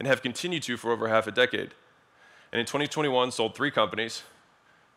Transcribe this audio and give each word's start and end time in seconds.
and 0.00 0.08
have 0.08 0.22
continued 0.22 0.62
to 0.62 0.78
for 0.78 0.92
over 0.92 1.08
half 1.08 1.26
a 1.26 1.30
decade. 1.30 1.74
And 2.52 2.58
in 2.58 2.64
2021, 2.64 3.32
sold 3.32 3.54
three 3.54 3.70
companies, 3.70 4.22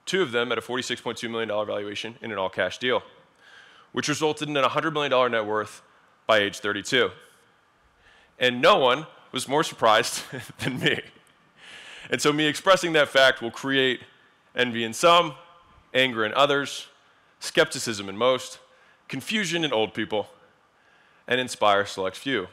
two 0.06 0.22
of 0.22 0.32
them 0.32 0.50
at 0.50 0.58
a 0.58 0.62
$46.2 0.62 1.30
million 1.30 1.50
valuation 1.50 2.16
in 2.22 2.32
an 2.32 2.38
all 2.38 2.50
cash 2.50 2.78
deal, 2.78 3.04
which 3.92 4.08
resulted 4.08 4.48
in 4.48 4.56
a 4.56 4.70
$100 4.70 4.94
million 4.94 5.32
net 5.32 5.46
worth 5.46 5.82
by 6.26 6.38
age 6.38 6.60
32. 6.60 7.12
And 8.40 8.62
no 8.62 8.78
one 8.78 9.06
was 9.34 9.46
more 9.46 9.62
surprised 9.62 10.24
than 10.60 10.80
me. 10.80 11.02
And 12.10 12.22
so, 12.22 12.32
me 12.32 12.46
expressing 12.46 12.94
that 12.94 13.10
fact 13.10 13.42
will 13.42 13.52
create 13.52 14.02
envy 14.56 14.86
in 14.86 14.94
some, 14.94 15.36
anger 15.94 16.26
in 16.26 16.34
others, 16.34 16.88
skepticism 17.40 18.08
in 18.08 18.18
most, 18.18 18.60
confusion 19.10 19.66
in 19.66 19.74
old 19.74 19.94
people, 19.94 20.28
and 21.28 21.42
inspire 21.42 21.86
select 21.86 22.16
few. 22.16 22.48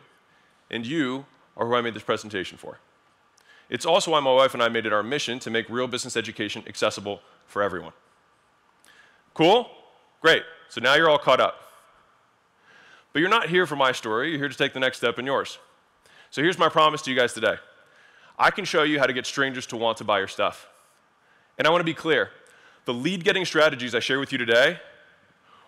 And 0.68 0.86
you 0.86 1.26
are 1.56 1.66
who 1.66 1.74
I 1.74 1.80
made 1.80 1.94
this 1.94 2.02
presentation 2.02 2.58
for. 2.58 2.78
It's 3.68 3.86
also 3.86 4.10
why 4.10 4.20
my 4.20 4.32
wife 4.32 4.54
and 4.54 4.62
I 4.62 4.68
made 4.68 4.86
it 4.86 4.92
our 4.92 5.02
mission 5.02 5.38
to 5.40 5.50
make 5.50 5.68
real 5.68 5.86
business 5.86 6.16
education 6.16 6.64
accessible 6.66 7.20
for 7.46 7.62
everyone. 7.62 7.92
Cool? 9.34 9.68
Great. 10.20 10.42
So 10.68 10.80
now 10.80 10.94
you're 10.94 11.08
all 11.08 11.18
caught 11.18 11.40
up. 11.40 11.54
But 13.12 13.20
you're 13.20 13.28
not 13.28 13.48
here 13.48 13.66
for 13.66 13.76
my 13.76 13.92
story, 13.92 14.30
you're 14.30 14.38
here 14.38 14.48
to 14.48 14.56
take 14.56 14.72
the 14.72 14.80
next 14.80 14.98
step 14.98 15.18
in 15.18 15.26
yours. 15.26 15.58
So 16.30 16.42
here's 16.42 16.58
my 16.58 16.68
promise 16.68 17.02
to 17.02 17.10
you 17.10 17.16
guys 17.16 17.32
today 17.32 17.56
I 18.38 18.50
can 18.50 18.64
show 18.64 18.82
you 18.82 18.98
how 18.98 19.06
to 19.06 19.12
get 19.12 19.26
strangers 19.26 19.66
to 19.68 19.76
want 19.76 19.98
to 19.98 20.04
buy 20.04 20.18
your 20.18 20.28
stuff. 20.28 20.68
And 21.58 21.66
I 21.66 21.70
want 21.70 21.80
to 21.80 21.84
be 21.84 21.94
clear 21.94 22.30
the 22.86 22.94
lead 22.94 23.24
getting 23.24 23.44
strategies 23.44 23.94
I 23.94 24.00
share 24.00 24.18
with 24.18 24.32
you 24.32 24.38
today 24.38 24.80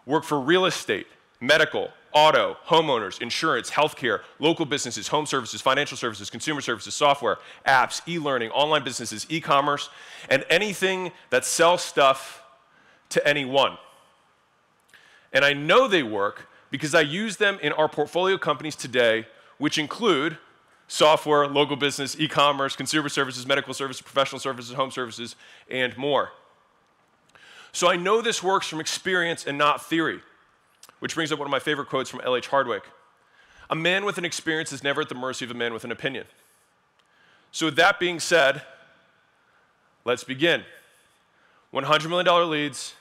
work 0.07 0.25
for 0.25 0.41
real 0.41 0.67
estate, 0.67 1.07
medical, 1.41 1.91
auto, 2.13 2.57
homeowners, 2.67 3.21
insurance, 3.21 3.71
healthcare, 3.71 4.21
local 4.39 4.67
businesses, 4.67 5.09
home 5.09 5.27
services, 5.27 5.61
financial 5.61 5.97
services, 5.97 6.31
consumer 6.31 6.61
services, 6.61 6.95
software, 6.95 7.39
apps, 7.67 8.01
e 8.09 8.19
learning, 8.19 8.51
online 8.51 8.85
businesses, 8.85 9.27
e 9.29 9.41
commerce, 9.41 9.89
and 10.29 10.45
anything 10.51 11.13
that 11.31 11.45
sells 11.45 11.83
stuff 11.83 12.43
to 13.09 13.27
anyone. 13.27 13.77
And 15.33 15.45
I 15.45 15.53
know 15.53 15.89
they 15.89 16.03
work 16.03 16.49
because 16.71 16.95
I 16.95 17.01
use 17.03 17.37
them 17.37 17.59
in 17.63 17.73
our 17.73 17.89
portfolio 17.89 18.39
companies 18.39 18.77
today, 18.77 19.27
which 19.59 19.79
include 19.79 20.39
software, 20.89 21.47
local 21.47 21.77
business, 21.77 22.17
e 22.19 22.29
commerce, 22.29 22.77
consumer 22.77 23.09
services, 23.09 23.47
medical 23.47 23.73
services, 23.73 24.03
professional 24.03 24.39
services, 24.39 24.75
home 24.75 24.91
services, 24.91 25.37
and 25.71 25.97
more. 25.97 26.33
So 27.73 27.89
I 27.89 27.97
know 27.97 28.21
this 28.21 28.43
works 28.43 28.69
from 28.69 28.81
experience 28.81 29.47
and 29.47 29.57
not 29.57 29.85
theory, 29.85 30.21
which 31.03 31.17
brings 31.17 31.33
up 31.33 31.39
one 31.41 31.47
of 31.47 31.51
my 31.51 31.59
favorite 31.59 31.89
quotes 31.89 32.09
from 32.09 32.21
L.H. 32.21 32.47
Hardwick 32.47 32.85
A 33.71 33.75
man 33.75 34.05
with 34.05 34.19
an 34.19 34.25
experience 34.25 34.71
is 34.71 34.85
never 34.85 35.01
at 35.01 35.09
the 35.09 35.17
mercy 35.17 35.45
of 35.45 35.51
a 35.51 35.55
man 35.55 35.73
with 35.73 35.83
an 35.83 35.91
opinion. 35.91 36.27
So, 37.51 37.67
with 37.67 37.75
that 37.75 37.99
being 37.99 38.21
said, 38.21 38.63
let's 40.05 40.23
begin. 40.23 40.63
$100 41.75 42.09
million 42.09 42.51
leads, 42.51 42.95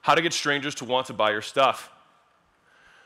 how 0.00 0.16
to 0.16 0.22
get 0.22 0.32
strangers 0.32 0.74
to 0.74 0.84
want 0.84 1.06
to 1.06 1.12
buy 1.12 1.30
your 1.30 1.40
stuff. 1.40 1.88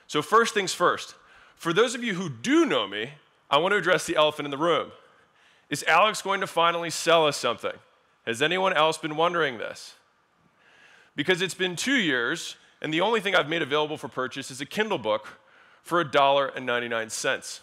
So, 0.07 0.23
first 0.23 0.55
things 0.55 0.73
first, 0.73 1.17
for 1.55 1.75
those 1.75 1.95
of 1.95 2.03
you 2.03 2.15
who 2.15 2.31
do 2.31 2.65
know 2.65 2.89
me, 2.89 3.11
I 3.51 3.59
want 3.59 3.73
to 3.73 3.77
address 3.77 4.07
the 4.07 4.17
elephant 4.17 4.47
in 4.47 4.51
the 4.51 4.57
room. 4.57 4.91
Is 5.69 5.85
Alex 5.87 6.23
going 6.23 6.41
to 6.41 6.47
finally 6.47 6.89
sell 6.89 7.27
us 7.27 7.37
something? 7.37 7.77
Has 8.25 8.41
anyone 8.41 8.73
else 8.73 8.97
been 8.97 9.17
wondering 9.17 9.59
this? 9.59 9.97
Because 11.15 11.43
it's 11.43 11.53
been 11.53 11.77
two 11.77 11.97
years, 11.97 12.57
and 12.83 12.93
the 12.93 13.01
only 13.01 13.21
thing 13.21 13.35
I've 13.35 13.49
made 13.49 13.63
available 13.63 13.97
for 13.97 14.09
purchase 14.09 14.51
is 14.51 14.61
a 14.61 14.67
Kindle 14.67 14.99
book 14.99 15.39
for 15.83 16.05
$1.99. 16.05 17.61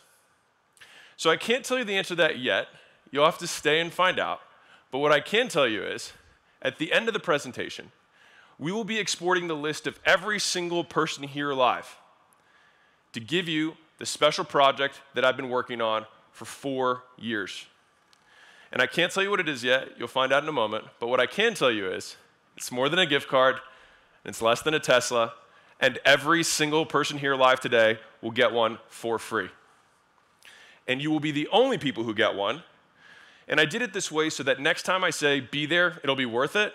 So 1.16 1.30
I 1.30 1.38
can't 1.38 1.66
tell 1.66 1.78
you 1.78 1.84
the 1.84 1.98
answer 1.98 2.10
to 2.10 2.16
that 2.16 2.40
yet. 2.40 2.68
You'll 3.12 3.26
have 3.26 3.40
to 3.40 3.48
stay 3.48 3.80
and 3.80 3.92
find 3.92 4.20
out. 4.20 4.42
But 4.92 5.00
what 5.00 5.12
I 5.12 5.20
can 5.20 5.48
tell 5.48 5.68
you 5.68 5.84
is, 5.84 6.14
at 6.62 6.78
the 6.78 6.94
end 6.94 7.08
of 7.08 7.14
the 7.14 7.20
presentation, 7.20 7.92
we 8.60 8.72
will 8.72 8.84
be 8.84 9.00
exporting 9.00 9.48
the 9.48 9.56
list 9.56 9.88
of 9.88 10.00
every 10.06 10.40
single 10.40 10.84
person 10.84 11.24
here 11.24 11.52
alive 11.52 11.98
to 13.14 13.20
give 13.20 13.48
you 13.48 13.78
the 13.98 14.06
special 14.06 14.44
project 14.44 15.02
that 15.16 15.26
I've 15.26 15.38
been 15.38 15.50
working 15.50 15.82
on 15.82 16.06
for 16.32 16.46
four 16.46 17.04
years. 17.18 17.66
And 18.72 18.82
I 18.82 18.88
can't 18.88 19.12
tell 19.12 19.24
you 19.24 19.30
what 19.30 19.40
it 19.40 19.50
is 19.50 19.64
yet, 19.64 19.90
you'll 19.98 20.08
find 20.08 20.32
out 20.32 20.44
in 20.44 20.50
a 20.50 20.54
moment, 20.54 20.86
but 21.00 21.08
what 21.08 21.20
I 21.20 21.26
can 21.26 21.54
tell 21.54 21.72
you 21.72 21.90
is 21.90 22.16
it's 22.56 22.72
more 22.72 22.90
than 22.90 23.00
a 23.00 23.06
gift 23.06 23.28
card, 23.28 23.56
it's 24.28 24.42
less 24.42 24.62
than 24.62 24.74
a 24.74 24.80
Tesla, 24.80 25.34
and 25.80 26.00
every 26.06 26.44
single 26.44 26.86
person 26.86 27.18
here 27.18 27.34
alive 27.34 27.60
today 27.60 28.00
will 28.22 28.32
get 28.32 28.52
one 28.52 28.78
for 28.88 29.18
free. 29.18 29.50
And 30.88 31.02
you 31.02 31.12
will 31.12 31.20
be 31.20 31.32
the 31.32 31.48
only 31.52 31.78
people 31.78 32.04
who 32.04 32.14
get 32.14 32.36
one. 32.36 32.64
And 33.48 33.60
I 33.60 33.66
did 33.66 33.82
it 33.82 33.94
this 33.94 34.12
way 34.12 34.30
so 34.30 34.44
that 34.44 34.60
next 34.60 34.84
time 34.84 35.04
I 35.04 35.10
say, 35.10 35.40
be 35.40 35.66
there, 35.66 36.00
it'll 36.04 36.16
be 36.16 36.26
worth 36.26 36.56
it, 36.56 36.74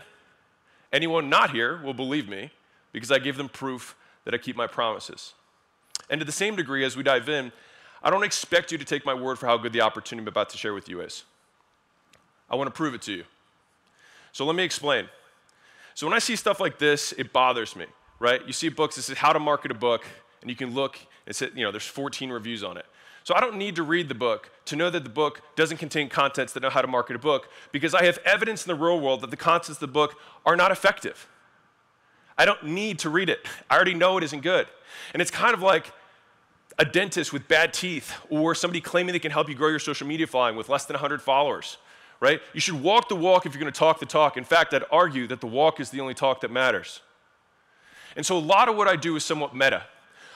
anyone 0.92 1.28
not 1.28 1.50
here 1.50 1.80
will 1.82 1.94
believe 1.94 2.28
me 2.28 2.50
because 2.92 3.10
I 3.10 3.18
give 3.18 3.36
them 3.36 3.48
proof 3.48 3.94
that 4.24 4.34
I 4.34 4.38
keep 4.38 4.56
my 4.56 4.66
promises. 4.66 5.34
And 6.08 6.20
to 6.20 6.24
the 6.24 6.32
same 6.32 6.56
degree, 6.56 6.84
as 6.84 6.96
we 6.96 7.02
dive 7.02 7.28
in, 7.28 7.52
I 8.02 8.10
don't 8.10 8.24
expect 8.24 8.72
you 8.72 8.78
to 8.78 8.84
take 8.84 9.04
my 9.06 9.14
word 9.14 9.38
for 9.38 9.46
how 9.46 9.56
good 9.56 9.72
the 9.72 9.80
opportunity 9.80 10.24
I'm 10.24 10.28
about 10.28 10.50
to 10.50 10.58
share 10.58 10.74
with 10.74 10.88
you 10.88 11.00
is. 11.00 11.24
I 12.50 12.56
want 12.56 12.68
to 12.68 12.72
prove 12.72 12.94
it 12.94 13.02
to 13.02 13.12
you. 13.12 13.24
So 14.32 14.44
let 14.44 14.56
me 14.56 14.62
explain. 14.62 15.08
So 15.94 16.06
when 16.06 16.14
I 16.14 16.18
see 16.18 16.36
stuff 16.36 16.60
like 16.60 16.78
this, 16.78 17.12
it 17.12 17.32
bothers 17.32 17.76
me, 17.76 17.86
right? 18.18 18.44
You 18.46 18.52
see 18.52 18.68
books 18.68 18.96
that 18.96 19.02
says 19.02 19.18
how 19.18 19.32
to 19.32 19.38
market 19.38 19.70
a 19.70 19.74
book, 19.74 20.04
and 20.40 20.50
you 20.50 20.56
can 20.56 20.74
look 20.74 20.98
and 21.26 21.34
say, 21.34 21.48
you 21.54 21.64
know, 21.64 21.70
there's 21.70 21.86
14 21.86 22.30
reviews 22.30 22.64
on 22.64 22.76
it. 22.76 22.86
So 23.24 23.34
I 23.34 23.40
don't 23.40 23.56
need 23.56 23.76
to 23.76 23.82
read 23.82 24.08
the 24.08 24.14
book 24.14 24.50
to 24.64 24.76
know 24.76 24.90
that 24.90 25.04
the 25.04 25.10
book 25.10 25.42
doesn't 25.54 25.76
contain 25.76 26.08
contents 26.08 26.52
that 26.54 26.60
know 26.60 26.70
how 26.70 26.82
to 26.82 26.88
market 26.88 27.14
a 27.14 27.20
book 27.20 27.48
because 27.70 27.94
I 27.94 28.04
have 28.04 28.18
evidence 28.24 28.66
in 28.66 28.76
the 28.76 28.82
real 28.82 29.00
world 29.00 29.20
that 29.20 29.30
the 29.30 29.36
contents 29.36 29.70
of 29.70 29.78
the 29.78 29.86
book 29.86 30.16
are 30.44 30.56
not 30.56 30.72
effective. 30.72 31.28
I 32.36 32.44
don't 32.44 32.64
need 32.64 32.98
to 33.00 33.10
read 33.10 33.28
it. 33.28 33.46
I 33.70 33.76
already 33.76 33.94
know 33.94 34.18
it 34.18 34.24
isn't 34.24 34.40
good. 34.40 34.66
And 35.12 35.22
it's 35.22 35.30
kind 35.30 35.54
of 35.54 35.62
like 35.62 35.92
a 36.78 36.84
dentist 36.84 37.32
with 37.32 37.46
bad 37.46 37.72
teeth 37.72 38.12
or 38.30 38.54
somebody 38.54 38.80
claiming 38.80 39.12
they 39.12 39.18
can 39.18 39.30
help 39.30 39.48
you 39.48 39.54
grow 39.54 39.68
your 39.68 39.78
social 39.78 40.06
media 40.06 40.26
following 40.26 40.56
with 40.56 40.68
less 40.68 40.86
than 40.86 40.94
100 40.94 41.22
followers, 41.22 41.76
right? 42.22 42.40
You 42.54 42.60
should 42.60 42.80
walk 42.80 43.08
the 43.08 43.16
walk 43.16 43.46
if 43.46 43.52
you're 43.52 43.60
going 43.60 43.72
to 43.72 43.76
talk 43.76 43.98
the 43.98 44.06
talk. 44.06 44.36
In 44.36 44.44
fact, 44.44 44.72
I'd 44.72 44.84
argue 44.92 45.26
that 45.26 45.40
the 45.40 45.48
walk 45.48 45.80
is 45.80 45.90
the 45.90 46.00
only 46.00 46.14
talk 46.14 46.42
that 46.42 46.52
matters. 46.52 47.00
And 48.14 48.24
so 48.24 48.38
a 48.38 48.38
lot 48.38 48.68
of 48.68 48.76
what 48.76 48.86
I 48.86 48.94
do 48.94 49.16
is 49.16 49.24
somewhat 49.24 49.56
meta, 49.56 49.82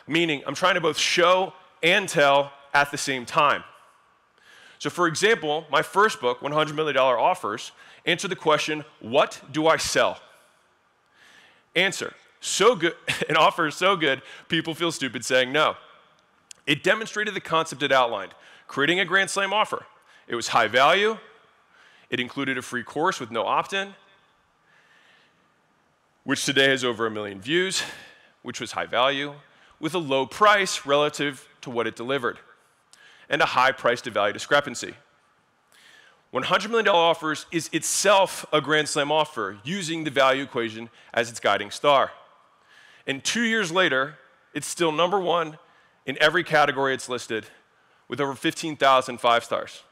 meaning 0.08 0.42
I'm 0.48 0.56
trying 0.56 0.74
to 0.74 0.80
both 0.80 0.98
show 0.98 1.52
and 1.84 2.08
tell 2.08 2.50
at 2.74 2.90
the 2.90 2.98
same 2.98 3.24
time. 3.24 3.62
So, 4.80 4.90
for 4.90 5.06
example, 5.06 5.64
my 5.70 5.80
first 5.80 6.20
book, 6.20 6.40
$100 6.40 6.74
million 6.74 6.96
Offers, 6.96 7.70
answered 8.04 8.32
the 8.32 8.36
question, 8.36 8.84
What 8.98 9.40
do 9.52 9.68
I 9.68 9.76
sell? 9.76 10.18
Answer, 11.76 12.14
so 12.40 12.74
good, 12.74 12.94
an 13.28 13.36
offer 13.36 13.68
is 13.68 13.76
so 13.76 13.94
good, 13.94 14.22
people 14.48 14.74
feel 14.74 14.90
stupid 14.90 15.24
saying 15.24 15.52
no. 15.52 15.76
It 16.66 16.82
demonstrated 16.82 17.32
the 17.32 17.40
concept 17.40 17.84
it 17.84 17.92
outlined, 17.92 18.34
creating 18.66 18.98
a 18.98 19.04
Grand 19.04 19.30
Slam 19.30 19.52
offer. 19.52 19.86
It 20.26 20.34
was 20.34 20.48
high 20.48 20.66
value, 20.66 21.18
it 22.10 22.20
included 22.20 22.58
a 22.58 22.62
free 22.62 22.82
course 22.82 23.20
with 23.20 23.30
no 23.30 23.44
opt 23.44 23.72
in, 23.72 23.94
which 26.24 26.44
today 26.44 26.70
has 26.70 26.84
over 26.84 27.06
a 27.06 27.10
million 27.10 27.40
views, 27.40 27.82
which 28.42 28.60
was 28.60 28.72
high 28.72 28.86
value, 28.86 29.34
with 29.80 29.94
a 29.94 29.98
low 29.98 30.26
price 30.26 30.86
relative 30.86 31.48
to 31.60 31.70
what 31.70 31.86
it 31.86 31.96
delivered, 31.96 32.38
and 33.28 33.42
a 33.42 33.46
high 33.46 33.72
price 33.72 34.00
to 34.02 34.10
value 34.10 34.32
discrepancy. 34.32 34.94
$100 36.32 36.70
million 36.70 36.88
offers 36.88 37.46
is 37.50 37.70
itself 37.72 38.44
a 38.52 38.60
Grand 38.60 38.88
Slam 38.88 39.10
offer 39.10 39.58
using 39.64 40.04
the 40.04 40.10
value 40.10 40.42
equation 40.42 40.90
as 41.14 41.30
its 41.30 41.40
guiding 41.40 41.70
star. 41.70 42.10
And 43.06 43.24
two 43.24 43.42
years 43.42 43.70
later, 43.70 44.16
it's 44.52 44.66
still 44.66 44.92
number 44.92 45.18
one 45.18 45.58
in 46.04 46.16
every 46.20 46.44
category 46.44 46.94
it's 46.94 47.08
listed 47.08 47.46
with 48.08 48.20
over 48.20 48.34
15,000 48.34 49.18
five 49.18 49.44
stars. 49.44 49.82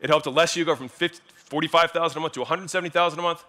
It 0.00 0.10
helped 0.10 0.26
Alessio 0.26 0.64
go 0.64 0.74
from 0.74 0.88
45,000 0.88 2.18
a 2.18 2.20
month 2.20 2.34
to 2.34 2.40
170,000 2.40 3.18
a 3.18 3.22
month. 3.22 3.44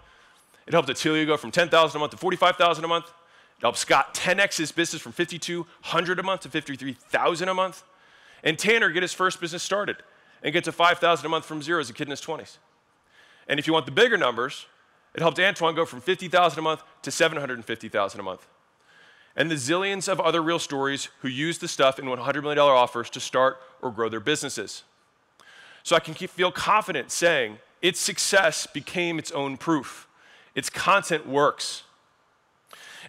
It 0.66 0.74
helped 0.74 0.90
Attilio 0.90 1.26
go 1.26 1.38
from 1.38 1.52
10,000 1.52 1.96
a 1.96 2.00
month 2.00 2.12
to 2.12 2.18
45,000 2.18 2.84
a 2.84 2.88
month. 2.88 3.06
It 3.06 3.62
helped 3.62 3.78
Scott 3.78 4.14
10x 4.14 4.58
his 4.58 4.72
business 4.72 5.02
from 5.02 5.12
5,200 5.12 6.20
a 6.20 6.24
month 6.24 6.42
to 6.42 6.50
53,000 6.50 7.50
a 7.50 7.54
month. 7.54 7.84
And 8.44 8.58
Tanner 8.58 8.90
get 8.90 9.04
his 9.04 9.14
first 9.14 9.42
business 9.42 9.64
started 9.64 9.98
and 10.42 10.54
get 10.54 10.64
to 10.64 10.72
5,000 10.72 11.26
a 11.26 11.30
month 11.30 11.46
from 11.46 11.62
zero 11.62 11.80
as 11.80 11.90
a 11.90 11.94
kid 11.94 12.08
in 12.08 12.12
his 12.12 12.22
20s. 12.22 12.58
And 13.48 13.60
if 13.60 13.68
you 13.68 13.74
want 13.74 13.86
the 13.86 13.92
bigger 13.92 14.18
numbers, 14.18 14.66
it 15.14 15.22
helped 15.22 15.40
Antoine 15.40 15.76
go 15.76 15.86
from 15.86 16.02
50,000 16.02 16.58
a 16.58 16.62
month 16.62 16.84
to 17.02 17.12
750,000 17.12 18.20
a 18.20 18.24
month 18.24 18.48
and 19.40 19.50
the 19.50 19.56
zillions 19.56 20.10
of 20.10 20.20
other 20.20 20.42
real 20.42 20.60
stories 20.60 21.10
who 21.22 21.28
use 21.28 21.58
the 21.60 21.68
stuff 21.68 21.98
in 21.98 22.06
$100 22.06 22.42
million 22.42 22.60
offers 22.60 23.10
to 23.12 23.20
start 23.20 23.58
or 23.82 23.90
grow 23.90 24.10
their 24.10 24.20
businesses. 24.20 24.84
So 25.84 25.96
I 25.96 26.00
can 26.00 26.14
feel 26.14 26.52
confident 26.52 27.12
saying 27.12 27.58
its 27.82 28.00
success 28.00 28.68
became 28.68 29.20
its 29.20 29.32
own 29.32 29.58
proof. 29.58 30.08
Its 30.56 30.70
content 30.70 31.28
works. 31.28 31.84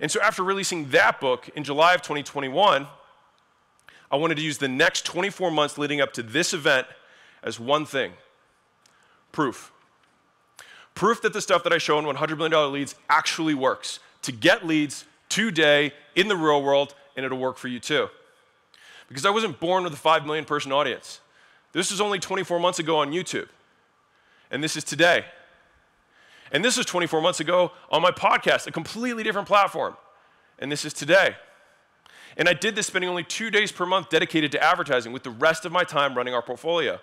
And 0.00 0.10
so 0.10 0.20
after 0.20 0.42
releasing 0.42 0.90
that 0.90 1.20
book 1.20 1.48
in 1.54 1.64
July 1.64 1.94
of 1.94 2.02
2021, 2.02 2.86
I 4.10 4.16
wanted 4.16 4.36
to 4.36 4.42
use 4.42 4.58
the 4.58 4.68
next 4.68 5.04
24 5.04 5.50
months 5.50 5.78
leading 5.78 6.00
up 6.00 6.12
to 6.14 6.22
this 6.22 6.52
event 6.54 6.86
as 7.42 7.60
one 7.60 7.86
thing 7.86 8.12
proof. 9.32 9.72
Proof 10.94 11.22
that 11.22 11.32
the 11.32 11.40
stuff 11.40 11.62
that 11.64 11.72
I 11.72 11.78
show 11.78 11.98
in 11.98 12.04
$100 12.04 12.36
million 12.36 12.72
leads 12.72 12.94
actually 13.08 13.54
works 13.54 14.00
to 14.22 14.32
get 14.32 14.66
leads 14.66 15.04
today 15.28 15.92
in 16.16 16.28
the 16.28 16.36
real 16.36 16.62
world, 16.62 16.94
and 17.16 17.24
it'll 17.24 17.38
work 17.38 17.56
for 17.56 17.68
you 17.68 17.78
too. 17.78 18.08
Because 19.08 19.24
I 19.24 19.30
wasn't 19.30 19.60
born 19.60 19.84
with 19.84 19.92
a 19.92 19.96
5 19.96 20.26
million 20.26 20.44
person 20.44 20.72
audience. 20.72 21.20
This 21.72 21.90
was 21.90 22.00
only 22.00 22.18
24 22.18 22.58
months 22.58 22.78
ago 22.78 22.98
on 22.98 23.12
YouTube, 23.12 23.48
and 24.50 24.62
this 24.62 24.76
is 24.76 24.84
today. 24.84 25.24
And 26.52 26.64
this 26.64 26.76
was 26.76 26.86
24 26.86 27.20
months 27.20 27.38
ago 27.38 27.72
on 27.90 28.02
my 28.02 28.10
podcast, 28.10 28.66
a 28.66 28.72
completely 28.72 29.22
different 29.22 29.46
platform, 29.46 29.96
and 30.58 30.70
this 30.70 30.84
is 30.84 30.92
today. 30.92 31.36
And 32.36 32.48
I 32.48 32.54
did 32.54 32.74
this 32.76 32.86
spending 32.86 33.08
only 33.08 33.24
two 33.24 33.50
days 33.50 33.72
per 33.72 33.86
month 33.86 34.08
dedicated 34.08 34.52
to 34.52 34.62
advertising, 34.62 35.12
with 35.12 35.22
the 35.22 35.30
rest 35.30 35.64
of 35.64 35.72
my 35.72 35.84
time 35.84 36.16
running 36.16 36.34
our 36.34 36.42
portfolio. 36.42 36.98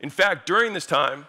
In 0.00 0.10
fact, 0.10 0.46
during 0.46 0.74
this 0.74 0.86
time, 0.86 1.26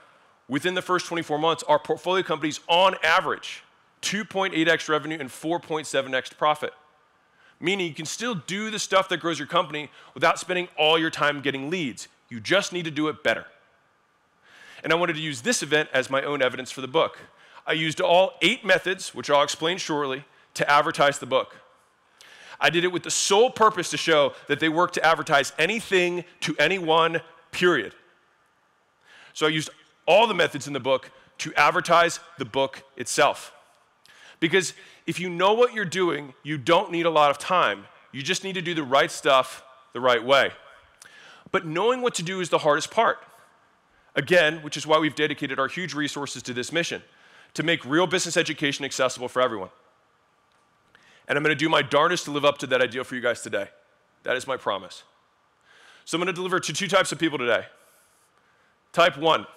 within 0.49 0.73
the 0.73 0.81
first 0.81 1.05
24 1.05 1.39
months, 1.39 1.63
our 1.63 1.79
portfolio 1.79 2.23
companies, 2.23 2.59
on 2.67 2.95
average, 3.03 3.63
2.8x 4.01 4.89
revenue 4.89 5.17
and 5.19 5.29
4.7x 5.29 6.37
profit. 6.37 6.73
Meaning 7.59 7.87
you 7.87 7.93
can 7.93 8.05
still 8.05 8.35
do 8.35 8.69
the 8.69 8.79
stuff 8.79 9.09
that 9.09 9.19
grows 9.19 9.39
your 9.39 9.47
company 9.47 9.89
without 10.13 10.39
spending 10.39 10.67
all 10.77 10.99
your 10.99 11.09
time 11.09 11.41
getting 11.41 11.69
leads. 11.69 12.07
You 12.29 12.39
just 12.39 12.73
need 12.73 12.85
to 12.85 12.91
do 12.91 13.07
it 13.07 13.23
better. 13.23 13.45
And 14.83 14.93
I 14.93 14.95
wanted 14.95 15.13
to 15.13 15.21
use 15.21 15.41
this 15.41 15.63
event 15.63 15.89
as 15.93 16.09
my 16.09 16.21
own 16.21 16.41
evidence 16.41 16.71
for 16.71 16.81
the 16.81 16.87
book. 16.87 17.19
I 17.65 17.73
used 17.73 17.99
all 17.99 18.33
eight 18.41 18.63
methods, 18.63 19.13
which 19.13 19.29
I'll 19.29 19.43
explain 19.43 19.77
shortly, 19.77 20.23
to 20.53 20.69
advertise 20.69 21.19
the 21.19 21.25
book. 21.25 21.57
I 22.59 22.69
did 22.69 22.83
it 22.83 22.91
with 22.91 23.03
the 23.03 23.11
sole 23.11 23.49
purpose 23.49 23.89
to 23.91 23.97
show 23.97 24.33
that 24.47 24.59
they 24.59 24.69
work 24.69 24.93
to 24.93 25.05
advertise 25.05 25.53
anything 25.59 26.23
to 26.41 26.55
anyone, 26.57 27.21
period. 27.51 27.93
So 29.33 29.45
I 29.45 29.49
used 29.49 29.69
all 30.07 30.25
the 30.25 30.33
methods 30.33 30.65
in 30.67 30.73
the 30.73 30.79
book 30.79 31.11
to 31.39 31.53
advertise 31.53 32.19
the 32.39 32.45
book 32.45 32.81
itself. 32.95 33.53
Because 34.39 34.73
if 35.05 35.19
you 35.19 35.29
know 35.29 35.53
what 35.53 35.73
you're 35.73 35.85
doing, 35.85 36.33
you 36.43 36.57
don't 36.57 36.91
need 36.91 37.05
a 37.05 37.09
lot 37.09 37.29
of 37.29 37.37
time. 37.37 37.85
You 38.11 38.23
just 38.23 38.43
need 38.43 38.53
to 38.53 38.61
do 38.61 38.73
the 38.73 38.83
right 38.83 39.11
stuff 39.11 39.63
the 39.93 39.99
right 39.99 40.23
way. 40.23 40.51
But 41.57 41.65
knowing 41.65 42.03
what 42.03 42.13
to 42.13 42.21
do 42.21 42.39
is 42.39 42.49
the 42.49 42.59
hardest 42.59 42.91
part. 42.91 43.17
Again, 44.13 44.61
which 44.61 44.77
is 44.77 44.85
why 44.85 44.99
we've 44.99 45.15
dedicated 45.15 45.57
our 45.57 45.67
huge 45.67 45.95
resources 45.95 46.43
to 46.43 46.53
this 46.53 46.71
mission 46.71 47.01
to 47.55 47.63
make 47.63 47.83
real 47.83 48.05
business 48.05 48.37
education 48.37 48.85
accessible 48.85 49.27
for 49.27 49.41
everyone. 49.41 49.69
And 51.27 51.35
I'm 51.35 51.43
going 51.43 51.57
to 51.57 51.59
do 51.59 51.67
my 51.67 51.81
darndest 51.81 52.25
to 52.25 52.31
live 52.31 52.45
up 52.45 52.59
to 52.59 52.67
that 52.67 52.79
ideal 52.79 53.03
for 53.03 53.15
you 53.15 53.21
guys 53.21 53.41
today. 53.41 53.69
That 54.21 54.35
is 54.35 54.45
my 54.45 54.55
promise. 54.55 55.01
So 56.05 56.15
I'm 56.15 56.19
going 56.19 56.27
to 56.27 56.33
deliver 56.33 56.59
to 56.59 56.73
two 56.73 56.87
types 56.87 57.11
of 57.11 57.17
people 57.17 57.39
today. 57.39 57.65
Type 58.93 59.17
one, 59.17 59.47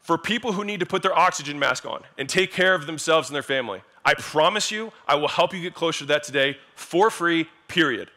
for 0.00 0.18
people 0.18 0.50
who 0.50 0.64
need 0.64 0.80
to 0.80 0.86
put 0.86 1.02
their 1.02 1.16
oxygen 1.16 1.60
mask 1.60 1.86
on 1.86 2.02
and 2.18 2.28
take 2.28 2.50
care 2.50 2.74
of 2.74 2.86
themselves 2.86 3.28
and 3.28 3.36
their 3.36 3.44
family. 3.44 3.82
I 4.04 4.14
promise 4.14 4.72
you, 4.72 4.92
I 5.06 5.14
will 5.14 5.28
help 5.28 5.54
you 5.54 5.62
get 5.62 5.74
closer 5.74 6.00
to 6.00 6.06
that 6.06 6.24
today 6.24 6.56
for 6.74 7.08
free, 7.08 7.46
period. 7.68 8.10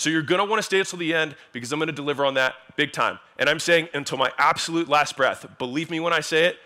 So 0.00 0.08
you're 0.08 0.22
gonna 0.22 0.46
wanna 0.46 0.62
stay 0.62 0.78
until 0.78 0.98
the 0.98 1.12
end 1.12 1.36
because 1.52 1.70
I'm 1.72 1.78
gonna 1.78 1.92
deliver 1.92 2.24
on 2.24 2.32
that 2.32 2.54
big 2.74 2.90
time. 2.90 3.18
And 3.38 3.50
I'm 3.50 3.60
saying 3.60 3.90
until 3.92 4.16
my 4.16 4.32
absolute 4.38 4.88
last 4.88 5.14
breath. 5.14 5.44
Believe 5.58 5.90
me 5.90 6.00
when 6.00 6.14
I 6.14 6.20
say 6.20 6.46
it, 6.46 6.56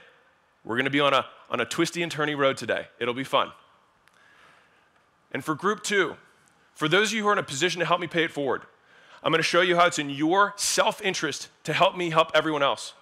we're 0.64 0.76
gonna 0.76 0.88
be 0.88 1.00
on 1.00 1.12
a, 1.12 1.26
on 1.50 1.58
a 1.58 1.64
twisty 1.64 2.04
and 2.04 2.12
turny 2.14 2.38
road 2.38 2.56
today. 2.56 2.86
It'll 3.00 3.12
be 3.12 3.25
fun. 3.25 3.50
And 5.32 5.44
for 5.44 5.56
group 5.56 5.82
two, 5.82 6.14
for 6.76 6.86
those 6.86 7.08
of 7.08 7.14
you 7.14 7.22
who 7.25 7.28
are 7.28 7.32
in 7.32 7.40
a 7.40 7.42
position 7.42 7.81
to 7.81 7.84
help 7.84 7.98
me 8.00 8.06
pay 8.06 8.22
it 8.22 8.31
forward, 8.31 8.62
I'm 9.20 9.32
gonna 9.32 9.42
show 9.42 9.62
you 9.62 9.75
how 9.75 9.86
it's 9.86 9.98
in 9.98 10.10
your 10.10 10.52
self 10.54 11.02
interest 11.02 11.48
to 11.64 11.72
help 11.72 11.96
me 11.96 12.10
help 12.10 12.31
everyone 12.36 12.62
else. 12.62 12.92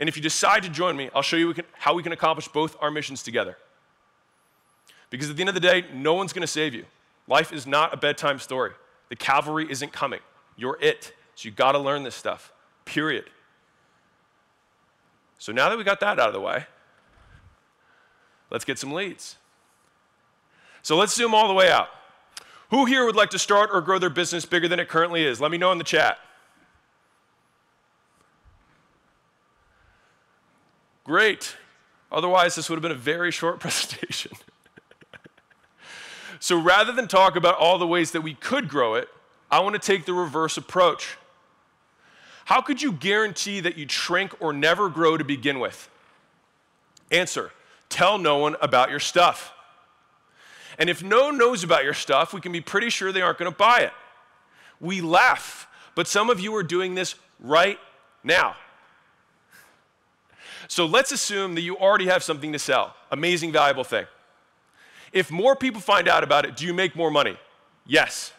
And 0.00 0.08
if 0.08 0.16
you 0.16 0.22
decide 0.24 0.64
to 0.64 0.68
join 0.68 0.96
me, 0.96 1.10
I'll 1.14 1.22
show 1.22 1.36
you 1.36 1.54
how 1.74 1.94
we 1.94 2.02
can 2.02 2.10
accomplish 2.10 2.48
both 2.48 2.76
our 2.80 2.90
missions 2.90 3.22
together. 3.22 3.56
Because 5.10 5.30
at 5.30 5.36
the 5.36 5.42
end 5.42 5.48
of 5.48 5.54
the 5.54 5.60
day, 5.60 5.84
no 5.94 6.14
one's 6.14 6.32
going 6.32 6.42
to 6.42 6.48
save 6.48 6.74
you. 6.74 6.86
Life 7.28 7.52
is 7.52 7.68
not 7.68 7.94
a 7.94 7.96
bedtime 7.96 8.40
story. 8.40 8.72
The 9.08 9.16
cavalry 9.16 9.70
isn't 9.70 9.92
coming. 9.92 10.20
You're 10.56 10.78
it. 10.80 11.12
So 11.34 11.48
you 11.48 11.54
got 11.54 11.72
to 11.72 11.78
learn 11.78 12.02
this 12.02 12.14
stuff, 12.14 12.52
period. 12.84 13.26
So 15.38 15.52
now 15.52 15.68
that 15.68 15.76
we 15.76 15.84
got 15.84 16.00
that 16.00 16.18
out 16.18 16.28
of 16.28 16.32
the 16.32 16.40
way, 16.40 16.64
let's 18.50 18.64
get 18.64 18.78
some 18.78 18.92
leads. 18.92 19.36
So 20.82 20.96
let's 20.96 21.14
zoom 21.14 21.34
all 21.34 21.48
the 21.48 21.54
way 21.54 21.70
out. 21.70 21.88
Who 22.70 22.84
here 22.84 23.04
would 23.04 23.16
like 23.16 23.30
to 23.30 23.38
start 23.38 23.70
or 23.72 23.80
grow 23.80 23.98
their 23.98 24.10
business 24.10 24.44
bigger 24.44 24.66
than 24.66 24.80
it 24.80 24.88
currently 24.88 25.24
is? 25.24 25.40
Let 25.40 25.50
me 25.50 25.58
know 25.58 25.72
in 25.72 25.78
the 25.78 25.84
chat. 25.84 26.18
Great. 31.04 31.56
Otherwise, 32.10 32.56
this 32.56 32.68
would 32.68 32.76
have 32.76 32.82
been 32.82 32.90
a 32.90 32.94
very 32.94 33.30
short 33.30 33.60
presentation. 33.60 34.32
So 36.38 36.60
rather 36.60 36.92
than 36.92 37.08
talk 37.08 37.36
about 37.36 37.56
all 37.56 37.78
the 37.78 37.86
ways 37.86 38.12
that 38.12 38.20
we 38.20 38.34
could 38.34 38.68
grow 38.68 38.94
it, 38.94 39.08
I 39.50 39.60
want 39.60 39.74
to 39.74 39.78
take 39.78 40.04
the 40.04 40.12
reverse 40.12 40.56
approach. 40.56 41.16
How 42.46 42.60
could 42.60 42.82
you 42.82 42.92
guarantee 42.92 43.60
that 43.60 43.76
you'd 43.76 43.90
shrink 43.90 44.34
or 44.40 44.52
never 44.52 44.88
grow 44.88 45.16
to 45.16 45.24
begin 45.24 45.58
with? 45.58 45.88
Answer 47.10 47.52
tell 47.88 48.18
no 48.18 48.38
one 48.38 48.56
about 48.60 48.90
your 48.90 48.98
stuff. 48.98 49.52
And 50.78 50.90
if 50.90 51.02
no 51.02 51.26
one 51.26 51.38
knows 51.38 51.64
about 51.64 51.84
your 51.84 51.94
stuff, 51.94 52.34
we 52.34 52.40
can 52.40 52.52
be 52.52 52.60
pretty 52.60 52.90
sure 52.90 53.12
they 53.12 53.22
aren't 53.22 53.38
going 53.38 53.50
to 53.50 53.56
buy 53.56 53.80
it. 53.80 53.92
We 54.80 55.00
laugh, 55.00 55.68
but 55.94 56.06
some 56.06 56.28
of 56.28 56.40
you 56.40 56.54
are 56.56 56.62
doing 56.62 56.94
this 56.94 57.14
right 57.40 57.78
now. 58.22 58.56
So 60.68 60.84
let's 60.84 61.12
assume 61.12 61.54
that 61.54 61.62
you 61.62 61.76
already 61.78 62.06
have 62.06 62.22
something 62.22 62.52
to 62.52 62.58
sell, 62.58 62.94
amazing, 63.10 63.52
valuable 63.52 63.84
thing. 63.84 64.06
If 65.12 65.30
more 65.30 65.56
people 65.56 65.80
find 65.80 66.08
out 66.08 66.24
about 66.24 66.44
it, 66.44 66.56
do 66.56 66.66
you 66.66 66.74
make 66.74 66.96
more 66.96 67.10
money? 67.10 67.36
Yes. 67.86 68.32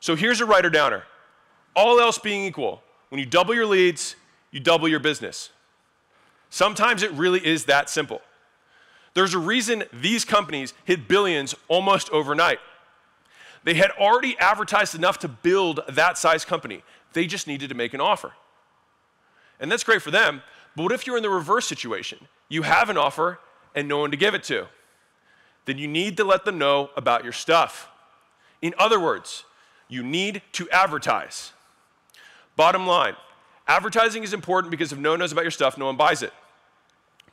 So 0.00 0.14
here's 0.14 0.40
a 0.40 0.46
writer 0.46 0.70
downer. 0.70 1.04
All 1.74 2.00
else 2.00 2.18
being 2.18 2.44
equal, 2.44 2.82
when 3.08 3.18
you 3.18 3.26
double 3.26 3.54
your 3.54 3.66
leads, 3.66 4.16
you 4.50 4.60
double 4.60 4.88
your 4.88 5.00
business. 5.00 5.50
Sometimes 6.50 7.02
it 7.02 7.12
really 7.12 7.44
is 7.44 7.64
that 7.64 7.90
simple. 7.90 8.20
There's 9.14 9.34
a 9.34 9.38
reason 9.38 9.84
these 9.92 10.24
companies 10.24 10.74
hit 10.84 11.08
billions 11.08 11.54
almost 11.68 12.10
overnight. 12.10 12.58
They 13.64 13.74
had 13.74 13.90
already 13.92 14.38
advertised 14.38 14.94
enough 14.94 15.18
to 15.20 15.28
build 15.28 15.80
that 15.88 16.16
size 16.16 16.44
company. 16.44 16.82
They 17.12 17.26
just 17.26 17.46
needed 17.46 17.68
to 17.70 17.74
make 17.74 17.94
an 17.94 18.00
offer. 18.00 18.32
And 19.60 19.70
that's 19.70 19.84
great 19.84 20.02
for 20.02 20.10
them, 20.10 20.42
but 20.76 20.84
what 20.84 20.92
if 20.92 21.06
you're 21.06 21.16
in 21.16 21.22
the 21.22 21.30
reverse 21.30 21.66
situation? 21.66 22.28
You 22.48 22.62
have 22.62 22.88
an 22.88 22.96
offer 22.96 23.40
and 23.74 23.88
no 23.88 23.98
one 23.98 24.10
to 24.12 24.16
give 24.16 24.34
it 24.34 24.44
to. 24.44 24.68
Then 25.68 25.76
you 25.76 25.86
need 25.86 26.16
to 26.16 26.24
let 26.24 26.46
them 26.46 26.56
know 26.56 26.88
about 26.96 27.24
your 27.24 27.32
stuff. 27.34 27.90
In 28.62 28.72
other 28.78 28.98
words, 28.98 29.44
you 29.86 30.02
need 30.02 30.40
to 30.52 30.66
advertise. 30.70 31.52
Bottom 32.56 32.86
line 32.86 33.16
advertising 33.66 34.22
is 34.22 34.32
important 34.32 34.70
because 34.70 34.92
if 34.92 34.98
no 34.98 35.10
one 35.10 35.18
knows 35.18 35.30
about 35.30 35.44
your 35.44 35.50
stuff, 35.50 35.76
no 35.76 35.84
one 35.84 35.98
buys 35.98 36.22
it. 36.22 36.32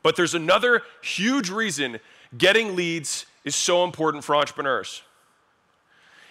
But 0.02 0.16
there's 0.16 0.34
another 0.34 0.82
huge 1.00 1.48
reason 1.48 1.98
getting 2.36 2.76
leads 2.76 3.24
is 3.42 3.56
so 3.56 3.84
important 3.84 4.22
for 4.22 4.36
entrepreneurs. 4.36 5.00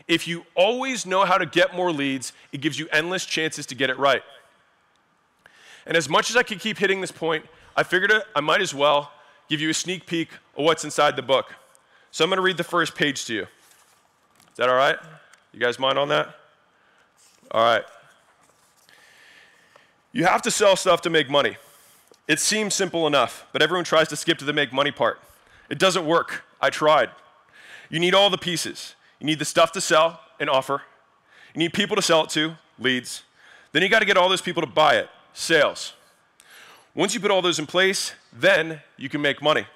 If 0.08 0.28
you 0.28 0.46
always 0.54 1.08
know 1.08 1.26
how 1.26 1.40
to 1.40 1.48
get 1.48 1.76
more 1.76 1.92
leads, 1.92 2.34
it 2.52 2.62
gives 2.62 2.78
you 2.78 2.88
endless 2.92 3.26
chances 3.26 3.66
to 3.66 3.74
get 3.74 3.90
it 3.90 3.98
right. 3.98 4.22
And 5.88 5.98
as 5.98 6.08
much 6.08 6.30
as 6.30 6.36
I 6.36 6.44
could 6.44 6.60
keep 6.60 6.78
hitting 6.78 7.02
this 7.02 7.12
point, 7.12 7.48
I 7.76 7.82
figured 7.82 8.12
I 8.36 8.42
might 8.42 8.62
as 8.62 8.76
well 8.76 9.12
give 9.50 9.60
you 9.60 9.72
a 9.72 9.74
sneak 9.74 10.06
peek 10.06 10.30
of 10.56 10.66
what's 10.66 10.84
inside 10.84 11.16
the 11.16 11.24
book. 11.24 11.56
So 12.16 12.24
I'm 12.24 12.30
going 12.30 12.38
to 12.38 12.44
read 12.44 12.56
the 12.56 12.64
first 12.64 12.96
page 12.96 13.26
to 13.26 13.34
you. 13.34 13.42
Is 13.42 14.56
that 14.56 14.70
all 14.70 14.76
right? 14.76 14.96
You 15.52 15.60
guys 15.60 15.78
mind 15.78 16.00
on 16.00 16.08
that? 16.08 16.34
All 17.52 17.62
right. 17.62 17.84
You 20.14 20.24
have 20.24 20.42
to 20.44 20.50
sell 20.50 20.78
stuff 20.78 21.02
to 21.02 21.10
make 21.10 21.30
money. 21.30 21.58
It 22.26 22.40
seems 22.40 22.74
simple 22.74 23.06
enough, 23.06 23.46
but 23.52 23.62
everyone 23.62 23.84
tries 23.84 24.08
to 24.08 24.16
skip 24.16 24.38
to 24.38 24.46
the 24.46 24.54
make 24.54 24.72
money 24.72 24.92
part. 24.92 25.20
It 25.70 25.78
doesn't 25.78 26.06
work. 26.06 26.46
I 26.62 26.70
tried. 26.70 27.10
You 27.90 28.00
need 28.00 28.14
all 28.14 28.30
the 28.30 28.38
pieces. 28.38 28.96
You 29.20 29.26
need 29.26 29.40
the 29.40 29.44
stuff 29.44 29.74
to 29.74 29.82
sell 29.82 30.22
and 30.40 30.50
offer. 30.50 30.84
You 31.54 31.60
need 31.60 31.74
people 31.74 31.98
to 31.98 32.02
sell 32.02 32.24
it 32.24 32.30
to, 32.30 32.54
leads. 32.80 33.24
Then 33.74 33.84
you 33.84 33.90
got 33.90 34.00
to 34.00 34.06
get 34.06 34.16
all 34.16 34.30
those 34.30 34.42
people 34.42 34.62
to 34.62 34.70
buy 34.70 34.96
it 34.96 35.10
sales. 35.34 35.92
Once 36.94 37.14
you 37.14 37.20
put 37.20 37.30
all 37.30 37.42
those 37.42 37.60
in 37.60 37.66
place, 37.66 38.14
then 38.32 38.80
you 38.96 39.10
can 39.10 39.22
make 39.22 39.42
money. 39.42 39.68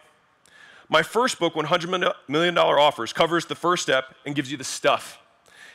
My 0.90 1.04
first 1.04 1.38
book, 1.38 1.54
$100 1.54 2.14
million 2.28 2.58
Offers, 2.58 3.14
covers 3.14 3.46
the 3.46 3.56
first 3.56 3.84
step 3.84 4.16
and 4.26 4.36
gives 4.36 4.52
you 4.52 4.58
the 4.58 4.64
stuff. 4.64 5.20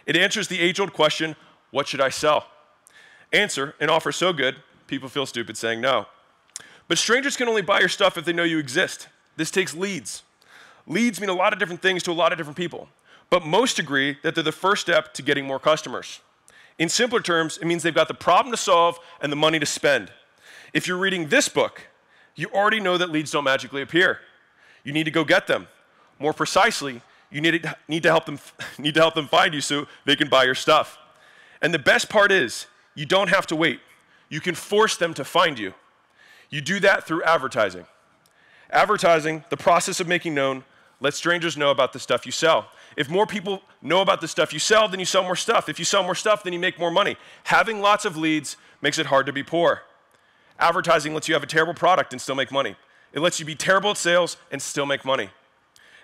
It 0.06 0.16
answers 0.16 0.48
the 0.48 0.60
age 0.60 0.80
old 0.80 0.92
question 0.92 1.36
what 1.70 1.88
should 1.88 2.00
I 2.00 2.08
sell? 2.08 2.46
Answer 3.32 3.74
an 3.80 3.90
offer 3.90 4.12
so 4.12 4.32
good, 4.32 4.56
people 4.86 5.08
feel 5.08 5.26
stupid 5.26 5.56
saying 5.56 5.80
no. 5.80 6.06
But 6.86 6.98
strangers 6.98 7.36
can 7.36 7.48
only 7.48 7.62
buy 7.62 7.80
your 7.80 7.88
stuff 7.88 8.16
if 8.16 8.24
they 8.24 8.32
know 8.32 8.44
you 8.44 8.58
exist. 8.58 9.08
This 9.36 9.50
takes 9.50 9.74
leads. 9.74 10.22
Leads 10.86 11.20
mean 11.20 11.30
a 11.30 11.34
lot 11.34 11.52
of 11.52 11.58
different 11.58 11.82
things 11.82 12.02
to 12.04 12.10
a 12.10 12.12
lot 12.12 12.30
of 12.30 12.38
different 12.38 12.56
people, 12.56 12.88
but 13.30 13.44
most 13.44 13.78
agree 13.78 14.18
that 14.22 14.34
they're 14.34 14.44
the 14.44 14.52
first 14.52 14.82
step 14.82 15.14
to 15.14 15.22
getting 15.22 15.46
more 15.46 15.58
customers. 15.58 16.20
In 16.78 16.88
simpler 16.88 17.20
terms, 17.20 17.58
it 17.58 17.64
means 17.64 17.82
they've 17.82 17.94
got 17.94 18.08
the 18.08 18.14
problem 18.14 18.52
to 18.52 18.56
solve 18.56 18.98
and 19.20 19.32
the 19.32 19.36
money 19.36 19.58
to 19.58 19.66
spend. 19.66 20.12
If 20.72 20.86
you're 20.86 20.98
reading 20.98 21.28
this 21.28 21.48
book, 21.48 21.88
you 22.34 22.48
already 22.52 22.80
know 22.80 22.98
that 22.98 23.10
leads 23.10 23.30
don't 23.30 23.44
magically 23.44 23.80
appear. 23.80 24.20
You 24.84 24.92
need 24.92 25.04
to 25.04 25.10
go 25.10 25.24
get 25.24 25.46
them. 25.46 25.66
More 26.18 26.32
precisely, 26.32 27.00
you 27.30 27.40
need 27.40 27.62
to, 27.62 27.76
need 27.88 28.04
to, 28.04 28.10
help, 28.10 28.26
them, 28.26 28.38
need 28.78 28.94
to 28.94 29.00
help 29.00 29.14
them 29.14 29.26
find 29.26 29.52
you 29.52 29.60
so 29.60 29.86
they 30.04 30.14
can 30.14 30.28
buy 30.28 30.44
your 30.44 30.54
stuff. 30.54 30.98
And 31.60 31.74
the 31.74 31.78
best 31.78 32.08
part 32.08 32.30
is, 32.30 32.66
you 32.94 33.06
don't 33.06 33.28
have 33.28 33.46
to 33.48 33.56
wait. 33.56 33.80
You 34.28 34.40
can 34.40 34.54
force 34.54 34.96
them 34.96 35.14
to 35.14 35.24
find 35.24 35.58
you. 35.58 35.74
You 36.50 36.60
do 36.60 36.78
that 36.80 37.06
through 37.06 37.24
advertising. 37.24 37.86
Advertising, 38.70 39.44
the 39.50 39.56
process 39.56 39.98
of 40.00 40.06
making 40.06 40.34
known, 40.34 40.64
let 41.00 41.14
strangers 41.14 41.56
know 41.56 41.70
about 41.70 41.92
the 41.92 41.98
stuff 41.98 42.24
you 42.24 42.32
sell. 42.32 42.68
If 42.96 43.08
more 43.08 43.26
people 43.26 43.62
know 43.82 44.00
about 44.00 44.20
the 44.20 44.28
stuff 44.28 44.52
you 44.52 44.58
sell, 44.58 44.88
then 44.88 45.00
you 45.00 45.06
sell 45.06 45.22
more 45.22 45.36
stuff. 45.36 45.68
If 45.68 45.78
you 45.78 45.84
sell 45.84 46.02
more 46.02 46.14
stuff, 46.14 46.44
then 46.44 46.52
you 46.52 46.58
make 46.58 46.78
more 46.78 46.90
money. 46.90 47.16
Having 47.44 47.80
lots 47.80 48.04
of 48.04 48.16
leads 48.16 48.56
makes 48.80 48.98
it 48.98 49.06
hard 49.06 49.26
to 49.26 49.32
be 49.32 49.42
poor. 49.42 49.82
Advertising 50.58 51.12
lets 51.12 51.28
you 51.28 51.34
have 51.34 51.42
a 51.42 51.48
terrible 51.48 51.74
product 51.74 52.12
and 52.12 52.22
still 52.22 52.36
make 52.36 52.52
money. 52.52 52.76
It 53.14 53.20
lets 53.20 53.38
you 53.38 53.46
be 53.46 53.54
terrible 53.54 53.90
at 53.90 53.96
sales 53.96 54.36
and 54.50 54.60
still 54.60 54.86
make 54.86 55.04
money. 55.04 55.30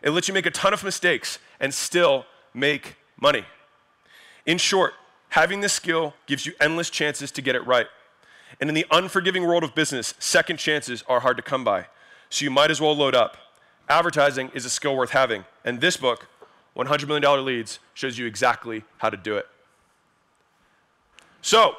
It 0.03 0.11
lets 0.11 0.29
you 0.29 0.33
make 0.33 0.47
a 0.47 0.51
ton 0.51 0.73
of 0.73 0.83
mistakes 0.83 1.39
and 1.59 1.75
still 1.75 2.25
make 2.55 2.97
money. 3.21 3.45
In 4.47 4.57
short, 4.57 4.95
having 5.31 5.61
this 5.61 5.73
skill 5.73 6.15
gives 6.27 6.47
you 6.47 6.55
endless 6.61 6.89
chances 6.89 7.31
to 7.33 7.43
get 7.43 7.57
it 7.57 7.67
right. 7.67 7.87
And 8.61 8.71
in 8.71 8.75
the 8.75 8.87
unforgiving 8.93 9.45
world 9.45 9.65
of 9.65 9.75
business, 9.75 10.15
second 10.19 10.59
chances 10.59 11.05
are 11.09 11.21
hard 11.21 11.37
to 11.37 11.43
come 11.43 11.65
by. 11.65 11.87
So 12.31 12.45
you 12.45 12.51
might 12.51 12.71
as 12.71 12.81
well 12.81 12.97
load 12.97 13.15
up. 13.15 13.37
Advertising 13.89 14.53
is 14.55 14.65
a 14.65 14.71
skill 14.71 14.97
worth 14.97 15.11
having. 15.11 15.45
And 15.65 15.81
this 15.81 15.97
book, 15.97 16.29
$100 16.77 17.09
million 17.09 17.45
Leads, 17.45 17.81
shows 17.93 18.19
you 18.19 18.27
exactly 18.27 18.85
how 18.99 19.11
to 19.11 19.17
do 19.17 19.37
it. 19.37 19.49
So, 21.43 21.75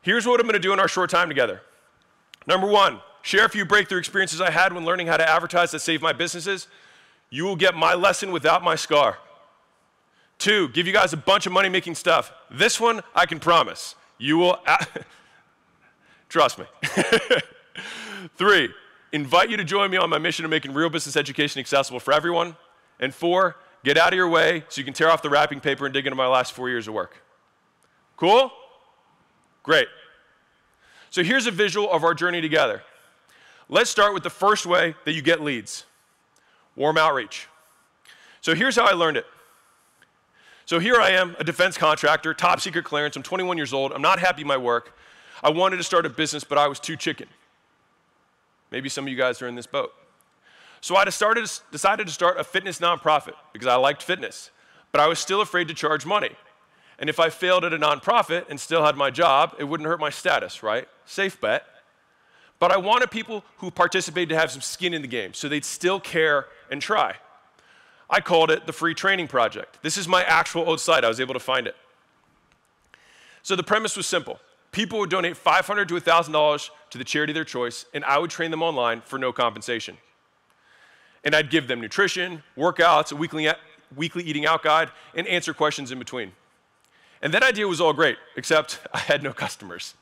here's 0.00 0.26
what 0.26 0.40
I'm 0.40 0.46
going 0.46 0.54
to 0.54 0.58
do 0.58 0.72
in 0.72 0.80
our 0.80 0.88
short 0.88 1.10
time 1.10 1.28
together. 1.28 1.60
Number 2.46 2.66
one, 2.66 3.00
share 3.22 3.44
a 3.44 3.48
few 3.48 3.64
breakthrough 3.64 3.98
experiences 3.98 4.40
I 4.40 4.50
had 4.50 4.72
when 4.72 4.84
learning 4.84 5.06
how 5.06 5.16
to 5.16 5.28
advertise 5.28 5.70
that 5.72 5.80
saved 5.80 6.02
my 6.02 6.12
businesses. 6.12 6.68
You 7.30 7.44
will 7.44 7.56
get 7.56 7.74
my 7.74 7.94
lesson 7.94 8.32
without 8.32 8.62
my 8.62 8.74
scar. 8.74 9.18
Two, 10.38 10.68
give 10.68 10.86
you 10.86 10.92
guys 10.92 11.12
a 11.12 11.16
bunch 11.18 11.46
of 11.46 11.52
money 11.52 11.68
making 11.68 11.94
stuff. 11.94 12.32
This 12.50 12.80
one, 12.80 13.02
I 13.14 13.26
can 13.26 13.38
promise. 13.38 13.94
You 14.18 14.38
will, 14.38 14.58
trust 16.28 16.58
me. 16.58 16.64
Three, 18.36 18.70
invite 19.12 19.50
you 19.50 19.56
to 19.58 19.64
join 19.64 19.90
me 19.90 19.96
on 19.96 20.08
my 20.08 20.18
mission 20.18 20.44
of 20.44 20.50
making 20.50 20.72
real 20.72 20.90
business 20.90 21.16
education 21.16 21.60
accessible 21.60 22.00
for 22.00 22.12
everyone. 22.12 22.56
And 22.98 23.14
four, 23.14 23.56
get 23.84 23.96
out 23.96 24.08
of 24.08 24.16
your 24.16 24.28
way 24.28 24.64
so 24.68 24.80
you 24.80 24.84
can 24.84 24.94
tear 24.94 25.10
off 25.10 25.22
the 25.22 25.30
wrapping 25.30 25.60
paper 25.60 25.84
and 25.84 25.92
dig 25.92 26.06
into 26.06 26.16
my 26.16 26.26
last 26.26 26.52
four 26.52 26.68
years 26.68 26.88
of 26.88 26.94
work. 26.94 27.22
Cool? 28.16 28.50
Great. 29.62 29.88
So 31.10 31.22
here's 31.22 31.46
a 31.46 31.50
visual 31.50 31.90
of 31.90 32.04
our 32.04 32.14
journey 32.14 32.40
together. 32.40 32.82
Let's 33.72 33.88
start 33.88 34.14
with 34.14 34.24
the 34.24 34.30
first 34.30 34.66
way 34.66 34.96
that 35.04 35.12
you 35.12 35.22
get 35.22 35.40
leads 35.40 35.84
warm 36.74 36.98
outreach. 36.98 37.46
So 38.40 38.54
here's 38.54 38.74
how 38.74 38.84
I 38.84 38.92
learned 38.92 39.16
it. 39.16 39.26
So 40.66 40.80
here 40.80 40.96
I 40.96 41.10
am, 41.10 41.36
a 41.38 41.44
defense 41.44 41.76
contractor, 41.76 42.34
top 42.34 42.60
secret 42.60 42.84
clearance. 42.84 43.14
I'm 43.14 43.22
21 43.22 43.56
years 43.56 43.72
old. 43.72 43.92
I'm 43.92 44.02
not 44.02 44.18
happy 44.18 44.42
with 44.42 44.48
my 44.48 44.56
work. 44.56 44.96
I 45.42 45.50
wanted 45.50 45.76
to 45.76 45.84
start 45.84 46.04
a 46.04 46.08
business, 46.08 46.42
but 46.42 46.58
I 46.58 46.66
was 46.66 46.80
too 46.80 46.96
chicken. 46.96 47.28
Maybe 48.72 48.88
some 48.88 49.04
of 49.04 49.08
you 49.08 49.16
guys 49.16 49.40
are 49.40 49.46
in 49.48 49.54
this 49.54 49.66
boat. 49.66 49.92
So 50.80 50.96
I 50.96 51.04
decided 51.04 51.46
to 51.46 52.12
start 52.12 52.40
a 52.40 52.44
fitness 52.44 52.80
nonprofit 52.80 53.34
because 53.52 53.68
I 53.68 53.76
liked 53.76 54.02
fitness, 54.02 54.50
but 54.90 55.00
I 55.00 55.06
was 55.06 55.18
still 55.18 55.42
afraid 55.42 55.68
to 55.68 55.74
charge 55.74 56.04
money. 56.06 56.30
And 56.98 57.08
if 57.08 57.20
I 57.20 57.30
failed 57.30 57.64
at 57.64 57.72
a 57.72 57.78
nonprofit 57.78 58.48
and 58.48 58.58
still 58.58 58.84
had 58.84 58.96
my 58.96 59.10
job, 59.10 59.54
it 59.58 59.64
wouldn't 59.64 59.88
hurt 59.88 60.00
my 60.00 60.10
status, 60.10 60.62
right? 60.62 60.88
Safe 61.04 61.40
bet. 61.40 61.64
But 62.60 62.70
I 62.70 62.76
wanted 62.76 63.10
people 63.10 63.42
who 63.56 63.70
participated 63.72 64.28
to 64.28 64.36
have 64.36 64.52
some 64.52 64.60
skin 64.60 64.94
in 64.94 65.02
the 65.02 65.08
game 65.08 65.34
so 65.34 65.48
they'd 65.48 65.64
still 65.64 65.98
care 65.98 66.46
and 66.70 66.80
try. 66.80 67.16
I 68.08 68.20
called 68.20 68.50
it 68.50 68.66
the 68.66 68.72
Free 68.72 68.94
Training 68.94 69.28
Project. 69.28 69.82
This 69.82 69.96
is 69.96 70.06
my 70.06 70.22
actual 70.22 70.68
old 70.68 70.78
site. 70.78 71.02
I 71.02 71.08
was 71.08 71.20
able 71.20 71.34
to 71.34 71.40
find 71.40 71.66
it. 71.66 71.74
So 73.42 73.56
the 73.56 73.62
premise 73.62 73.96
was 73.96 74.06
simple. 74.06 74.38
People 74.72 74.98
would 74.98 75.10
donate 75.10 75.34
$500 75.34 75.88
to 75.88 75.94
$1,000 75.94 76.70
to 76.90 76.98
the 76.98 77.04
charity 77.04 77.32
of 77.32 77.34
their 77.34 77.44
choice, 77.44 77.86
and 77.94 78.04
I 78.04 78.18
would 78.18 78.30
train 78.30 78.50
them 78.50 78.62
online 78.62 79.00
for 79.00 79.18
no 79.18 79.32
compensation. 79.32 79.96
And 81.24 81.34
I'd 81.34 81.50
give 81.50 81.66
them 81.66 81.80
nutrition, 81.80 82.42
workouts, 82.56 83.10
a 83.10 83.16
weekly, 83.16 83.48
weekly 83.96 84.22
eating 84.22 84.46
out 84.46 84.62
guide, 84.62 84.90
and 85.14 85.26
answer 85.26 85.54
questions 85.54 85.90
in 85.90 85.98
between. 85.98 86.32
And 87.22 87.32
that 87.34 87.42
idea 87.42 87.66
was 87.66 87.80
all 87.80 87.92
great, 87.92 88.18
except 88.36 88.80
I 88.94 88.98
had 88.98 89.22
no 89.22 89.32
customers. 89.32 89.94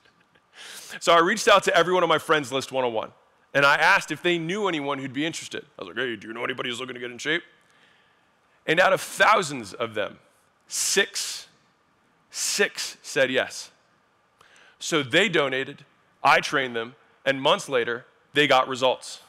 So 1.01 1.13
I 1.13 1.21
reached 1.21 1.49
out 1.49 1.63
to 1.65 1.77
everyone 1.77 2.03
on 2.03 2.09
my 2.09 2.19
friends 2.19 2.53
list 2.53 2.73
one 2.73 2.85
on 2.85 2.93
one, 2.93 3.13
and 3.55 3.65
I 3.65 3.77
asked 3.77 4.11
if 4.11 4.23
they 4.23 4.39
knew 4.39 4.69
anyone 4.69 4.99
who'd 4.99 5.13
be 5.13 5.27
interested. 5.27 5.65
I 5.79 5.83
was 5.83 5.89
like, 5.89 5.97
hey, 5.97 6.17
do 6.17 6.29
you 6.29 6.35
know 6.35 6.45
anybody 6.45 6.69
who's 6.71 6.81
looking 6.81 6.95
to 6.95 7.01
get 7.01 7.11
in 7.11 7.19
shape? 7.19 7.43
And 8.67 8.81
out 8.81 8.93
of 8.93 9.01
thousands 9.01 9.73
of 9.73 9.95
them, 9.95 10.19
six, 10.67 11.49
six 12.31 12.97
said 13.03 13.31
yes. 13.31 13.71
So 14.79 15.03
they 15.03 15.29
donated, 15.29 15.85
I 16.23 16.41
trained 16.41 16.77
them, 16.77 16.95
and 17.25 17.41
months 17.41 17.69
later, 17.69 18.05
they 18.35 18.47
got 18.47 18.69
results. 18.69 19.21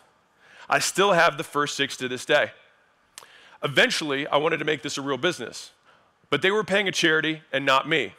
I 0.69 0.79
still 0.79 1.13
have 1.13 1.37
the 1.37 1.43
first 1.43 1.75
six 1.75 1.97
to 1.97 2.07
this 2.07 2.25
day. 2.25 2.51
Eventually, 3.63 4.27
I 4.27 4.37
wanted 4.37 4.57
to 4.57 4.65
make 4.65 4.83
this 4.83 4.97
a 4.97 5.01
real 5.01 5.17
business. 5.17 5.71
But 6.29 6.41
they 6.41 6.51
were 6.51 6.63
paying 6.63 6.87
a 6.87 6.91
charity 6.91 7.41
and 7.51 7.65
not 7.65 7.89
me. 7.89 8.13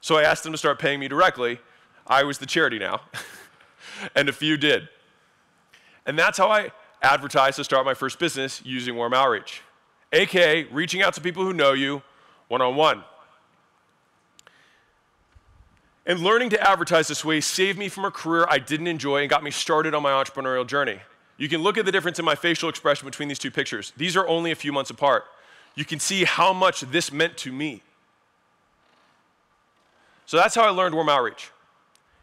So 0.00 0.16
I 0.16 0.24
asked 0.24 0.42
them 0.42 0.52
to 0.52 0.58
start 0.58 0.78
paying 0.78 0.98
me 0.98 1.06
directly. 1.06 1.60
I 2.06 2.24
was 2.24 2.38
the 2.38 2.46
charity 2.46 2.78
now. 2.78 3.02
and 4.14 4.28
a 4.28 4.32
few 4.32 4.56
did. 4.56 4.88
And 6.06 6.18
that's 6.18 6.38
how 6.38 6.48
I 6.48 6.72
advertised 7.00 7.56
to 7.56 7.64
start 7.64 7.84
my 7.84 7.94
first 7.94 8.18
business 8.18 8.60
using 8.64 8.96
warm 8.96 9.14
outreach, 9.14 9.62
aka 10.12 10.64
reaching 10.64 11.02
out 11.02 11.14
to 11.14 11.20
people 11.20 11.44
who 11.44 11.52
know 11.52 11.72
you 11.72 12.02
one 12.48 12.60
on 12.60 12.76
one. 12.76 13.04
And 16.04 16.20
learning 16.20 16.50
to 16.50 16.60
advertise 16.60 17.06
this 17.06 17.24
way 17.24 17.40
saved 17.40 17.78
me 17.78 17.88
from 17.88 18.04
a 18.04 18.10
career 18.10 18.44
I 18.48 18.58
didn't 18.58 18.88
enjoy 18.88 19.20
and 19.20 19.30
got 19.30 19.44
me 19.44 19.52
started 19.52 19.94
on 19.94 20.02
my 20.02 20.10
entrepreneurial 20.10 20.66
journey. 20.66 21.00
You 21.38 21.48
can 21.48 21.62
look 21.62 21.78
at 21.78 21.84
the 21.84 21.92
difference 21.92 22.18
in 22.18 22.24
my 22.24 22.34
facial 22.34 22.68
expression 22.68 23.06
between 23.06 23.28
these 23.28 23.38
two 23.38 23.50
pictures. 23.50 23.92
These 23.96 24.16
are 24.16 24.26
only 24.26 24.50
a 24.50 24.56
few 24.56 24.72
months 24.72 24.90
apart 24.90 25.24
you 25.74 25.84
can 25.84 25.98
see 25.98 26.24
how 26.24 26.52
much 26.52 26.82
this 26.82 27.12
meant 27.12 27.36
to 27.38 27.52
me. 27.52 27.82
So 30.26 30.36
that's 30.36 30.54
how 30.54 30.62
I 30.62 30.70
learned 30.70 30.94
warm 30.94 31.08
outreach. 31.08 31.50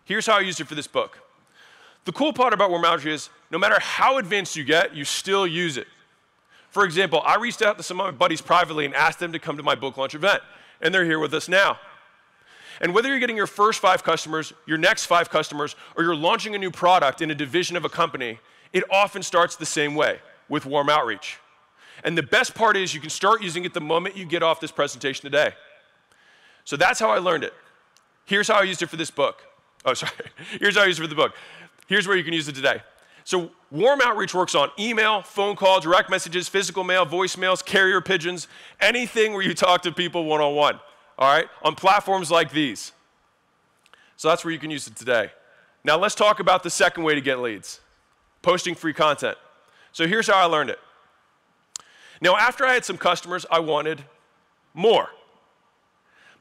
Here's 0.09 0.25
how 0.25 0.37
I 0.37 0.39
used 0.39 0.59
it 0.59 0.65
for 0.65 0.73
this 0.73 0.87
book. 0.87 1.19
The 2.05 2.11
cool 2.11 2.33
part 2.33 2.51
about 2.51 2.71
warm 2.71 2.83
outreach 2.83 3.13
is 3.13 3.29
no 3.51 3.59
matter 3.59 3.77
how 3.79 4.17
advanced 4.17 4.55
you 4.55 4.63
get, 4.63 4.95
you 4.95 5.05
still 5.05 5.45
use 5.45 5.77
it. 5.77 5.85
For 6.71 6.83
example, 6.83 7.21
I 7.23 7.35
reached 7.35 7.61
out 7.61 7.77
to 7.77 7.83
some 7.83 8.01
of 8.01 8.07
my 8.07 8.11
buddies 8.11 8.41
privately 8.41 8.85
and 8.85 8.95
asked 8.95 9.19
them 9.19 9.31
to 9.33 9.37
come 9.37 9.55
to 9.57 9.61
my 9.61 9.75
book 9.75 9.97
launch 9.97 10.15
event, 10.15 10.41
and 10.81 10.91
they're 10.91 11.05
here 11.05 11.19
with 11.19 11.35
us 11.35 11.47
now. 11.47 11.77
And 12.81 12.95
whether 12.95 13.07
you're 13.07 13.19
getting 13.19 13.37
your 13.37 13.45
first 13.45 13.81
five 13.81 14.03
customers, 14.03 14.51
your 14.65 14.79
next 14.79 15.05
five 15.05 15.29
customers, 15.29 15.75
or 15.95 16.03
you're 16.03 16.15
launching 16.15 16.55
a 16.55 16.57
new 16.57 16.71
product 16.71 17.21
in 17.21 17.29
a 17.29 17.35
division 17.35 17.77
of 17.77 17.85
a 17.85 17.89
company, 17.89 18.39
it 18.73 18.83
often 18.89 19.21
starts 19.21 19.57
the 19.57 19.65
same 19.67 19.93
way 19.93 20.21
with 20.47 20.65
warm 20.65 20.89
outreach. 20.89 21.37
And 22.03 22.17
the 22.17 22.23
best 22.23 22.55
part 22.55 22.77
is 22.77 22.95
you 22.95 22.99
can 22.99 23.11
start 23.11 23.43
using 23.43 23.63
it 23.63 23.75
the 23.75 23.79
moment 23.79 24.17
you 24.17 24.25
get 24.25 24.41
off 24.41 24.59
this 24.59 24.71
presentation 24.71 25.21
today. 25.21 25.51
So 26.63 26.77
that's 26.77 26.99
how 26.99 27.11
I 27.11 27.19
learned 27.19 27.43
it. 27.43 27.53
Here's 28.25 28.47
how 28.47 28.55
I 28.55 28.63
used 28.63 28.81
it 28.81 28.87
for 28.87 28.97
this 28.97 29.11
book. 29.11 29.43
Oh, 29.85 29.93
sorry. 29.95 30.11
Here's 30.59 30.75
how 30.75 30.83
I 30.83 30.85
used 30.85 30.99
it 30.99 31.03
for 31.03 31.07
the 31.07 31.15
book. 31.15 31.33
Here's 31.87 32.07
where 32.07 32.17
you 32.17 32.23
can 32.23 32.33
use 32.33 32.47
it 32.47 32.55
today. 32.55 32.81
So, 33.23 33.51
warm 33.69 34.01
outreach 34.01 34.33
works 34.33 34.55
on 34.55 34.71
email, 34.79 35.21
phone 35.21 35.55
call, 35.55 35.79
direct 35.79 36.09
messages, 36.09 36.47
physical 36.47 36.83
mail, 36.83 37.05
voicemails, 37.05 37.63
carrier 37.63 38.01
pigeons, 38.01 38.47
anything 38.79 39.33
where 39.33 39.43
you 39.43 39.53
talk 39.53 39.83
to 39.83 39.91
people 39.91 40.25
one 40.25 40.41
on 40.41 40.55
one. 40.55 40.79
All 41.17 41.31
right? 41.31 41.47
On 41.63 41.75
platforms 41.75 42.31
like 42.31 42.51
these. 42.51 42.91
So, 44.17 44.29
that's 44.29 44.43
where 44.43 44.51
you 44.51 44.59
can 44.59 44.71
use 44.71 44.87
it 44.87 44.95
today. 44.95 45.31
Now, 45.83 45.97
let's 45.97 46.15
talk 46.15 46.39
about 46.39 46.63
the 46.63 46.69
second 46.69 47.03
way 47.03 47.15
to 47.15 47.21
get 47.21 47.39
leads 47.39 47.81
posting 48.41 48.73
free 48.73 48.93
content. 48.93 49.37
So, 49.91 50.07
here's 50.07 50.27
how 50.27 50.37
I 50.37 50.45
learned 50.45 50.69
it 50.71 50.79
now, 52.21 52.35
after 52.35 52.65
I 52.65 52.73
had 52.73 52.85
some 52.85 52.97
customers, 52.97 53.45
I 53.49 53.59
wanted 53.59 54.03
more. 54.73 55.09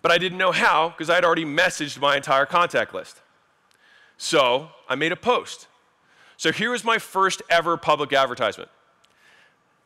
But 0.03 0.13
I 0.13 0.19
didn't 0.19 0.39
know 0.39 0.53
how 0.53 0.91
because 0.91 1.09
I 1.11 1.15
had 1.15 1.25
already 1.25 1.45
messaged 1.45 2.01
my 2.01 2.17
entire 2.17 2.47
contact 2.47 2.95
list. 2.95 3.21
So 4.19 4.71
I 4.89 4.97
made 4.97 5.13
a 5.13 5.17
post. 5.17 5.69
So 6.37 6.53
here 6.53 6.73
was 6.73 6.85
my 6.85 6.99
first 6.99 7.41
ever 7.49 7.77
public 7.77 8.13
advertisement. 8.13 8.69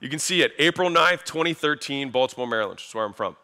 You 0.01 0.09
can 0.09 0.19
see 0.19 0.43
it, 0.43 0.53
April 0.59 0.91
9th, 0.91 1.23
2013, 1.25 2.11
Baltimore, 2.11 2.49
Maryland, 2.49 2.77
which 2.77 2.89
is 2.89 2.95
where 2.95 3.05
I'm 3.05 3.13
from. 3.13 3.37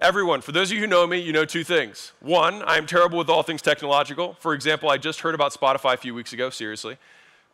Everyone, 0.00 0.40
for 0.40 0.50
those 0.50 0.70
of 0.70 0.74
you 0.74 0.80
who 0.80 0.86
know 0.88 1.06
me, 1.06 1.18
you 1.18 1.32
know 1.32 1.44
two 1.44 1.62
things. 1.62 2.12
One, 2.18 2.64
I'm 2.66 2.86
terrible 2.86 3.18
with 3.18 3.28
all 3.28 3.44
things 3.44 3.62
technological. 3.62 4.34
For 4.40 4.52
example, 4.54 4.90
I 4.90 4.98
just 4.98 5.20
heard 5.20 5.36
about 5.36 5.52
Spotify 5.52 5.94
a 5.94 5.96
few 5.96 6.12
weeks 6.12 6.32
ago, 6.32 6.50
seriously. 6.50 6.96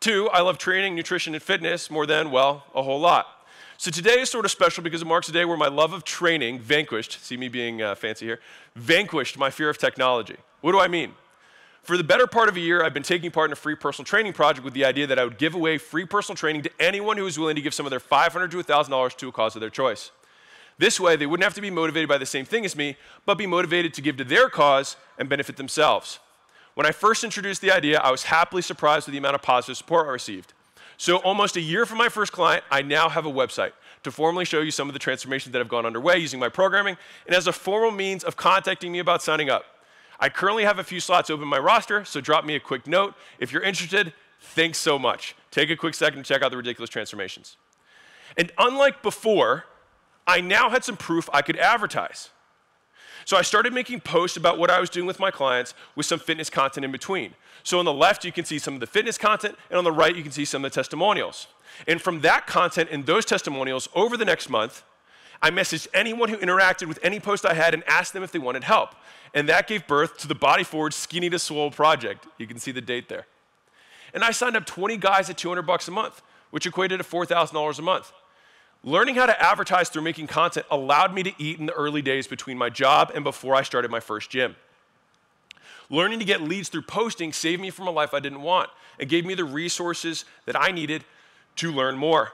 Two, 0.01 0.31
I 0.31 0.41
love 0.41 0.57
training, 0.57 0.95
nutrition, 0.95 1.35
and 1.35 1.43
fitness 1.43 1.91
more 1.91 2.07
than, 2.07 2.31
well, 2.31 2.65
a 2.75 2.83
whole 2.83 3.01
lot. 3.01 3.27
So 3.77 3.91
today 3.91 4.21
is 4.21 4.31
sort 4.31 4.45
of 4.47 4.51
special 4.51 4.83
because 4.83 5.03
it 5.03 5.07
marks 5.07 5.29
a 5.29 5.33
day 5.33 5.45
where 5.45 5.59
my 5.59 5.69
love 5.69 5.93
of 5.93 6.05
training 6.05 6.61
vanquished, 6.61 7.23
see 7.23 7.37
me 7.37 7.49
being 7.49 7.83
uh, 7.83 7.95
fancy 7.95 8.25
here, 8.25 8.41
vanquished 8.75 9.37
my 9.37 9.51
fear 9.51 9.69
of 9.69 9.77
technology. 9.77 10.37
What 10.63 10.73
do 10.73 10.81
I 10.81 10.89
mean? 10.89 11.13
For 11.89 11.97
the 11.97 12.05
better 12.05 12.27
part 12.27 12.51
of 12.51 12.57
a 12.57 12.61
year, 12.61 12.85
I've 12.85 12.93
been 12.93 13.03
taking 13.03 13.31
part 13.31 13.49
in 13.49 13.53
a 13.53 13.57
free 13.57 13.75
personal 13.75 14.05
training 14.05 14.35
project 14.35 14.63
with 14.63 14.75
the 14.75 14.85
idea 14.85 15.07
that 15.07 15.19
I 15.19 15.25
would 15.25 15.39
give 15.39 15.55
away 15.55 15.79
free 15.79 16.05
personal 16.05 16.37
training 16.37 16.61
to 16.65 16.71
anyone 16.79 17.17
who 17.17 17.25
was 17.25 17.39
willing 17.39 17.57
to 17.57 17.63
give 17.63 17.73
some 17.73 17.87
of 17.87 17.91
their 17.91 17.99
500 17.99 18.51
to 18.51 18.59
$1,000 18.59 19.17
to 19.17 19.29
a 19.29 19.33
cause 19.33 19.57
of 19.57 19.61
their 19.61 19.71
choice. 19.71 20.11
This 20.77 21.01
way, 21.01 21.17
they 21.17 21.25
wouldn't 21.25 21.45
have 21.45 21.55
to 21.55 21.63
be 21.63 21.71
motivated 21.71 22.07
by 22.07 22.19
the 22.19 22.27
same 22.27 22.45
thing 22.45 22.67
as 22.67 22.77
me, 22.77 22.99
but 23.25 23.39
be 23.39 23.47
motivated 23.47 23.95
to 23.95 24.03
give 24.03 24.19
to 24.19 24.25
their 24.25 24.51
cause 24.51 24.97
and 25.17 25.31
benefit 25.31 25.57
themselves. 25.57 26.19
When 26.75 26.87
I 26.87 26.91
first 26.91 27.25
introduced 27.25 27.63
the 27.63 27.73
idea, 27.73 28.01
I 28.01 28.11
was 28.11 28.25
happily 28.25 28.61
surprised 28.61 29.07
with 29.07 29.13
the 29.13 29.19
amount 29.19 29.37
of 29.37 29.41
positive 29.41 29.79
support 29.79 30.09
I 30.09 30.11
received. 30.11 30.53
So, 30.99 31.17
almost 31.17 31.57
a 31.57 31.63
year 31.63 31.87
from 31.87 31.97
my 31.97 32.11
first 32.11 32.33
client, 32.33 32.65
I 32.71 32.83
now 32.83 33.09
have 33.09 33.25
a 33.25 33.33
website 33.33 33.73
to 34.03 34.11
formally 34.11 34.45
show 34.45 34.61
you 34.61 34.73
some 34.73 34.91
of 34.91 34.93
the 34.93 34.99
transformations 34.99 35.55
that 35.55 35.59
have 35.59 35.71
gone 35.71 35.87
underway 35.87 36.19
using 36.19 36.39
my 36.39 36.51
programming 36.51 36.99
and 37.27 37.35
as 37.35 37.47
a 37.47 37.53
formal 37.53 37.93
means 37.93 38.25
of 38.25 38.37
contacting 38.37 38.93
me 38.93 38.99
about 38.99 39.23
signing 39.23 39.49
up. 39.49 39.65
I 40.21 40.29
currently 40.29 40.65
have 40.65 40.79
a 40.79 40.85
few 40.85 41.01
slots 41.01 41.31
open 41.31 41.45
in 41.45 41.49
my 41.49 41.59
roster, 41.59 42.05
so 42.05 42.21
drop 42.21 42.45
me 42.45 42.55
a 42.55 42.61
quick 42.61 42.87
note. 42.87 43.15
If 43.39 43.53
you're 43.53 43.63
interested, 43.63 44.13
thanks 44.41 44.79
so 44.79 44.99
much. 44.99 45.37
Take 45.51 45.71
a 45.71 45.77
quick 45.77 45.95
second 45.95 46.25
to 46.25 46.29
check 46.29 46.43
out 46.43 46.51
the 46.51 46.57
ridiculous 46.57 46.91
transformations. 46.91 47.57
And 48.37 48.53
unlike 48.59 49.03
before, 49.03 49.65
I 50.27 50.41
now 50.41 50.71
had 50.71 50.85
some 50.85 50.97
proof 50.97 51.29
I 51.33 51.43
could 51.43 51.57
advertise. 51.57 52.31
So 53.25 53.37
I 53.37 53.43
started 53.43 53.73
making 53.73 54.01
posts 54.01 54.37
about 54.37 54.59
what 54.59 54.71
I 54.71 54.81
was 54.81 54.91
doing 54.91 55.07
with 55.07 55.21
my 55.21 55.31
clients 55.31 55.75
with 55.95 56.07
some 56.07 56.19
fitness 56.19 56.51
content 56.51 56.85
in 56.85 56.93
between. 56.93 57.35
So 57.63 57.79
on 57.79 57.85
the 57.85 57.93
left, 57.93 58.25
you 58.25 58.33
can 58.33 58.45
see 58.45 58.59
some 58.59 58.75
of 58.75 58.81
the 58.81 58.87
fitness 58.87 59.19
content, 59.19 59.57
and 59.69 59.79
on 59.79 59.85
the 59.85 59.93
right, 59.93 60.17
you 60.17 60.23
can 60.23 60.33
see 60.33 60.45
some 60.45 60.65
of 60.65 60.71
the 60.71 60.75
testimonials. 60.75 61.47
And 61.87 62.01
from 62.01 62.23
that 62.23 62.47
content 62.47 62.89
and 62.91 63.07
those 63.07 63.25
testimonials 63.25 63.89
over 63.95 64.17
the 64.17 64.25
next 64.25 64.49
month, 64.49 64.83
I 65.41 65.51
messaged 65.51 65.87
anyone 65.95 66.29
who 66.29 66.37
interacted 66.37 66.89
with 66.89 66.99
any 67.03 67.21
post 67.21 67.47
I 67.47 67.55
had 67.55 67.75
and 67.75 67.85
asked 67.87 68.13
them 68.13 68.23
if 68.23 68.33
they 68.33 68.39
wanted 68.39 68.65
help. 68.65 68.95
And 69.35 69.49
that 69.49 69.69
gave 69.69 69.87
birth 69.87 70.19
to 70.19 70.29
the 70.29 70.35
Body 70.35 70.65
Forward 70.65 70.95
Skinny 70.95 71.31
to 71.31 71.39
Swole 71.39 71.71
project. 71.71 72.27
You 72.39 72.47
can 72.47 72.59
see 72.59 72.73
the 72.73 72.81
date 72.81 73.09
there. 73.09 73.27
And 74.13 74.25
I 74.25 74.31
signed 74.33 74.57
up 74.57 74.67
20 74.67 74.97
guys 74.97 75.31
at 75.31 75.37
200 75.37 75.63
bucks 75.63 75.87
a 75.87 75.91
month, 75.91 76.23
which 76.51 76.67
equated 76.67 76.99
to 76.99 77.05
$4,000 77.05 77.79
a 77.79 77.83
month. 77.83 78.13
Learning 78.83 79.17
how 79.17 79.27
to 79.27 79.43
advertise 79.43 79.89
through 79.89 80.03
making 80.03 80.29
content 80.29 80.65
allowed 80.71 81.13
me 81.13 81.23
to 81.23 81.33
eat 81.39 81.59
in 81.59 81.67
the 81.67 81.73
early 81.73 82.01
days 82.01 82.27
between 82.27 82.57
my 82.57 82.71
job 82.71 83.13
and 83.15 83.25
before 83.25 83.55
I 83.55 83.63
started 83.63 83.91
my 83.91 84.01
first 84.01 84.31
gym. 84.31 84.57
Learning 85.91 86.19
to 86.19 86.25
get 86.25 86.43
leads 86.43 86.69
through 86.69 86.83
posting 86.83 87.33
saved 87.33 87.61
me 87.61 87.71
from 87.71 87.87
a 87.87 87.91
life 87.91 88.15
I 88.15 88.21
didn't 88.21 88.43
want 88.43 88.71
and 88.99 89.09
gave 89.09 89.25
me 89.25 89.35
the 89.35 89.45
resources 89.45 90.25
that 90.47 90.61
I 90.61 90.71
needed 90.71 91.05
to 91.57 91.73
learn 91.73 91.97
more. 91.97 92.33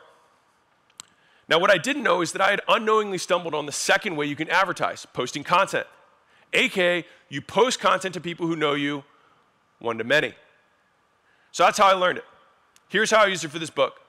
Now, 1.48 1.58
what 1.58 1.70
I 1.70 1.78
didn't 1.78 2.02
know 2.02 2.22
is 2.22 2.32
that 2.32 2.40
I 2.40 2.50
had 2.50 2.60
unknowingly 2.68 3.18
stumbled 3.18 3.54
on 3.54 3.66
the 3.66 3.72
second 3.72 4.16
way 4.16 4.26
you 4.26 4.36
can 4.36 4.48
advertise 4.48 5.06
posting 5.12 5.44
content. 5.44 5.86
AKA, 6.52 7.04
you 7.28 7.42
post 7.42 7.80
content 7.80 8.14
to 8.14 8.20
people 8.20 8.46
who 8.46 8.56
know 8.56 8.74
you 8.74 9.04
one 9.78 9.98
to 9.98 10.04
many. 10.04 10.34
So 11.52 11.64
that's 11.64 11.78
how 11.78 11.86
I 11.86 11.92
learned 11.92 12.18
it. 12.18 12.24
Here's 12.88 13.10
how 13.10 13.24
I 13.24 13.26
used 13.26 13.44
it 13.44 13.48
for 13.48 13.58
this 13.58 13.70
book. 13.70 14.00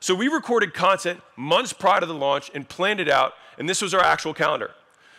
So 0.00 0.14
we 0.14 0.28
recorded 0.28 0.74
content 0.74 1.20
months 1.36 1.72
prior 1.72 2.00
to 2.00 2.06
the 2.06 2.14
launch 2.14 2.50
and 2.54 2.68
planned 2.68 3.00
it 3.00 3.08
out, 3.08 3.34
and 3.58 3.68
this 3.68 3.82
was 3.82 3.94
our 3.94 4.02
actual 4.02 4.34
calendar. 4.34 4.72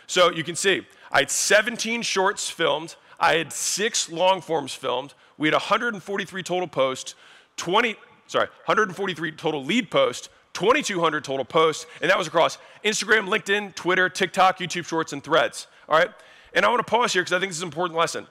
So 0.06 0.30
you 0.30 0.44
can 0.44 0.56
see, 0.56 0.86
I 1.10 1.20
had 1.20 1.30
17 1.30 2.02
shorts 2.02 2.50
filmed, 2.50 2.96
I 3.18 3.36
had 3.36 3.52
six 3.52 4.10
long 4.10 4.40
forms 4.40 4.74
filmed, 4.74 5.14
we 5.38 5.48
had 5.48 5.54
143 5.54 6.42
total 6.42 6.68
posts, 6.68 7.14
20, 7.56 7.96
sorry, 8.26 8.48
143 8.66 9.32
total 9.32 9.64
lead 9.64 9.90
posts, 9.90 10.28
2,200 10.54 11.22
total 11.22 11.44
posts, 11.44 11.86
and 12.00 12.10
that 12.10 12.16
was 12.16 12.26
across 12.26 12.58
Instagram, 12.84 13.28
LinkedIn, 13.28 13.74
Twitter, 13.74 14.08
TikTok, 14.08 14.58
YouTube 14.58 14.86
Shorts, 14.86 15.12
and 15.12 15.22
Threads. 15.22 15.66
All 15.88 15.98
right? 15.98 16.10
And 16.54 16.64
I 16.64 16.68
want 16.68 16.84
to 16.84 16.90
pause 16.90 17.12
here 17.12 17.22
because 17.22 17.32
I 17.32 17.40
think 17.40 17.50
this 17.50 17.58
is 17.58 17.62
an 17.62 17.68
important 17.68 17.98
lesson 17.98 18.26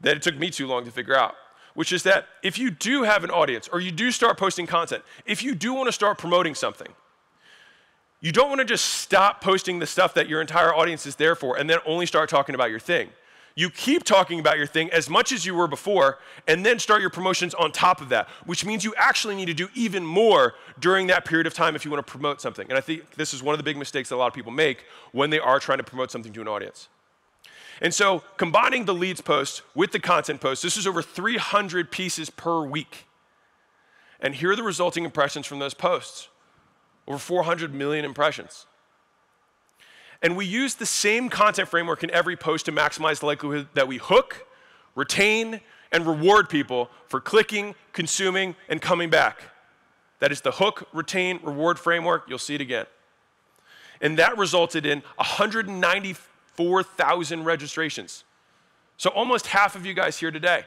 that 0.00 0.16
it 0.16 0.22
took 0.22 0.36
me 0.36 0.50
too 0.50 0.66
long 0.66 0.84
to 0.84 0.90
figure 0.90 1.16
out, 1.16 1.36
which 1.74 1.92
is 1.92 2.02
that 2.02 2.26
if 2.42 2.58
you 2.58 2.70
do 2.70 3.04
have 3.04 3.22
an 3.22 3.30
audience 3.30 3.68
or 3.68 3.80
you 3.80 3.92
do 3.92 4.10
start 4.10 4.38
posting 4.38 4.66
content, 4.66 5.04
if 5.26 5.42
you 5.42 5.54
do 5.54 5.72
want 5.72 5.86
to 5.86 5.92
start 5.92 6.18
promoting 6.18 6.54
something, 6.54 6.88
you 8.20 8.32
don't 8.32 8.48
want 8.48 8.60
to 8.60 8.64
just 8.64 8.86
stop 8.86 9.40
posting 9.40 9.78
the 9.78 9.86
stuff 9.86 10.14
that 10.14 10.28
your 10.28 10.40
entire 10.40 10.74
audience 10.74 11.06
is 11.06 11.16
there 11.16 11.34
for 11.34 11.58
and 11.58 11.68
then 11.68 11.78
only 11.84 12.06
start 12.06 12.30
talking 12.30 12.54
about 12.54 12.70
your 12.70 12.80
thing. 12.80 13.10
You 13.54 13.70
keep 13.70 14.04
talking 14.04 14.40
about 14.40 14.56
your 14.56 14.66
thing 14.66 14.90
as 14.90 15.10
much 15.10 15.32
as 15.32 15.44
you 15.44 15.54
were 15.54 15.68
before, 15.68 16.18
and 16.48 16.64
then 16.64 16.78
start 16.78 17.00
your 17.00 17.10
promotions 17.10 17.54
on 17.54 17.70
top 17.70 18.00
of 18.00 18.08
that, 18.08 18.28
which 18.46 18.64
means 18.64 18.84
you 18.84 18.94
actually 18.96 19.34
need 19.34 19.46
to 19.46 19.54
do 19.54 19.68
even 19.74 20.04
more 20.04 20.54
during 20.78 21.06
that 21.08 21.24
period 21.24 21.46
of 21.46 21.54
time 21.54 21.76
if 21.76 21.84
you 21.84 21.90
want 21.90 22.04
to 22.04 22.10
promote 22.10 22.40
something. 22.40 22.66
And 22.68 22.78
I 22.78 22.80
think 22.80 23.14
this 23.14 23.34
is 23.34 23.42
one 23.42 23.52
of 23.52 23.58
the 23.58 23.64
big 23.64 23.76
mistakes 23.76 24.08
that 24.08 24.14
a 24.14 24.16
lot 24.16 24.28
of 24.28 24.34
people 24.34 24.52
make 24.52 24.84
when 25.12 25.30
they 25.30 25.38
are 25.38 25.60
trying 25.60 25.78
to 25.78 25.84
promote 25.84 26.10
something 26.10 26.32
to 26.32 26.40
an 26.40 26.48
audience. 26.48 26.88
And 27.80 27.92
so, 27.92 28.22
combining 28.36 28.84
the 28.84 28.94
leads 28.94 29.20
post 29.20 29.62
with 29.74 29.92
the 29.92 29.98
content 29.98 30.40
post, 30.40 30.62
this 30.62 30.76
is 30.76 30.86
over 30.86 31.02
300 31.02 31.90
pieces 31.90 32.30
per 32.30 32.64
week. 32.64 33.06
And 34.20 34.36
here 34.36 34.52
are 34.52 34.56
the 34.56 34.62
resulting 34.62 35.04
impressions 35.04 35.46
from 35.46 35.58
those 35.58 35.74
posts 35.74 36.28
over 37.08 37.18
400 37.18 37.74
million 37.74 38.04
impressions. 38.04 38.66
And 40.22 40.36
we 40.36 40.46
use 40.46 40.76
the 40.76 40.86
same 40.86 41.28
content 41.28 41.68
framework 41.68 42.04
in 42.04 42.10
every 42.12 42.36
post 42.36 42.66
to 42.66 42.72
maximize 42.72 43.18
the 43.20 43.26
likelihood 43.26 43.68
that 43.74 43.88
we 43.88 43.98
hook, 43.98 44.46
retain, 44.94 45.60
and 45.90 46.06
reward 46.06 46.48
people 46.48 46.88
for 47.06 47.20
clicking, 47.20 47.74
consuming, 47.92 48.54
and 48.68 48.80
coming 48.80 49.10
back. 49.10 49.42
That 50.20 50.30
is 50.30 50.40
the 50.40 50.52
hook, 50.52 50.86
retain, 50.92 51.40
reward 51.42 51.80
framework. 51.80 52.26
You'll 52.28 52.38
see 52.38 52.54
it 52.54 52.60
again. 52.60 52.86
And 54.00 54.16
that 54.18 54.38
resulted 54.38 54.86
in 54.86 55.02
194,000 55.16 57.44
registrations. 57.44 58.22
So 58.96 59.10
almost 59.10 59.48
half 59.48 59.74
of 59.74 59.84
you 59.84 59.94
guys 59.94 60.18
here 60.18 60.30
today. 60.30 60.62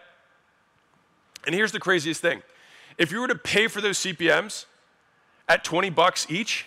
And 1.45 1.55
here's 1.55 1.71
the 1.71 1.79
craziest 1.79 2.21
thing. 2.21 2.43
If 2.97 3.11
you 3.11 3.21
were 3.21 3.27
to 3.27 3.35
pay 3.35 3.67
for 3.67 3.81
those 3.81 3.99
CPMs 3.99 4.65
at 5.47 5.63
20 5.63 5.91
bucks 5.91 6.25
each, 6.29 6.65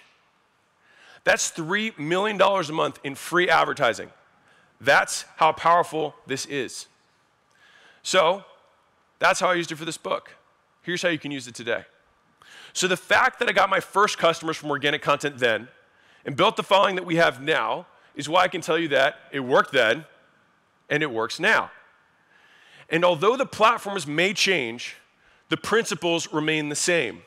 that's 1.24 1.50
$3 1.50 1.98
million 1.98 2.40
a 2.40 2.72
month 2.72 2.98
in 3.04 3.14
free 3.14 3.48
advertising. 3.48 4.10
That's 4.80 5.24
how 5.36 5.52
powerful 5.52 6.14
this 6.26 6.46
is. 6.46 6.86
So, 8.02 8.44
that's 9.18 9.40
how 9.40 9.48
I 9.48 9.54
used 9.54 9.72
it 9.72 9.76
for 9.76 9.84
this 9.84 9.98
book. 9.98 10.30
Here's 10.82 11.02
how 11.02 11.08
you 11.08 11.18
can 11.18 11.32
use 11.32 11.48
it 11.48 11.54
today. 11.54 11.84
So, 12.72 12.86
the 12.86 12.96
fact 12.96 13.40
that 13.40 13.48
I 13.48 13.52
got 13.52 13.68
my 13.68 13.80
first 13.80 14.18
customers 14.18 14.56
from 14.56 14.70
organic 14.70 15.02
content 15.02 15.38
then 15.38 15.68
and 16.24 16.36
built 16.36 16.56
the 16.56 16.62
following 16.62 16.94
that 16.96 17.04
we 17.04 17.16
have 17.16 17.42
now 17.42 17.86
is 18.14 18.28
why 18.28 18.42
I 18.42 18.48
can 18.48 18.60
tell 18.60 18.78
you 18.78 18.88
that 18.88 19.16
it 19.32 19.40
worked 19.40 19.72
then 19.72 20.04
and 20.88 21.02
it 21.02 21.10
works 21.10 21.40
now. 21.40 21.70
And 22.88 23.04
although 23.04 23.36
the 23.36 23.46
platforms 23.46 24.06
may 24.06 24.32
change, 24.32 24.96
the 25.48 25.56
principles 25.56 26.32
remain 26.32 26.68
the 26.68 26.76
same. 26.76 27.22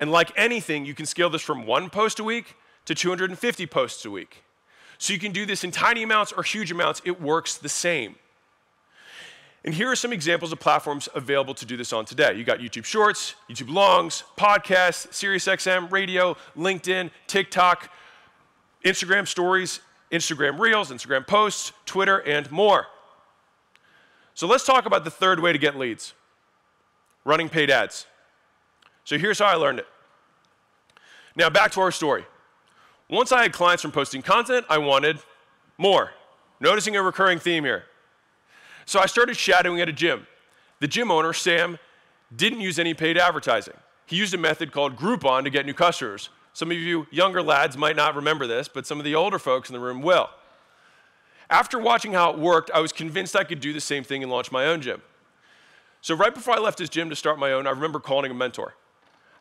And 0.00 0.10
like 0.10 0.32
anything, 0.36 0.84
you 0.84 0.94
can 0.94 1.06
scale 1.06 1.30
this 1.30 1.42
from 1.42 1.66
one 1.66 1.90
post 1.90 2.18
a 2.18 2.24
week 2.24 2.56
to 2.84 2.94
250 2.94 3.66
posts 3.66 4.04
a 4.04 4.10
week. 4.10 4.42
So 4.98 5.12
you 5.12 5.18
can 5.18 5.32
do 5.32 5.46
this 5.46 5.64
in 5.64 5.70
tiny 5.70 6.02
amounts 6.02 6.32
or 6.32 6.42
huge 6.42 6.70
amounts, 6.70 7.02
it 7.04 7.20
works 7.20 7.58
the 7.58 7.68
same. 7.68 8.16
And 9.64 9.74
here 9.74 9.90
are 9.90 9.96
some 9.96 10.12
examples 10.12 10.52
of 10.52 10.58
platforms 10.58 11.08
available 11.14 11.54
to 11.54 11.64
do 11.64 11.76
this 11.76 11.92
on 11.92 12.04
today. 12.04 12.34
You 12.34 12.42
got 12.42 12.58
YouTube 12.58 12.84
Shorts, 12.84 13.36
YouTube 13.48 13.72
Longs, 13.72 14.24
podcasts, 14.36 15.08
SiriusXM, 15.08 15.90
radio, 15.92 16.36
LinkedIn, 16.56 17.10
TikTok, 17.28 17.90
Instagram 18.84 19.26
Stories, 19.28 19.80
Instagram 20.10 20.58
Reels, 20.58 20.90
Instagram 20.90 21.26
Posts, 21.26 21.72
Twitter, 21.86 22.18
and 22.18 22.50
more. 22.50 22.86
So 24.34 24.46
let's 24.46 24.64
talk 24.64 24.86
about 24.86 25.04
the 25.04 25.10
third 25.10 25.40
way 25.40 25.52
to 25.52 25.58
get 25.58 25.78
leads 25.78 26.14
running 27.24 27.48
paid 27.48 27.70
ads. 27.70 28.06
So 29.04 29.16
here's 29.16 29.38
how 29.38 29.46
I 29.46 29.54
learned 29.54 29.78
it. 29.78 29.86
Now, 31.36 31.50
back 31.50 31.70
to 31.72 31.80
our 31.80 31.92
story. 31.92 32.24
Once 33.08 33.32
I 33.32 33.42
had 33.42 33.52
clients 33.52 33.82
from 33.82 33.92
posting 33.92 34.22
content, 34.22 34.66
I 34.68 34.78
wanted 34.78 35.18
more. 35.78 36.12
Noticing 36.60 36.96
a 36.96 37.02
recurring 37.02 37.38
theme 37.38 37.64
here. 37.64 37.84
So 38.86 39.00
I 39.00 39.06
started 39.06 39.36
shadowing 39.36 39.80
at 39.80 39.88
a 39.88 39.92
gym. 39.92 40.26
The 40.80 40.88
gym 40.88 41.10
owner, 41.10 41.32
Sam, 41.32 41.78
didn't 42.34 42.60
use 42.60 42.78
any 42.78 42.94
paid 42.94 43.18
advertising. 43.18 43.74
He 44.06 44.16
used 44.16 44.34
a 44.34 44.38
method 44.38 44.72
called 44.72 44.96
Groupon 44.96 45.44
to 45.44 45.50
get 45.50 45.66
new 45.66 45.74
customers. 45.74 46.28
Some 46.52 46.70
of 46.70 46.76
you 46.76 47.06
younger 47.10 47.42
lads 47.42 47.76
might 47.76 47.96
not 47.96 48.14
remember 48.14 48.46
this, 48.46 48.68
but 48.68 48.86
some 48.86 48.98
of 48.98 49.04
the 49.04 49.14
older 49.14 49.38
folks 49.38 49.68
in 49.68 49.74
the 49.74 49.80
room 49.80 50.02
will. 50.02 50.28
After 51.48 51.78
watching 51.78 52.12
how 52.12 52.30
it 52.30 52.38
worked, 52.38 52.70
I 52.72 52.80
was 52.80 52.92
convinced 52.92 53.36
I 53.36 53.44
could 53.44 53.60
do 53.60 53.72
the 53.72 53.80
same 53.80 54.04
thing 54.04 54.22
and 54.22 54.30
launch 54.30 54.50
my 54.50 54.66
own 54.66 54.80
gym. 54.80 55.02
So, 56.00 56.14
right 56.14 56.34
before 56.34 56.54
I 56.54 56.58
left 56.58 56.78
his 56.78 56.88
gym 56.88 57.10
to 57.10 57.16
start 57.16 57.38
my 57.38 57.52
own, 57.52 57.66
I 57.66 57.70
remember 57.70 58.00
calling 58.00 58.30
a 58.30 58.34
mentor. 58.34 58.74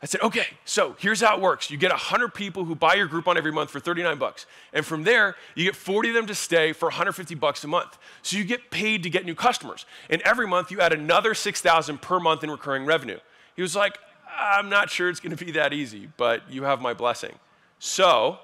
I 0.03 0.07
said, 0.07 0.21
okay, 0.21 0.47
so 0.65 0.95
here's 0.97 1.21
how 1.21 1.35
it 1.35 1.41
works. 1.41 1.69
You 1.69 1.77
get 1.77 1.91
100 1.91 2.33
people 2.33 2.65
who 2.65 2.73
buy 2.73 2.95
your 2.95 3.07
Groupon 3.07 3.35
every 3.35 3.51
month 3.51 3.69
for 3.69 3.79
39 3.79 4.17
bucks. 4.17 4.47
And 4.73 4.83
from 4.83 5.03
there, 5.03 5.35
you 5.53 5.63
get 5.63 5.75
40 5.75 6.09
of 6.09 6.15
them 6.15 6.25
to 6.25 6.33
stay 6.33 6.73
for 6.73 6.87
150 6.87 7.35
bucks 7.35 7.63
a 7.63 7.67
month. 7.67 7.99
So 8.23 8.35
you 8.35 8.43
get 8.43 8.71
paid 8.71 9.03
to 9.03 9.11
get 9.11 9.25
new 9.25 9.35
customers. 9.35 9.85
And 10.09 10.19
every 10.23 10.47
month, 10.47 10.71
you 10.71 10.81
add 10.81 10.91
another 10.91 11.35
6,000 11.35 12.01
per 12.01 12.19
month 12.19 12.43
in 12.43 12.49
recurring 12.49 12.85
revenue. 12.85 13.19
He 13.55 13.61
was 13.61 13.75
like, 13.75 13.99
I'm 14.27 14.69
not 14.69 14.89
sure 14.89 15.07
it's 15.07 15.19
going 15.19 15.35
to 15.35 15.45
be 15.45 15.51
that 15.51 15.71
easy, 15.71 16.09
but 16.17 16.49
you 16.49 16.63
have 16.63 16.81
my 16.81 16.95
blessing. 16.95 17.35
So 17.77 18.39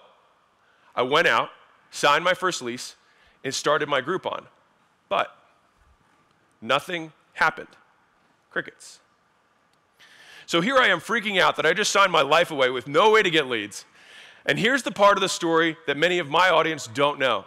I 0.96 1.02
went 1.02 1.28
out, 1.28 1.50
signed 1.89 2.24
my 2.24 2.36
first 2.36 2.62
lease, 2.62 2.96
and 3.43 3.54
started 3.54 3.89
my 3.89 4.02
Groupon. 4.02 4.46
But 5.10 5.36
nothing 6.62 7.13
happened. 7.34 7.70
Crickets. 8.52 9.00
So 10.47 10.62
here 10.62 10.77
I 10.77 10.88
am 10.88 11.01
freaking 11.01 11.39
out 11.41 11.57
that 11.57 11.65
I 11.65 11.73
just 11.73 11.91
signed 11.91 12.12
my 12.12 12.21
life 12.21 12.51
away 12.51 12.69
with 12.69 12.88
no 12.88 13.12
way 13.12 13.21
to 13.21 13.29
get 13.29 13.47
leads. 13.47 13.83
And 14.45 14.57
here's 14.57 14.81
the 14.81 14.91
part 14.91 15.17
of 15.17 15.21
the 15.21 15.27
story 15.27 15.75
that 15.88 15.97
many 15.97 16.19
of 16.19 16.29
my 16.29 16.49
audience 16.49 16.88
don't 16.88 17.19
know. 17.19 17.43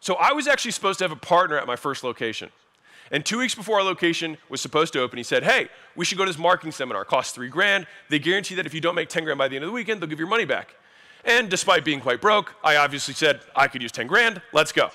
So 0.00 0.16
I 0.16 0.32
was 0.32 0.48
actually 0.48 0.72
supposed 0.72 0.98
to 0.98 1.04
have 1.04 1.12
a 1.12 1.16
partner 1.16 1.56
at 1.56 1.66
my 1.68 1.76
first 1.76 2.02
location. 2.02 2.50
And 3.12 3.24
two 3.24 3.38
weeks 3.38 3.54
before 3.54 3.76
our 3.76 3.84
location 3.84 4.36
was 4.48 4.60
supposed 4.60 4.92
to 4.94 5.00
open, 5.00 5.16
he 5.16 5.22
said, 5.22 5.44
Hey, 5.44 5.68
we 5.94 6.04
should 6.04 6.18
go 6.18 6.24
to 6.24 6.30
this 6.30 6.40
marketing 6.40 6.72
seminar. 6.72 7.02
It 7.02 7.08
costs 7.08 7.32
three 7.32 7.48
grand. 7.48 7.86
They 8.10 8.18
guarantee 8.18 8.56
that 8.56 8.66
if 8.66 8.74
you 8.74 8.80
don't 8.80 8.96
make 8.96 9.08
10 9.08 9.22
grand 9.22 9.38
by 9.38 9.46
the 9.46 9.54
end 9.54 9.64
of 9.64 9.68
the 9.68 9.74
weekend, 9.74 10.00
they'll 10.02 10.10
give 10.10 10.18
your 10.18 10.28
money 10.28 10.44
back. 10.44 10.74
And 11.24 11.48
despite 11.48 11.84
being 11.84 12.00
quite 12.00 12.20
broke, 12.20 12.56
I 12.64 12.76
obviously 12.76 13.14
said, 13.14 13.40
I 13.54 13.68
could 13.68 13.80
use 13.80 13.92
10 13.92 14.08
grand. 14.08 14.42
Let's 14.52 14.72
go. 14.72 14.90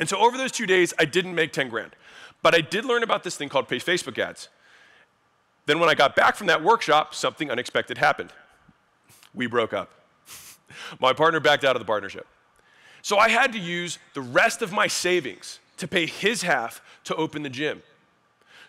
And 0.00 0.08
so 0.08 0.18
over 0.18 0.36
those 0.36 0.50
two 0.50 0.66
days, 0.66 0.92
I 0.98 1.04
didn't 1.04 1.36
make 1.36 1.52
10 1.52 1.68
grand. 1.68 1.94
But 2.42 2.56
I 2.56 2.60
did 2.60 2.84
learn 2.84 3.04
about 3.04 3.22
this 3.22 3.36
thing 3.36 3.48
called 3.48 3.68
Facebook 3.68 4.18
ads. 4.18 4.48
Then 5.66 5.78
when 5.78 5.88
I 5.88 5.94
got 5.94 6.14
back 6.14 6.36
from 6.36 6.46
that 6.48 6.62
workshop, 6.62 7.14
something 7.14 7.50
unexpected 7.50 7.98
happened. 7.98 8.32
We 9.32 9.46
broke 9.46 9.72
up. 9.72 9.90
my 11.00 11.12
partner 11.12 11.40
backed 11.40 11.64
out 11.64 11.76
of 11.76 11.80
the 11.80 11.86
partnership. 11.86 12.26
So 13.02 13.18
I 13.18 13.28
had 13.28 13.52
to 13.52 13.58
use 13.58 13.98
the 14.14 14.20
rest 14.20 14.62
of 14.62 14.72
my 14.72 14.86
savings 14.86 15.58
to 15.76 15.88
pay 15.88 16.06
his 16.06 16.42
half 16.42 16.80
to 17.04 17.14
open 17.16 17.42
the 17.42 17.50
gym. 17.50 17.82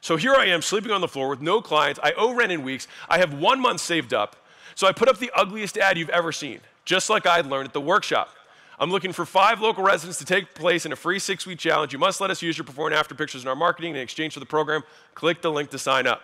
So 0.02 0.18
here 0.18 0.36
I 0.36 0.46
am 0.46 0.62
sleeping 0.62 0.92
on 0.92 1.02
the 1.02 1.08
floor 1.08 1.30
with 1.30 1.42
no 1.42 1.62
clients. 1.62 2.00
I 2.04 2.14
owe 2.18 2.34
rent 2.34 2.52
in 2.52 2.64
weeks. 2.64 2.88
I 3.10 3.18
have 3.18 3.34
one 3.34 3.60
month 3.60 3.82
saved 3.82 4.14
up. 4.14 4.36
So 4.76 4.88
I 4.88 4.92
put 4.92 5.08
up 5.08 5.20
the 5.20 5.32
ugliest 5.36 5.78
ad 5.78 5.98
you've 5.98 6.10
ever 6.10 6.32
seen, 6.32 6.60
just 6.84 7.10
like 7.10 7.26
I 7.26 7.38
had 7.38 7.48
learned 7.48 7.68
at 7.68 7.74
the 7.74 7.82
workshop. 7.82 8.30
I'm 8.78 8.92
looking 8.92 9.14
for 9.14 9.26
five 9.26 9.62
local 9.62 9.84
residents 9.84 10.20
to 10.20 10.26
take 10.26 10.54
place 10.54 10.86
in 10.86 10.92
a 10.92 10.96
free 10.98 11.18
six 11.18 11.46
week 11.46 11.60
challenge. 11.60 11.94
You 11.94 12.00
must 12.00 12.20
let 12.20 12.30
us 12.30 12.42
use 12.42 12.58
your 12.58 12.66
before 12.66 12.88
and 12.88 12.96
after 12.96 13.16
pictures 13.16 13.42
in 13.42 13.48
our 13.48 13.56
marketing 13.56 13.96
in 13.96 14.02
exchange 14.02 14.34
for 14.34 14.42
the 14.42 14.46
program. 14.46 14.84
Click 15.14 15.42
the 15.42 15.52
link 15.52 15.70
to 15.70 15.80
sign 15.80 16.08
up. 16.08 16.22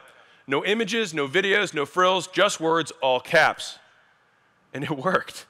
No 0.52 0.66
images, 0.66 1.14
no 1.14 1.30
videos, 1.30 1.74
no 1.74 1.86
frills, 1.86 2.28
just 2.28 2.60
words, 2.60 2.92
all 3.02 3.22
caps. 3.22 3.80
And 4.74 4.84
it 4.84 4.92
worked. 4.98 5.46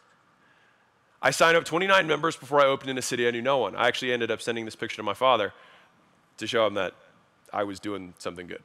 I 1.24 1.32
signed 1.32 1.58
up 1.58 1.66
29 1.66 2.06
members 2.06 2.36
before 2.36 2.62
I 2.62 2.66
opened 2.66 2.92
in 2.92 3.00
a 3.00 3.02
city 3.02 3.28
I 3.28 3.32
knew 3.32 3.42
no 3.42 3.58
one. 3.58 3.76
I 3.76 3.88
actually 3.88 4.14
ended 4.14 4.30
up 4.30 4.44
sending 4.44 4.64
this 4.64 4.76
picture 4.76 4.98
to 4.98 5.04
my 5.04 5.16
father 5.16 5.54
to 6.38 6.46
show 6.46 6.68
him 6.68 6.76
that 6.76 6.94
I 7.52 7.64
was 7.64 7.80
doing 7.80 8.14
something 8.20 8.46
good. 8.46 8.62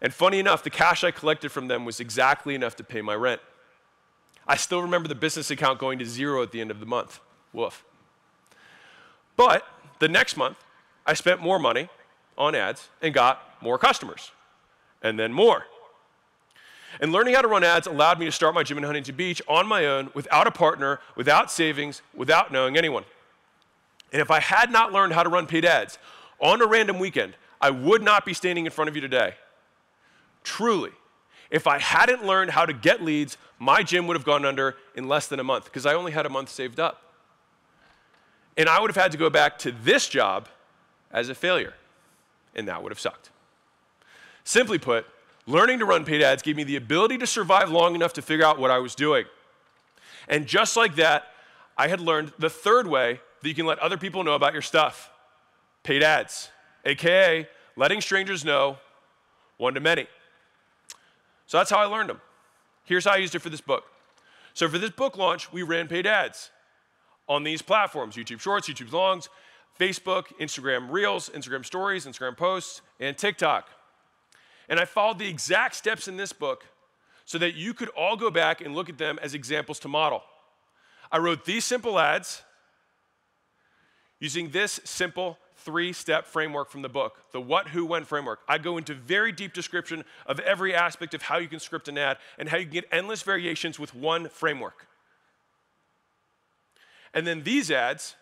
And 0.00 0.14
funny 0.14 0.38
enough, 0.38 0.62
the 0.62 0.70
cash 0.70 1.02
I 1.02 1.10
collected 1.10 1.50
from 1.50 1.66
them 1.66 1.84
was 1.84 1.98
exactly 1.98 2.54
enough 2.54 2.76
to 2.76 2.84
pay 2.84 3.02
my 3.02 3.16
rent. 3.16 3.40
I 4.46 4.54
still 4.56 4.82
remember 4.82 5.08
the 5.08 5.16
business 5.16 5.50
account 5.50 5.80
going 5.80 5.98
to 5.98 6.06
zero 6.06 6.44
at 6.44 6.52
the 6.52 6.60
end 6.60 6.70
of 6.70 6.78
the 6.78 6.86
month. 6.86 7.18
Woof. 7.52 7.84
But 9.36 9.66
the 9.98 10.08
next 10.08 10.36
month, 10.36 10.58
I 11.04 11.14
spent 11.14 11.40
more 11.40 11.58
money 11.58 11.88
on 12.38 12.54
ads 12.54 12.88
and 13.00 13.12
got 13.12 13.42
more 13.60 13.78
customers, 13.78 14.30
and 15.02 15.18
then 15.18 15.32
more. 15.32 15.66
And 17.00 17.10
learning 17.10 17.34
how 17.34 17.42
to 17.42 17.48
run 17.48 17.64
ads 17.64 17.86
allowed 17.86 18.18
me 18.18 18.26
to 18.26 18.32
start 18.32 18.54
my 18.54 18.62
gym 18.62 18.78
in 18.78 18.84
Huntington 18.84 19.16
Beach 19.16 19.40
on 19.48 19.66
my 19.66 19.86
own, 19.86 20.10
without 20.14 20.46
a 20.46 20.50
partner, 20.50 21.00
without 21.16 21.50
savings, 21.50 22.02
without 22.14 22.52
knowing 22.52 22.76
anyone. 22.76 23.04
And 24.12 24.20
if 24.20 24.30
I 24.30 24.40
had 24.40 24.70
not 24.70 24.92
learned 24.92 25.14
how 25.14 25.22
to 25.22 25.28
run 25.28 25.46
paid 25.46 25.64
ads 25.64 25.98
on 26.38 26.60
a 26.60 26.66
random 26.66 26.98
weekend, 26.98 27.34
I 27.60 27.70
would 27.70 28.02
not 28.02 28.26
be 28.26 28.34
standing 28.34 28.66
in 28.66 28.72
front 28.72 28.88
of 28.88 28.94
you 28.94 29.00
today. 29.00 29.34
Truly. 30.44 30.90
If 31.50 31.66
I 31.66 31.78
hadn't 31.78 32.24
learned 32.24 32.50
how 32.50 32.66
to 32.66 32.72
get 32.72 33.02
leads, 33.02 33.36
my 33.58 33.82
gym 33.82 34.06
would 34.06 34.16
have 34.16 34.24
gone 34.24 34.44
under 34.44 34.76
in 34.94 35.08
less 35.08 35.28
than 35.28 35.38
a 35.38 35.44
month 35.44 35.64
because 35.64 35.86
I 35.86 35.94
only 35.94 36.12
had 36.12 36.26
a 36.26 36.30
month 36.30 36.48
saved 36.48 36.80
up. 36.80 37.02
And 38.56 38.68
I 38.68 38.80
would 38.80 38.90
have 38.90 39.02
had 39.02 39.12
to 39.12 39.18
go 39.18 39.30
back 39.30 39.58
to 39.60 39.72
this 39.72 40.08
job 40.08 40.48
as 41.10 41.28
a 41.28 41.34
failure, 41.34 41.74
and 42.54 42.68
that 42.68 42.82
would 42.82 42.90
have 42.90 43.00
sucked. 43.00 43.30
Simply 44.44 44.78
put, 44.78 45.06
learning 45.46 45.78
to 45.78 45.84
run 45.84 46.04
paid 46.04 46.22
ads 46.22 46.42
gave 46.42 46.56
me 46.56 46.64
the 46.64 46.76
ability 46.76 47.18
to 47.18 47.26
survive 47.26 47.70
long 47.70 47.94
enough 47.94 48.12
to 48.14 48.22
figure 48.22 48.44
out 48.44 48.58
what 48.58 48.70
I 48.70 48.78
was 48.78 48.94
doing. 48.94 49.24
And 50.28 50.46
just 50.46 50.76
like 50.76 50.96
that, 50.96 51.24
I 51.76 51.88
had 51.88 52.00
learned 52.00 52.32
the 52.38 52.50
third 52.50 52.86
way 52.86 53.20
that 53.40 53.48
you 53.48 53.54
can 53.54 53.66
let 53.66 53.78
other 53.78 53.96
people 53.96 54.24
know 54.24 54.34
about 54.34 54.52
your 54.52 54.62
stuff 54.62 55.10
paid 55.82 56.02
ads, 56.02 56.50
AKA 56.84 57.48
letting 57.76 58.00
strangers 58.00 58.44
know 58.44 58.78
one 59.56 59.74
to 59.74 59.80
many. 59.80 60.06
So 61.46 61.58
that's 61.58 61.70
how 61.70 61.78
I 61.78 61.84
learned 61.84 62.10
them. 62.10 62.20
Here's 62.84 63.04
how 63.04 63.12
I 63.12 63.16
used 63.16 63.34
it 63.34 63.40
for 63.40 63.50
this 63.50 63.60
book. 63.60 63.84
So 64.54 64.68
for 64.68 64.78
this 64.78 64.90
book 64.90 65.16
launch, 65.16 65.52
we 65.52 65.62
ran 65.62 65.88
paid 65.88 66.06
ads 66.06 66.50
on 67.28 67.44
these 67.44 67.62
platforms 67.62 68.16
YouTube 68.16 68.40
Shorts, 68.40 68.68
YouTube 68.68 68.92
Longs, 68.92 69.28
Facebook, 69.78 70.26
Instagram 70.40 70.90
Reels, 70.90 71.30
Instagram 71.30 71.64
Stories, 71.64 72.06
Instagram 72.06 72.36
Posts, 72.36 72.82
and 73.00 73.16
TikTok. 73.16 73.68
And 74.68 74.78
I 74.80 74.84
followed 74.84 75.18
the 75.18 75.28
exact 75.28 75.74
steps 75.74 76.08
in 76.08 76.16
this 76.16 76.32
book 76.32 76.66
so 77.24 77.38
that 77.38 77.54
you 77.54 77.74
could 77.74 77.88
all 77.90 78.16
go 78.16 78.30
back 78.30 78.60
and 78.60 78.74
look 78.74 78.88
at 78.88 78.98
them 78.98 79.18
as 79.22 79.34
examples 79.34 79.78
to 79.80 79.88
model. 79.88 80.22
I 81.10 81.18
wrote 81.18 81.44
these 81.44 81.64
simple 81.64 81.98
ads 81.98 82.42
using 84.18 84.50
this 84.50 84.80
simple 84.84 85.38
three 85.56 85.92
step 85.92 86.26
framework 86.26 86.70
from 86.70 86.82
the 86.82 86.88
book, 86.88 87.22
the 87.32 87.40
what, 87.40 87.68
who, 87.68 87.84
when 87.84 88.04
framework. 88.04 88.40
I 88.48 88.58
go 88.58 88.78
into 88.78 88.94
very 88.94 89.32
deep 89.32 89.52
description 89.52 90.04
of 90.26 90.40
every 90.40 90.74
aspect 90.74 91.14
of 91.14 91.22
how 91.22 91.38
you 91.38 91.48
can 91.48 91.60
script 91.60 91.88
an 91.88 91.98
ad 91.98 92.18
and 92.38 92.48
how 92.48 92.56
you 92.56 92.64
can 92.64 92.72
get 92.72 92.88
endless 92.90 93.22
variations 93.22 93.78
with 93.78 93.94
one 93.94 94.28
framework. 94.28 94.86
And 97.14 97.26
then 97.26 97.42
these 97.42 97.70
ads 97.70 98.16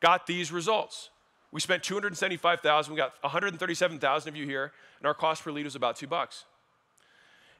got 0.00 0.26
these 0.26 0.50
results. 0.50 1.10
We 1.52 1.60
spent 1.60 1.82
275,000, 1.82 2.92
we 2.92 2.96
got 2.96 3.14
137,000 3.20 4.28
of 4.28 4.36
you 4.36 4.44
here, 4.44 4.72
and 4.98 5.06
our 5.06 5.14
cost 5.14 5.44
per 5.44 5.52
lead 5.52 5.64
was 5.64 5.76
about 5.76 5.96
2 5.96 6.06
bucks. 6.06 6.44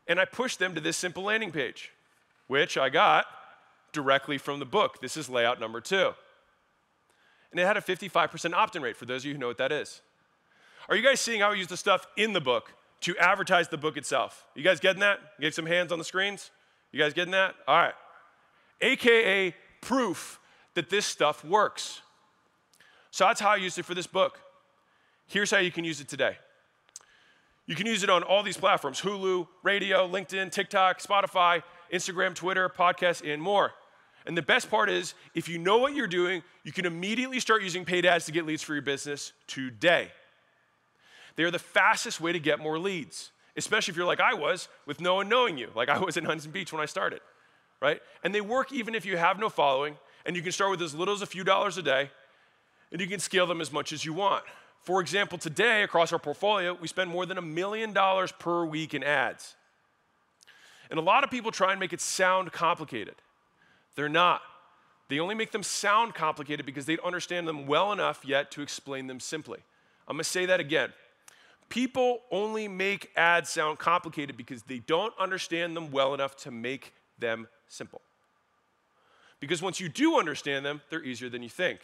And 0.08 0.20
I 0.20 0.24
pushed 0.24 0.58
them 0.58 0.74
to 0.74 0.80
this 0.80 0.96
simple 0.96 1.24
landing 1.24 1.52
page, 1.52 1.92
which 2.46 2.76
I 2.76 2.88
got 2.88 3.26
directly 3.92 4.38
from 4.38 4.58
the 4.58 4.66
book. 4.66 5.00
This 5.00 5.16
is 5.16 5.28
layout 5.28 5.58
number 5.60 5.80
2 5.80 6.12
and 7.56 7.62
it 7.62 7.66
had 7.66 7.78
a 7.78 7.80
55% 7.80 8.52
opt 8.52 8.76
in 8.76 8.82
rate, 8.82 8.96
for 8.96 9.06
those 9.06 9.22
of 9.22 9.26
you 9.26 9.32
who 9.32 9.38
know 9.38 9.46
what 9.46 9.56
that 9.56 9.72
is. 9.72 10.02
Are 10.90 10.96
you 10.96 11.02
guys 11.02 11.20
seeing 11.20 11.40
how 11.40 11.52
I 11.52 11.54
use 11.54 11.68
the 11.68 11.76
stuff 11.76 12.06
in 12.16 12.34
the 12.34 12.40
book 12.40 12.74
to 13.00 13.16
advertise 13.16 13.68
the 13.68 13.78
book 13.78 13.96
itself? 13.96 14.46
You 14.54 14.62
guys 14.62 14.78
getting 14.78 15.00
that? 15.00 15.20
Get 15.40 15.54
some 15.54 15.64
hands 15.64 15.90
on 15.90 15.98
the 15.98 16.04
screens? 16.04 16.50
You 16.92 17.00
guys 17.00 17.14
getting 17.14 17.32
that? 17.32 17.54
All 17.66 17.78
right. 17.78 17.94
AKA 18.82 19.54
proof 19.80 20.38
that 20.74 20.90
this 20.90 21.06
stuff 21.06 21.44
works. 21.44 22.02
So 23.16 23.24
that's 23.24 23.40
how 23.40 23.48
I 23.48 23.56
used 23.56 23.78
it 23.78 23.86
for 23.86 23.94
this 23.94 24.06
book. 24.06 24.38
Here's 25.26 25.50
how 25.50 25.56
you 25.56 25.72
can 25.72 25.84
use 25.84 26.02
it 26.02 26.08
today. 26.08 26.36
You 27.64 27.74
can 27.74 27.86
use 27.86 28.02
it 28.02 28.10
on 28.10 28.22
all 28.22 28.42
these 28.42 28.58
platforms 28.58 29.00
Hulu, 29.00 29.48
radio, 29.62 30.06
LinkedIn, 30.06 30.52
TikTok, 30.52 31.00
Spotify, 31.00 31.62
Instagram, 31.90 32.34
Twitter, 32.34 32.68
podcasts, 32.68 33.26
and 33.26 33.40
more. 33.40 33.72
And 34.26 34.36
the 34.36 34.42
best 34.42 34.68
part 34.68 34.90
is, 34.90 35.14
if 35.34 35.48
you 35.48 35.56
know 35.56 35.78
what 35.78 35.94
you're 35.94 36.06
doing, 36.06 36.42
you 36.62 36.72
can 36.72 36.84
immediately 36.84 37.40
start 37.40 37.62
using 37.62 37.86
paid 37.86 38.04
ads 38.04 38.26
to 38.26 38.32
get 38.32 38.44
leads 38.44 38.62
for 38.62 38.74
your 38.74 38.82
business 38.82 39.32
today. 39.46 40.08
They 41.36 41.44
are 41.44 41.50
the 41.50 41.58
fastest 41.58 42.20
way 42.20 42.32
to 42.32 42.38
get 42.38 42.58
more 42.58 42.78
leads, 42.78 43.30
especially 43.56 43.92
if 43.92 43.96
you're 43.96 44.04
like 44.04 44.20
I 44.20 44.34
was, 44.34 44.68
with 44.84 45.00
no 45.00 45.14
one 45.14 45.30
knowing 45.30 45.56
you, 45.56 45.70
like 45.74 45.88
I 45.88 45.98
was 45.98 46.18
in 46.18 46.26
Huntington 46.26 46.52
Beach 46.52 46.70
when 46.70 46.82
I 46.82 46.86
started, 46.86 47.22
right? 47.80 48.02
And 48.22 48.34
they 48.34 48.42
work 48.42 48.74
even 48.74 48.94
if 48.94 49.06
you 49.06 49.16
have 49.16 49.38
no 49.38 49.48
following, 49.48 49.96
and 50.26 50.36
you 50.36 50.42
can 50.42 50.52
start 50.52 50.70
with 50.70 50.82
as 50.82 50.94
little 50.94 51.14
as 51.14 51.22
a 51.22 51.26
few 51.26 51.44
dollars 51.44 51.78
a 51.78 51.82
day, 51.82 52.10
and 52.96 53.02
you 53.02 53.06
can 53.06 53.20
scale 53.20 53.46
them 53.46 53.60
as 53.60 53.70
much 53.70 53.92
as 53.92 54.06
you 54.06 54.14
want. 54.14 54.42
For 54.80 55.02
example, 55.02 55.36
today 55.36 55.82
across 55.82 56.14
our 56.14 56.18
portfolio, 56.18 56.72
we 56.80 56.88
spend 56.88 57.10
more 57.10 57.26
than 57.26 57.36
a 57.36 57.42
million 57.42 57.92
dollars 57.92 58.32
per 58.32 58.64
week 58.64 58.94
in 58.94 59.04
ads. 59.04 59.54
And 60.88 60.98
a 60.98 61.02
lot 61.02 61.22
of 61.22 61.30
people 61.30 61.50
try 61.50 61.72
and 61.72 61.78
make 61.78 61.92
it 61.92 62.00
sound 62.00 62.52
complicated. 62.52 63.16
They're 63.96 64.08
not. 64.08 64.40
They 65.10 65.20
only 65.20 65.34
make 65.34 65.52
them 65.52 65.62
sound 65.62 66.14
complicated 66.14 66.64
because 66.64 66.86
they 66.86 66.96
don't 66.96 67.04
understand 67.04 67.46
them 67.46 67.66
well 67.66 67.92
enough 67.92 68.22
yet 68.24 68.50
to 68.52 68.62
explain 68.62 69.08
them 69.08 69.20
simply. 69.20 69.58
I'm 70.08 70.16
gonna 70.16 70.24
say 70.24 70.46
that 70.46 70.58
again. 70.58 70.94
People 71.68 72.20
only 72.30 72.66
make 72.66 73.10
ads 73.14 73.50
sound 73.50 73.78
complicated 73.78 74.38
because 74.38 74.62
they 74.62 74.78
don't 74.78 75.12
understand 75.18 75.76
them 75.76 75.90
well 75.90 76.14
enough 76.14 76.34
to 76.36 76.50
make 76.50 76.94
them 77.18 77.46
simple. 77.68 78.00
Because 79.38 79.60
once 79.60 79.80
you 79.80 79.90
do 79.90 80.18
understand 80.18 80.64
them, 80.64 80.80
they're 80.88 81.04
easier 81.04 81.28
than 81.28 81.42
you 81.42 81.50
think. 81.50 81.80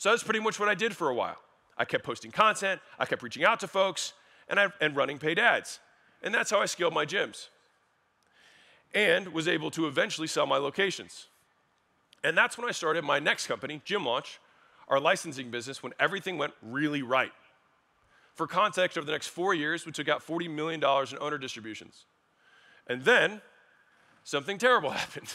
So 0.00 0.08
that's 0.08 0.22
pretty 0.22 0.40
much 0.40 0.58
what 0.58 0.70
I 0.70 0.74
did 0.74 0.96
for 0.96 1.10
a 1.10 1.14
while. 1.14 1.36
I 1.76 1.84
kept 1.84 2.04
posting 2.04 2.30
content, 2.30 2.80
I 2.98 3.04
kept 3.04 3.22
reaching 3.22 3.44
out 3.44 3.60
to 3.60 3.68
folks, 3.68 4.14
and, 4.48 4.58
I, 4.58 4.68
and 4.80 4.96
running 4.96 5.18
paid 5.18 5.38
ads. 5.38 5.78
And 6.22 6.34
that's 6.34 6.50
how 6.50 6.58
I 6.58 6.64
scaled 6.64 6.94
my 6.94 7.04
gyms. 7.04 7.48
And 8.94 9.28
was 9.34 9.46
able 9.46 9.70
to 9.72 9.86
eventually 9.86 10.26
sell 10.26 10.46
my 10.46 10.56
locations. 10.56 11.26
And 12.24 12.34
that's 12.34 12.56
when 12.56 12.66
I 12.66 12.72
started 12.72 13.04
my 13.04 13.18
next 13.18 13.46
company, 13.46 13.82
Gym 13.84 14.06
Launch, 14.06 14.40
our 14.88 14.98
licensing 14.98 15.50
business, 15.50 15.82
when 15.82 15.92
everything 16.00 16.38
went 16.38 16.54
really 16.62 17.02
right. 17.02 17.32
For 18.36 18.46
context, 18.46 18.96
over 18.96 19.04
the 19.04 19.12
next 19.12 19.26
four 19.26 19.52
years, 19.52 19.84
we 19.84 19.92
took 19.92 20.08
out 20.08 20.26
$40 20.26 20.48
million 20.48 20.80
in 20.82 21.18
owner 21.20 21.36
distributions. 21.36 22.06
And 22.86 23.04
then 23.04 23.42
something 24.24 24.56
terrible 24.56 24.90
happened. 25.02 25.34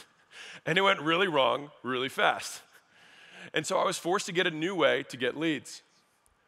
and 0.65 0.75
it 0.75 0.82
went 0.82 1.01
really 1.01 1.28
wrong 1.28 1.69
really 1.84 2.10
fast. 2.10 2.63
And 3.54 3.66
so 3.66 3.78
I 3.78 3.86
was 3.86 3.98
forced 3.98 4.26
to 4.28 4.32
get 4.32 4.48
a 4.48 4.52
new 4.52 4.76
way 4.76 5.04
to 5.04 5.18
get 5.18 5.38
leads, 5.38 5.82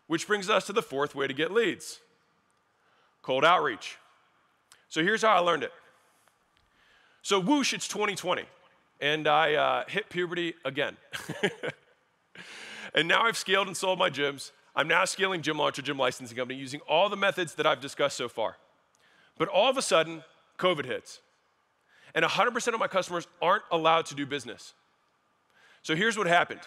which 0.07 0.27
brings 0.27 0.49
us 0.49 0.65
to 0.67 0.73
the 0.73 0.81
fourth 0.81 1.15
way 1.15 1.27
to 1.27 1.33
get 1.33 1.51
leads 1.51 1.99
cold 3.27 3.43
outreach. 3.43 3.97
So 4.87 5.03
here's 5.03 5.21
how 5.21 5.35
I 5.35 5.39
learned 5.39 5.63
it. 5.63 5.73
So, 7.21 7.41
whoosh, 7.41 7.73
it's 7.73 7.89
2020, 7.89 8.43
and 9.01 9.27
I 9.27 9.55
uh, 9.55 9.83
hit 9.89 10.07
puberty 10.07 10.53
again. 10.63 10.95
and 12.95 13.05
now 13.05 13.23
I've 13.23 13.35
scaled 13.35 13.67
and 13.67 13.75
sold 13.75 13.99
my 13.99 14.09
gyms. 14.09 14.51
I'm 14.77 14.87
now 14.87 15.03
scaling 15.03 15.41
Gym 15.41 15.57
Launch 15.57 15.77
our 15.77 15.83
Gym 15.83 15.97
Licensing 15.97 16.37
Company 16.37 16.57
using 16.57 16.79
all 16.87 17.09
the 17.09 17.17
methods 17.17 17.55
that 17.55 17.67
I've 17.67 17.81
discussed 17.81 18.15
so 18.15 18.29
far. 18.29 18.55
But 19.37 19.49
all 19.49 19.69
of 19.69 19.75
a 19.75 19.81
sudden, 19.81 20.23
COVID 20.57 20.85
hits. 20.85 21.19
And 22.15 22.23
100% 22.23 22.73
of 22.73 22.79
my 22.79 22.87
customers 22.87 23.27
aren't 23.41 23.63
allowed 23.71 24.05
to 24.05 24.15
do 24.15 24.25
business. 24.25 24.73
So 25.81 25.97
here's 25.97 26.17
what 26.17 26.27
happened 26.27 26.61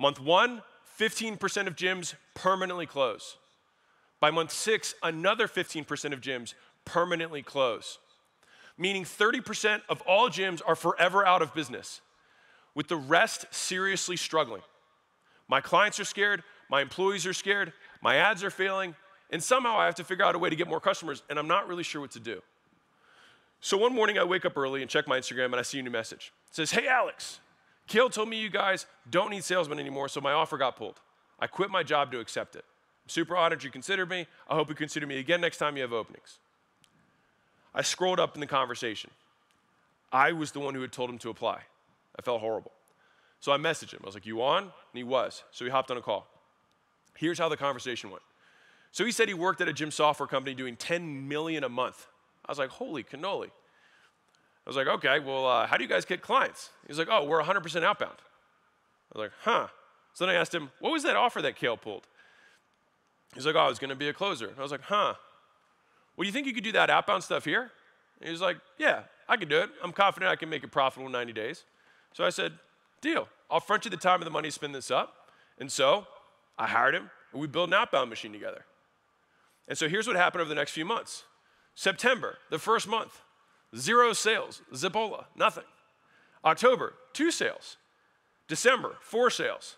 month 0.00 0.18
one, 0.18 0.62
15% 0.98 1.66
of 1.66 1.76
gyms 1.76 2.14
permanently 2.34 2.86
close. 2.86 3.36
By 4.18 4.30
month 4.30 4.50
six, 4.50 4.94
another 5.02 5.46
15% 5.46 6.12
of 6.12 6.20
gyms 6.20 6.54
permanently 6.84 7.42
close, 7.42 7.98
meaning 8.76 9.04
30% 9.04 9.82
of 9.88 10.00
all 10.02 10.28
gyms 10.28 10.60
are 10.66 10.74
forever 10.74 11.24
out 11.24 11.42
of 11.42 11.54
business, 11.54 12.00
with 12.74 12.88
the 12.88 12.96
rest 12.96 13.46
seriously 13.50 14.16
struggling. 14.16 14.62
My 15.48 15.60
clients 15.60 16.00
are 16.00 16.04
scared, 16.04 16.42
my 16.70 16.80
employees 16.80 17.26
are 17.26 17.32
scared, 17.32 17.72
my 18.02 18.16
ads 18.16 18.42
are 18.42 18.50
failing, 18.50 18.94
and 19.30 19.42
somehow 19.42 19.78
I 19.78 19.84
have 19.84 19.94
to 19.96 20.04
figure 20.04 20.24
out 20.24 20.34
a 20.34 20.38
way 20.38 20.50
to 20.50 20.56
get 20.56 20.68
more 20.68 20.80
customers, 20.80 21.22
and 21.28 21.38
I'm 21.38 21.48
not 21.48 21.68
really 21.68 21.82
sure 21.82 22.00
what 22.00 22.10
to 22.12 22.20
do. 22.20 22.42
So 23.60 23.76
one 23.76 23.94
morning 23.94 24.18
I 24.18 24.24
wake 24.24 24.44
up 24.44 24.56
early 24.56 24.80
and 24.80 24.90
check 24.90 25.06
my 25.06 25.18
Instagram, 25.18 25.46
and 25.46 25.56
I 25.56 25.62
see 25.62 25.78
a 25.78 25.82
new 25.82 25.90
message. 25.90 26.32
It 26.48 26.56
says, 26.56 26.70
Hey, 26.70 26.88
Alex, 26.88 27.40
Kale 27.90 28.08
told 28.08 28.28
me 28.28 28.40
you 28.40 28.50
guys 28.50 28.86
don't 29.10 29.30
need 29.30 29.42
salesmen 29.42 29.80
anymore, 29.80 30.08
so 30.08 30.20
my 30.20 30.30
offer 30.30 30.56
got 30.56 30.76
pulled. 30.76 31.00
I 31.40 31.48
quit 31.48 31.70
my 31.70 31.82
job 31.82 32.12
to 32.12 32.20
accept 32.20 32.54
it. 32.54 32.64
Super 33.08 33.36
honored 33.36 33.64
you 33.64 33.70
considered 33.70 34.08
me. 34.08 34.28
I 34.48 34.54
hope 34.54 34.68
you 34.68 34.76
consider 34.76 35.08
me 35.08 35.18
again 35.18 35.40
next 35.40 35.56
time 35.56 35.76
you 35.76 35.82
have 35.82 35.92
openings. 35.92 36.38
I 37.74 37.82
scrolled 37.82 38.20
up 38.20 38.36
in 38.36 38.40
the 38.40 38.46
conversation. 38.46 39.10
I 40.12 40.30
was 40.30 40.52
the 40.52 40.60
one 40.60 40.76
who 40.76 40.82
had 40.82 40.92
told 40.92 41.10
him 41.10 41.18
to 41.18 41.30
apply. 41.30 41.62
I 42.16 42.22
felt 42.22 42.40
horrible. 42.40 42.70
So 43.40 43.50
I 43.50 43.56
messaged 43.56 43.92
him. 43.92 44.00
I 44.04 44.06
was 44.06 44.14
like, 44.14 44.26
You 44.26 44.40
on? 44.40 44.62
And 44.62 44.72
he 44.94 45.02
was. 45.02 45.42
So 45.50 45.64
he 45.64 45.70
hopped 45.72 45.90
on 45.90 45.96
a 45.96 46.02
call. 46.02 46.28
Here's 47.16 47.40
how 47.40 47.48
the 47.48 47.56
conversation 47.56 48.10
went. 48.10 48.22
So 48.92 49.04
he 49.04 49.10
said 49.10 49.26
he 49.26 49.34
worked 49.34 49.60
at 49.60 49.68
a 49.68 49.72
gym 49.72 49.90
software 49.90 50.28
company 50.28 50.54
doing 50.54 50.76
10 50.76 51.26
million 51.26 51.64
a 51.64 51.68
month. 51.68 52.06
I 52.46 52.52
was 52.52 52.58
like, 52.58 52.70
Holy 52.70 53.02
cannoli. 53.02 53.50
I 54.66 54.70
was 54.70 54.76
like, 54.76 54.86
Okay, 54.86 55.18
well, 55.18 55.46
uh, 55.46 55.66
how 55.66 55.76
do 55.76 55.84
you 55.84 55.88
guys 55.88 56.04
get 56.04 56.22
clients? 56.22 56.70
He's 56.86 56.98
like, 56.98 57.08
Oh, 57.10 57.24
we're 57.24 57.42
100% 57.42 57.82
outbound. 57.82 58.16
I 59.14 59.18
was 59.18 59.24
like, 59.24 59.32
Huh. 59.42 59.68
So 60.12 60.26
then 60.26 60.34
I 60.34 60.38
asked 60.38 60.54
him, 60.54 60.70
What 60.80 60.92
was 60.92 61.02
that 61.02 61.16
offer 61.16 61.40
that 61.42 61.56
Kale 61.56 61.76
pulled? 61.76 62.06
He's 63.34 63.46
like, 63.46 63.54
oh, 63.54 63.60
I 63.60 63.68
was 63.68 63.78
going 63.78 63.90
to 63.90 63.96
be 63.96 64.08
a 64.08 64.12
closer. 64.12 64.52
I 64.58 64.62
was 64.62 64.72
like, 64.72 64.82
huh. 64.82 65.14
Well, 66.16 66.26
you 66.26 66.32
think 66.32 66.46
you 66.46 66.52
could 66.52 66.64
do 66.64 66.72
that 66.72 66.90
outbound 66.90 67.22
stuff 67.22 67.44
here? 67.44 67.70
He 68.22 68.30
was 68.30 68.40
like, 68.40 68.58
yeah, 68.78 69.02
I 69.28 69.36
can 69.36 69.48
do 69.48 69.58
it. 69.60 69.70
I'm 69.82 69.92
confident 69.92 70.30
I 70.30 70.36
can 70.36 70.50
make 70.50 70.64
it 70.64 70.70
profitable 70.70 71.06
in 71.06 71.12
90 71.12 71.32
days. 71.32 71.64
So 72.12 72.24
I 72.24 72.30
said, 72.30 72.52
deal. 73.00 73.28
I'll 73.50 73.60
front 73.60 73.84
you 73.84 73.90
the 73.90 73.96
time 73.96 74.20
and 74.20 74.26
the 74.26 74.30
money 74.30 74.48
to 74.48 74.52
spin 74.52 74.72
this 74.72 74.90
up. 74.90 75.14
And 75.58 75.70
so 75.70 76.06
I 76.58 76.66
hired 76.66 76.94
him, 76.94 77.10
and 77.32 77.40
we 77.40 77.46
built 77.46 77.68
an 77.68 77.74
outbound 77.74 78.10
machine 78.10 78.32
together. 78.32 78.64
And 79.68 79.78
so 79.78 79.88
here's 79.88 80.06
what 80.06 80.16
happened 80.16 80.40
over 80.40 80.48
the 80.48 80.54
next 80.54 80.72
few 80.72 80.84
months. 80.84 81.24
September, 81.74 82.38
the 82.50 82.58
first 82.58 82.88
month, 82.88 83.20
zero 83.76 84.12
sales, 84.12 84.62
Zipola, 84.72 85.24
nothing. 85.36 85.64
October, 86.44 86.94
two 87.12 87.30
sales. 87.30 87.76
December, 88.48 88.96
four 89.00 89.30
sales. 89.30 89.76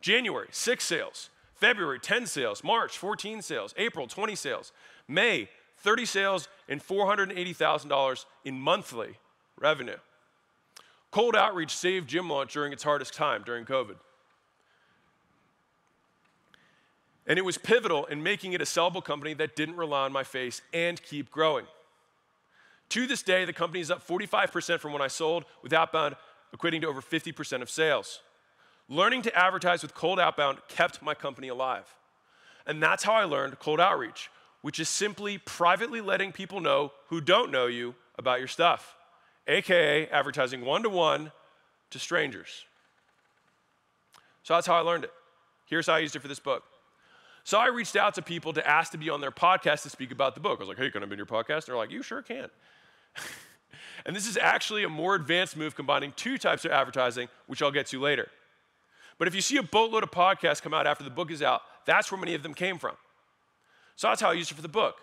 January, 0.00 0.48
six 0.50 0.84
sales. 0.84 1.30
February, 1.54 2.00
10 2.00 2.26
sales. 2.26 2.64
March, 2.64 2.98
14 2.98 3.40
sales. 3.40 3.72
April, 3.76 4.08
20 4.08 4.34
sales. 4.34 4.72
May, 5.06 5.48
30 5.78 6.04
sales 6.06 6.48
and 6.68 6.82
$480,000 6.82 8.24
in 8.44 8.60
monthly 8.60 9.16
revenue. 9.56 9.96
Cold 11.12 11.36
outreach 11.36 11.76
saved 11.76 12.08
Gym 12.08 12.28
Launch 12.28 12.52
during 12.52 12.72
its 12.72 12.82
hardest 12.82 13.14
time 13.14 13.42
during 13.44 13.64
COVID. 13.64 13.96
And 17.28 17.38
it 17.38 17.44
was 17.44 17.58
pivotal 17.58 18.06
in 18.06 18.22
making 18.22 18.54
it 18.54 18.60
a 18.60 18.64
sellable 18.64 19.04
company 19.04 19.34
that 19.34 19.54
didn't 19.54 19.76
rely 19.76 20.04
on 20.04 20.12
my 20.12 20.24
face 20.24 20.62
and 20.72 21.00
keep 21.00 21.30
growing. 21.30 21.66
To 22.92 23.06
this 23.06 23.22
day, 23.22 23.46
the 23.46 23.54
company 23.54 23.80
is 23.80 23.90
up 23.90 24.06
45% 24.06 24.78
from 24.78 24.92
when 24.92 25.00
I 25.00 25.08
sold, 25.08 25.46
with 25.62 25.72
outbound 25.72 26.14
equating 26.54 26.82
to 26.82 26.88
over 26.88 27.00
50% 27.00 27.62
of 27.62 27.70
sales. 27.70 28.20
Learning 28.86 29.22
to 29.22 29.34
advertise 29.34 29.80
with 29.80 29.94
cold 29.94 30.20
outbound 30.20 30.58
kept 30.68 31.00
my 31.00 31.14
company 31.14 31.48
alive. 31.48 31.86
And 32.66 32.82
that's 32.82 33.02
how 33.02 33.14
I 33.14 33.24
learned 33.24 33.58
cold 33.58 33.80
outreach, 33.80 34.28
which 34.60 34.78
is 34.78 34.90
simply 34.90 35.38
privately 35.38 36.02
letting 36.02 36.32
people 36.32 36.60
know 36.60 36.92
who 37.06 37.22
don't 37.22 37.50
know 37.50 37.66
you 37.66 37.94
about 38.18 38.40
your 38.40 38.48
stuff, 38.48 38.94
AKA 39.48 40.08
advertising 40.08 40.62
one 40.62 40.82
to 40.82 40.90
one 40.90 41.32
to 41.92 41.98
strangers. 41.98 42.66
So 44.42 44.52
that's 44.52 44.66
how 44.66 44.74
I 44.74 44.80
learned 44.80 45.04
it. 45.04 45.12
Here's 45.64 45.86
how 45.86 45.94
I 45.94 46.00
used 46.00 46.14
it 46.14 46.20
for 46.20 46.28
this 46.28 46.40
book. 46.40 46.62
So 47.42 47.56
I 47.56 47.68
reached 47.68 47.96
out 47.96 48.16
to 48.16 48.22
people 48.22 48.52
to 48.52 48.68
ask 48.68 48.92
to 48.92 48.98
be 48.98 49.08
on 49.08 49.22
their 49.22 49.32
podcast 49.32 49.84
to 49.84 49.88
speak 49.88 50.12
about 50.12 50.34
the 50.34 50.42
book. 50.42 50.58
I 50.58 50.64
was 50.64 50.68
like, 50.68 50.76
hey, 50.76 50.90
can 50.90 51.02
I 51.02 51.06
be 51.06 51.12
on 51.12 51.16
your 51.16 51.24
podcast? 51.24 51.54
And 51.54 51.68
they're 51.68 51.76
like, 51.76 51.90
you 51.90 52.02
sure 52.02 52.20
can. 52.20 52.50
and 54.06 54.14
this 54.14 54.26
is 54.26 54.36
actually 54.36 54.84
a 54.84 54.88
more 54.88 55.14
advanced 55.14 55.56
move 55.56 55.74
combining 55.74 56.12
two 56.12 56.38
types 56.38 56.64
of 56.64 56.70
advertising, 56.70 57.28
which 57.46 57.62
I'll 57.62 57.70
get 57.70 57.86
to 57.88 58.00
later. 58.00 58.28
But 59.18 59.28
if 59.28 59.34
you 59.34 59.40
see 59.40 59.56
a 59.56 59.62
boatload 59.62 60.02
of 60.02 60.10
podcasts 60.10 60.62
come 60.62 60.74
out 60.74 60.86
after 60.86 61.04
the 61.04 61.10
book 61.10 61.30
is 61.30 61.42
out, 61.42 61.62
that's 61.84 62.10
where 62.10 62.20
many 62.20 62.34
of 62.34 62.42
them 62.42 62.54
came 62.54 62.78
from. 62.78 62.96
So 63.96 64.08
that's 64.08 64.20
how 64.20 64.30
I 64.30 64.34
used 64.34 64.50
it 64.50 64.54
for 64.54 64.62
the 64.62 64.68
book. 64.68 64.96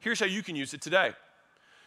Here's 0.00 0.18
how 0.18 0.26
you 0.26 0.42
can 0.42 0.56
use 0.56 0.74
it 0.74 0.80
today 0.80 1.12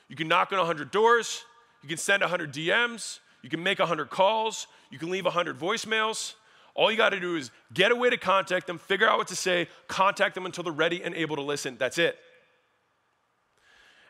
you 0.07 0.15
can 0.15 0.27
knock 0.27 0.51
on 0.51 0.59
100 0.59 0.91
doors, 0.91 1.43
you 1.81 1.89
can 1.89 1.97
send 1.97 2.21
100 2.21 2.53
DMs, 2.53 3.19
you 3.41 3.49
can 3.49 3.63
make 3.63 3.79
100 3.79 4.09
calls, 4.09 4.67
you 4.91 4.99
can 4.99 5.09
leave 5.09 5.25
100 5.25 5.59
voicemails. 5.59 6.35
All 6.75 6.89
you 6.89 6.97
got 6.97 7.09
to 7.09 7.19
do 7.19 7.35
is 7.35 7.51
get 7.73 7.91
a 7.91 7.95
way 7.95 8.09
to 8.09 8.17
contact 8.17 8.65
them, 8.65 8.79
figure 8.79 9.07
out 9.07 9.19
what 9.19 9.27
to 9.27 9.35
say, 9.35 9.67
contact 9.87 10.33
them 10.33 10.45
until 10.45 10.63
they're 10.63 10.73
ready 10.73 11.03
and 11.03 11.13
able 11.13 11.35
to 11.35 11.41
listen. 11.41 11.75
That's 11.77 11.97
it. 11.97 12.17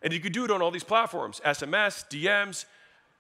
And 0.03 0.13
you 0.13 0.19
can 0.19 0.31
do 0.33 0.43
it 0.43 0.51
on 0.51 0.61
all 0.61 0.69
these 0.69 0.83
platforms 0.83 1.41
SMS, 1.45 2.05
DMs, 2.09 2.65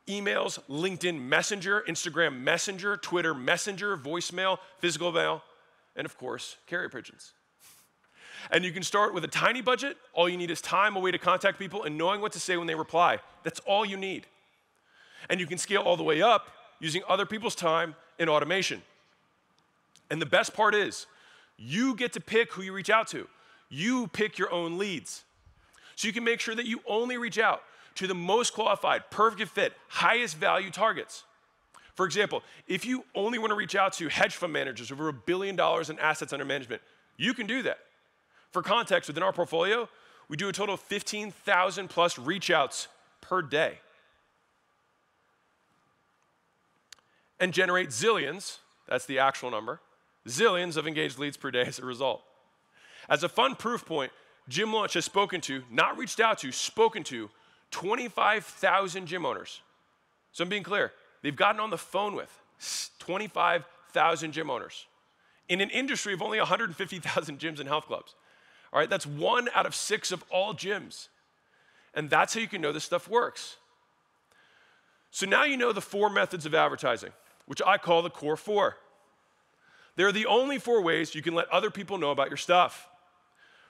emails, 0.07 0.59
LinkedIn 0.69 1.19
Messenger, 1.21 1.83
Instagram 1.87 2.41
Messenger, 2.41 2.97
Twitter 2.97 3.33
Messenger, 3.33 3.97
voicemail, 3.97 4.59
physical 4.79 5.11
mail, 5.11 5.41
and 5.95 6.05
of 6.05 6.17
course, 6.17 6.57
carrier 6.67 6.89
pigeons. 6.89 7.33
And 8.51 8.65
you 8.65 8.73
can 8.73 8.83
start 8.83 9.13
with 9.13 9.23
a 9.23 9.29
tiny 9.29 9.61
budget. 9.61 9.95
All 10.11 10.27
you 10.27 10.35
need 10.35 10.51
is 10.51 10.61
time, 10.61 10.97
a 10.97 10.99
way 10.99 11.11
to 11.11 11.17
contact 11.17 11.57
people, 11.57 11.83
and 11.83 11.97
knowing 11.97 12.19
what 12.19 12.33
to 12.33 12.39
say 12.39 12.57
when 12.57 12.67
they 12.67 12.75
reply. 12.75 13.19
That's 13.43 13.61
all 13.61 13.85
you 13.85 13.95
need. 13.95 14.25
And 15.29 15.39
you 15.39 15.47
can 15.47 15.57
scale 15.57 15.81
all 15.81 15.95
the 15.95 16.03
way 16.03 16.21
up 16.21 16.49
using 16.81 17.01
other 17.07 17.25
people's 17.25 17.55
time 17.55 17.95
and 18.19 18.29
automation. 18.29 18.81
And 20.09 20.21
the 20.21 20.25
best 20.25 20.53
part 20.53 20.75
is, 20.75 21.05
you 21.57 21.95
get 21.95 22.11
to 22.13 22.19
pick 22.19 22.51
who 22.51 22.61
you 22.61 22.73
reach 22.73 22.89
out 22.89 23.07
to. 23.09 23.27
You 23.69 24.07
pick 24.07 24.37
your 24.37 24.51
own 24.51 24.77
leads. 24.77 25.23
So 25.95 26.07
you 26.07 26.13
can 26.13 26.23
make 26.23 26.39
sure 26.39 26.55
that 26.55 26.65
you 26.65 26.81
only 26.87 27.17
reach 27.17 27.37
out 27.37 27.61
to 27.95 28.07
the 28.07 28.15
most 28.15 28.53
qualified, 28.53 29.09
perfect 29.11 29.49
fit, 29.51 29.73
highest 29.87 30.37
value 30.37 30.71
targets. 30.71 31.23
For 31.95 32.05
example, 32.05 32.41
if 32.67 32.85
you 32.85 33.05
only 33.13 33.37
want 33.37 33.51
to 33.51 33.55
reach 33.55 33.75
out 33.75 33.93
to 33.93 34.07
hedge 34.07 34.35
fund 34.35 34.51
managers 34.51 34.91
over 34.91 35.09
a 35.09 35.13
billion 35.13 35.55
dollars 35.55 35.89
in 35.89 35.99
assets 35.99 36.33
under 36.33 36.45
management, 36.45 36.81
you 37.17 37.33
can 37.33 37.45
do 37.45 37.61
that. 37.63 37.79
For 38.51 38.63
context, 38.63 39.07
within 39.07 39.21
our 39.23 39.33
portfolio, 39.33 39.87
we 40.27 40.37
do 40.37 40.49
a 40.49 40.53
total 40.53 40.75
of 40.75 40.81
15,000 40.81 41.89
plus 41.89 42.17
reach 42.17 42.49
outs 42.49 42.87
per 43.21 43.41
day 43.41 43.79
and 47.43 47.53
generate 47.53 47.89
zillions, 47.89 48.59
that's 48.87 49.05
the 49.05 49.19
actual 49.19 49.51
number, 49.51 49.81
zillions 50.27 50.77
of 50.77 50.87
engaged 50.87 51.19
leads 51.19 51.35
per 51.35 51.51
day 51.51 51.63
as 51.63 51.77
a 51.77 51.85
result. 51.85 52.23
As 53.09 53.21
a 53.21 53.27
fun 53.27 53.55
proof 53.55 53.85
point, 53.85 54.13
Gym 54.49 54.73
Launch 54.73 54.93
has 54.93 55.05
spoken 55.05 55.41
to, 55.41 55.63
not 55.71 55.97
reached 55.97 56.19
out 56.19 56.39
to, 56.39 56.51
spoken 56.51 57.03
to 57.05 57.29
25,000 57.71 59.07
gym 59.07 59.25
owners. 59.25 59.61
So 60.31 60.43
I'm 60.43 60.49
being 60.49 60.63
clear, 60.63 60.91
they've 61.21 61.35
gotten 61.35 61.61
on 61.61 61.69
the 61.69 61.77
phone 61.77 62.15
with 62.15 62.29
25,000 62.99 64.31
gym 64.31 64.49
owners 64.49 64.85
in 65.49 65.61
an 65.61 65.69
industry 65.69 66.13
of 66.13 66.21
only 66.21 66.39
150,000 66.39 67.39
gyms 67.39 67.59
and 67.59 67.67
health 67.67 67.87
clubs. 67.87 68.15
All 68.71 68.79
right, 68.79 68.89
that's 68.89 69.05
one 69.05 69.49
out 69.53 69.65
of 69.65 69.75
six 69.75 70.11
of 70.11 70.23
all 70.29 70.53
gyms. 70.53 71.07
And 71.93 72.09
that's 72.09 72.33
how 72.33 72.39
you 72.39 72.47
can 72.47 72.61
know 72.61 72.71
this 72.71 72.83
stuff 72.83 73.07
works. 73.07 73.57
So 75.11 75.27
now 75.27 75.43
you 75.43 75.57
know 75.57 75.71
the 75.71 75.81
four 75.81 76.09
methods 76.09 76.47
of 76.47 76.55
advertising, 76.55 77.11
which 77.45 77.61
I 77.65 77.77
call 77.77 78.01
the 78.01 78.09
core 78.09 78.35
four. 78.35 78.77
They're 79.95 80.11
the 80.11 80.25
only 80.25 80.57
four 80.57 80.81
ways 80.81 81.13
you 81.13 81.21
can 81.21 81.35
let 81.35 81.47
other 81.49 81.69
people 81.69 81.99
know 81.99 82.09
about 82.09 82.29
your 82.29 82.37
stuff. 82.37 82.87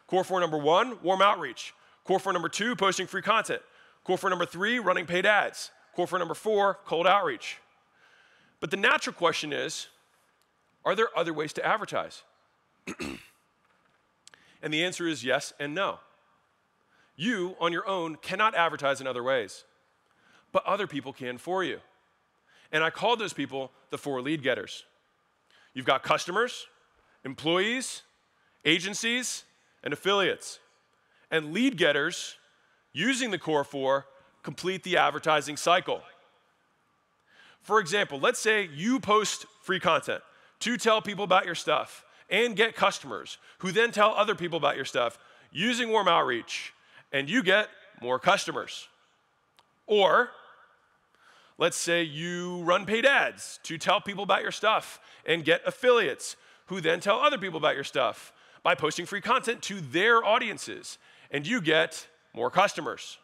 Core 0.07 0.23
four 0.23 0.39
number 0.39 0.57
one, 0.57 0.97
warm 1.01 1.21
outreach. 1.21 1.73
Core 2.03 2.19
four 2.19 2.33
number 2.33 2.49
two, 2.49 2.75
posting 2.75 3.07
free 3.07 3.21
content. 3.21 3.61
Core 4.03 4.17
four 4.17 4.29
number 4.29 4.45
three, 4.45 4.79
running 4.79 5.05
paid 5.05 5.25
ads. 5.25 5.71
Core 5.95 6.07
four 6.07 6.19
number 6.19 6.33
four, 6.33 6.79
cold 6.85 7.07
outreach. 7.07 7.59
But 8.59 8.71
the 8.71 8.77
natural 8.77 9.13
question 9.13 9.53
is 9.53 9.87
are 10.85 10.95
there 10.95 11.07
other 11.15 11.33
ways 11.33 11.53
to 11.53 11.65
advertise? 11.65 12.23
and 14.61 14.73
the 14.73 14.83
answer 14.83 15.07
is 15.07 15.23
yes 15.23 15.53
and 15.59 15.73
no. 15.73 15.99
You, 17.15 17.55
on 17.59 17.71
your 17.71 17.87
own, 17.87 18.15
cannot 18.15 18.55
advertise 18.55 18.99
in 18.99 19.07
other 19.07 19.23
ways, 19.23 19.65
but 20.51 20.65
other 20.65 20.87
people 20.87 21.13
can 21.13 21.37
for 21.37 21.63
you. 21.63 21.79
And 22.71 22.83
I 22.83 22.89
call 22.89 23.15
those 23.15 23.33
people 23.33 23.71
the 23.91 23.97
four 23.97 24.21
lead 24.21 24.41
getters. 24.41 24.83
You've 25.73 25.85
got 25.85 26.03
customers, 26.03 26.65
employees, 27.23 28.01
agencies, 28.65 29.43
and 29.83 29.93
affiliates. 29.93 30.59
And 31.29 31.53
lead 31.53 31.77
getters, 31.77 32.35
using 32.93 33.31
the 33.31 33.39
core 33.39 33.63
four, 33.63 34.05
complete 34.43 34.83
the 34.83 34.97
advertising 34.97 35.57
cycle. 35.57 36.01
For 37.61 37.79
example, 37.79 38.19
let's 38.19 38.39
say 38.39 38.69
you 38.73 38.99
post 38.99 39.45
free 39.61 39.79
content 39.79 40.21
to 40.59 40.77
tell 40.77 41.01
people 41.01 41.23
about 41.23 41.45
your 41.45 41.55
stuff 41.55 42.05
and 42.29 42.55
get 42.55 42.75
customers 42.75 43.37
who 43.59 43.71
then 43.71 43.91
tell 43.91 44.13
other 44.15 44.35
people 44.35 44.57
about 44.57 44.75
your 44.75 44.85
stuff 44.85 45.17
using 45.51 45.89
warm 45.89 46.07
outreach, 46.07 46.73
and 47.11 47.29
you 47.29 47.43
get 47.43 47.69
more 48.01 48.19
customers. 48.19 48.87
Or 49.87 50.29
let's 51.57 51.77
say 51.77 52.03
you 52.03 52.63
run 52.63 52.85
paid 52.85 53.05
ads 53.05 53.59
to 53.63 53.77
tell 53.77 54.01
people 54.01 54.23
about 54.23 54.41
your 54.41 54.51
stuff 54.51 54.99
and 55.25 55.45
get 55.45 55.61
affiliates 55.65 56.35
who 56.67 56.81
then 56.81 56.99
tell 56.99 57.19
other 57.19 57.37
people 57.37 57.57
about 57.57 57.75
your 57.75 57.83
stuff 57.83 58.33
by 58.63 58.75
posting 58.75 59.05
free 59.05 59.21
content 59.21 59.61
to 59.63 59.81
their 59.81 60.23
audiences, 60.23 60.97
and 61.31 61.45
you 61.45 61.61
get 61.61 62.07
more 62.33 62.49
customers. 62.49 63.17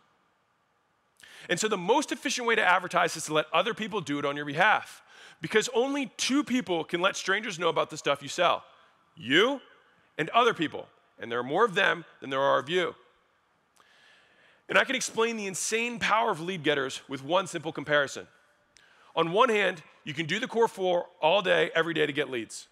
And 1.47 1.60
so, 1.60 1.67
the 1.67 1.78
most 1.78 2.12
efficient 2.12 2.47
way 2.47 2.56
to 2.56 2.63
advertise 2.63 3.15
is 3.15 3.25
to 3.25 3.34
let 3.34 3.45
other 3.54 3.73
people 3.73 4.02
do 4.02 4.19
it 4.19 4.25
on 4.25 4.36
your 4.36 4.45
behalf. 4.45 5.02
Because 5.41 5.69
only 5.73 6.12
two 6.17 6.43
people 6.43 6.84
can 6.84 7.02
let 7.02 7.15
strangers 7.15 7.58
know 7.58 7.69
about 7.69 7.89
the 7.89 7.97
stuff 7.97 8.21
you 8.21 8.28
sell 8.28 8.63
you 9.15 9.60
and 10.17 10.30
other 10.30 10.54
people. 10.54 10.88
And 11.19 11.32
there 11.32 11.39
are 11.39 11.43
more 11.43 11.65
of 11.65 11.75
them 11.75 12.06
than 12.21 12.30
there 12.30 12.41
are 12.41 12.60
of 12.60 12.69
you. 12.69 12.95
And 14.69 14.78
I 14.78 14.84
can 14.84 14.95
explain 14.95 15.36
the 15.36 15.47
insane 15.47 15.99
power 15.99 16.30
of 16.32 16.39
lead 16.39 16.63
getters 16.63 17.02
with 17.10 17.23
one 17.23 17.47
simple 17.47 17.71
comparison. 17.71 18.28
On 19.15 19.32
one 19.32 19.49
hand, 19.49 19.82
you 20.04 20.13
can 20.13 20.25
do 20.25 20.39
the 20.39 20.47
core 20.47 20.67
four 20.67 21.08
all 21.21 21.41
day, 21.41 21.71
every 21.75 21.93
day 21.93 22.06
to 22.06 22.13
get 22.13 22.30
leads. 22.30 22.67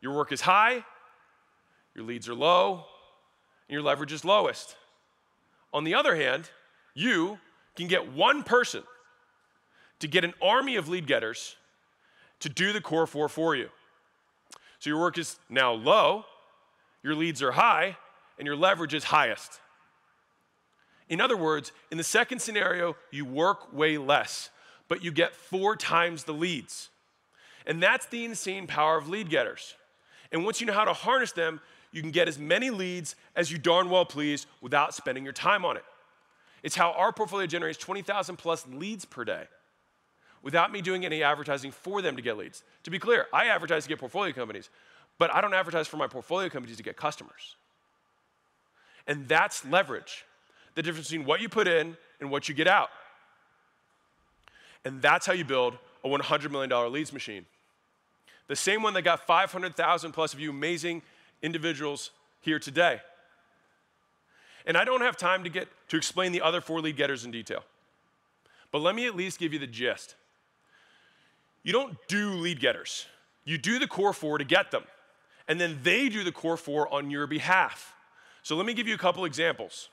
Your 0.00 0.14
work 0.14 0.30
is 0.32 0.42
high, 0.42 0.84
your 1.94 2.04
leads 2.04 2.28
are 2.28 2.34
low, 2.34 2.84
and 3.68 3.74
your 3.74 3.82
leverage 3.82 4.12
is 4.12 4.24
lowest. 4.24 4.76
On 5.72 5.84
the 5.84 5.94
other 5.94 6.16
hand, 6.16 6.50
you 6.94 7.38
can 7.76 7.86
get 7.86 8.12
one 8.12 8.42
person 8.42 8.82
to 10.00 10.08
get 10.08 10.24
an 10.24 10.34
army 10.42 10.76
of 10.76 10.88
lead 10.88 11.06
getters 11.06 11.56
to 12.40 12.48
do 12.48 12.72
the 12.72 12.80
core 12.80 13.06
four 13.06 13.28
for 13.28 13.54
you. 13.54 13.68
So 14.78 14.90
your 14.90 15.00
work 15.00 15.16
is 15.16 15.38
now 15.48 15.72
low, 15.72 16.24
your 17.02 17.14
leads 17.14 17.42
are 17.42 17.52
high, 17.52 17.96
and 18.38 18.46
your 18.46 18.56
leverage 18.56 18.94
is 18.94 19.04
highest. 19.04 19.60
In 21.08 21.20
other 21.20 21.36
words, 21.36 21.72
in 21.90 21.98
the 21.98 22.04
second 22.04 22.40
scenario, 22.40 22.96
you 23.10 23.24
work 23.24 23.72
way 23.72 23.98
less, 23.98 24.50
but 24.88 25.04
you 25.04 25.12
get 25.12 25.34
four 25.34 25.76
times 25.76 26.24
the 26.24 26.32
leads. 26.32 26.88
And 27.66 27.82
that's 27.82 28.06
the 28.06 28.24
insane 28.24 28.66
power 28.66 28.98
of 28.98 29.08
lead 29.08 29.30
getters. 29.30 29.74
And 30.32 30.44
once 30.44 30.60
you 30.60 30.66
know 30.66 30.72
how 30.72 30.84
to 30.84 30.92
harness 30.92 31.32
them, 31.32 31.60
you 31.92 32.00
can 32.00 32.10
get 32.10 32.26
as 32.26 32.38
many 32.38 32.70
leads 32.70 33.14
as 33.36 33.52
you 33.52 33.58
darn 33.58 33.90
well 33.90 34.04
please 34.04 34.46
without 34.60 34.94
spending 34.94 35.24
your 35.24 35.32
time 35.32 35.64
on 35.64 35.76
it. 35.76 35.84
It's 36.62 36.74
how 36.74 36.92
our 36.92 37.12
portfolio 37.12 37.46
generates 37.46 37.78
20,000 37.78 38.36
plus 38.36 38.66
leads 38.66 39.04
per 39.04 39.24
day 39.24 39.44
without 40.42 40.72
me 40.72 40.80
doing 40.80 41.04
any 41.04 41.22
advertising 41.22 41.70
for 41.70 42.02
them 42.02 42.16
to 42.16 42.22
get 42.22 42.36
leads. 42.36 42.64
To 42.84 42.90
be 42.90 42.98
clear, 42.98 43.26
I 43.32 43.46
advertise 43.46 43.84
to 43.84 43.88
get 43.88 43.98
portfolio 43.98 44.32
companies, 44.32 44.70
but 45.18 45.32
I 45.34 45.40
don't 45.40 45.54
advertise 45.54 45.86
for 45.86 45.96
my 45.96 46.06
portfolio 46.06 46.48
companies 46.48 46.76
to 46.78 46.82
get 46.82 46.96
customers. 46.96 47.56
And 49.06 49.28
that's 49.28 49.64
leverage 49.64 50.24
the 50.74 50.82
difference 50.82 51.08
between 51.08 51.26
what 51.26 51.40
you 51.40 51.48
put 51.48 51.68
in 51.68 51.96
and 52.20 52.30
what 52.30 52.48
you 52.48 52.54
get 52.54 52.66
out. 52.66 52.88
And 54.84 55.02
that's 55.02 55.26
how 55.26 55.32
you 55.32 55.44
build 55.44 55.76
a 56.04 56.08
$100 56.08 56.50
million 56.50 56.92
leads 56.92 57.12
machine. 57.12 57.46
The 58.48 58.56
same 58.56 58.82
one 58.82 58.94
that 58.94 59.02
got 59.02 59.26
500,000 59.26 60.12
plus 60.12 60.34
of 60.34 60.40
you 60.40 60.50
amazing 60.50 61.02
individuals 61.42 62.10
here 62.40 62.58
today. 62.58 63.00
And 64.66 64.76
I 64.76 64.84
don't 64.84 65.00
have 65.00 65.16
time 65.16 65.44
to 65.44 65.50
get 65.50 65.68
to 65.88 65.96
explain 65.96 66.32
the 66.32 66.40
other 66.40 66.60
four 66.60 66.80
lead 66.80 66.96
getters 66.96 67.24
in 67.24 67.30
detail. 67.30 67.64
But 68.70 68.78
let 68.78 68.94
me 68.94 69.06
at 69.06 69.16
least 69.16 69.38
give 69.38 69.52
you 69.52 69.58
the 69.58 69.66
gist. 69.66 70.14
You 71.62 71.72
don't 71.72 71.96
do 72.08 72.30
lead 72.30 72.60
getters. 72.60 73.06
You 73.44 73.58
do 73.58 73.78
the 73.78 73.86
core 73.88 74.12
four 74.12 74.38
to 74.38 74.44
get 74.44 74.70
them. 74.70 74.84
And 75.48 75.60
then 75.60 75.80
they 75.82 76.08
do 76.08 76.24
the 76.24 76.32
core 76.32 76.56
four 76.56 76.92
on 76.92 77.10
your 77.10 77.26
behalf. 77.26 77.94
So 78.42 78.56
let 78.56 78.66
me 78.66 78.74
give 78.74 78.86
you 78.86 78.94
a 78.94 78.98
couple 78.98 79.24
examples. 79.24 79.88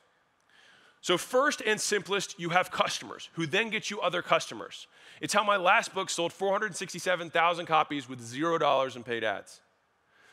So, 1.01 1.17
first 1.17 1.61
and 1.61 1.79
simplest, 1.79 2.37
you 2.37 2.49
have 2.49 2.71
customers 2.71 3.29
who 3.33 3.45
then 3.45 3.69
get 3.69 3.89
you 3.89 4.01
other 4.01 4.21
customers. 4.21 4.87
It's 5.21 5.33
how 5.33 5.43
my 5.45 5.55
last 5.55 5.93
book 5.93 6.09
sold 6.09 6.33
467,000 6.33 7.65
copies 7.65 8.09
with 8.09 8.19
$0 8.19 8.95
in 8.95 9.03
paid 9.03 9.23
ads. 9.23 9.61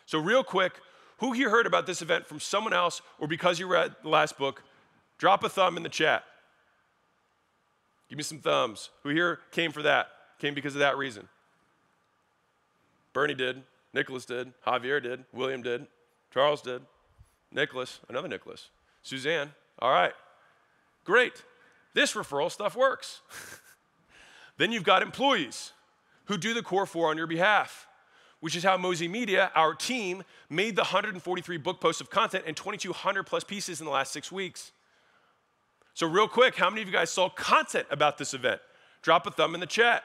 So, 0.07 0.19
real 0.19 0.43
quick, 0.43 0.81
who 1.19 1.33
here 1.33 1.51
heard 1.51 1.67
about 1.67 1.87
this 1.87 2.03
event 2.03 2.27
from 2.27 2.41
someone 2.41 2.73
else 2.73 3.01
or 3.19 3.27
because 3.27 3.59
you 3.59 3.67
read 3.67 3.95
the 4.03 4.09
last 4.09 4.37
book? 4.37 4.63
Drop 5.19 5.45
a 5.45 5.49
thumb 5.49 5.77
in 5.77 5.83
the 5.83 5.89
chat. 5.89 6.25
Give 8.09 8.17
me 8.17 8.23
some 8.23 8.39
thumbs. 8.39 8.91
Who 9.03 9.09
here 9.11 9.41
came 9.51 9.73
for 9.73 9.83
that? 9.83 10.09
Came 10.39 10.55
because 10.55 10.75
of 10.75 10.81
that 10.81 10.97
reason? 10.97 11.29
Bernie 13.13 13.35
did, 13.35 13.63
Nicholas 13.95 14.27
did, 14.27 14.53
Javier 14.67 15.03
did, 15.03 15.25
William 15.33 15.63
did, 15.63 15.87
Charles 16.33 16.61
did, 16.61 16.83
Nicholas, 17.51 18.01
another 18.09 18.29
Nicholas, 18.29 18.69
Suzanne. 19.03 19.53
All 19.79 19.91
right. 19.91 20.13
Great. 21.05 21.43
This 21.95 22.13
referral 22.13 22.51
stuff 22.51 22.77
works. 22.77 23.23
then 24.59 24.71
you've 24.71 24.85
got 24.85 25.03
employees 25.03 25.73
who 26.27 26.37
do 26.37 26.53
the 26.53 26.63
core 26.63 26.85
four 26.85 27.09
on 27.09 27.17
your 27.17 27.27
behalf, 27.27 27.86
which 28.41 28.55
is 28.55 28.63
how 28.63 28.77
Mozi 28.77 29.09
Media, 29.09 29.51
our 29.55 29.75
team, 29.75 30.23
made 30.51 30.77
the 30.77 30.83
143 30.83 31.57
book 31.57 31.81
posts 31.81 32.01
of 32.01 32.11
content 32.11 32.45
and 32.47 32.57
2,200 32.57 33.25
plus 33.25 33.45
pieces 33.45 33.81
in 33.81 33.87
the 33.87 33.93
last 33.93 34.13
six 34.13 34.31
weeks. 34.31 34.73
So, 35.95 36.07
real 36.07 36.29
quick, 36.29 36.57
how 36.57 36.69
many 36.69 36.83
of 36.83 36.89
you 36.89 36.93
guys 36.93 37.11
saw 37.11 37.31
content 37.31 37.87
about 37.91 38.19
this 38.19 38.35
event? 38.35 38.61
Drop 39.01 39.27
a 39.27 39.31
thumb 39.31 39.55
in 39.55 39.61
the 39.61 39.67
chat. 39.67 40.05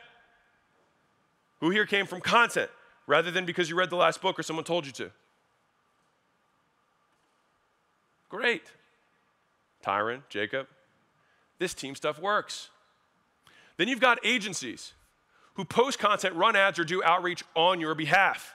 Who 1.59 1.69
here 1.69 1.85
came 1.85 2.05
from 2.05 2.21
content 2.21 2.71
rather 3.07 3.29
than 3.29 3.45
because 3.45 3.69
you 3.69 3.75
read 3.75 3.89
the 3.89 3.97
last 3.97 4.21
book 4.21 4.39
or 4.39 4.43
someone 4.43 4.63
told 4.63 4.85
you 4.85 4.91
to? 4.93 5.11
Great. 8.29 8.63
Tyron, 9.83 10.21
Jacob, 10.29 10.67
this 11.59 11.73
team 11.73 11.95
stuff 11.95 12.19
works. 12.19 12.69
Then 13.77 13.87
you've 13.87 13.99
got 13.99 14.19
agencies 14.25 14.93
who 15.55 15.65
post 15.65 15.99
content, 15.99 16.35
run 16.35 16.55
ads, 16.55 16.79
or 16.79 16.83
do 16.83 17.03
outreach 17.03 17.43
on 17.55 17.79
your 17.79 17.95
behalf. 17.95 18.53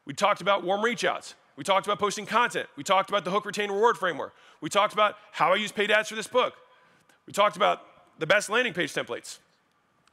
We 0.05 0.13
talked 0.13 0.43
about 0.43 0.65
warm 0.65 0.83
reachouts. 0.83 1.35
We 1.57 1.65
talked 1.65 1.87
about 1.87 1.99
posting 1.99 2.27
content. 2.27 2.69
We 2.77 2.85
talked 2.85 3.09
about 3.09 3.25
the 3.25 3.31
hook 3.31 3.47
retain 3.47 3.71
reward 3.71 3.97
framework. 3.97 4.35
We 4.61 4.69
talked 4.69 4.93
about 4.93 5.17
how 5.33 5.53
I 5.53 5.57
use 5.57 5.73
paid 5.73 5.91
ads 5.91 6.09
for 6.09 6.15
this 6.15 6.27
book. 6.27 6.55
We 7.27 7.33
talked 7.33 7.57
about 7.57 7.83
the 8.19 8.27
best 8.27 8.51
landing 8.51 8.75
page 8.75 8.93
templates. 8.93 9.39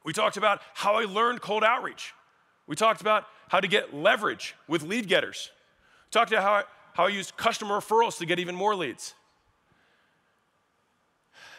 We 0.04 0.12
talked 0.12 0.36
about 0.36 0.60
how 0.74 0.94
I 0.94 1.04
learned 1.04 1.40
cold 1.42 1.62
outreach. 1.62 2.14
We 2.70 2.76
talked 2.76 3.00
about 3.00 3.26
how 3.48 3.58
to 3.58 3.66
get 3.66 3.92
leverage 3.92 4.54
with 4.68 4.84
lead 4.84 5.08
getters. 5.08 5.50
We 6.06 6.10
talked 6.12 6.30
about 6.30 6.44
how 6.44 6.52
I, 6.52 6.62
how 6.94 7.06
I 7.06 7.08
use 7.08 7.32
customer 7.32 7.74
referrals 7.74 8.16
to 8.18 8.26
get 8.26 8.38
even 8.38 8.54
more 8.54 8.76
leads. 8.76 9.14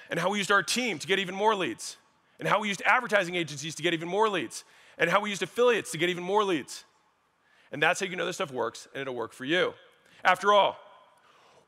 And 0.10 0.18
how 0.18 0.30
we 0.30 0.38
used 0.38 0.54
our 0.54 0.64
team 0.64 1.00
to 1.00 1.08
get 1.08 1.20
even 1.20 1.36
more 1.36 1.54
leads. 1.54 1.98
And 2.40 2.48
how 2.48 2.62
we 2.62 2.70
used 2.70 2.82
advertising 2.86 3.36
agencies 3.36 3.76
to 3.76 3.84
get 3.84 3.94
even 3.94 4.08
more 4.08 4.30
leads. 4.30 4.64
And 4.98 5.10
how 5.10 5.20
we 5.20 5.30
used 5.30 5.44
affiliates 5.44 5.92
to 5.92 5.98
get 5.98 6.10
even 6.10 6.24
more 6.24 6.46
leads. 6.46 6.86
And 7.74 7.84
that's 7.84 8.00
how 8.00 8.06
you 8.06 8.16
know 8.16 8.26
this 8.26 8.38
stuff 8.38 8.52
works, 8.52 8.88
and 8.94 9.02
it'll 9.02 9.14
work 9.14 9.34
for 9.34 9.44
you. 9.44 9.74
After 10.24 10.54
all, 10.54 10.78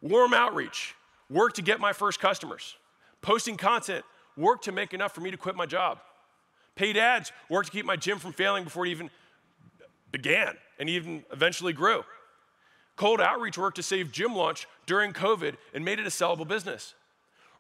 warm 0.02 0.34
outreach, 0.34 0.96
work 1.30 1.52
to 1.56 1.62
get 1.62 1.82
my 1.82 1.92
first 1.92 2.22
customers. 2.22 2.78
Posting 3.22 3.58
content, 3.58 4.06
work 4.38 4.62
to 4.62 4.72
make 4.72 4.94
enough 4.94 5.14
for 5.14 5.20
me 5.20 5.32
to 5.32 5.38
quit 5.38 5.58
my 5.58 5.66
job. 5.66 6.00
Paid 6.76 6.96
ads, 6.96 7.34
work 7.50 7.66
to 7.66 7.72
keep 7.72 7.86
my 7.86 7.98
gym 7.98 8.20
from 8.20 8.32
failing 8.32 8.64
before 8.64 8.86
it 8.86 8.90
even 8.90 9.10
began 10.14 10.56
and 10.80 10.90
even 10.90 11.26
eventually 11.34 11.74
grew. 11.74 12.06
Cold 12.96 13.20
outreach 13.20 13.58
work 13.58 13.76
to 13.76 13.84
save 13.84 14.14
gym 14.14 14.34
launch 14.34 14.66
during 14.86 15.12
COVID 15.12 15.56
and 15.74 15.84
made 15.84 16.00
it 16.00 16.08
a 16.08 16.10
sellable 16.10 16.48
business. 16.48 16.94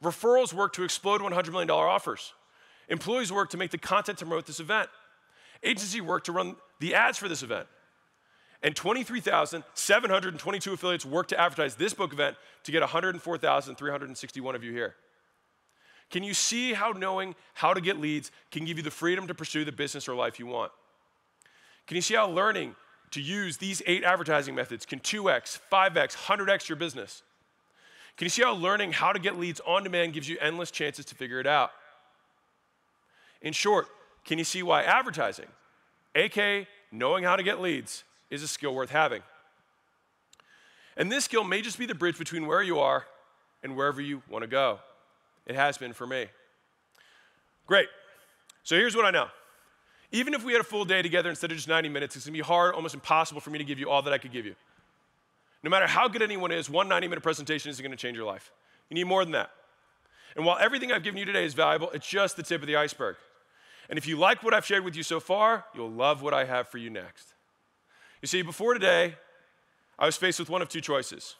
Referrals 0.01 0.53
work 0.53 0.71
to 0.73 0.85
explode 0.85 1.19
$100 1.19 1.51
million 1.51 1.69
offers. 1.69 2.33
Employees 2.87 3.33
work 3.33 3.49
to 3.49 3.57
make 3.57 3.71
the 3.71 3.77
content 3.77 4.19
to 4.19 4.25
promote 4.25 4.45
this 4.45 4.61
event. 4.61 4.87
Agency 5.63 5.99
work 5.99 6.23
to 6.25 6.31
run 6.31 6.55
the 6.79 6.95
ads 6.95 7.17
for 7.17 7.27
this 7.27 7.43
event 7.43 7.67
and 8.63 8.75
23,722 8.75 10.73
affiliates 10.73 11.05
work 11.05 11.27
to 11.27 11.39
advertise 11.39 11.75
this 11.75 11.93
book 11.93 12.11
event 12.13 12.35
to 12.63 12.71
get 12.71 12.81
104,361 12.81 14.55
of 14.55 14.63
you 14.63 14.71
here. 14.71 14.95
Can 16.09 16.23
you 16.23 16.33
see 16.33 16.73
how 16.73 16.91
knowing 16.91 17.35
how 17.53 17.73
to 17.73 17.81
get 17.81 17.99
leads 17.99 18.31
can 18.51 18.63
give 18.65 18.77
you 18.77 18.83
the 18.83 18.91
freedom 18.91 19.27
to 19.27 19.33
pursue 19.33 19.65
the 19.65 19.73
business 19.73 20.07
or 20.07 20.15
life 20.15 20.39
you 20.39 20.45
want? 20.45 20.71
Can 21.87 21.95
you 21.95 22.01
see 22.01 22.15
how 22.15 22.27
learning 22.29 22.75
to 23.11 23.21
use 23.21 23.57
these 23.57 23.81
eight 23.85 24.03
advertising 24.03 24.55
methods 24.55 24.85
can 24.85 24.99
2x, 24.99 25.59
5x, 25.71 26.15
100x 26.15 26.69
your 26.69 26.75
business? 26.75 27.23
Can 28.17 28.25
you 28.25 28.29
see 28.29 28.43
how 28.43 28.53
learning 28.53 28.93
how 28.93 29.11
to 29.11 29.19
get 29.19 29.37
leads 29.37 29.59
on 29.65 29.83
demand 29.83 30.13
gives 30.13 30.29
you 30.29 30.37
endless 30.39 30.71
chances 30.71 31.05
to 31.05 31.15
figure 31.15 31.39
it 31.39 31.47
out? 31.47 31.71
In 33.41 33.53
short, 33.53 33.87
can 34.23 34.37
you 34.37 34.43
see 34.43 34.63
why 34.63 34.83
advertising, 34.83 35.47
aka 36.15 36.67
knowing 36.91 37.23
how 37.23 37.35
to 37.35 37.43
get 37.43 37.59
leads, 37.59 38.03
is 38.29 38.43
a 38.43 38.47
skill 38.47 38.73
worth 38.73 38.91
having. 38.91 39.21
And 40.95 41.11
this 41.11 41.25
skill 41.25 41.43
may 41.43 41.61
just 41.61 41.79
be 41.79 41.85
the 41.85 41.95
bridge 41.95 42.17
between 42.17 42.45
where 42.45 42.61
you 42.61 42.79
are 42.79 43.05
and 43.63 43.75
wherever 43.75 43.99
you 43.99 44.21
want 44.29 44.43
to 44.43 44.47
go. 44.47 44.79
It 45.45 45.55
has 45.55 45.77
been 45.77 45.93
for 45.93 46.07
me. 46.07 46.27
Great. 47.65 47.87
So 48.63 48.75
here's 48.75 48.95
what 48.95 49.05
I 49.05 49.11
know. 49.11 49.27
Even 50.13 50.35
if 50.35 50.45
we 50.45 50.53
had 50.53 50.61
a 50.61 50.63
full 50.63 50.85
day 50.85 51.01
together 51.01 51.29
instead 51.29 51.51
of 51.51 51.57
just 51.57 51.67
90 51.67 51.89
minutes, 51.89 52.15
it's 52.15 52.25
gonna 52.25 52.37
be 52.37 52.41
hard, 52.41 52.75
almost 52.75 52.93
impossible 52.93 53.41
for 53.41 53.49
me 53.49 53.57
to 53.57 53.65
give 53.65 53.79
you 53.79 53.89
all 53.89 54.03
that 54.03 54.13
I 54.13 54.19
could 54.19 54.31
give 54.31 54.45
you. 54.45 54.55
No 55.63 55.71
matter 55.71 55.87
how 55.87 56.07
good 56.07 56.21
anyone 56.21 56.51
is, 56.51 56.69
one 56.69 56.87
90 56.87 57.07
minute 57.07 57.23
presentation 57.23 57.71
isn't 57.71 57.83
gonna 57.83 57.97
change 57.97 58.15
your 58.15 58.25
life. 58.25 58.51
You 58.89 58.95
need 58.95 59.05
more 59.05 59.25
than 59.25 59.31
that. 59.31 59.49
And 60.35 60.45
while 60.45 60.57
everything 60.59 60.91
I've 60.91 61.03
given 61.03 61.17
you 61.17 61.25
today 61.25 61.43
is 61.43 61.55
valuable, 61.55 61.89
it's 61.91 62.07
just 62.07 62.37
the 62.37 62.43
tip 62.43 62.61
of 62.61 62.67
the 62.67 62.75
iceberg. 62.75 63.15
And 63.89 63.97
if 63.97 64.07
you 64.07 64.17
like 64.17 64.43
what 64.43 64.53
I've 64.53 64.65
shared 64.65 64.83
with 64.83 64.95
you 64.95 65.03
so 65.03 65.19
far, 65.19 65.65
you'll 65.73 65.91
love 65.91 66.21
what 66.21 66.33
I 66.33 66.45
have 66.45 66.67
for 66.67 66.77
you 66.77 66.91
next. 66.91 67.33
You 68.21 68.27
see, 68.27 68.43
before 68.43 68.73
today, 68.73 69.15
I 69.97 70.05
was 70.05 70.15
faced 70.15 70.39
with 70.39 70.49
one 70.49 70.61
of 70.61 70.69
two 70.69 70.81
choices. 70.81 71.35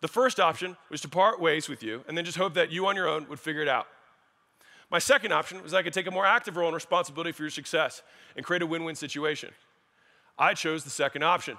The 0.00 0.08
first 0.08 0.40
option 0.40 0.76
was 0.90 1.00
to 1.02 1.08
part 1.08 1.40
ways 1.40 1.68
with 1.68 1.82
you 1.82 2.04
and 2.08 2.16
then 2.16 2.24
just 2.24 2.38
hope 2.38 2.54
that 2.54 2.72
you 2.72 2.86
on 2.86 2.96
your 2.96 3.08
own 3.08 3.28
would 3.28 3.40
figure 3.40 3.62
it 3.62 3.68
out. 3.68 3.86
My 4.90 4.98
second 4.98 5.32
option 5.32 5.62
was 5.62 5.74
I 5.74 5.82
could 5.82 5.92
take 5.92 6.06
a 6.06 6.10
more 6.10 6.26
active 6.26 6.56
role 6.56 6.68
and 6.68 6.74
responsibility 6.74 7.32
for 7.32 7.42
your 7.42 7.50
success 7.50 8.02
and 8.36 8.44
create 8.44 8.62
a 8.62 8.66
win 8.66 8.84
win 8.84 8.94
situation. 8.94 9.50
I 10.38 10.54
chose 10.54 10.84
the 10.84 10.90
second 10.90 11.22
option. 11.22 11.56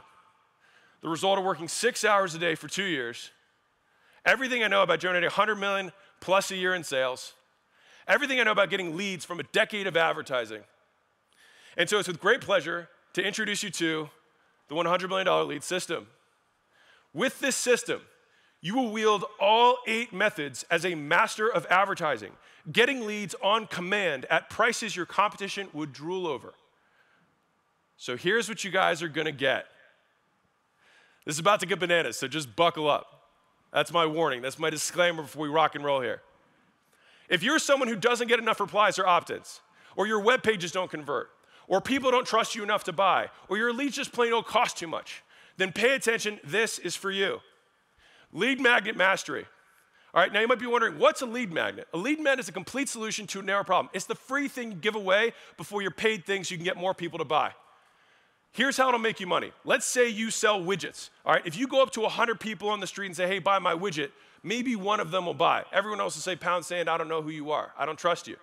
The 1.01 1.09
result 1.09 1.38
of 1.38 1.45
working 1.45 1.67
six 1.67 2.03
hours 2.03 2.36
a 2.36 2.39
day 2.39 2.55
for 2.55 2.67
two 2.67 2.84
years, 2.84 3.32
everything 4.26 4.63
I 4.63 4.67
know 4.67 4.84
about 4.84 4.99
generating 4.99 5.28
100 5.28 5.55
million 5.55 5.91
plus 6.19 6.51
a 6.51 6.55
year 6.55 6.73
in 6.73 6.84
sales, 6.84 7.34
everything 8.07 8.39
I 8.39 8.43
know 8.43 8.51
about 8.51 8.69
getting 8.69 8.95
leads 8.95 9.26
from 9.26 9.39
a 9.39 9.43
decade 9.43 9.88
of 9.88 9.97
advertising. 9.97 10.61
And 11.78 11.89
so 11.89 11.99
it's 11.99 12.07
with 12.07 12.19
great 12.19 12.41
pleasure 12.41 12.89
to 13.13 13.23
introduce 13.23 13.63
you 13.63 13.69
to 13.71 14.09
the 14.67 14.76
$100 14.76 15.09
million 15.09 15.47
lead 15.47 15.63
system. 15.63 16.07
With 17.13 17.39
this 17.39 17.55
system, 17.55 18.01
you 18.61 18.75
will 18.75 18.91
wield 18.91 19.25
all 19.39 19.77
eight 19.85 20.11
methods 20.13 20.65
as 20.71 20.85
a 20.85 20.95
master 20.95 21.47
of 21.47 21.67
advertising, 21.69 22.31
getting 22.71 23.05
leads 23.05 23.35
on 23.43 23.67
command 23.67 24.25
at 24.29 24.49
prices 24.49 24.95
your 24.95 25.05
competition 25.05 25.67
would 25.73 25.93
drool 25.93 26.25
over. 26.25 26.53
So 27.97 28.17
here's 28.17 28.49
what 28.49 28.63
you 28.63 28.71
guys 28.71 29.01
are 29.03 29.07
gonna 29.07 29.31
get. 29.31 29.65
This 31.25 31.35
is 31.35 31.39
about 31.39 31.59
to 31.61 31.65
get 31.65 31.79
bananas, 31.79 32.17
so 32.17 32.27
just 32.27 32.55
buckle 32.55 32.89
up. 32.89 33.29
That's 33.71 33.91
my 33.91 34.05
warning. 34.05 34.41
That's 34.41 34.59
my 34.59 34.69
disclaimer 34.69 35.23
before 35.23 35.43
we 35.43 35.49
rock 35.49 35.75
and 35.75 35.83
roll 35.83 36.01
here. 36.01 36.21
If 37.29 37.43
you're 37.43 37.59
someone 37.59 37.87
who 37.87 37.95
doesn't 37.95 38.27
get 38.27 38.39
enough 38.39 38.59
replies 38.59 38.99
or 38.99 39.07
opt 39.07 39.31
ins, 39.31 39.59
or 39.95 40.07
your 40.07 40.19
web 40.19 40.43
pages 40.43 40.71
don't 40.71 40.89
convert, 40.89 41.29
or 41.67 41.81
people 41.81 42.11
don't 42.11 42.27
trust 42.27 42.55
you 42.55 42.63
enough 42.63 42.83
to 42.85 42.93
buy, 42.93 43.29
or 43.49 43.57
your 43.57 43.73
leads 43.73 43.95
just 43.95 44.11
plain 44.11 44.33
old 44.33 44.45
cost 44.45 44.77
too 44.77 44.87
much, 44.87 45.23
then 45.57 45.71
pay 45.71 45.95
attention. 45.95 46.39
This 46.43 46.79
is 46.79 46.95
for 46.95 47.11
you. 47.11 47.39
Lead 48.36 48.59
magnet 48.59 48.97
mastery. 48.97 49.45
All 50.13 50.21
right, 50.21 50.31
now 50.31 50.41
you 50.41 50.47
might 50.47 50.59
be 50.59 50.67
wondering, 50.67 50.99
what's 50.99 51.21
a 51.21 51.25
lead 51.25 51.53
magnet? 51.53 51.88
A 51.93 51.97
lead 51.97 52.19
magnet 52.19 52.41
is 52.41 52.49
a 52.49 52.51
complete 52.51 52.89
solution 52.89 53.25
to 53.27 53.39
a 53.39 53.41
narrow 53.41 53.63
problem. 53.63 53.89
It's 53.93 54.05
the 54.05 54.15
free 54.15 54.49
thing 54.49 54.73
you 54.73 54.77
give 54.77 54.95
away 54.95 55.31
before 55.55 55.81
your 55.81 55.91
paid 55.91 56.25
things 56.25 56.49
so 56.49 56.53
you 56.53 56.57
can 56.57 56.65
get 56.65 56.75
more 56.75 56.93
people 56.93 57.17
to 57.19 57.25
buy. 57.25 57.51
Here's 58.51 58.75
how 58.75 58.89
it'll 58.89 58.99
make 58.99 59.21
you 59.21 59.27
money. 59.27 59.53
Let's 59.63 59.86
say 59.86 60.09
you 60.09 60.31
sell 60.31 60.61
widgets. 60.61 61.09
All 61.25 61.31
right, 61.31 61.41
if 61.45 61.57
you 61.57 61.65
go 61.65 61.81
up 61.81 61.91
to 61.91 62.01
100 62.01 62.39
people 62.39 62.69
on 62.69 62.81
the 62.81 62.88
street 62.88 63.07
and 63.07 63.15
say, 63.15 63.25
hey, 63.25 63.39
buy 63.39 63.59
my 63.59 63.73
widget, 63.73 64.11
maybe 64.43 64.75
one 64.75 64.99
of 64.99 65.11
them 65.11 65.25
will 65.25 65.33
buy. 65.33 65.63
Everyone 65.71 66.01
else 66.01 66.15
will 66.15 66.21
say, 66.21 66.36
pound 66.36 66.65
sand, 66.65 66.89
I 66.89 66.97
don't 66.97 67.07
know 67.07 67.21
who 67.21 67.29
you 67.29 67.51
are. 67.51 67.71
I 67.77 67.86
don't 67.86 67.97
trust 67.97 68.27
you. 68.27 68.36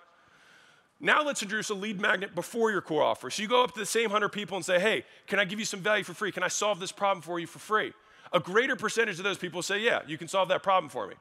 Now 1.01 1.23
let's 1.23 1.43
introduce 1.43 1.69
a 1.69 1.75
lead 1.75 2.01
magnet 2.01 2.35
before 2.35 2.71
your 2.71 2.81
core 2.81 3.03
offer. 3.03 3.29
So 3.29 3.43
you 3.43 3.49
go 3.49 3.63
up 3.63 3.75
to 3.75 3.81
the 3.81 3.87
same 3.87 4.05
100 4.05 4.31
people 4.31 4.57
and 4.57 4.65
say, 4.65 4.81
hey, 4.81 5.05
can 5.27 5.39
I 5.39 5.45
give 5.45 5.59
you 5.59 5.67
some 5.67 5.81
value 5.81 6.05
for 6.05 6.15
free? 6.15 6.33
Can 6.33 6.43
I 6.43 6.49
solve 6.49 6.81
this 6.81 6.93
problem 6.93 7.21
for 7.21 7.39
you 7.39 7.47
for 7.47 7.59
free? 7.59 7.93
A 8.33 8.41
greater 8.41 8.77
percentage 8.77 9.19
of 9.19 9.25
those 9.25 9.39
people 9.39 9.63
say, 9.63 9.81
yeah, 9.81 10.01
you 10.07 10.17
can 10.17 10.29
solve 10.29 10.49
that 10.49 10.63
problem 10.63 10.89
for 10.89 11.07
me. 11.07 11.15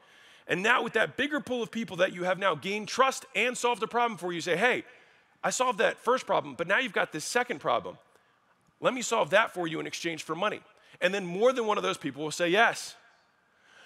And 0.48 0.64
now 0.64 0.84
with 0.84 0.94
that 0.94 1.18
bigger 1.18 1.40
pool 1.40 1.62
of 1.62 1.72
people 1.72 1.98
that 1.98 2.14
you 2.14 2.24
have 2.24 2.40
now 2.40 2.56
gained 2.56 2.88
trust 2.88 3.26
and 3.36 3.58
solved 3.58 3.84
a 3.84 3.88
problem 3.88 4.18
for 4.18 4.32
you, 4.34 4.42
say, 4.42 4.56
hey, 4.56 4.84
I 5.44 5.50
solved 5.50 5.80
that 5.80 5.98
first 5.98 6.26
problem, 6.26 6.56
but 6.56 6.68
now 6.68 6.80
you've 6.80 6.94
got 6.94 7.12
this 7.12 7.26
second 7.26 7.60
problem. 7.60 7.98
Let 8.80 8.94
me 8.94 9.02
solve 9.02 9.30
that 9.32 9.54
for 9.54 9.68
you 9.68 9.80
in 9.80 9.88
exchange 9.88 10.24
for 10.24 10.36
money. 10.36 10.62
And 11.00 11.14
then 11.14 11.26
more 11.26 11.54
than 11.54 11.66
one 11.66 11.78
of 11.78 11.84
those 11.84 11.98
people 11.98 12.24
will 12.24 12.32
say 12.32 12.50
yes. 12.50 12.96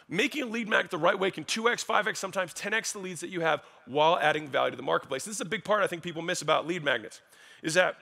Making 0.08 0.44
a 0.44 0.46
lead 0.46 0.68
magnet 0.68 0.92
the 0.92 0.98
right 0.98 1.18
way 1.18 1.32
can 1.32 1.46
2x, 1.46 1.86
5x, 1.86 2.18
sometimes 2.18 2.54
10x 2.54 2.94
the 2.94 3.00
leads 3.00 3.22
that 3.22 3.30
you 3.30 3.42
have 3.42 3.64
while 3.86 4.20
adding 4.20 4.48
value 4.48 4.72
to 4.72 4.78
the 4.78 4.84
marketplace. 4.84 5.26
This 5.26 5.36
is 5.36 5.42
a 5.42 5.46
big 5.46 5.64
part 5.64 5.84
I 5.84 5.88
think 5.88 6.04
people 6.04 6.22
miss 6.22 6.42
about 6.42 6.68
lead 6.68 6.84
magnets 6.84 7.22
is 7.64 7.74
that, 7.74 7.96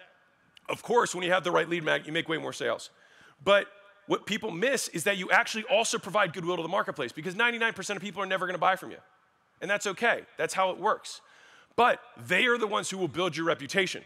of 0.68 0.84
course, 0.84 1.16
when 1.16 1.24
you 1.24 1.32
have 1.32 1.44
the 1.44 1.52
right 1.52 1.70
lead 1.70 1.84
magnet, 1.84 2.08
you 2.08 2.14
make 2.14 2.28
way 2.28 2.38
more 2.38 2.54
sales. 2.54 2.90
But 3.44 3.68
what 4.08 4.26
people 4.26 4.52
miss 4.52 4.88
is 4.90 5.06
that 5.06 5.18
you 5.18 5.32
actually 5.32 5.64
also 5.66 5.98
provide 5.98 6.34
goodwill 6.34 6.58
to 6.58 6.64
the 6.64 6.70
marketplace 6.70 7.12
because 7.12 7.36
99% 7.36 7.96
of 7.96 8.02
people 8.02 8.22
are 8.22 8.26
never 8.26 8.46
going 8.46 8.56
to 8.56 8.60
buy 8.60 8.76
from 8.76 8.92
you. 8.92 8.98
And 9.62 9.70
that's 9.70 9.88
okay. 9.88 10.22
That's 10.38 10.54
how 10.54 10.72
it 10.72 10.80
works. 10.80 11.22
But 11.76 12.00
they 12.28 12.46
are 12.46 12.58
the 12.58 12.68
ones 12.68 12.90
who 12.90 12.98
will 12.98 13.08
build 13.08 13.36
your 13.36 13.46
reputation. 13.46 14.04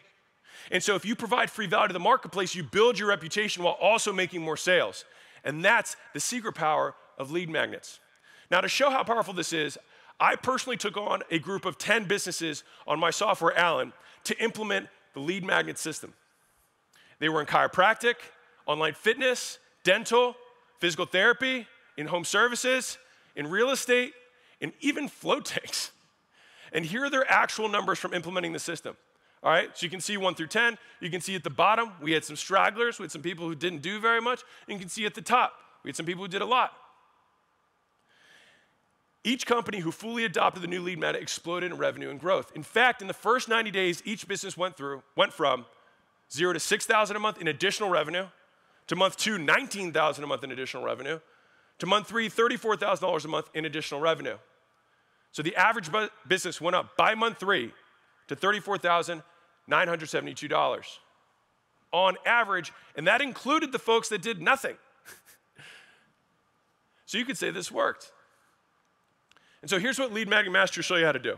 And 0.72 0.84
so 0.84 0.96
if 0.96 1.06
you 1.06 1.16
provide 1.16 1.50
free 1.50 1.68
value 1.68 1.88
to 1.88 1.94
the 1.94 2.00
marketplace, 2.00 2.56
you 2.56 2.64
build 2.64 3.00
your 3.00 3.10
reputation 3.10 3.64
while 3.64 3.78
also 3.82 4.14
making 4.14 4.42
more 4.42 4.58
sales. 4.58 5.06
And 5.44 5.64
that's 5.64 5.96
the 6.14 6.20
secret 6.20 6.54
power 6.56 6.96
of 7.18 7.32
lead 7.32 7.50
magnets. 7.50 8.00
Now, 8.50 8.62
to 8.62 8.68
show 8.68 8.90
how 8.90 9.04
powerful 9.04 9.34
this 9.34 9.52
is, 9.52 9.78
I 10.20 10.36
personally 10.36 10.78
took 10.78 10.98
on 10.98 11.22
a 11.30 11.40
group 11.40 11.66
of 11.66 11.78
10 11.78 12.06
businesses 12.06 12.64
on 12.88 13.00
my 13.00 13.12
software, 13.12 13.58
ALAN, 13.58 13.94
to 14.26 14.44
implement 14.44 14.88
the 15.14 15.20
lead 15.20 15.44
magnet 15.44 15.78
system. 15.78 16.14
They 17.20 17.30
were 17.30 17.42
in 17.42 17.48
chiropractic, 17.48 18.16
online 18.66 18.94
fitness, 18.94 19.60
dental, 19.88 20.36
physical 20.80 21.06
therapy, 21.06 21.66
in 21.96 22.08
home 22.08 22.26
services, 22.26 22.98
in 23.38 23.48
real 23.48 23.70
estate, 23.70 24.12
and 24.60 24.74
even 24.82 25.08
float 25.08 25.46
tanks. 25.46 25.92
And 26.74 26.84
here 26.84 27.06
are 27.06 27.10
their 27.10 27.30
actual 27.32 27.70
numbers 27.70 27.98
from 27.98 28.14
implementing 28.14 28.52
the 28.52 28.60
system. 28.60 28.98
All 29.42 29.50
right, 29.50 29.70
so 29.74 29.86
you 29.86 29.90
can 29.90 30.02
see 30.02 30.18
one 30.18 30.36
through 30.36 30.48
10. 30.48 30.78
You 31.00 31.10
can 31.10 31.22
see 31.22 31.36
at 31.36 31.46
the 31.46 31.50
bottom, 31.50 31.94
we 32.02 32.12
had 32.12 32.26
some 32.26 32.36
stragglers, 32.36 33.00
we 33.00 33.04
had 33.04 33.14
some 33.14 33.22
people 33.22 33.48
who 33.48 33.56
didn't 33.56 33.82
do 33.82 34.02
very 34.02 34.20
much. 34.20 34.42
And 34.68 34.74
you 34.74 34.80
can 34.80 34.90
see 34.90 35.06
at 35.06 35.16
the 35.16 35.22
top, 35.22 35.54
we 35.84 35.90
had 35.90 35.96
some 35.96 36.06
people 36.06 36.26
who 36.26 36.28
did 36.28 36.42
a 36.42 36.46
lot. 36.46 36.74
Each 39.24 39.46
company 39.46 39.80
who 39.80 39.94
fully 39.94 40.26
adopted 40.26 40.64
the 40.64 40.68
new 40.68 40.82
lead 40.82 41.00
magnet 41.00 41.22
exploded 41.22 41.72
in 41.72 41.78
revenue 41.78 42.10
and 42.10 42.20
growth. 42.20 42.52
In 42.56 42.64
fact, 42.64 43.02
in 43.02 43.08
the 43.08 43.14
first 43.14 43.48
90 43.48 43.72
days, 43.72 44.02
each 44.04 44.28
business 44.28 44.58
went 44.58 44.76
through 44.76 45.02
went 45.16 45.32
from 45.32 45.66
zero 46.30 46.52
to 46.52 46.60
6,000 46.60 47.16
a 47.16 47.20
month 47.20 47.40
in 47.40 47.48
additional 47.48 47.90
revenue, 47.90 48.28
to 48.88 48.96
month 48.96 49.18
two, 49.18 49.38
19,000 49.38 50.24
a 50.24 50.28
month 50.28 50.44
in 50.44 50.52
additional 50.52 50.84
revenue, 50.84 51.20
to 51.80 51.86
month 51.86 52.08
three, 52.08 52.28
$34,000 52.30 53.26
a 53.26 53.28
month 53.28 53.50
in 53.54 53.66
additional 53.66 54.02
revenue. 54.02 54.38
So 55.32 55.44
the 55.44 55.56
average 55.56 55.92
business 56.28 56.60
went 56.60 56.76
up 56.76 56.98
by 56.98 57.14
month 57.14 57.40
three 57.40 57.72
to 58.28 58.36
$34,972 58.36 60.84
on 61.92 62.16
average, 62.26 62.74
and 62.96 63.06
that 63.08 63.22
included 63.22 63.72
the 63.72 63.80
folks 63.80 64.10
that 64.10 64.22
did 64.22 64.42
nothing. 64.42 64.76
so 67.06 67.18
you 67.18 67.26
could 67.26 67.38
say 67.38 67.52
this 67.52 67.72
worked. 67.72 68.12
And 69.62 69.70
so 69.70 69.80
here's 69.80 70.00
what 70.00 70.14
Lead 70.14 70.28
Magnet 70.28 70.52
Master 70.52 70.80
will 70.80 70.84
show 70.84 70.96
you 70.96 71.06
how 71.06 71.12
to 71.12 71.20
do. 71.20 71.38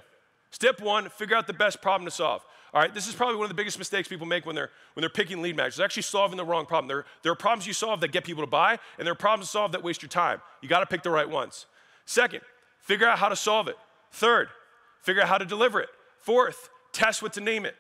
Step 0.52 0.82
one, 0.82 1.10
figure 1.10 1.36
out 1.36 1.48
the 1.48 1.54
best 1.54 1.82
problem 1.82 2.06
to 2.06 2.12
solve. 2.12 2.44
All 2.74 2.82
right, 2.82 2.94
this 2.94 3.08
is 3.08 3.16
probably 3.16 3.36
one 3.36 3.46
of 3.46 3.50
the 3.50 3.56
biggest 3.56 3.80
mistakes 3.80 4.08
people 4.08 4.28
make 4.28 4.46
when 4.46 4.56
they're, 4.56 4.70
when 4.94 5.02
they're 5.02 5.10
picking 5.10 5.42
lead 5.42 5.56
magnets. 5.56 5.78
They're 5.78 5.86
actually 5.86 6.04
solving 6.04 6.38
the 6.38 6.46
wrong 6.46 6.66
problem. 6.66 6.88
There, 6.88 7.06
there 7.24 7.32
are 7.32 7.36
problems 7.36 7.66
you 7.66 7.74
solve 7.74 8.00
that 8.02 8.12
get 8.12 8.24
people 8.24 8.44
to 8.44 8.50
buy, 8.50 8.78
and 8.98 9.06
there 9.06 9.12
are 9.12 9.16
problems 9.16 9.48
to 9.48 9.52
solve 9.52 9.72
that 9.72 9.84
waste 9.84 10.04
your 10.04 10.10
time. 10.10 10.42
You 10.62 10.70
gotta 10.70 10.86
pick 10.86 11.02
the 11.02 11.10
right 11.10 11.28
ones. 11.28 11.66
Second, 12.06 12.42
figure 12.80 13.08
out 13.08 13.18
how 13.18 13.30
to 13.30 13.36
solve 13.36 13.68
it. 13.68 13.78
Third, 14.12 14.50
figure 15.02 15.22
out 15.22 15.28
how 15.28 15.38
to 15.38 15.46
deliver 15.46 15.80
it. 15.80 15.90
Fourth, 16.20 16.70
test 16.92 17.24
what 17.24 17.34
to 17.34 17.42
name 17.42 17.66
it. 17.66 17.76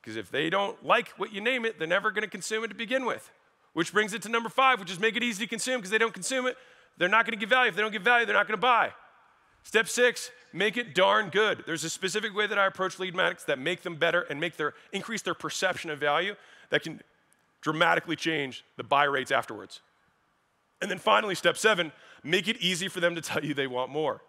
Because 0.00 0.16
if 0.16 0.30
they 0.30 0.50
don't 0.50 0.84
like 0.84 1.08
what 1.16 1.32
you 1.32 1.40
name 1.40 1.64
it, 1.64 1.78
they're 1.78 1.88
never 1.88 2.10
to 2.12 2.26
consume 2.26 2.64
it 2.64 2.68
to 2.68 2.74
begin 2.74 3.04
with. 3.04 3.30
Which 3.72 3.92
brings 3.92 4.12
it 4.12 4.22
to 4.22 4.28
number 4.28 4.48
five, 4.48 4.80
which 4.80 4.90
is 4.90 5.00
make 5.00 5.16
it 5.16 5.22
easy 5.22 5.44
to 5.44 5.48
consume 5.48 5.78
because 5.78 5.90
they 5.90 5.98
don't 5.98 6.12
consume 6.12 6.46
it. 6.46 6.56
They're 6.98 7.08
not 7.08 7.26
to 7.26 7.36
give 7.36 7.48
value. 7.48 7.70
If 7.70 7.76
they 7.76 7.82
don't 7.82 7.92
give 7.92 8.02
value, 8.02 8.26
they're 8.26 8.34
not 8.34 8.46
to 8.48 8.56
buy. 8.56 8.92
Step 9.62 9.88
six, 9.88 10.30
make 10.52 10.76
it 10.76 10.94
darn 10.94 11.30
good. 11.30 11.62
There's 11.66 11.84
a 11.84 11.90
specific 11.90 12.34
way 12.34 12.46
that 12.46 12.58
I 12.58 12.66
approach 12.66 12.98
lead 12.98 13.14
magnets 13.14 13.44
that 13.44 13.58
make 13.58 13.82
them 13.82 13.96
better 13.96 14.22
and 14.22 14.40
make 14.40 14.56
their 14.56 14.74
increase 14.92 15.22
their 15.22 15.34
perception 15.34 15.90
of 15.90 15.98
value 15.98 16.34
that 16.70 16.82
can 16.82 17.00
dramatically 17.60 18.16
change 18.16 18.64
the 18.76 18.82
buy 18.82 19.04
rates 19.04 19.30
afterwards. 19.30 19.80
And 20.80 20.90
then 20.90 20.98
finally, 20.98 21.34
step 21.36 21.56
seven, 21.56 21.92
make 22.24 22.48
it 22.48 22.56
easy 22.58 22.88
for 22.88 23.00
them 23.00 23.14
to 23.14 23.20
tell 23.20 23.44
you 23.44 23.54
they 23.54 23.68
want 23.68 23.90
more. 23.90 24.20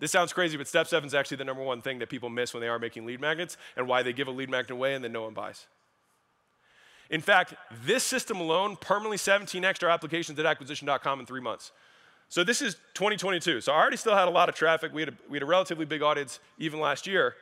This 0.00 0.10
sounds 0.10 0.32
crazy, 0.32 0.56
but 0.56 0.66
step 0.66 0.86
seven 0.86 1.06
is 1.06 1.14
actually 1.14 1.36
the 1.36 1.44
number 1.44 1.62
one 1.62 1.80
thing 1.80 1.98
that 2.00 2.08
people 2.08 2.28
miss 2.28 2.52
when 2.52 2.60
they 2.60 2.68
are 2.68 2.78
making 2.78 3.06
lead 3.06 3.20
magnets 3.20 3.56
and 3.76 3.86
why 3.86 4.02
they 4.02 4.12
give 4.12 4.28
a 4.28 4.30
lead 4.30 4.50
magnet 4.50 4.70
away 4.70 4.94
and 4.94 5.04
then 5.04 5.12
no 5.12 5.22
one 5.22 5.34
buys. 5.34 5.66
In 7.10 7.20
fact, 7.20 7.54
this 7.84 8.02
system 8.02 8.40
alone 8.40 8.76
permanently 8.76 9.18
17 9.18 9.64
extra 9.64 9.92
applications 9.92 10.38
at 10.38 10.46
acquisition.com 10.46 11.20
in 11.20 11.26
three 11.26 11.40
months. 11.40 11.70
So 12.28 12.44
this 12.44 12.62
is 12.62 12.74
2022. 12.94 13.60
So 13.60 13.72
I 13.72 13.76
already 13.76 13.96
still 13.96 14.14
had 14.14 14.28
a 14.28 14.30
lot 14.30 14.48
of 14.48 14.54
traffic. 14.54 14.92
We 14.92 15.02
had 15.02 15.10
a, 15.10 15.14
we 15.28 15.36
had 15.36 15.42
a 15.42 15.46
relatively 15.46 15.84
big 15.84 16.02
audience 16.02 16.40
even 16.58 16.80
last 16.80 17.06
year. 17.06 17.34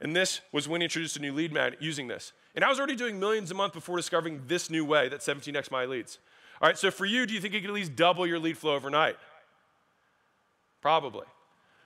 And 0.00 0.14
this 0.14 0.40
was 0.52 0.68
when 0.68 0.80
he 0.80 0.84
introduced 0.84 1.16
a 1.16 1.20
new 1.20 1.32
lead 1.32 1.52
magnet 1.52 1.80
using 1.80 2.08
this. 2.08 2.32
And 2.54 2.64
I 2.64 2.68
was 2.68 2.78
already 2.78 2.96
doing 2.96 3.18
millions 3.18 3.50
a 3.50 3.54
month 3.54 3.72
before 3.72 3.96
discovering 3.96 4.42
this 4.46 4.70
new 4.70 4.84
way 4.84 5.08
that 5.08 5.20
17x 5.20 5.70
my 5.70 5.86
leads. 5.86 6.18
All 6.60 6.68
right, 6.68 6.78
so 6.78 6.90
for 6.90 7.04
you, 7.04 7.26
do 7.26 7.34
you 7.34 7.40
think 7.40 7.54
you 7.54 7.60
could 7.60 7.70
at 7.70 7.74
least 7.74 7.96
double 7.96 8.26
your 8.26 8.38
lead 8.38 8.58
flow 8.58 8.74
overnight? 8.74 9.16
Probably. 10.80 11.26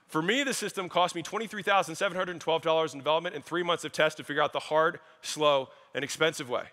For 0.07 0.21
me, 0.21 0.43
the 0.43 0.53
system 0.53 0.89
cost 0.89 1.15
me 1.15 1.23
$23,712 1.23 2.93
in 2.93 2.99
development 2.99 3.35
and 3.35 3.45
three 3.45 3.63
months 3.63 3.83
of 3.83 3.91
tests 3.91 4.17
to 4.17 4.23
figure 4.23 4.41
out 4.41 4.53
the 4.53 4.59
hard, 4.59 4.99
slow, 5.21 5.69
and 5.93 6.03
expensive 6.03 6.49
way. 6.49 6.63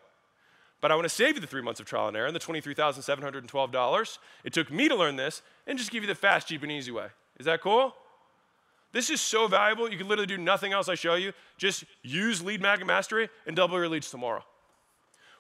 But 0.87 0.93
I 0.93 0.95
want 0.95 1.07
to 1.07 1.09
save 1.09 1.35
you 1.35 1.41
the 1.41 1.49
three 1.49 1.63
months 1.63 1.81
of 1.81 1.87
trial 1.87 2.07
and 2.07 2.17
error 2.17 2.29
and 2.29 2.37
the 2.37 2.39
$23,712. 2.39 4.19
It 4.45 4.53
took 4.53 4.71
me 4.71 4.87
to 4.87 4.95
learn 4.95 5.17
this 5.17 5.43
and 5.67 5.77
just 5.77 5.91
give 5.91 6.05
you 6.05 6.07
the 6.07 6.15
fast, 6.15 6.47
cheap, 6.47 6.63
and 6.63 6.71
easy 6.71 6.93
way. 6.93 7.09
Is 7.41 7.47
that 7.47 7.61
cool? 7.61 7.93
This 8.93 9.11
is 9.11 9.21
so 9.21 9.49
valuable, 9.49 9.91
you 9.91 9.99
can 9.99 10.07
literally 10.07 10.29
do 10.29 10.39
nothing 10.39 10.73
else 10.73 10.89
I 10.89 10.95
show 10.95 11.17
you. 11.17 11.33
Just 11.59 11.87
use 12.05 12.41
Lead 12.41 12.63
Magnet 12.63 12.87
Mastery 12.87 13.29
and 13.49 13.57
double 13.57 13.77
your 13.77 13.89
leads 13.89 14.13
tomorrow, 14.13 14.45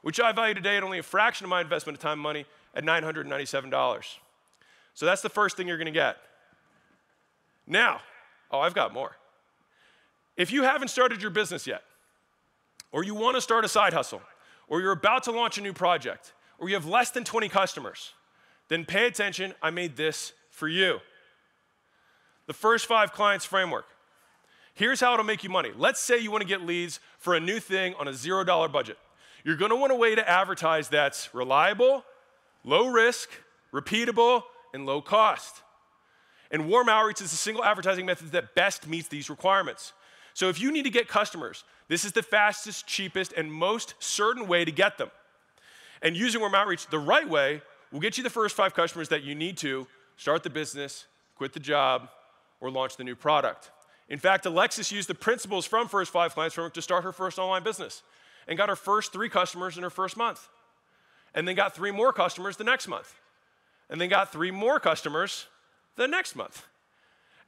which 0.03 0.19
I 0.19 0.33
value 0.33 0.55
today 0.55 0.79
at 0.79 0.83
only 0.83 0.99
a 0.99 1.05
fraction 1.05 1.45
of 1.45 1.51
my 1.51 1.61
investment 1.61 1.97
of 1.97 2.03
time 2.03 2.15
and 2.15 2.23
money 2.23 2.45
at 2.75 2.83
$997. 2.83 4.05
So 4.95 5.07
that's 5.07 5.23
the 5.23 5.29
first 5.29 5.57
thing 5.57 5.69
you're 5.69 5.79
going 5.79 5.87
to 5.87 5.93
get. 5.93 6.17
Now, 7.69 8.01
oh, 8.51 8.59
I've 8.59 8.75
got 8.75 8.93
more. 8.93 9.15
If 10.37 10.51
you 10.51 10.65
haven't 10.65 10.89
started 10.89 11.23
your 11.23 11.31
business 11.31 11.69
yet, 11.69 11.85
or 12.91 13.05
you 13.05 13.15
want 13.15 13.37
to 13.37 13.41
start 13.41 13.65
a 13.65 13.69
side 13.69 13.93
hustle, 13.93 14.23
or 14.69 14.81
you're 14.81 14.93
about 14.93 15.25
to 15.25 15.33
launch 15.33 15.59
a 15.59 15.61
new 15.61 15.73
project, 15.73 16.33
or 16.59 16.69
you 16.69 16.75
have 16.75 16.87
less 16.87 17.11
than 17.11 17.25
20 17.25 17.49
customers, 17.49 18.12
then 18.69 18.85
pay 18.85 19.07
attention. 19.07 19.55
I 19.62 19.71
made 19.71 19.97
this 19.97 20.33
for 20.51 20.69
you. 20.69 21.01
The 22.47 22.53
first 22.53 22.87
five 22.87 23.12
clients 23.12 23.45
framework. 23.45 23.87
Here's 24.75 25.01
how 25.01 25.14
it'll 25.14 25.25
make 25.25 25.43
you 25.43 25.51
money. 25.51 25.71
Let's 25.77 26.01
say 26.01 26.19
you 26.19 26.31
want 26.31 26.43
to 26.43 26.49
get 26.49 26.62
leads 26.62 27.01
for 27.19 27.35
a 27.35 27.41
new 27.41 27.61
thing 27.61 27.95
on 27.99 28.09
a 28.09 28.12
$0 28.12 28.73
budget. 28.73 28.99
You're 29.43 29.57
going 29.57 29.71
to 29.71 29.77
want 29.77 29.93
a 29.93 29.97
way 29.97 30.14
to 30.14 30.29
advertise 30.29 30.89
that's 30.89 31.33
reliable, 31.35 32.05
low 32.64 32.89
risk, 32.89 33.31
repeatable, 33.73 34.43
and 34.75 34.85
low 34.85 35.01
cost. 35.01 35.62
And 36.51 36.69
warm 36.69 36.89
outreach 36.89 37.21
is 37.21 37.31
the 37.31 37.37
single 37.37 37.64
advertising 37.64 38.07
method 38.07 38.33
that 38.33 38.55
best 38.55 38.87
meets 38.87 39.09
these 39.09 39.31
requirements. 39.31 39.93
So 40.37 40.51
if 40.51 40.61
you 40.61 40.70
need 40.70 40.82
to 40.82 40.91
get 40.91 41.09
customers, 41.09 41.64
this 41.89 42.05
is 42.05 42.12
the 42.12 42.22
fastest, 42.22 42.87
cheapest, 42.87 43.32
and 43.32 43.51
most 43.51 43.95
certain 44.01 44.47
way 44.47 44.66
to 44.66 44.70
get 44.70 44.99
them. 44.99 45.11
And 46.03 46.14
using 46.14 46.43
warm 46.43 46.55
outreach 46.55 46.89
the 46.89 46.99
right 46.99 47.26
way 47.26 47.62
will 47.91 48.01
get 48.01 48.18
you 48.18 48.22
the 48.22 48.28
first 48.28 48.55
five 48.55 48.74
customers 48.74 49.09
that 49.09 49.22
you 49.22 49.34
need 49.34 49.57
to 49.57 49.87
start 50.18 50.43
the 50.43 50.51
business, 50.51 51.07
quit 51.37 51.55
the 51.55 51.61
job, 51.61 52.11
or 52.61 52.70
launch 52.70 52.99
the 52.99 53.03
new 53.05 53.14
product. 53.14 53.70
In 54.11 54.18
fact, 54.18 54.45
Alexis 54.45 54.93
used 54.93 55.09
the 55.09 55.14
principles 55.14 55.64
from 55.64 55.89
First 55.89 56.12
Five 56.12 56.34
Clients 56.34 56.55
Framework 56.55 56.74
to 56.74 56.82
start 56.82 57.03
her 57.05 57.12
first 57.12 57.39
online 57.39 57.62
business 57.62 58.03
and 58.47 58.59
got 58.59 58.68
her 58.68 58.76
first 58.76 59.14
three 59.14 59.30
customers 59.30 59.78
in 59.78 59.82
her 59.84 59.91
first 59.91 60.18
month. 60.18 60.49
And 61.34 61.49
then 61.49 61.55
got 61.55 61.74
three 61.74 61.93
more 61.93 62.12
customers 62.12 62.59
the 62.59 62.64
next 62.64 62.89
month. 62.89 63.14
And 63.89 63.99
then 63.99 64.11
got 64.11 64.32
three 64.32 64.51
more 64.51 64.80
customers 64.80 65.47
the 65.97 66.07
next 66.07 66.37
month. 66.37 66.66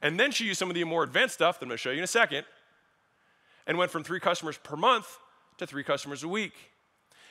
And 0.01 0.19
then 0.19 0.31
she 0.31 0.45
used 0.45 0.57
some 0.57 0.69
of 0.69 0.75
the 0.75 0.83
more 0.85 1.03
advanced 1.03 1.35
stuff 1.35 1.59
that 1.59 1.65
I'm 1.65 1.69
gonna 1.69 1.77
show 1.77 1.91
you 1.91 1.99
in 1.99 2.03
a 2.03 2.07
second 2.07 2.45
and 3.67 3.77
went 3.77 3.91
from 3.91 4.03
three 4.03 4.19
customers 4.19 4.57
per 4.57 4.75
month 4.75 5.17
to 5.57 5.67
three 5.67 5.83
customers 5.83 6.23
a 6.23 6.27
week. 6.27 6.53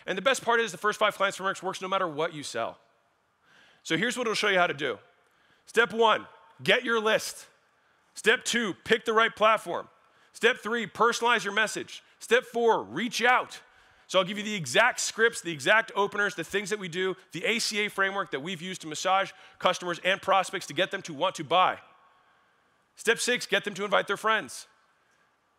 And 0.07 0.17
the 0.17 0.23
best 0.23 0.43
part 0.45 0.61
is 0.61 0.73
the 0.73 0.79
first 0.79 0.99
five 0.99 1.17
clients 1.17 1.37
framework 1.37 1.63
works 1.63 1.83
no 1.83 1.89
matter 1.89 2.09
what 2.09 2.33
you 2.35 2.43
sell. 2.43 2.79
So 3.83 3.97
here's 3.97 4.17
what 4.17 4.23
it'll 4.27 4.35
show 4.35 4.49
you 4.49 4.59
how 4.59 4.67
to 4.67 4.75
do. 4.75 4.99
Step 5.67 5.93
one, 5.93 6.27
get 6.63 6.85
your 6.85 7.01
list. 7.01 7.47
Step 8.15 8.45
two, 8.45 8.75
pick 8.85 9.05
the 9.05 9.13
right 9.13 9.35
platform. 9.35 9.89
Step 10.33 10.59
three, 10.59 10.87
personalize 10.87 11.45
your 11.45 11.53
message. 11.53 12.03
Step 12.21 12.45
four, 12.45 12.83
reach 12.83 13.23
out. 13.23 13.61
So 14.07 14.19
I'll 14.19 14.25
give 14.25 14.39
you 14.39 14.45
the 14.45 14.55
exact 14.55 15.01
scripts, 15.01 15.43
the 15.43 15.53
exact 15.53 15.93
openers, 15.95 16.35
the 16.35 16.43
things 16.43 16.71
that 16.71 16.79
we 16.79 16.89
do, 16.89 17.15
the 17.33 17.45
ACA 17.47 17.91
framework 17.91 18.31
that 18.31 18.41
we've 18.41 18.63
used 18.63 18.81
to 18.81 18.87
massage 18.87 19.33
customers 19.59 20.01
and 20.03 20.21
prospects 20.21 20.67
to 20.69 20.75
get 20.75 20.91
them 20.91 21.03
to 21.03 21.13
want 21.13 21.35
to 21.35 21.45
buy. 21.45 21.77
Step 22.97 23.19
six, 23.19 23.47
get 23.47 23.65
them 23.65 23.75
to 23.75 23.85
invite 23.85 24.07
their 24.07 24.17
friends. 24.17 24.67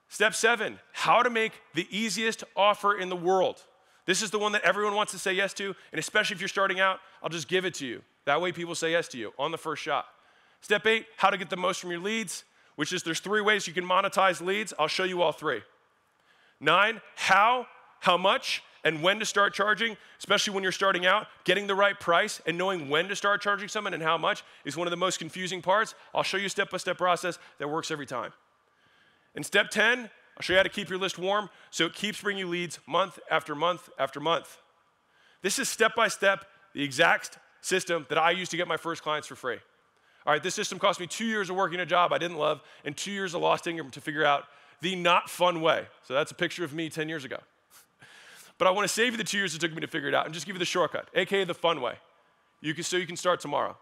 Step 0.09 0.33
seven, 0.33 0.79
how 0.91 1.21
to 1.21 1.29
make 1.29 1.53
the 1.75 1.87
easiest 1.91 2.43
offer 2.55 2.97
in 2.97 3.09
the 3.09 3.15
world. 3.15 3.63
This 4.05 4.23
is 4.23 4.31
the 4.31 4.39
one 4.39 4.53
that 4.53 4.63
everyone 4.63 4.95
wants 4.95 5.11
to 5.11 5.19
say 5.19 5.33
yes 5.33 5.53
to, 5.53 5.75
and 5.91 5.99
especially 5.99 6.33
if 6.33 6.41
you're 6.41 6.47
starting 6.47 6.79
out, 6.79 6.99
I'll 7.21 7.29
just 7.29 7.47
give 7.47 7.63
it 7.63 7.75
to 7.75 7.85
you. 7.85 8.01
That 8.25 8.41
way 8.41 8.51
people 8.51 8.73
say 8.73 8.91
yes 8.91 9.07
to 9.09 9.19
you 9.19 9.33
on 9.37 9.51
the 9.51 9.57
first 9.57 9.83
shot. 9.83 10.05
Step 10.61 10.85
eight, 10.87 11.05
how 11.17 11.29
to 11.29 11.37
get 11.37 11.51
the 11.51 11.57
most 11.57 11.79
from 11.79 11.91
your 11.91 11.99
leads, 11.99 12.43
which 12.75 12.91
is 12.91 13.03
there's 13.03 13.19
three 13.19 13.41
ways 13.41 13.67
you 13.67 13.73
can 13.73 13.85
monetize 13.85 14.41
leads. 14.41 14.73
I'll 14.79 14.87
show 14.87 15.03
you 15.03 15.21
all 15.21 15.31
three. 15.31 15.61
Nine, 16.59 17.01
how 17.15 17.67
how 17.99 18.17
much 18.17 18.63
and 18.83 19.03
when 19.03 19.19
to 19.19 19.25
start 19.25 19.53
charging, 19.53 19.97
especially 20.17 20.53
when 20.53 20.63
you're 20.63 20.71
starting 20.71 21.05
out, 21.05 21.27
getting 21.43 21.67
the 21.67 21.75
right 21.75 21.99
price 21.99 22.41
and 22.47 22.57
knowing 22.57 22.89
when 22.89 23.09
to 23.09 23.15
start 23.15 23.41
charging 23.41 23.67
someone 23.67 23.93
and 23.93 24.01
how 24.01 24.17
much 24.17 24.43
is 24.65 24.77
one 24.77 24.87
of 24.87 24.91
the 24.91 24.97
most 24.97 25.19
confusing 25.19 25.61
parts. 25.61 25.95
I'll 26.15 26.23
show 26.23 26.37
you 26.37 26.49
step 26.49 26.71
by 26.71 26.77
step 26.77 26.97
process 26.97 27.37
that 27.59 27.69
works 27.69 27.91
every 27.91 28.05
time. 28.05 28.31
In 29.35 29.43
step 29.43 29.69
10, 29.69 29.99
I'll 29.99 30.41
show 30.41 30.53
you 30.53 30.57
how 30.57 30.63
to 30.63 30.69
keep 30.69 30.89
your 30.89 30.99
list 30.99 31.17
warm 31.17 31.49
so 31.69 31.85
it 31.85 31.93
keeps 31.93 32.21
bringing 32.21 32.45
you 32.45 32.47
leads 32.47 32.79
month 32.87 33.19
after 33.29 33.55
month 33.55 33.89
after 33.99 34.19
month. 34.19 34.57
This 35.41 35.59
is 35.59 35.69
step 35.69 35.95
by 35.95 36.07
step 36.07 36.45
the 36.73 36.83
exact 36.83 37.37
system 37.61 38.05
that 38.09 38.17
I 38.17 38.31
used 38.31 38.51
to 38.51 38.57
get 38.57 38.67
my 38.67 38.77
first 38.77 39.03
clients 39.03 39.27
for 39.27 39.35
free. 39.35 39.57
All 40.25 40.33
right, 40.33 40.43
this 40.43 40.55
system 40.55 40.79
cost 40.79 40.99
me 40.99 41.07
two 41.07 41.25
years 41.25 41.49
of 41.49 41.55
working 41.55 41.79
a 41.79 41.85
job 41.85 42.13
I 42.13 42.17
didn't 42.17 42.37
love 42.37 42.61
and 42.85 42.95
two 42.95 43.11
years 43.11 43.33
of 43.33 43.41
lost 43.41 43.67
income 43.67 43.89
to 43.91 44.01
figure 44.01 44.25
out 44.25 44.45
the 44.81 44.95
not 44.95 45.29
fun 45.29 45.61
way. 45.61 45.87
So 46.03 46.13
that's 46.13 46.31
a 46.31 46.35
picture 46.35 46.63
of 46.63 46.73
me 46.73 46.89
10 46.89 47.09
years 47.09 47.25
ago. 47.25 47.37
But 48.57 48.67
I 48.67 48.71
want 48.71 48.85
to 48.85 48.93
save 48.93 49.13
you 49.13 49.17
the 49.17 49.23
two 49.23 49.37
years 49.37 49.55
it 49.55 49.61
took 49.61 49.73
me 49.73 49.79
to 49.79 49.87
figure 49.87 50.09
it 50.09 50.13
out 50.13 50.25
and 50.25 50.33
just 50.33 50.45
give 50.45 50.53
you 50.53 50.59
the 50.59 50.65
shortcut, 50.65 51.07
aka 51.15 51.45
the 51.45 51.53
fun 51.53 51.79
way. 51.79 51.95
You 52.59 52.73
can, 52.73 52.83
so 52.83 52.97
you 52.97 53.07
can 53.07 53.15
start 53.15 53.39
tomorrow. 53.39 53.77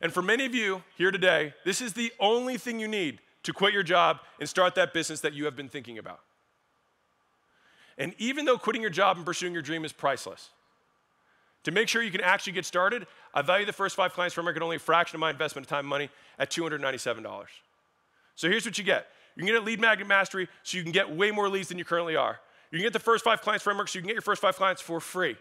And 0.00 0.10
for 0.10 0.22
many 0.22 0.46
of 0.46 0.54
you 0.54 0.82
here 0.96 1.10
today, 1.10 1.52
this 1.66 1.82
is 1.82 1.92
the 1.92 2.12
only 2.18 2.56
thing 2.56 2.80
you 2.80 2.88
need 2.88 3.20
to 3.48 3.54
quit 3.54 3.72
your 3.72 3.82
job 3.82 4.20
and 4.38 4.46
start 4.46 4.74
that 4.74 4.92
business 4.92 5.22
that 5.22 5.32
you 5.32 5.46
have 5.46 5.56
been 5.56 5.70
thinking 5.70 5.96
about. 5.96 6.20
And 7.96 8.14
even 8.18 8.44
though 8.44 8.58
quitting 8.58 8.82
your 8.82 8.90
job 8.90 9.16
and 9.16 9.24
pursuing 9.24 9.54
your 9.54 9.62
dream 9.62 9.86
is 9.86 9.92
priceless, 9.92 10.50
to 11.64 11.70
make 11.70 11.88
sure 11.88 12.02
you 12.02 12.10
can 12.10 12.20
actually 12.20 12.52
get 12.52 12.66
started, 12.66 13.06
I 13.32 13.40
value 13.40 13.64
the 13.64 13.72
first 13.72 13.96
five 13.96 14.12
clients 14.12 14.34
framework 14.34 14.56
at 14.56 14.62
only 14.62 14.76
a 14.76 14.78
fraction 14.78 15.16
of 15.16 15.20
my 15.20 15.30
investment 15.30 15.66
of 15.66 15.70
time 15.70 15.80
and 15.80 15.88
money 15.88 16.10
at 16.38 16.50
$297. 16.50 17.46
So 18.34 18.50
here's 18.50 18.66
what 18.66 18.76
you 18.76 18.84
get. 18.84 19.06
You 19.34 19.40
can 19.40 19.46
get 19.46 19.62
a 19.62 19.64
lead 19.64 19.80
magnet 19.80 20.06
mastery 20.06 20.46
so 20.62 20.76
you 20.76 20.82
can 20.82 20.92
get 20.92 21.10
way 21.10 21.30
more 21.30 21.48
leads 21.48 21.68
than 21.68 21.78
you 21.78 21.86
currently 21.86 22.16
are. 22.16 22.38
You 22.70 22.78
can 22.78 22.84
get 22.84 22.92
the 22.92 22.98
first 22.98 23.24
five 23.24 23.40
clients 23.40 23.64
framework 23.64 23.88
so 23.88 23.98
you 23.98 24.02
can 24.02 24.08
get 24.08 24.14
your 24.14 24.20
first 24.20 24.42
five 24.42 24.56
clients 24.56 24.82
for 24.82 25.00
free. 25.00 25.36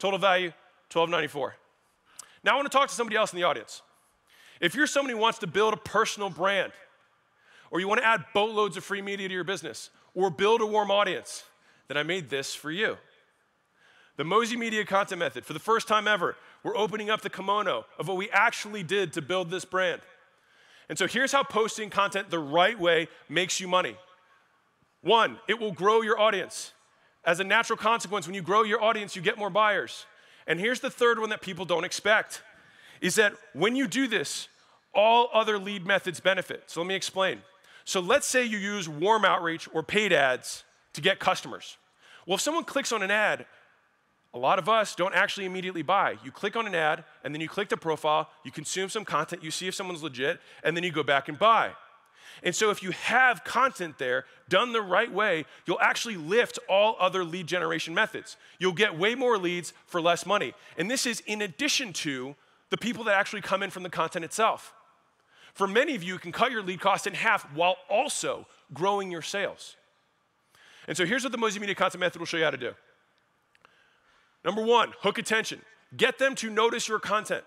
Total 0.00 0.18
value, 0.18 0.48
1294. 0.92 1.54
Now 2.42 2.54
I 2.54 2.56
want 2.56 2.70
to 2.70 2.76
talk 2.76 2.88
to 2.88 2.94
somebody 2.94 3.16
else 3.16 3.32
in 3.32 3.38
the 3.38 3.44
audience. 3.44 3.82
If 4.60 4.74
you're 4.74 4.88
somebody 4.88 5.14
who 5.14 5.20
wants 5.20 5.38
to 5.38 5.46
build 5.46 5.74
a 5.74 5.76
personal 5.76 6.28
brand, 6.30 6.72
or 7.70 7.80
you 7.80 7.88
want 7.88 8.00
to 8.00 8.06
add 8.06 8.24
boatloads 8.34 8.76
of 8.76 8.84
free 8.84 9.02
media 9.02 9.28
to 9.28 9.34
your 9.34 9.44
business, 9.44 9.90
or 10.14 10.30
build 10.30 10.60
a 10.60 10.66
warm 10.66 10.90
audience, 10.90 11.44
then 11.88 11.96
I 11.96 12.02
made 12.02 12.30
this 12.30 12.54
for 12.54 12.70
you. 12.70 12.96
The 14.16 14.24
Mozi 14.24 14.56
Media 14.56 14.84
Content 14.84 15.20
Method, 15.20 15.44
for 15.44 15.52
the 15.52 15.60
first 15.60 15.86
time 15.86 16.08
ever, 16.08 16.36
we're 16.64 16.76
opening 16.76 17.08
up 17.08 17.20
the 17.20 17.30
kimono 17.30 17.86
of 17.98 18.08
what 18.08 18.16
we 18.16 18.28
actually 18.30 18.82
did 18.82 19.12
to 19.12 19.22
build 19.22 19.50
this 19.50 19.64
brand. 19.64 20.00
And 20.88 20.98
so 20.98 21.06
here's 21.06 21.30
how 21.32 21.44
posting 21.44 21.90
content 21.90 22.30
the 22.30 22.38
right 22.38 22.78
way 22.78 23.08
makes 23.28 23.60
you 23.60 23.68
money. 23.68 23.96
One, 25.02 25.38
it 25.46 25.60
will 25.60 25.72
grow 25.72 26.02
your 26.02 26.18
audience. 26.18 26.72
As 27.24 27.40
a 27.40 27.44
natural 27.44 27.76
consequence, 27.76 28.26
when 28.26 28.34
you 28.34 28.42
grow 28.42 28.62
your 28.62 28.82
audience, 28.82 29.14
you 29.14 29.22
get 29.22 29.38
more 29.38 29.50
buyers. 29.50 30.06
And 30.46 30.58
here's 30.58 30.80
the 30.80 30.90
third 30.90 31.18
one 31.18 31.30
that 31.30 31.42
people 31.42 31.64
don't 31.64 31.84
expect 31.84 32.42
is 33.00 33.14
that 33.16 33.34
when 33.52 33.76
you 33.76 33.86
do 33.86 34.08
this, 34.08 34.48
all 34.92 35.28
other 35.32 35.58
lead 35.58 35.86
methods 35.86 36.18
benefit. 36.18 36.64
So 36.66 36.80
let 36.80 36.86
me 36.88 36.94
explain. 36.94 37.42
So 37.88 38.00
let's 38.00 38.26
say 38.26 38.44
you 38.44 38.58
use 38.58 38.86
warm 38.86 39.24
outreach 39.24 39.66
or 39.72 39.82
paid 39.82 40.12
ads 40.12 40.64
to 40.92 41.00
get 41.00 41.18
customers. 41.18 41.78
Well, 42.26 42.34
if 42.34 42.40
someone 42.42 42.64
clicks 42.64 42.92
on 42.92 43.02
an 43.02 43.10
ad, 43.10 43.46
a 44.34 44.38
lot 44.38 44.58
of 44.58 44.68
us 44.68 44.94
don't 44.94 45.14
actually 45.14 45.46
immediately 45.46 45.80
buy. 45.80 46.18
You 46.22 46.30
click 46.30 46.54
on 46.54 46.66
an 46.66 46.74
ad, 46.74 47.04
and 47.24 47.34
then 47.34 47.40
you 47.40 47.48
click 47.48 47.70
the 47.70 47.78
profile, 47.78 48.28
you 48.44 48.50
consume 48.50 48.90
some 48.90 49.06
content, 49.06 49.42
you 49.42 49.50
see 49.50 49.68
if 49.68 49.74
someone's 49.74 50.02
legit, 50.02 50.38
and 50.62 50.76
then 50.76 50.84
you 50.84 50.92
go 50.92 51.02
back 51.02 51.30
and 51.30 51.38
buy. 51.38 51.70
And 52.42 52.54
so, 52.54 52.68
if 52.68 52.82
you 52.82 52.90
have 52.90 53.42
content 53.42 53.96
there 53.96 54.26
done 54.50 54.74
the 54.74 54.82
right 54.82 55.10
way, 55.10 55.46
you'll 55.64 55.80
actually 55.80 56.16
lift 56.16 56.58
all 56.68 56.94
other 57.00 57.24
lead 57.24 57.46
generation 57.46 57.94
methods. 57.94 58.36
You'll 58.58 58.72
get 58.74 58.98
way 58.98 59.14
more 59.14 59.38
leads 59.38 59.72
for 59.86 60.02
less 60.02 60.26
money. 60.26 60.52
And 60.76 60.90
this 60.90 61.06
is 61.06 61.20
in 61.20 61.40
addition 61.40 61.94
to 61.94 62.36
the 62.68 62.76
people 62.76 63.04
that 63.04 63.14
actually 63.14 63.40
come 63.40 63.62
in 63.62 63.70
from 63.70 63.82
the 63.82 63.88
content 63.88 64.26
itself. 64.26 64.74
For 65.58 65.66
many 65.66 65.96
of 65.96 66.04
you, 66.04 66.12
you 66.12 66.18
can 66.20 66.30
cut 66.30 66.52
your 66.52 66.62
lead 66.62 66.80
cost 66.80 67.08
in 67.08 67.14
half 67.14 67.42
while 67.52 67.74
also 67.90 68.46
growing 68.72 69.10
your 69.10 69.22
sales. 69.22 69.74
And 70.86 70.96
so, 70.96 71.04
here's 71.04 71.24
what 71.24 71.32
the 71.32 71.38
Mozi 71.38 71.58
Media 71.58 71.74
Content 71.74 71.98
Method 71.98 72.20
will 72.20 72.26
show 72.26 72.36
you 72.36 72.44
how 72.44 72.50
to 72.50 72.56
do. 72.56 72.74
Number 74.44 74.62
one, 74.62 74.92
hook 75.00 75.18
attention. 75.18 75.60
Get 75.96 76.16
them 76.16 76.36
to 76.36 76.48
notice 76.48 76.86
your 76.86 77.00
content. 77.00 77.42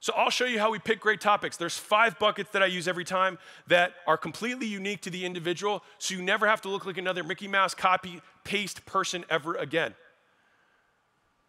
So 0.00 0.12
I'll 0.16 0.30
show 0.30 0.44
you 0.44 0.58
how 0.58 0.72
we 0.72 0.80
pick 0.80 0.98
great 0.98 1.20
topics. 1.20 1.56
There's 1.56 1.78
five 1.78 2.18
buckets 2.18 2.50
that 2.50 2.64
I 2.64 2.66
use 2.66 2.88
every 2.88 3.04
time 3.04 3.38
that 3.68 3.92
are 4.08 4.16
completely 4.16 4.66
unique 4.66 5.02
to 5.02 5.10
the 5.10 5.24
individual, 5.24 5.84
so 5.98 6.16
you 6.16 6.22
never 6.22 6.48
have 6.48 6.60
to 6.62 6.68
look 6.68 6.84
like 6.84 6.98
another 6.98 7.22
Mickey 7.22 7.46
Mouse 7.46 7.74
copy 7.74 8.20
paste 8.42 8.84
person 8.86 9.24
ever 9.30 9.54
again. 9.54 9.94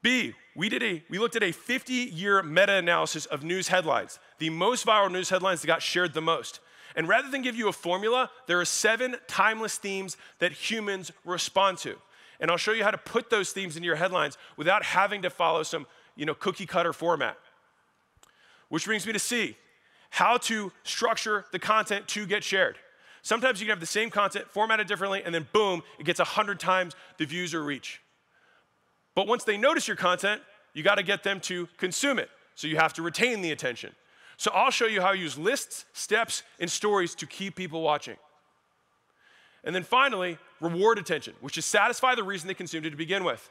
B, 0.03 0.35
we 0.57 0.69
did 0.69 0.81
a 0.83 1.03
we 1.09 1.19
looked 1.19 1.35
at 1.35 1.43
a 1.43 1.53
50-year 1.53 2.41
meta-analysis 2.41 3.27
of 3.27 3.43
news 3.43 3.69
headlines, 3.69 4.19
the 4.39 4.49
most 4.49 4.85
viral 4.85 5.11
news 5.11 5.29
headlines 5.29 5.61
that 5.61 5.67
got 5.67 5.83
shared 5.83 6.13
the 6.13 6.21
most. 6.21 6.59
And 6.95 7.07
rather 7.07 7.29
than 7.29 7.43
give 7.43 7.55
you 7.55 7.69
a 7.69 7.73
formula, 7.73 8.31
there 8.47 8.59
are 8.59 8.65
seven 8.65 9.17
timeless 9.27 9.77
themes 9.77 10.17
that 10.39 10.51
humans 10.51 11.11
respond 11.23 11.77
to. 11.79 11.95
And 12.39 12.49
I'll 12.49 12.57
show 12.57 12.71
you 12.71 12.83
how 12.83 12.89
to 12.89 12.97
put 12.97 13.29
those 13.29 13.51
themes 13.51 13.75
into 13.75 13.85
your 13.85 13.95
headlines 13.95 14.35
without 14.57 14.83
having 14.83 15.21
to 15.21 15.29
follow 15.29 15.61
some, 15.61 15.85
you 16.15 16.25
know, 16.25 16.33
cookie 16.33 16.65
cutter 16.65 16.91
format. 16.91 17.37
Which 18.69 18.85
brings 18.85 19.05
me 19.05 19.13
to 19.13 19.19
C, 19.19 19.55
how 20.09 20.37
to 20.37 20.71
structure 20.83 21.45
the 21.51 21.59
content 21.59 22.07
to 22.09 22.25
get 22.25 22.43
shared. 22.43 22.77
Sometimes 23.21 23.59
you 23.59 23.67
can 23.67 23.73
have 23.73 23.79
the 23.79 23.85
same 23.85 24.09
content 24.09 24.47
formatted 24.49 24.87
differently, 24.87 25.21
and 25.23 25.35
then 25.35 25.47
boom, 25.53 25.83
it 25.99 26.05
gets 26.05 26.19
100 26.19 26.59
times 26.59 26.95
the 27.17 27.25
views 27.25 27.53
or 27.53 27.63
reach. 27.63 28.01
But 29.17 29.25
once 29.25 29.43
they 29.43 29.57
notice 29.57 29.87
your 29.87 29.97
content, 29.97 30.43
you 30.75 30.83
got 30.83 30.99
to 30.99 31.03
get 31.03 31.23
them 31.23 31.39
to 31.39 31.67
consume 31.77 32.19
it. 32.19 32.29
So 32.53 32.67
you 32.67 32.75
have 32.75 32.93
to 32.93 33.01
retain 33.01 33.41
the 33.41 33.51
attention. 33.51 33.95
So 34.37 34.51
I'll 34.53 34.69
show 34.69 34.85
you 34.85 35.01
how 35.01 35.07
I 35.07 35.13
use 35.13 35.39
lists, 35.39 35.85
steps, 35.91 36.43
and 36.59 36.69
stories 36.69 37.15
to 37.15 37.25
keep 37.25 37.55
people 37.55 37.81
watching. 37.81 38.15
And 39.63 39.73
then 39.73 39.81
finally, 39.81 40.37
reward 40.61 40.99
attention, 40.99 41.33
which 41.41 41.57
is 41.57 41.65
satisfy 41.65 42.13
the 42.13 42.23
reason 42.23 42.47
they 42.47 42.53
consumed 42.53 42.85
it 42.85 42.91
to 42.91 42.95
begin 42.95 43.23
with. 43.23 43.49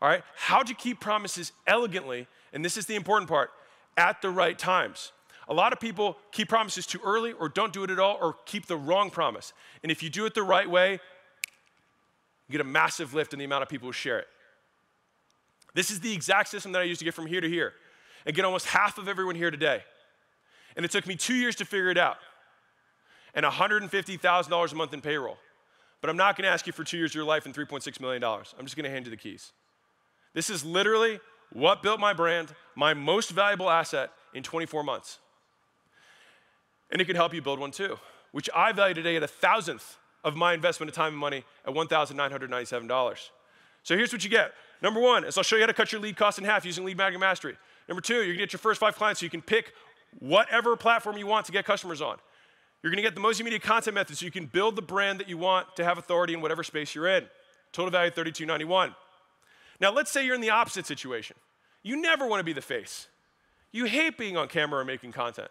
All 0.00 0.08
right? 0.08 0.22
how 0.36 0.62
to 0.62 0.74
keep 0.74 1.00
promises 1.00 1.50
elegantly? 1.66 2.28
And 2.52 2.64
this 2.64 2.76
is 2.76 2.86
the 2.86 2.94
important 2.94 3.28
part 3.28 3.50
at 3.96 4.22
the 4.22 4.30
right 4.30 4.56
times. 4.56 5.10
A 5.48 5.52
lot 5.52 5.72
of 5.72 5.80
people 5.80 6.18
keep 6.30 6.48
promises 6.48 6.86
too 6.86 7.00
early 7.04 7.32
or 7.32 7.48
don't 7.48 7.72
do 7.72 7.82
it 7.82 7.90
at 7.90 7.98
all 7.98 8.16
or 8.22 8.36
keep 8.46 8.66
the 8.66 8.76
wrong 8.76 9.10
promise. 9.10 9.54
And 9.82 9.90
if 9.90 10.04
you 10.04 10.08
do 10.08 10.24
it 10.26 10.34
the 10.34 10.44
right 10.44 10.70
way, 10.70 11.00
you 12.46 12.52
get 12.52 12.60
a 12.60 12.64
massive 12.64 13.12
lift 13.12 13.32
in 13.32 13.40
the 13.40 13.44
amount 13.44 13.64
of 13.64 13.68
people 13.68 13.88
who 13.88 13.92
share 13.92 14.20
it. 14.20 14.28
This 15.74 15.90
is 15.90 16.00
the 16.00 16.12
exact 16.12 16.48
system 16.48 16.72
that 16.72 16.80
I 16.80 16.84
used 16.84 16.98
to 16.98 17.04
get 17.04 17.14
from 17.14 17.26
here 17.26 17.40
to 17.40 17.48
here 17.48 17.72
and 18.26 18.34
get 18.34 18.44
almost 18.44 18.66
half 18.66 18.98
of 18.98 19.08
everyone 19.08 19.36
here 19.36 19.50
today. 19.50 19.82
And 20.76 20.84
it 20.84 20.90
took 20.90 21.06
me 21.06 21.16
two 21.16 21.34
years 21.34 21.56
to 21.56 21.64
figure 21.64 21.90
it 21.90 21.98
out 21.98 22.16
and 23.34 23.44
$150,000 23.44 24.72
a 24.72 24.74
month 24.74 24.94
in 24.94 25.00
payroll. 25.00 25.36
But 26.00 26.10
I'm 26.10 26.16
not 26.16 26.36
gonna 26.36 26.48
ask 26.48 26.66
you 26.66 26.72
for 26.72 26.84
two 26.84 26.96
years 26.96 27.12
of 27.12 27.14
your 27.14 27.24
life 27.24 27.46
and 27.46 27.54
$3.6 27.54 28.00
million. 28.00 28.22
I'm 28.24 28.64
just 28.64 28.76
gonna 28.76 28.90
hand 28.90 29.06
you 29.06 29.10
the 29.10 29.16
keys. 29.16 29.52
This 30.34 30.50
is 30.50 30.64
literally 30.64 31.20
what 31.52 31.82
built 31.82 32.00
my 32.00 32.12
brand, 32.12 32.54
my 32.76 32.94
most 32.94 33.30
valuable 33.30 33.68
asset 33.68 34.10
in 34.34 34.42
24 34.42 34.82
months. 34.84 35.18
And 36.90 37.00
it 37.00 37.04
can 37.04 37.16
help 37.16 37.34
you 37.34 37.42
build 37.42 37.58
one 37.58 37.70
too, 37.70 37.98
which 38.32 38.48
I 38.54 38.72
value 38.72 38.94
today 38.94 39.16
at 39.16 39.22
a 39.22 39.28
thousandth 39.28 39.96
of 40.24 40.36
my 40.36 40.54
investment 40.54 40.88
of 40.88 40.94
time 40.94 41.12
and 41.12 41.18
money 41.18 41.44
at 41.66 41.74
$1,997. 41.74 43.30
So 43.82 43.96
here's 43.96 44.12
what 44.12 44.22
you 44.24 44.30
get. 44.30 44.52
Number 44.82 45.00
one 45.00 45.24
is 45.24 45.36
I'll 45.36 45.44
show 45.44 45.56
you 45.56 45.62
how 45.62 45.66
to 45.66 45.74
cut 45.74 45.92
your 45.92 46.00
lead 46.00 46.16
cost 46.16 46.38
in 46.38 46.44
half 46.44 46.64
using 46.64 46.84
Lead 46.84 46.96
Magnet 46.96 47.20
Mastery. 47.20 47.56
Number 47.88 48.00
two, 48.00 48.14
you're 48.14 48.26
gonna 48.26 48.38
get 48.38 48.52
your 48.52 48.60
first 48.60 48.80
five 48.80 48.96
clients 48.96 49.20
so 49.20 49.24
you 49.24 49.30
can 49.30 49.42
pick 49.42 49.72
whatever 50.18 50.76
platform 50.76 51.16
you 51.18 51.26
want 51.26 51.46
to 51.46 51.52
get 51.52 51.64
customers 51.64 52.00
on. 52.00 52.16
You're 52.82 52.90
gonna 52.90 53.02
get 53.02 53.14
the 53.14 53.20
Mosey 53.20 53.44
Media 53.44 53.58
content 53.58 53.94
method 53.94 54.16
so 54.16 54.24
you 54.24 54.30
can 54.30 54.46
build 54.46 54.76
the 54.76 54.82
brand 54.82 55.20
that 55.20 55.28
you 55.28 55.36
want 55.36 55.76
to 55.76 55.84
have 55.84 55.98
authority 55.98 56.34
in 56.34 56.40
whatever 56.40 56.62
space 56.62 56.94
you're 56.94 57.08
in. 57.08 57.26
Total 57.72 57.90
value 57.90 58.10
3291. 58.10 58.94
Now, 59.80 59.92
let's 59.92 60.10
say 60.10 60.24
you're 60.24 60.34
in 60.34 60.40
the 60.40 60.50
opposite 60.50 60.86
situation. 60.86 61.36
You 61.82 62.00
never 62.00 62.26
want 62.26 62.40
to 62.40 62.44
be 62.44 62.52
the 62.52 62.60
face. 62.62 63.08
You 63.72 63.84
hate 63.84 64.18
being 64.18 64.36
on 64.36 64.48
camera 64.48 64.80
or 64.80 64.84
making 64.84 65.12
content, 65.12 65.48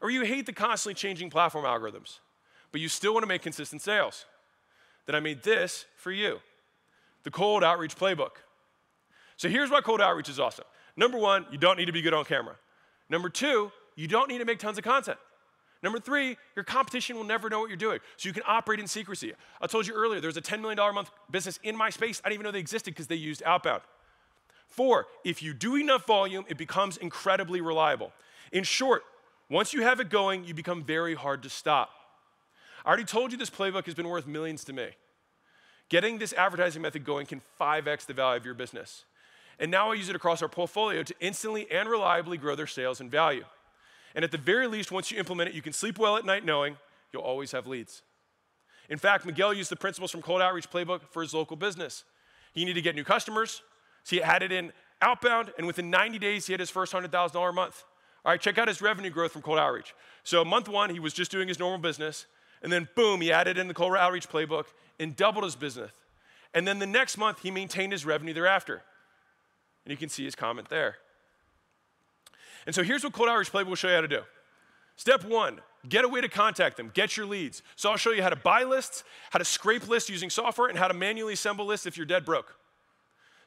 or 0.00 0.10
you 0.10 0.22
hate 0.22 0.46
the 0.46 0.52
constantly 0.52 0.94
changing 0.94 1.30
platform 1.30 1.64
algorithms, 1.64 2.18
but 2.72 2.80
you 2.80 2.88
still 2.88 3.14
want 3.14 3.22
to 3.22 3.28
make 3.28 3.42
consistent 3.42 3.82
sales. 3.82 4.26
Then 5.06 5.14
I 5.14 5.20
made 5.20 5.42
this 5.42 5.86
for 5.96 6.12
you 6.12 6.40
the 7.24 7.30
cold 7.30 7.64
outreach 7.64 7.96
playbook. 7.96 8.42
So 9.36 9.48
here's 9.48 9.70
why 9.70 9.80
cold 9.80 10.00
outreach 10.00 10.28
is 10.28 10.38
awesome. 10.40 10.64
Number 10.96 11.18
one, 11.18 11.46
you 11.50 11.58
don't 11.58 11.76
need 11.76 11.86
to 11.86 11.92
be 11.92 12.02
good 12.02 12.14
on 12.14 12.24
camera. 12.24 12.56
Number 13.08 13.28
two, 13.28 13.72
you 13.96 14.08
don't 14.08 14.28
need 14.28 14.38
to 14.38 14.44
make 14.44 14.58
tons 14.58 14.78
of 14.78 14.84
content. 14.84 15.18
Number 15.82 15.98
three, 15.98 16.38
your 16.56 16.64
competition 16.64 17.16
will 17.16 17.24
never 17.24 17.50
know 17.50 17.60
what 17.60 17.68
you're 17.68 17.76
doing. 17.76 18.00
So 18.16 18.28
you 18.28 18.32
can 18.32 18.42
operate 18.46 18.80
in 18.80 18.86
secrecy. 18.86 19.34
I 19.60 19.66
told 19.66 19.86
you 19.86 19.94
earlier, 19.94 20.20
there 20.20 20.28
was 20.28 20.36
a 20.36 20.42
$10 20.42 20.60
million 20.62 20.78
a 20.78 20.92
month 20.92 21.10
business 21.30 21.60
in 21.62 21.76
my 21.76 21.90
space. 21.90 22.22
I 22.24 22.28
didn't 22.28 22.36
even 22.36 22.44
know 22.44 22.52
they 22.52 22.58
existed 22.58 22.94
because 22.94 23.06
they 23.06 23.16
used 23.16 23.42
outbound. 23.44 23.82
Four, 24.68 25.06
if 25.24 25.42
you 25.42 25.52
do 25.52 25.76
enough 25.76 26.06
volume, 26.06 26.46
it 26.48 26.56
becomes 26.56 26.96
incredibly 26.96 27.60
reliable. 27.60 28.12
In 28.50 28.64
short, 28.64 29.02
once 29.50 29.74
you 29.74 29.82
have 29.82 30.00
it 30.00 30.08
going, 30.08 30.44
you 30.44 30.54
become 30.54 30.82
very 30.82 31.14
hard 31.14 31.42
to 31.42 31.50
stop. 31.50 31.90
I 32.84 32.88
already 32.88 33.04
told 33.04 33.30
you 33.30 33.38
this 33.38 33.50
playbook 33.50 33.84
has 33.84 33.94
been 33.94 34.08
worth 34.08 34.26
millions 34.26 34.64
to 34.64 34.72
me. 34.72 34.88
Getting 35.90 36.18
this 36.18 36.32
advertising 36.32 36.82
method 36.82 37.04
going 37.04 37.26
can 37.26 37.42
5x 37.60 38.06
the 38.06 38.14
value 38.14 38.38
of 38.38 38.44
your 38.44 38.54
business. 38.54 39.04
And 39.58 39.70
now 39.70 39.90
I 39.90 39.94
use 39.94 40.08
it 40.08 40.16
across 40.16 40.42
our 40.42 40.48
portfolio 40.48 41.02
to 41.02 41.14
instantly 41.20 41.70
and 41.70 41.88
reliably 41.88 42.36
grow 42.36 42.56
their 42.56 42.66
sales 42.66 43.00
and 43.00 43.10
value. 43.10 43.44
And 44.14 44.24
at 44.24 44.30
the 44.30 44.38
very 44.38 44.66
least, 44.66 44.92
once 44.92 45.10
you 45.10 45.18
implement 45.18 45.50
it, 45.50 45.54
you 45.54 45.62
can 45.62 45.72
sleep 45.72 45.98
well 45.98 46.16
at 46.16 46.24
night 46.24 46.44
knowing 46.44 46.76
you'll 47.12 47.22
always 47.22 47.52
have 47.52 47.66
leads. 47.66 48.02
In 48.88 48.98
fact, 48.98 49.24
Miguel 49.24 49.54
used 49.54 49.70
the 49.70 49.76
principles 49.76 50.10
from 50.10 50.22
Cold 50.22 50.42
Outreach 50.42 50.70
Playbook 50.70 51.00
for 51.10 51.22
his 51.22 51.32
local 51.32 51.56
business. 51.56 52.04
He 52.52 52.64
needed 52.64 52.74
to 52.74 52.82
get 52.82 52.94
new 52.94 53.04
customers, 53.04 53.62
so 54.04 54.16
he 54.16 54.22
added 54.22 54.52
in 54.52 54.72
outbound, 55.00 55.52
and 55.58 55.66
within 55.66 55.90
90 55.90 56.18
days, 56.18 56.46
he 56.46 56.52
had 56.52 56.60
his 56.60 56.70
first 56.70 56.92
$100,000 56.92 57.48
a 57.48 57.52
month. 57.52 57.84
All 58.24 58.32
right, 58.32 58.40
check 58.40 58.58
out 58.58 58.68
his 58.68 58.80
revenue 58.80 59.10
growth 59.10 59.32
from 59.32 59.42
Cold 59.42 59.58
Outreach. 59.58 59.94
So, 60.22 60.44
month 60.44 60.68
one, 60.68 60.90
he 60.90 60.98
was 60.98 61.12
just 61.12 61.30
doing 61.30 61.48
his 61.48 61.58
normal 61.58 61.78
business, 61.78 62.26
and 62.62 62.72
then 62.72 62.88
boom, 62.94 63.20
he 63.20 63.32
added 63.32 63.58
in 63.58 63.68
the 63.68 63.74
Cold 63.74 63.96
Outreach 63.96 64.28
Playbook 64.28 64.66
and 64.98 65.14
doubled 65.14 65.44
his 65.44 65.56
business. 65.56 65.90
And 66.54 66.66
then 66.66 66.78
the 66.78 66.86
next 66.86 67.18
month, 67.18 67.40
he 67.40 67.50
maintained 67.50 67.92
his 67.92 68.06
revenue 68.06 68.32
thereafter. 68.32 68.82
And 69.84 69.90
you 69.90 69.96
can 69.96 70.08
see 70.08 70.24
his 70.24 70.34
comment 70.34 70.68
there. 70.68 70.96
And 72.66 72.74
so 72.74 72.82
here's 72.82 73.04
what 73.04 73.12
Cold 73.12 73.28
Outreach 73.28 73.52
Playbook 73.52 73.66
will 73.66 73.74
show 73.74 73.88
you 73.88 73.94
how 73.94 74.00
to 74.00 74.08
do. 74.08 74.22
Step 74.96 75.24
one, 75.24 75.60
get 75.88 76.04
a 76.04 76.08
way 76.08 76.20
to 76.20 76.28
contact 76.28 76.76
them, 76.76 76.90
get 76.94 77.16
your 77.16 77.26
leads. 77.26 77.62
So 77.76 77.90
I'll 77.90 77.96
show 77.96 78.12
you 78.12 78.22
how 78.22 78.28
to 78.28 78.36
buy 78.36 78.62
lists, 78.62 79.04
how 79.30 79.38
to 79.38 79.44
scrape 79.44 79.88
lists 79.88 80.08
using 80.08 80.30
software, 80.30 80.68
and 80.68 80.78
how 80.78 80.88
to 80.88 80.94
manually 80.94 81.34
assemble 81.34 81.66
lists 81.66 81.86
if 81.86 81.96
you're 81.96 82.06
dead 82.06 82.24
broke. 82.24 82.54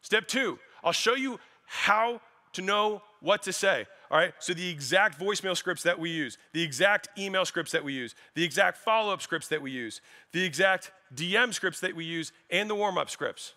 Step 0.01 0.27
two, 0.27 0.59
I'll 0.83 0.91
show 0.91 1.15
you 1.15 1.39
how 1.65 2.21
to 2.53 2.61
know 2.61 3.01
what 3.21 3.43
to 3.43 3.53
say. 3.53 3.85
All 4.09 4.17
right, 4.17 4.33
so 4.39 4.53
the 4.53 4.69
exact 4.69 5.19
voicemail 5.19 5.55
scripts 5.55 5.83
that 5.83 5.99
we 5.99 6.09
use, 6.09 6.37
the 6.53 6.63
exact 6.63 7.09
email 7.17 7.45
scripts 7.45 7.71
that 7.73 7.83
we 7.83 7.93
use, 7.93 8.15
the 8.35 8.43
exact 8.43 8.77
follow 8.77 9.11
up 9.11 9.21
scripts 9.21 9.47
that 9.49 9.61
we 9.61 9.71
use, 9.71 10.01
the 10.31 10.43
exact 10.43 10.91
DM 11.13 11.53
scripts 11.53 11.81
that 11.81 11.95
we 11.95 12.05
use, 12.05 12.31
and 12.49 12.69
the 12.69 12.75
warm 12.75 12.97
up 12.97 13.09
scripts. 13.09 13.53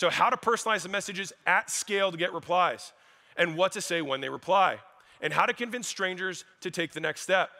So, 0.00 0.08
how 0.08 0.30
to 0.30 0.36
personalize 0.38 0.80
the 0.80 0.88
messages 0.88 1.30
at 1.46 1.68
scale 1.68 2.10
to 2.10 2.16
get 2.16 2.32
replies, 2.32 2.94
and 3.36 3.54
what 3.54 3.72
to 3.72 3.82
say 3.82 4.00
when 4.00 4.22
they 4.22 4.30
reply, 4.30 4.78
and 5.20 5.30
how 5.30 5.44
to 5.44 5.52
convince 5.52 5.88
strangers 5.88 6.46
to 6.62 6.70
take 6.70 6.92
the 6.92 7.00
next 7.00 7.20
step. 7.20 7.50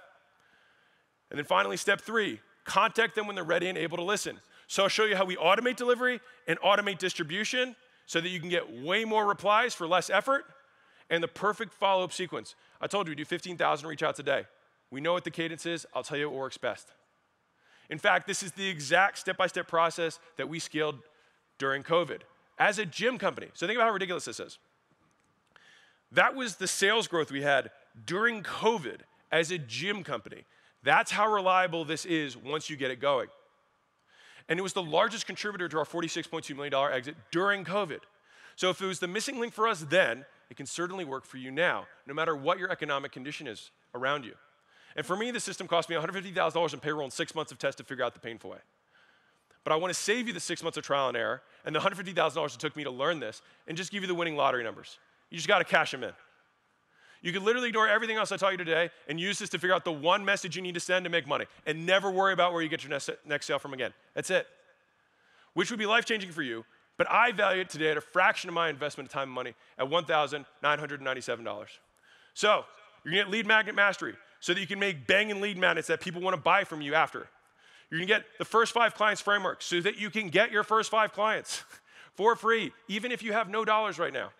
And 1.30 1.36
then 1.36 1.45
finally, 1.45 1.76
step 1.76 2.01
three 2.01 2.41
contact 2.64 3.14
them 3.14 3.26
when 3.26 3.34
they're 3.34 3.45
ready 3.45 3.68
and 3.68 3.76
able 3.76 3.99
to 3.99 4.03
listen. 4.03 4.41
So, 4.68 4.84
I'll 4.84 4.88
show 4.88 5.05
you 5.05 5.16
how 5.16 5.26
we 5.26 5.36
automate 5.36 5.76
delivery 5.76 6.18
and 6.49 6.59
automate 6.61 6.97
distribution 6.97 7.76
so 8.07 8.22
that 8.22 8.30
you 8.30 8.41
can 8.41 8.49
get 8.49 8.72
way 8.72 9.05
more 9.05 9.26
replies 9.26 9.74
for 9.74 9.86
less 9.86 10.09
effort 10.09 10.47
and 11.11 11.22
the 11.22 11.28
perfect 11.28 11.74
follow 11.74 12.05
up 12.05 12.12
sequence. 12.14 12.55
I 12.80 12.86
told 12.86 13.07
you 13.07 13.11
we 13.11 13.16
do 13.16 13.26
15,000 13.26 13.86
reach 13.86 14.03
outs 14.03 14.18
a 14.18 14.22
day. 14.22 14.47
We 14.91 15.03
know 15.03 15.12
what 15.12 15.24
the 15.24 15.30
cadence 15.30 15.66
is. 15.66 15.84
I'll 15.95 16.03
tell 16.03 16.16
you 16.16 16.30
what 16.30 16.38
works 16.38 16.57
best. 16.57 16.88
In 17.91 17.99
fact, 17.99 18.26
this 18.26 18.43
is 18.43 18.53
the 18.53 18.66
exact 18.66 19.18
step 19.18 19.36
by 19.36 19.47
step 19.47 19.68
process 19.68 20.18
that 20.38 20.49
we 20.49 20.59
scaled 20.59 21.01
during 21.61 21.84
COVID 21.84 22.22
as 22.58 22.80
a 22.80 22.84
gym 22.84 23.18
company. 23.18 23.46
So 23.54 23.68
think 23.68 23.76
about 23.76 23.86
how 23.86 23.92
ridiculous 23.92 24.24
this 24.24 24.40
is. 24.40 24.58
That 26.11 26.34
was 26.34 26.56
the 26.56 26.66
sales 26.66 27.06
growth 27.06 27.30
we 27.30 27.42
had 27.42 27.70
during 28.04 28.42
COVID 28.42 29.02
as 29.30 29.52
a 29.52 29.58
gym 29.58 30.02
company. 30.02 30.44
That's 30.82 31.12
how 31.12 31.32
reliable 31.32 31.84
this 31.84 32.04
is 32.04 32.36
once 32.36 32.68
you 32.68 32.76
get 32.76 32.90
it 32.90 33.00
going 33.00 33.28
and 34.50 34.58
it 34.58 34.62
was 34.62 34.72
the 34.72 34.82
largest 34.82 35.26
contributor 35.26 35.68
to 35.68 35.78
our 35.78 35.84
$46.2 35.84 36.54
million 36.56 36.74
exit 36.92 37.14
during 37.30 37.64
COVID. 37.64 38.00
So 38.56 38.68
if 38.68 38.82
it 38.82 38.86
was 38.86 38.98
the 38.98 39.06
missing 39.06 39.38
link 39.38 39.54
for 39.54 39.68
us 39.68 39.86
then, 39.88 40.26
it 40.50 40.56
can 40.56 40.66
certainly 40.66 41.04
work 41.04 41.24
for 41.24 41.36
you 41.36 41.52
now, 41.52 41.86
no 42.06 42.12
matter 42.12 42.34
what 42.34 42.58
your 42.58 42.70
economic 42.70 43.12
condition 43.12 43.46
is 43.46 43.70
around 43.94 44.24
you. 44.24 44.34
And 44.96 45.06
for 45.06 45.16
me, 45.16 45.30
the 45.30 45.38
system 45.38 45.68
cost 45.68 45.88
me 45.88 45.94
$150,000 45.94 46.74
in 46.74 46.80
payroll 46.80 47.04
and 47.04 47.12
six 47.12 47.32
months 47.32 47.52
of 47.52 47.58
tests 47.58 47.76
to 47.76 47.84
figure 47.84 48.04
out 48.04 48.12
the 48.12 48.20
painful 48.20 48.50
way. 48.50 48.58
But 49.64 49.72
I 49.72 49.76
want 49.76 49.92
to 49.92 49.98
save 49.98 50.26
you 50.26 50.32
the 50.32 50.40
six 50.40 50.62
months 50.62 50.78
of 50.78 50.84
trial 50.84 51.08
and 51.08 51.16
error 51.16 51.42
and 51.64 51.74
the 51.74 51.80
$150,000 51.80 52.54
it 52.54 52.58
took 52.58 52.76
me 52.76 52.84
to 52.84 52.90
learn 52.90 53.20
this 53.20 53.42
and 53.68 53.76
just 53.76 53.92
give 53.92 54.02
you 54.02 54.06
the 54.06 54.14
winning 54.14 54.36
lottery 54.36 54.64
numbers. 54.64 54.98
You 55.30 55.36
just 55.36 55.48
got 55.48 55.58
to 55.58 55.64
cash 55.64 55.90
them 55.90 56.02
in. 56.02 56.12
You 57.22 57.32
could 57.32 57.42
literally 57.42 57.68
ignore 57.68 57.86
everything 57.86 58.16
else 58.16 58.32
I 58.32 58.38
taught 58.38 58.52
you 58.52 58.58
today 58.58 58.90
and 59.06 59.20
use 59.20 59.38
this 59.38 59.50
to 59.50 59.58
figure 59.58 59.74
out 59.74 59.84
the 59.84 59.92
one 59.92 60.24
message 60.24 60.56
you 60.56 60.62
need 60.62 60.74
to 60.74 60.80
send 60.80 61.04
to 61.04 61.11
make 61.11 61.26
money 61.26 61.44
and 61.66 61.84
never 61.84 62.11
worry 62.11 62.32
about 62.32 62.52
where 62.52 62.62
you 62.62 62.68
get 62.68 62.82
your 62.82 62.90
next, 62.90 63.11
next 63.26 63.46
sale 63.46 63.58
from 63.58 63.74
again. 63.74 63.92
That's 64.14 64.30
it. 64.30 64.46
Which 65.52 65.70
would 65.70 65.78
be 65.78 65.86
life 65.86 66.06
changing 66.06 66.32
for 66.32 66.42
you, 66.42 66.64
but 66.96 67.11
I 67.11 67.32
value 67.32 67.61
it 67.61 67.68
today 67.68 67.90
at 67.90 67.98
a 67.98 68.00
fraction 68.00 68.48
of 68.48 68.54
my 68.54 68.70
investment 68.70 69.08
of 69.08 69.12
time 69.12 69.24
and 69.24 69.32
money 69.32 69.54
at 69.78 69.86
$1,997. 69.86 71.66
So, 72.32 72.64
you're 73.04 73.12
gonna 73.12 73.24
get 73.24 73.30
lead 73.30 73.46
magnet 73.46 73.74
mastery 73.74 74.14
so 74.40 74.54
that 74.54 74.61
you 74.61 74.66
can 74.66 74.78
make 74.78 75.06
banging 75.06 75.40
lead 75.40 75.58
magnets 75.58 75.88
that 75.88 76.00
people 76.00 76.22
wanna 76.22 76.36
buy 76.38 76.64
from 76.64 76.80
you 76.80 76.94
after. 76.94 77.28
You're 77.91 77.99
gonna 77.99 78.07
get 78.07 78.24
the 78.38 78.45
first 78.45 78.72
five 78.72 78.95
clients 78.95 79.20
framework 79.20 79.62
so 79.62 79.80
that 79.80 79.99
you 79.99 80.11
can 80.11 80.28
get 80.28 80.53
your 80.53 80.62
first 80.62 80.91
five 80.91 81.12
clients 81.12 81.64
for 82.14 82.36
free, 82.36 82.72
even 82.88 83.11
if 83.12 83.22
you 83.22 83.32
have 83.32 83.49
no 83.49 83.64
dollars 83.64 83.99
right 83.99 84.12
now. 84.12 84.30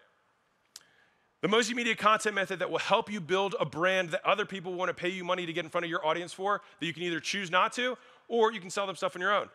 The 1.43 1.49
Mozi 1.49 1.75
Media 1.75 1.97
content 1.97 2.35
method 2.35 2.59
that 2.59 2.71
will 2.71 2.79
help 2.79 3.11
you 3.11 3.21
build 3.21 3.57
a 3.59 3.65
brand 3.65 4.11
that 4.11 4.25
other 4.27 4.45
people 4.45 4.75
want 4.75 4.91
to 4.91 4.95
pay 4.95 5.09
you 5.09 5.25
money 5.25 5.47
to 5.47 5.53
get 5.53 5.65
in 5.65 5.71
front 5.71 5.85
of 5.85 5.91
your 5.91 6.07
audience 6.07 6.35
for, 6.35 6.61
that 6.79 6.87
you 6.87 6.93
can 6.93 7.03
either 7.03 7.19
choose 7.19 7.51
not 7.51 7.73
to, 7.73 7.97
or 8.29 8.53
you 8.53 8.61
can 8.61 8.69
sell 8.69 8.87
them 8.87 8.95
stuff 8.95 9.17
on 9.17 9.23
your 9.23 9.35
own. 9.35 9.49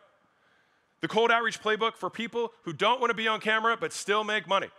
The 1.02 1.08
cold 1.08 1.30
outreach 1.30 1.62
playbook 1.62 1.96
for 1.96 2.10
people 2.10 2.52
who 2.64 2.74
don't 2.74 3.00
want 3.00 3.12
to 3.12 3.16
be 3.16 3.28
on 3.28 3.39
camera 3.39 3.78
but 3.80 3.93
still 3.93 4.24
make 4.24 4.48
money. 4.48 4.70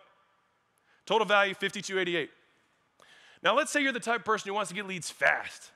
Total 1.07 1.25
value 1.25 1.55
5288. 1.55 2.31
Now 3.43 3.55
let's 3.55 3.71
say 3.71 3.81
you're 3.81 3.93
the 3.93 4.01
type 4.01 4.21
of 4.21 4.25
person 4.25 4.49
who 4.49 4.55
wants 4.55 4.71
to 4.71 4.75
get 4.75 4.89
leads 4.89 5.09
fast, 5.09 5.71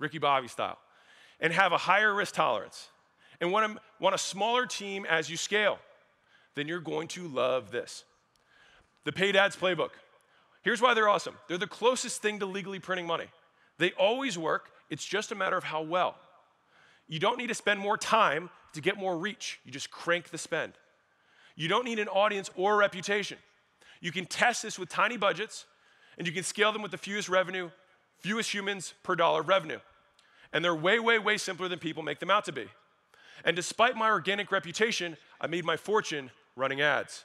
Ricky 0.00 0.18
Bobby 0.18 0.48
style, 0.48 0.78
and 1.44 1.52
have 1.52 1.72
a 1.72 1.76
higher 1.76 2.14
risk 2.14 2.34
tolerance, 2.34 2.88
and 3.38 3.52
want 3.52 3.70
a, 3.70 4.02
want 4.02 4.14
a 4.14 4.18
smaller 4.18 4.64
team 4.64 5.04
as 5.04 5.28
you 5.28 5.36
scale. 5.36 5.78
Then 6.54 6.66
you're 6.66 6.80
going 6.80 7.06
to 7.08 7.28
love 7.28 7.70
this. 7.70 8.04
The 9.04 9.12
paid 9.12 9.36
ads 9.36 9.54
playbook. 9.54 9.90
Here's 10.62 10.80
why 10.80 10.94
they're 10.94 11.08
awesome 11.08 11.34
they're 11.46 11.58
the 11.58 11.66
closest 11.66 12.22
thing 12.22 12.38
to 12.38 12.46
legally 12.46 12.78
printing 12.78 13.06
money. 13.06 13.26
They 13.76 13.92
always 13.92 14.38
work, 14.38 14.70
it's 14.88 15.04
just 15.04 15.32
a 15.32 15.34
matter 15.34 15.58
of 15.58 15.64
how 15.64 15.82
well. 15.82 16.16
You 17.08 17.18
don't 17.18 17.36
need 17.36 17.48
to 17.48 17.54
spend 17.54 17.78
more 17.78 17.98
time 17.98 18.48
to 18.72 18.80
get 18.80 18.96
more 18.96 19.18
reach, 19.18 19.60
you 19.66 19.70
just 19.70 19.90
crank 19.90 20.30
the 20.30 20.38
spend. 20.38 20.72
You 21.56 21.68
don't 21.68 21.84
need 21.84 21.98
an 21.98 22.08
audience 22.08 22.48
or 22.56 22.72
a 22.72 22.76
reputation. 22.78 23.36
You 24.00 24.12
can 24.12 24.24
test 24.24 24.62
this 24.62 24.78
with 24.78 24.88
tiny 24.88 25.18
budgets, 25.18 25.66
and 26.16 26.26
you 26.26 26.32
can 26.32 26.42
scale 26.42 26.72
them 26.72 26.80
with 26.80 26.90
the 26.90 26.96
fewest 26.96 27.28
revenue, 27.28 27.70
fewest 28.20 28.52
humans 28.52 28.94
per 29.02 29.14
dollar 29.14 29.40
of 29.42 29.48
revenue. 29.48 29.78
And 30.54 30.64
they're 30.64 30.74
way, 30.74 30.98
way, 30.98 31.18
way 31.18 31.36
simpler 31.36 31.68
than 31.68 31.78
people 31.78 32.02
make 32.02 32.20
them 32.20 32.30
out 32.30 32.46
to 32.46 32.52
be. 32.52 32.66
And 33.44 33.54
despite 33.54 33.96
my 33.96 34.08
organic 34.08 34.50
reputation, 34.50 35.18
I 35.40 35.48
made 35.48 35.64
my 35.64 35.76
fortune 35.76 36.30
running 36.56 36.80
ads. 36.80 37.24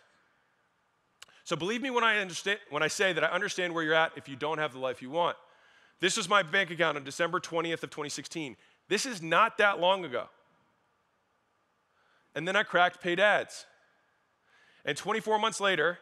So 1.45 1.55
believe 1.55 1.81
me 1.81 1.91
when 1.91 2.03
I, 2.03 2.17
understand, 2.17 2.59
when 2.69 2.83
I 2.83 2.87
say 2.87 3.13
that 3.13 3.23
I 3.23 3.27
understand 3.27 3.73
where 3.73 3.83
you're 3.83 3.93
at 3.93 4.11
if 4.17 4.27
you 4.27 4.35
don't 4.35 4.57
have 4.57 4.73
the 4.73 4.79
life 4.79 5.01
you 5.01 5.09
want. 5.09 5.37
This 6.01 6.17
was 6.17 6.27
my 6.27 6.43
bank 6.43 6.71
account 6.71 6.97
on 6.97 7.03
December 7.03 7.39
20th 7.39 7.83
of 7.83 7.89
2016. 7.91 8.57
This 8.87 9.05
is 9.05 9.21
not 9.21 9.57
that 9.59 9.79
long 9.79 10.03
ago. 10.03 10.27
And 12.35 12.47
then 12.47 12.55
I 12.55 12.63
cracked 12.63 13.01
paid 13.01 13.19
ads. 13.19 13.65
And 14.85 14.97
24 14.97 15.39
months 15.39 15.59
later, 15.59 15.99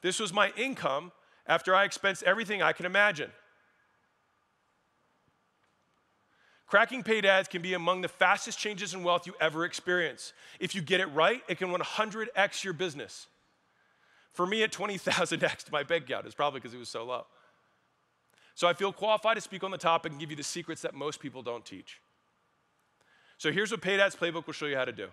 this 0.00 0.18
was 0.18 0.32
my 0.32 0.52
income 0.56 1.12
after 1.46 1.74
I 1.74 1.86
expensed 1.86 2.22
everything 2.22 2.62
I 2.62 2.72
can 2.72 2.86
imagine. 2.86 3.30
Cracking 6.72 7.02
paid 7.02 7.26
ads 7.26 7.48
can 7.48 7.60
be 7.60 7.74
among 7.74 8.00
the 8.00 8.08
fastest 8.08 8.58
changes 8.58 8.94
in 8.94 9.04
wealth 9.04 9.26
you 9.26 9.34
ever 9.42 9.66
experience. 9.66 10.32
If 10.58 10.74
you 10.74 10.80
get 10.80 11.00
it 11.00 11.06
right, 11.08 11.42
it 11.46 11.58
can 11.58 11.68
100x 11.68 12.64
your 12.64 12.72
business. 12.72 13.26
For 14.32 14.46
me, 14.46 14.62
at 14.62 14.72
20,000x 14.72 15.70
my 15.70 15.82
bank 15.82 16.04
account 16.04 16.26
is 16.26 16.34
probably 16.34 16.60
because 16.60 16.72
it 16.72 16.78
was 16.78 16.88
so 16.88 17.04
low. 17.04 17.26
So 18.54 18.66
I 18.66 18.72
feel 18.72 18.90
qualified 18.90 19.34
to 19.34 19.42
speak 19.42 19.62
on 19.64 19.70
the 19.70 19.76
topic 19.76 20.12
and 20.12 20.18
give 20.18 20.30
you 20.30 20.36
the 20.36 20.42
secrets 20.42 20.80
that 20.80 20.94
most 20.94 21.20
people 21.20 21.42
don't 21.42 21.62
teach. 21.62 22.00
So 23.36 23.52
here's 23.52 23.70
what 23.70 23.82
Paid 23.82 24.00
Ads 24.00 24.16
Playbook 24.16 24.46
will 24.46 24.54
show 24.54 24.64
you 24.64 24.76
how 24.76 24.86
to 24.86 24.92
do. 24.92 25.08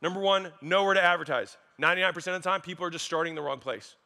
Number 0.00 0.18
one, 0.18 0.50
know 0.62 0.84
where 0.84 0.94
to 0.94 1.02
advertise. 1.02 1.58
99% 1.78 2.16
of 2.16 2.24
the 2.24 2.40
time, 2.40 2.62
people 2.62 2.86
are 2.86 2.90
just 2.90 3.04
starting 3.04 3.32
in 3.32 3.34
the 3.34 3.42
wrong 3.42 3.58
place. 3.58 3.96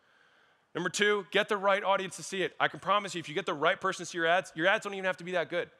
Number 0.74 0.90
two, 0.90 1.24
get 1.30 1.48
the 1.48 1.56
right 1.56 1.84
audience 1.84 2.16
to 2.16 2.24
see 2.24 2.42
it. 2.42 2.56
I 2.58 2.66
can 2.66 2.80
promise 2.80 3.14
you, 3.14 3.20
if 3.20 3.28
you 3.28 3.34
get 3.36 3.46
the 3.46 3.54
right 3.54 3.80
person 3.80 4.04
to 4.04 4.10
see 4.10 4.18
your 4.18 4.26
ads, 4.26 4.50
your 4.56 4.66
ads 4.66 4.82
don't 4.82 4.94
even 4.94 5.04
have 5.04 5.18
to 5.18 5.24
be 5.24 5.30
that 5.30 5.48
good. 5.48 5.70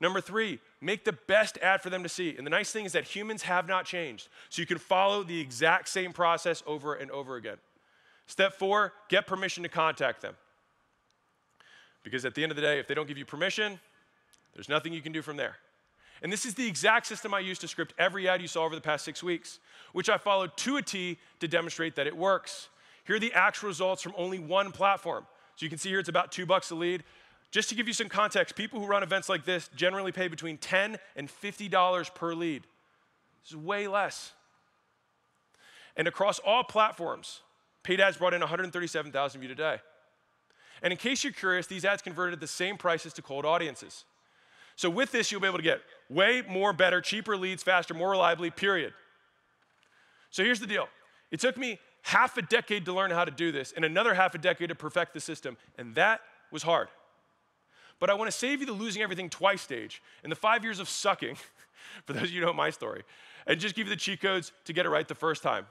Number 0.00 0.20
three, 0.20 0.60
make 0.80 1.04
the 1.04 1.12
best 1.12 1.58
ad 1.60 1.82
for 1.82 1.90
them 1.90 2.02
to 2.04 2.08
see. 2.08 2.36
And 2.36 2.46
the 2.46 2.50
nice 2.50 2.70
thing 2.70 2.84
is 2.84 2.92
that 2.92 3.04
humans 3.04 3.42
have 3.42 3.66
not 3.66 3.84
changed. 3.84 4.28
So 4.48 4.62
you 4.62 4.66
can 4.66 4.78
follow 4.78 5.24
the 5.24 5.40
exact 5.40 5.88
same 5.88 6.12
process 6.12 6.62
over 6.66 6.94
and 6.94 7.10
over 7.10 7.36
again. 7.36 7.56
Step 8.26 8.54
four, 8.54 8.92
get 9.08 9.26
permission 9.26 9.62
to 9.64 9.68
contact 9.68 10.20
them. 10.22 10.34
Because 12.04 12.24
at 12.24 12.34
the 12.34 12.42
end 12.42 12.52
of 12.52 12.56
the 12.56 12.62
day, 12.62 12.78
if 12.78 12.86
they 12.86 12.94
don't 12.94 13.08
give 13.08 13.18
you 13.18 13.24
permission, 13.24 13.80
there's 14.54 14.68
nothing 14.68 14.92
you 14.92 15.02
can 15.02 15.12
do 15.12 15.22
from 15.22 15.36
there. 15.36 15.56
And 16.22 16.32
this 16.32 16.46
is 16.46 16.54
the 16.54 16.66
exact 16.66 17.06
system 17.06 17.32
I 17.32 17.40
used 17.40 17.60
to 17.62 17.68
script 17.68 17.94
every 17.98 18.28
ad 18.28 18.42
you 18.42 18.48
saw 18.48 18.64
over 18.64 18.74
the 18.74 18.80
past 18.80 19.04
six 19.04 19.22
weeks, 19.22 19.58
which 19.92 20.08
I 20.08 20.18
followed 20.18 20.56
to 20.58 20.76
a 20.76 20.82
T 20.82 21.18
to 21.40 21.48
demonstrate 21.48 21.96
that 21.96 22.06
it 22.06 22.16
works. 22.16 22.68
Here 23.04 23.16
are 23.16 23.20
the 23.20 23.32
actual 23.32 23.68
results 23.68 24.02
from 24.02 24.14
only 24.16 24.38
one 24.38 24.72
platform. 24.72 25.26
So 25.56 25.64
you 25.64 25.70
can 25.70 25.78
see 25.78 25.88
here 25.88 25.98
it's 25.98 26.08
about 26.08 26.30
two 26.30 26.46
bucks 26.46 26.70
a 26.70 26.74
lead. 26.74 27.04
Just 27.50 27.68
to 27.70 27.74
give 27.74 27.86
you 27.86 27.94
some 27.94 28.08
context, 28.08 28.56
people 28.56 28.78
who 28.78 28.86
run 28.86 29.02
events 29.02 29.28
like 29.28 29.44
this 29.44 29.70
generally 29.74 30.12
pay 30.12 30.28
between 30.28 30.58
10 30.58 30.98
and 31.16 31.28
$50 31.28 32.14
per 32.14 32.34
lead. 32.34 32.64
This 33.42 33.50
is 33.50 33.56
way 33.56 33.88
less. 33.88 34.32
And 35.96 36.06
across 36.06 36.38
all 36.40 36.62
platforms, 36.62 37.40
paid 37.82 38.00
ads 38.00 38.18
brought 38.18 38.34
in 38.34 38.40
137,000 38.40 39.40
views 39.40 39.52
a 39.52 39.54
day. 39.54 39.76
And 40.82 40.92
in 40.92 40.98
case 40.98 41.24
you're 41.24 41.32
curious, 41.32 41.66
these 41.66 41.84
ads 41.84 42.02
converted 42.02 42.34
at 42.34 42.40
the 42.40 42.46
same 42.46 42.76
prices 42.76 43.12
to 43.14 43.22
cold 43.22 43.44
audiences. 43.44 44.04
So 44.76 44.88
with 44.88 45.10
this, 45.10 45.32
you'll 45.32 45.40
be 45.40 45.48
able 45.48 45.58
to 45.58 45.64
get 45.64 45.80
way 46.08 46.44
more 46.48 46.72
better, 46.72 47.00
cheaper 47.00 47.36
leads 47.36 47.62
faster, 47.62 47.94
more 47.94 48.10
reliably, 48.10 48.50
period. 48.50 48.92
So 50.30 50.44
here's 50.44 50.60
the 50.60 50.66
deal. 50.66 50.88
It 51.30 51.40
took 51.40 51.56
me 51.56 51.80
half 52.02 52.36
a 52.36 52.42
decade 52.42 52.84
to 52.84 52.92
learn 52.92 53.10
how 53.10 53.24
to 53.24 53.30
do 53.30 53.50
this 53.50 53.72
and 53.72 53.84
another 53.84 54.14
half 54.14 54.34
a 54.34 54.38
decade 54.38 54.68
to 54.68 54.74
perfect 54.74 55.14
the 55.14 55.20
system, 55.20 55.56
and 55.78 55.94
that 55.96 56.20
was 56.52 56.62
hard. 56.62 56.88
But 58.00 58.10
I 58.10 58.14
want 58.14 58.30
to 58.30 58.36
save 58.36 58.60
you 58.60 58.66
the 58.66 58.72
losing 58.72 59.02
everything 59.02 59.28
twice 59.28 59.62
stage 59.62 60.02
and 60.22 60.30
the 60.30 60.36
five 60.36 60.62
years 60.64 60.78
of 60.78 60.88
sucking, 60.88 61.36
for 62.04 62.12
those 62.12 62.24
of 62.24 62.30
you 62.30 62.40
who 62.40 62.46
know 62.46 62.52
my 62.52 62.70
story, 62.70 63.02
and 63.46 63.58
just 63.58 63.74
give 63.74 63.86
you 63.86 63.90
the 63.90 63.98
cheat 63.98 64.20
codes 64.20 64.52
to 64.64 64.72
get 64.72 64.86
it 64.86 64.90
right 64.90 65.06
the 65.06 65.14
first 65.14 65.42
time. 65.42 65.66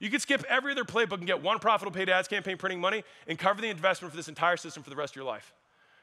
You 0.00 0.10
could 0.10 0.22
skip 0.22 0.44
every 0.48 0.72
other 0.72 0.84
playbook 0.84 1.18
and 1.18 1.26
get 1.26 1.42
one 1.42 1.58
profitable 1.58 1.92
paid 1.92 2.08
ads 2.08 2.28
campaign 2.28 2.56
printing 2.56 2.80
money 2.80 3.02
and 3.26 3.38
cover 3.38 3.60
the 3.60 3.68
investment 3.68 4.12
for 4.12 4.16
this 4.16 4.28
entire 4.28 4.56
system 4.56 4.82
for 4.82 4.90
the 4.90 4.96
rest 4.96 5.12
of 5.12 5.16
your 5.16 5.24
life. 5.24 5.52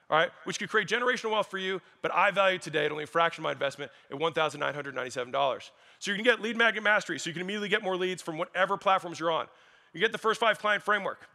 All 0.10 0.18
right, 0.18 0.30
which 0.44 0.60
could 0.60 0.70
create 0.70 0.88
generational 0.88 1.32
wealth 1.32 1.50
for 1.50 1.58
you, 1.58 1.82
but 2.04 2.14
I 2.14 2.30
value 2.30 2.60
today 2.60 2.86
at 2.86 2.92
only 2.92 3.06
a 3.06 3.08
fraction 3.08 3.42
of 3.42 3.46
my 3.46 3.54
investment 3.54 3.92
at 4.12 4.18
$1,997. 4.20 5.70
So 5.98 6.12
you 6.12 6.16
can 6.16 6.24
get 6.24 6.42
lead 6.42 6.58
magnet 6.58 6.84
mastery, 6.84 7.18
so 7.18 7.30
you 7.30 7.34
can 7.34 7.42
immediately 7.42 7.70
get 7.70 7.82
more 7.82 7.98
leads 7.98 8.22
from 8.22 8.38
whatever 8.38 8.78
platforms 8.78 9.20
you're 9.20 9.32
on. 9.32 9.48
You 9.94 10.00
get 10.00 10.12
the 10.12 10.20
first 10.20 10.40
five 10.40 10.60
client 10.60 10.84
framework. 10.84 11.28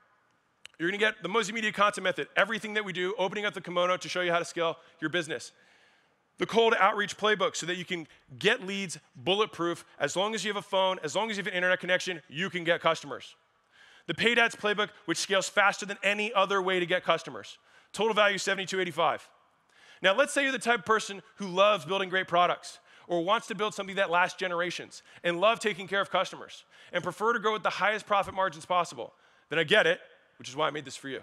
You're 0.81 0.89
gonna 0.89 0.97
get 0.97 1.22
the 1.22 1.28
Mozi 1.28 1.53
Media 1.53 1.72
content 1.72 2.05
method, 2.05 2.28
everything 2.39 2.72
that 2.72 2.87
we 2.87 2.95
do, 2.95 3.14
opening 3.18 3.45
up 3.45 3.53
the 3.53 3.61
kimono 3.61 3.99
to 3.99 4.09
show 4.09 4.22
you 4.22 4.33
how 4.33 4.39
to 4.39 4.47
scale 4.47 4.78
your 4.99 5.11
business. 5.11 5.53
The 6.39 6.47
cold 6.47 6.74
outreach 6.81 7.18
playbook 7.18 7.55
so 7.55 7.66
that 7.66 7.76
you 7.76 7.85
can 7.85 8.09
get 8.39 8.66
leads 8.66 8.99
bulletproof. 9.14 9.85
As 9.99 10.16
long 10.16 10.35
as 10.35 10.43
you 10.43 10.49
have 10.49 10.57
a 10.57 10.66
phone, 10.66 10.99
as 11.05 11.14
long 11.14 11.31
as 11.31 11.37
you 11.37 11.43
have 11.43 11.49
an 11.49 11.55
internet 11.55 11.81
connection, 11.81 12.22
you 12.31 12.49
can 12.49 12.64
get 12.64 12.81
customers. 12.81 13.35
The 14.07 14.14
paid 14.14 14.39
ads 14.39 14.57
playbook, 14.57 14.89
which 15.05 15.18
scales 15.18 15.51
faster 15.51 15.85
than 15.85 15.99
any 16.03 16.33
other 16.33 16.62
way 16.62 16.81
to 16.81 16.87
get 16.87 17.05
customers. 17.05 17.59
Total 17.93 18.14
value 18.14 18.39
7285. 18.39 19.28
Now, 20.01 20.16
let's 20.16 20.33
say 20.33 20.45
you're 20.45 20.53
the 20.53 20.59
type 20.59 20.78
of 20.78 20.87
person 20.87 21.20
who 21.37 21.49
loves 21.49 21.85
building 21.85 22.09
great 22.09 22.26
products 22.26 22.78
or 23.07 23.22
wants 23.22 23.49
to 23.49 23.55
build 23.55 23.74
something 23.74 23.97
that 23.97 24.09
lasts 24.09 24.39
generations 24.39 25.03
and 25.24 25.43
love 25.43 25.61
taking 25.61 25.87
care 25.87 26.01
of 26.01 26.11
customers 26.11 26.64
and 26.91 27.05
prefer 27.05 27.35
to 27.35 27.39
grow 27.39 27.53
with 27.53 27.64
the 27.64 27.68
highest 27.68 28.07
profit 28.07 28.33
margins 28.33 28.64
possible. 28.64 29.12
Then 29.51 29.59
I 29.59 29.64
get 29.64 29.87
it 29.87 30.01
which 30.41 30.49
is 30.49 30.57
why 30.57 30.66
I 30.66 30.70
made 30.70 30.86
this 30.86 30.97
for 30.97 31.11
you. 31.11 31.20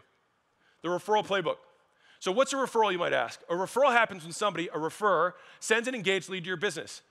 The 0.84 0.90
referral 0.90 1.26
playbook. 1.26 1.56
So, 2.20 2.32
what's 2.32 2.54
a 2.54 2.56
referral, 2.56 2.92
you 2.92 3.00
might 3.00 3.14
ask? 3.14 3.40
A 3.50 3.56
referral 3.56 3.92
happens 3.92 4.24
when 4.24 4.32
somebody, 4.32 4.68
a 4.68 4.78
referrer, 4.78 5.34
sends 5.60 5.88
an 5.88 5.96
engaged 5.96 6.30
lead 6.30 6.44
to 6.44 6.48
your 6.48 6.56
business. 6.56 7.02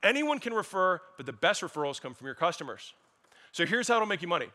Anyone 0.00 0.38
can 0.38 0.54
refer, 0.54 1.00
but 1.16 1.26
the 1.26 1.32
best 1.32 1.62
referrals 1.62 2.00
come 2.00 2.14
from 2.14 2.26
your 2.26 2.36
customers. 2.36 2.94
So, 3.50 3.66
here's 3.66 3.88
how 3.88 3.96
it'll 3.96 4.06
make 4.06 4.22
you 4.22 4.28
money 4.28 4.46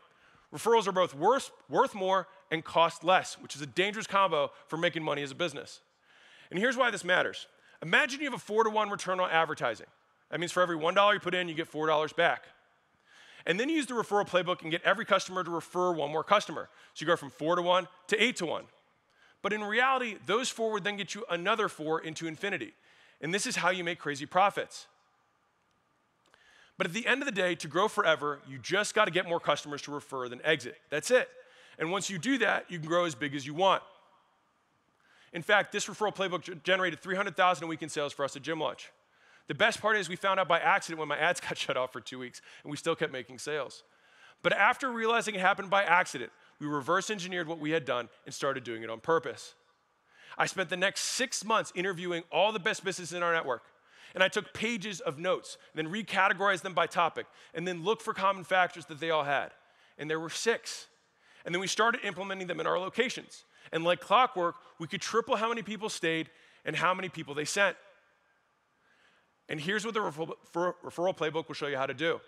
referrals 0.54 0.86
are 0.86 0.92
both 0.92 1.14
worth, 1.14 1.50
worth 1.68 1.94
more 1.94 2.28
and 2.50 2.64
cost 2.64 3.04
less, 3.04 3.34
which 3.38 3.54
is 3.54 3.60
a 3.60 3.66
dangerous 3.66 4.06
combo 4.06 4.50
for 4.68 4.78
making 4.78 5.02
money 5.02 5.22
as 5.22 5.32
a 5.32 5.34
business. 5.34 5.80
And 6.50 6.58
here's 6.58 6.78
why 6.78 6.90
this 6.90 7.04
matters. 7.04 7.46
Imagine 7.82 8.20
you 8.20 8.26
have 8.26 8.34
a 8.34 8.38
four 8.38 8.64
to 8.64 8.70
one 8.70 8.88
return 8.88 9.20
on 9.20 9.30
advertising. 9.30 9.86
That 10.30 10.40
means 10.40 10.50
for 10.50 10.62
every 10.62 10.78
$1 10.78 11.12
you 11.12 11.20
put 11.20 11.34
in, 11.34 11.46
you 11.46 11.54
get 11.54 11.70
$4 11.70 12.16
back. 12.16 12.44
And 13.46 13.58
then 13.58 13.68
you 13.68 13.76
use 13.76 13.86
the 13.86 13.94
referral 13.94 14.28
playbook 14.28 14.62
and 14.62 14.70
get 14.70 14.82
every 14.82 15.04
customer 15.04 15.42
to 15.42 15.50
refer 15.50 15.92
one 15.92 16.10
more 16.10 16.24
customer. 16.24 16.68
So 16.94 17.02
you 17.02 17.06
go 17.06 17.16
from 17.16 17.30
four 17.30 17.56
to 17.56 17.62
one 17.62 17.88
to 18.08 18.22
eight 18.22 18.36
to 18.36 18.46
one. 18.46 18.64
But 19.42 19.52
in 19.52 19.62
reality, 19.64 20.16
those 20.26 20.48
four 20.48 20.72
would 20.72 20.84
then 20.84 20.96
get 20.96 21.14
you 21.14 21.24
another 21.28 21.68
four 21.68 22.00
into 22.00 22.26
infinity. 22.26 22.74
And 23.20 23.34
this 23.34 23.46
is 23.46 23.56
how 23.56 23.70
you 23.70 23.82
make 23.82 23.98
crazy 23.98 24.26
profits. 24.26 24.86
But 26.78 26.86
at 26.86 26.92
the 26.92 27.06
end 27.06 27.22
of 27.22 27.26
the 27.26 27.32
day, 27.32 27.54
to 27.56 27.68
grow 27.68 27.88
forever, 27.88 28.40
you 28.48 28.58
just 28.58 28.94
got 28.94 29.04
to 29.04 29.10
get 29.10 29.28
more 29.28 29.40
customers 29.40 29.82
to 29.82 29.92
refer 29.92 30.28
than 30.28 30.40
exit. 30.44 30.76
That's 30.90 31.10
it. 31.10 31.28
And 31.78 31.90
once 31.90 32.08
you 32.08 32.18
do 32.18 32.38
that, 32.38 32.70
you 32.70 32.78
can 32.78 32.88
grow 32.88 33.04
as 33.04 33.14
big 33.14 33.34
as 33.34 33.46
you 33.46 33.54
want. 33.54 33.82
In 35.32 35.42
fact, 35.42 35.72
this 35.72 35.86
referral 35.86 36.14
playbook 36.14 36.62
generated 36.62 37.00
300,000 37.00 37.64
a 37.64 37.66
week 37.66 37.82
in 37.82 37.88
sales 37.88 38.12
for 38.12 38.24
us 38.24 38.36
at 38.36 38.42
Gym 38.42 38.60
Launch. 38.60 38.90
The 39.48 39.54
best 39.54 39.80
part 39.80 39.96
is 39.96 40.08
we 40.08 40.16
found 40.16 40.40
out 40.40 40.48
by 40.48 40.58
accident 40.58 40.98
when 40.98 41.08
my 41.08 41.18
ads 41.18 41.40
got 41.48 41.58
shut 41.58 41.76
off 41.76 41.92
for 41.92 42.00
two 42.00 42.18
weeks, 42.18 42.40
and 42.62 42.70
we 42.70 42.76
still 42.76 42.96
kept 42.96 43.12
making 43.12 43.38
sales. 43.38 43.82
But 44.42 44.52
after 44.52 44.90
realizing 44.90 45.34
it 45.34 45.40
happened 45.40 45.70
by 45.70 45.84
accident, 45.84 46.32
we 46.58 46.66
reverse 46.66 47.10
engineered 47.10 47.48
what 47.48 47.58
we 47.58 47.70
had 47.70 47.84
done 47.84 48.08
and 48.24 48.34
started 48.34 48.64
doing 48.64 48.82
it 48.82 48.90
on 48.90 49.00
purpose. 49.00 49.54
I 50.38 50.46
spent 50.46 50.70
the 50.70 50.76
next 50.76 51.02
six 51.02 51.44
months 51.44 51.72
interviewing 51.74 52.22
all 52.32 52.52
the 52.52 52.58
best 52.58 52.84
businesses 52.84 53.14
in 53.14 53.22
our 53.22 53.32
network. 53.32 53.62
And 54.14 54.22
I 54.22 54.28
took 54.28 54.52
pages 54.52 55.00
of 55.00 55.18
notes, 55.18 55.56
then 55.74 55.88
recategorized 55.88 56.62
them 56.62 56.74
by 56.74 56.86
topic, 56.86 57.26
and 57.54 57.66
then 57.66 57.82
looked 57.82 58.02
for 58.02 58.12
common 58.12 58.44
factors 58.44 58.86
that 58.86 59.00
they 59.00 59.10
all 59.10 59.24
had. 59.24 59.52
And 59.98 60.08
there 60.08 60.20
were 60.20 60.30
six. 60.30 60.86
And 61.44 61.54
then 61.54 61.60
we 61.60 61.66
started 61.66 62.04
implementing 62.04 62.46
them 62.46 62.60
in 62.60 62.66
our 62.66 62.78
locations. 62.78 63.44
And 63.72 63.84
like 63.84 64.00
clockwork, 64.00 64.56
we 64.78 64.86
could 64.86 65.00
triple 65.00 65.36
how 65.36 65.48
many 65.48 65.62
people 65.62 65.88
stayed 65.88 66.30
and 66.64 66.76
how 66.76 66.94
many 66.94 67.08
people 67.08 67.34
they 67.34 67.44
sent. 67.44 67.76
And 69.48 69.60
here's 69.60 69.84
what 69.84 69.94
the 69.94 70.00
referral, 70.00 70.34
referral 70.54 71.16
playbook 71.16 71.48
will 71.48 71.54
show 71.54 71.66
you 71.66 71.76
how 71.76 71.86
to 71.86 71.94
do. 71.94 72.20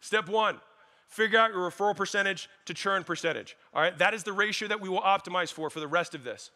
Step 0.00 0.28
one, 0.28 0.60
figure 1.08 1.38
out 1.38 1.50
your 1.52 1.70
referral 1.70 1.96
percentage 1.96 2.48
to 2.66 2.74
churn 2.74 3.04
percentage. 3.04 3.56
All 3.74 3.82
right, 3.82 3.96
that 3.98 4.14
is 4.14 4.24
the 4.24 4.32
ratio 4.32 4.68
that 4.68 4.80
we 4.80 4.88
will 4.88 5.00
optimize 5.00 5.52
for 5.52 5.70
for 5.70 5.80
the 5.80 5.88
rest 5.88 6.14
of 6.14 6.24
this. 6.24 6.50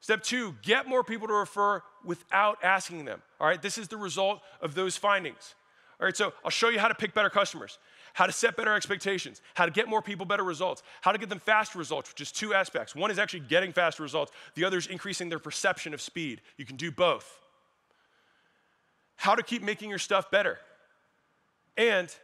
Step 0.00 0.22
two, 0.22 0.54
get 0.62 0.88
more 0.88 1.02
people 1.02 1.26
to 1.26 1.34
refer 1.34 1.82
without 2.04 2.58
asking 2.62 3.04
them. 3.04 3.20
All 3.40 3.48
right, 3.48 3.60
this 3.60 3.78
is 3.78 3.88
the 3.88 3.96
result 3.96 4.40
of 4.60 4.74
those 4.74 4.96
findings. 4.96 5.54
All 6.00 6.04
right, 6.04 6.16
so 6.16 6.32
I'll 6.44 6.50
show 6.50 6.68
you 6.68 6.78
how 6.78 6.86
to 6.86 6.94
pick 6.94 7.12
better 7.12 7.30
customers, 7.30 7.78
how 8.14 8.26
to 8.26 8.32
set 8.32 8.56
better 8.56 8.72
expectations, 8.74 9.42
how 9.54 9.66
to 9.66 9.72
get 9.72 9.88
more 9.88 10.00
people 10.00 10.24
better 10.24 10.44
results, 10.44 10.84
how 11.00 11.10
to 11.10 11.18
get 11.18 11.28
them 11.28 11.40
faster 11.40 11.78
results, 11.78 12.10
which 12.10 12.20
is 12.20 12.30
two 12.30 12.54
aspects. 12.54 12.94
One 12.94 13.10
is 13.10 13.18
actually 13.18 13.40
getting 13.40 13.72
faster 13.72 14.04
results, 14.04 14.30
the 14.54 14.64
other 14.64 14.78
is 14.78 14.86
increasing 14.86 15.28
their 15.28 15.40
perception 15.40 15.92
of 15.92 16.00
speed. 16.00 16.40
You 16.56 16.64
can 16.64 16.76
do 16.76 16.92
both 16.92 17.40
how 19.18 19.34
to 19.34 19.42
keep 19.42 19.62
making 19.62 19.90
your 19.90 19.98
stuff 19.98 20.30
better, 20.30 20.58
and 21.76 22.14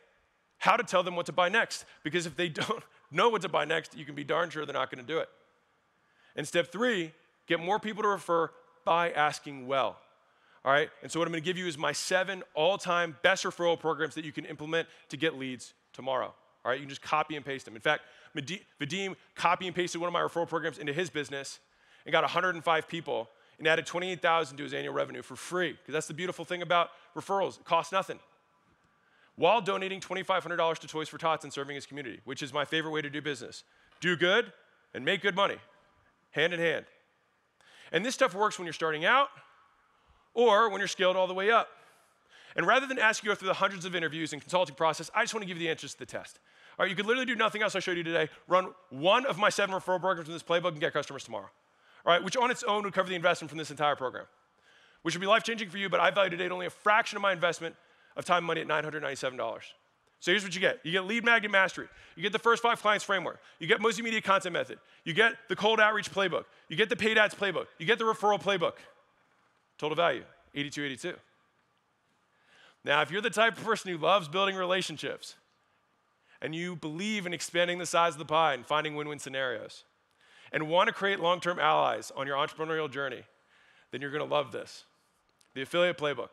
how 0.59 0.77
to 0.77 0.85
tell 0.85 1.03
them 1.03 1.17
what 1.17 1.27
to 1.27 1.33
buy 1.33 1.49
next. 1.49 1.85
Because 2.03 2.25
if 2.25 2.37
they 2.37 2.49
don't 2.63 2.83
know 3.11 3.29
what 3.29 3.43
to 3.43 3.49
buy 3.49 3.65
next, 3.65 3.97
you 3.97 4.05
can 4.05 4.15
be 4.15 4.25
darn 4.25 4.49
sure 4.49 4.65
they're 4.65 4.73
not 4.73 4.91
going 4.91 5.05
to 5.05 5.13
do 5.13 5.19
it. 5.19 5.29
And 6.37 6.49
step 6.49 6.73
three, 6.73 7.13
get 7.47 7.61
more 7.61 7.79
people 7.79 8.03
to 8.05 8.09
refer 8.09 8.51
by 8.85 9.11
asking 9.11 9.67
well. 9.67 9.99
All 10.65 10.73
right? 10.73 10.89
And 11.03 11.11
so, 11.11 11.19
what 11.19 11.27
I'm 11.27 11.33
going 11.33 11.43
to 11.43 11.47
give 11.47 11.59
you 11.59 11.67
is 11.67 11.77
my 11.77 11.93
seven 11.93 12.43
all 12.55 12.79
time 12.79 13.17
best 13.23 13.45
referral 13.45 13.79
programs 13.79 14.15
that 14.15 14.25
you 14.25 14.33
can 14.33 14.47
implement 14.47 14.89
to 15.11 15.17
get 15.17 15.37
leads 15.37 15.75
tomorrow. 15.93 16.33
All 16.65 16.71
right? 16.71 16.77
You 16.77 16.83
can 16.83 16.91
just 16.91 17.03
copy 17.03 17.37
and 17.37 17.45
paste 17.45 17.65
them. 17.65 17.75
In 17.75 17.83
fact, 17.83 18.03
Vadim 18.37 19.17
copy 19.35 19.67
and 19.67 19.75
pasted 19.75 20.01
one 20.01 20.09
of 20.09 20.13
my 20.13 20.21
referral 20.21 20.49
programs 20.49 20.79
into 20.79 20.93
his 20.93 21.11
business 21.11 21.59
and 22.07 22.13
got 22.13 22.23
105 22.23 22.89
people 22.89 23.29
and 23.59 23.69
added 23.69 23.87
28,000 23.87 24.57
to 24.57 24.63
his 24.63 24.75
annual 24.75 24.95
revenue 24.95 25.23
for 25.23 25.37
free. 25.37 25.73
Because 25.73 25.93
that's 25.93 26.07
the 26.07 26.15
beautiful 26.15 26.45
thing 26.45 26.63
about 26.63 26.91
referrals, 27.17 27.59
it 27.59 27.65
costs 27.65 27.93
nothing. 27.93 28.19
While 29.37 29.61
donating 29.61 30.01
$2,500 30.01 30.79
to 30.79 30.87
Toys 30.87 31.09
for 31.09 31.19
Tots 31.19 31.45
and 31.45 31.53
serving 31.53 31.75
his 31.75 31.87
community, 31.87 32.21
which 32.25 32.43
is 32.43 32.53
my 32.53 32.65
favorite 32.65 32.93
way 32.93 33.03
to 33.03 33.11
do 33.11 33.21
business. 33.21 33.65
Do 34.01 34.17
good 34.17 34.53
and 34.93 35.05
make 35.05 35.23
good 35.23 35.35
money, 35.35 35.57
hand 36.31 36.53
in 36.53 36.61
hand. 36.61 36.85
And 37.93 38.05
this 38.05 38.15
stuff 38.15 38.35
works 38.35 38.59
when 38.59 38.67
you're 38.67 38.73
starting 38.73 39.05
out 39.05 39.29
or 40.35 40.69
when 40.69 40.81
you're 40.81 40.89
scaled 40.89 41.17
all 41.17 41.27
the 41.27 41.35
way 41.35 41.51
up. 41.51 41.69
And 42.57 42.67
rather 42.67 42.87
than 42.87 42.99
ask 42.99 43.25
you 43.25 43.35
through 43.35 43.49
the 43.49 43.55
hundreds 43.55 43.85
of 43.85 43.97
interviews 43.97 44.33
and 44.33 44.41
consulting 44.41 44.77
process, 44.77 45.11
I 45.15 45.23
just 45.23 45.35
want 45.35 45.43
to 45.43 45.49
give 45.49 45.57
you 45.57 45.65
the 45.65 45.71
answers 45.71 45.95
to 45.95 45.99
the 45.99 46.07
test. 46.07 46.39
All 46.79 46.85
right, 46.85 46.91
you 46.91 46.97
could 46.97 47.07
literally 47.07 47.27
do 47.27 47.35
nothing 47.35 47.63
else 47.63 47.75
I 47.75 47.81
showed 47.81 47.97
you 47.97 48.05
today. 48.05 48.29
Run 48.47 48.69
one 48.91 49.27
of 49.27 49.39
my 49.39 49.49
seven 49.49 49.75
referral 49.75 50.01
programs 50.01 50.29
in 50.29 50.35
this 50.35 50.43
playbook 50.43 50.71
and 50.71 50.81
get 50.81 50.93
customers 50.93 51.25
tomorrow 51.25 51.51
right, 52.13 52.23
which 52.23 52.37
on 52.37 52.51
its 52.51 52.63
own 52.63 52.85
would 52.85 52.93
cover 52.93 53.09
the 53.09 53.15
investment 53.15 53.51
from 53.51 53.59
this 53.59 53.71
entire 53.71 53.97
program, 53.97 54.27
which 55.03 55.15
would 55.15 55.21
be 55.21 55.27
life 55.27 55.43
changing 55.43 55.71
for 55.71 55.79
you, 55.79 55.89
but 55.89 56.01
I 56.01 56.11
value 56.11 56.31
today 56.31 56.49
only 56.49 56.67
a 56.67 56.71
fraction 56.71 57.17
of 57.17 57.23
my 57.23 57.33
investment 57.33 57.75
of 58.17 58.25
time 58.25 58.39
and 58.39 58.47
money 58.47 58.61
at 58.61 58.69
$997. 58.69 59.61
So 60.21 60.31
here's 60.31 60.43
what 60.43 60.55
you 60.55 60.61
get. 60.61 60.81
You 60.85 60.93
get 60.93 61.05
lead 61.05 61.23
magnet 61.25 61.51
mastery. 61.51 61.87
You 62.17 62.23
get 62.23 62.33
the 62.33 62.39
first 62.39 62.63
five 62.63 62.81
clients 62.81 63.05
framework. 63.05 63.41
You 63.59 63.67
get 63.67 63.81
Mozi 63.81 64.03
Media 64.03 64.23
content 64.23 64.55
method. 64.55 64.79
You 65.05 65.13
get 65.13 65.35
the 65.49 65.57
cold 65.57 65.81
outreach 65.81 66.11
playbook. 66.11 66.45
You 66.69 66.77
get 66.77 66.89
the 66.89 66.97
paid 66.97 67.19
ads 67.19 67.35
playbook. 67.35 67.67
You 67.79 67.85
get 67.85 67.99
the 67.99 68.05
referral 68.05 68.41
playbook. 68.41 68.75
Total 69.77 69.95
value, 69.95 70.25
8282. 70.55 71.19
Now, 72.85 73.03
if 73.03 73.11
you're 73.11 73.21
the 73.21 73.31
type 73.31 73.59
of 73.59 73.65
person 73.65 73.91
who 73.91 73.99
loves 73.99 74.29
building 74.29 74.57
relationships 74.57 75.35
and 76.41 76.55
you 76.55 76.77
believe 76.77 77.27
in 77.27 77.33
expanding 77.35 77.79
the 77.79 77.87
size 77.87 78.13
of 78.13 78.19
the 78.19 78.25
pie 78.25 78.55
and 78.55 78.65
finding 78.65 78.95
win-win 78.95 79.19
scenarios, 79.19 79.85
and 80.55 80.69
want 80.69 80.87
to 80.87 80.95
create 80.95 81.21
long 81.21 81.41
term 81.41 81.59
allies 81.59 82.11
on 82.17 82.27
your 82.27 82.37
entrepreneurial 82.37 82.91
journey, 82.91 83.25
then 83.91 84.01
you're 84.01 84.13
going 84.13 84.27
to 84.27 84.35
love 84.35 84.53
this 84.53 84.85
the 85.55 85.63
affiliate 85.63 85.99
playbook. 85.99 86.31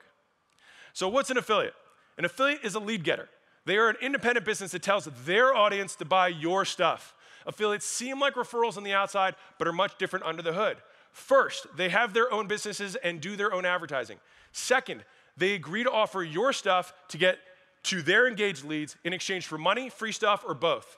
So, 0.93 1.09
what's 1.09 1.29
an 1.29 1.37
affiliate? 1.37 1.73
An 2.17 2.23
affiliate 2.23 2.63
is 2.63 2.75
a 2.75 2.79
lead 2.79 3.03
getter. 3.03 3.27
They 3.65 3.77
are 3.77 3.89
an 3.89 3.97
independent 4.01 4.45
business 4.45 4.71
that 4.71 4.81
tells 4.81 5.09
their 5.25 5.53
audience 5.53 5.95
to 5.95 6.05
buy 6.05 6.29
your 6.29 6.65
stuff. 6.65 7.13
Affiliates 7.45 7.85
seem 7.85 8.19
like 8.19 8.35
referrals 8.35 8.77
on 8.77 8.83
the 8.83 8.93
outside, 8.93 9.35
but 9.57 9.67
are 9.67 9.73
much 9.73 9.97
different 9.97 10.25
under 10.25 10.41
the 10.41 10.53
hood. 10.53 10.77
First, 11.11 11.67
they 11.75 11.89
have 11.89 12.13
their 12.13 12.31
own 12.31 12.47
businesses 12.47 12.95
and 12.95 13.19
do 13.19 13.35
their 13.35 13.53
own 13.53 13.65
advertising. 13.65 14.17
Second, 14.51 15.03
they 15.37 15.53
agree 15.53 15.83
to 15.83 15.91
offer 15.91 16.23
your 16.23 16.53
stuff 16.53 16.93
to 17.09 17.17
get 17.17 17.39
to 17.83 18.01
their 18.01 18.27
engaged 18.27 18.63
leads 18.63 18.95
in 19.03 19.13
exchange 19.13 19.47
for 19.47 19.57
money, 19.57 19.89
free 19.89 20.11
stuff, 20.11 20.43
or 20.47 20.53
both. 20.53 20.97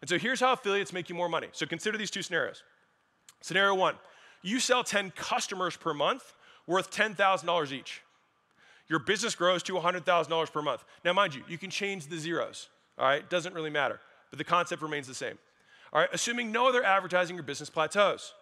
And 0.00 0.08
so 0.08 0.18
here's 0.18 0.40
how 0.40 0.52
affiliates 0.52 0.92
make 0.92 1.08
you 1.08 1.14
more 1.14 1.28
money. 1.28 1.48
So 1.52 1.66
consider 1.66 1.96
these 1.98 2.10
two 2.10 2.22
scenarios. 2.22 2.62
Scenario 3.40 3.74
one 3.74 3.96
you 4.42 4.60
sell 4.60 4.84
10 4.84 5.10
customers 5.10 5.76
per 5.76 5.92
month 5.92 6.32
worth 6.66 6.90
$10,000 6.90 7.72
each. 7.72 8.02
Your 8.88 9.00
business 9.00 9.34
grows 9.34 9.62
to 9.64 9.72
$100,000 9.72 10.52
per 10.52 10.62
month. 10.62 10.84
Now, 11.04 11.12
mind 11.12 11.34
you, 11.34 11.42
you 11.48 11.58
can 11.58 11.70
change 11.70 12.06
the 12.06 12.16
zeros, 12.16 12.68
all 12.96 13.06
right? 13.06 13.28
Doesn't 13.28 13.54
really 13.54 13.70
matter, 13.70 13.98
but 14.30 14.38
the 14.38 14.44
concept 14.44 14.82
remains 14.82 15.08
the 15.08 15.14
same. 15.14 15.38
All 15.92 16.00
right, 16.00 16.08
assuming 16.12 16.52
no 16.52 16.68
other 16.68 16.84
advertising, 16.84 17.34
your 17.34 17.42
business 17.42 17.70
plateaus. 17.70 18.34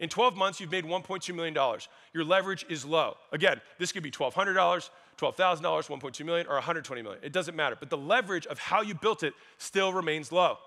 In 0.00 0.08
12 0.08 0.36
months, 0.36 0.60
you've 0.60 0.70
made 0.70 0.84
$1.2 0.84 1.34
million. 1.34 1.54
Your 2.14 2.24
leverage 2.24 2.64
is 2.68 2.84
low. 2.84 3.16
Again, 3.32 3.60
this 3.78 3.92
could 3.92 4.02
be 4.02 4.10
$1,200, 4.10 4.54
$12,000, 5.18 5.60
1.2 5.60 6.24
million, 6.24 6.46
or 6.46 6.54
120 6.54 7.02
million. 7.02 7.20
It 7.22 7.32
doesn't 7.32 7.56
matter. 7.56 7.76
But 7.78 7.90
the 7.90 7.98
leverage 7.98 8.46
of 8.46 8.58
how 8.58 8.80
you 8.82 8.94
built 8.94 9.22
it 9.22 9.34
still 9.58 9.92
remains 9.92 10.30
low 10.30 10.58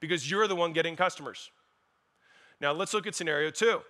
because 0.00 0.30
you're 0.30 0.46
the 0.46 0.56
one 0.56 0.72
getting 0.72 0.96
customers. 0.96 1.50
Now 2.60 2.72
let's 2.72 2.94
look 2.94 3.06
at 3.06 3.14
scenario 3.14 3.50
two. 3.50 3.82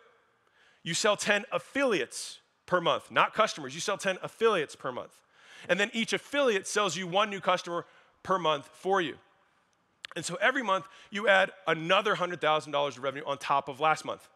You 0.82 0.94
sell 0.94 1.16
10 1.16 1.44
affiliates 1.52 2.38
per 2.66 2.80
month, 2.80 3.10
not 3.10 3.34
customers. 3.34 3.74
You 3.74 3.80
sell 3.80 3.98
10 3.98 4.18
affiliates 4.22 4.76
per 4.76 4.92
month. 4.92 5.20
And 5.68 5.80
then 5.80 5.90
each 5.92 6.12
affiliate 6.12 6.66
sells 6.66 6.96
you 6.96 7.06
one 7.06 7.30
new 7.30 7.40
customer 7.40 7.86
per 8.22 8.38
month 8.38 8.68
for 8.72 9.00
you. 9.00 9.16
And 10.14 10.24
so 10.24 10.36
every 10.40 10.62
month 10.62 10.86
you 11.10 11.28
add 11.28 11.50
another 11.66 12.14
$100,000 12.14 12.88
of 12.88 13.02
revenue 13.02 13.24
on 13.26 13.38
top 13.38 13.68
of 13.68 13.80
last 13.80 14.04
month. 14.04 14.28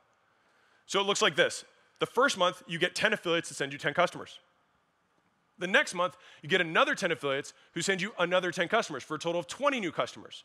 So 0.86 1.00
it 1.00 1.06
looks 1.06 1.22
like 1.22 1.36
this. 1.36 1.64
The 2.00 2.06
first 2.06 2.36
month 2.36 2.62
you 2.66 2.78
get 2.78 2.94
10 2.94 3.12
affiliates 3.12 3.48
to 3.48 3.54
send 3.54 3.72
you 3.72 3.78
10 3.78 3.94
customers. 3.94 4.38
The 5.58 5.66
next 5.66 5.94
month 5.94 6.16
you 6.42 6.48
get 6.48 6.60
another 6.60 6.94
10 6.94 7.12
affiliates 7.12 7.52
who 7.74 7.82
send 7.82 8.00
you 8.02 8.12
another 8.18 8.50
10 8.50 8.68
customers 8.68 9.02
for 9.02 9.14
a 9.14 9.18
total 9.18 9.38
of 9.38 9.46
20 9.46 9.78
new 9.78 9.92
customers. 9.92 10.44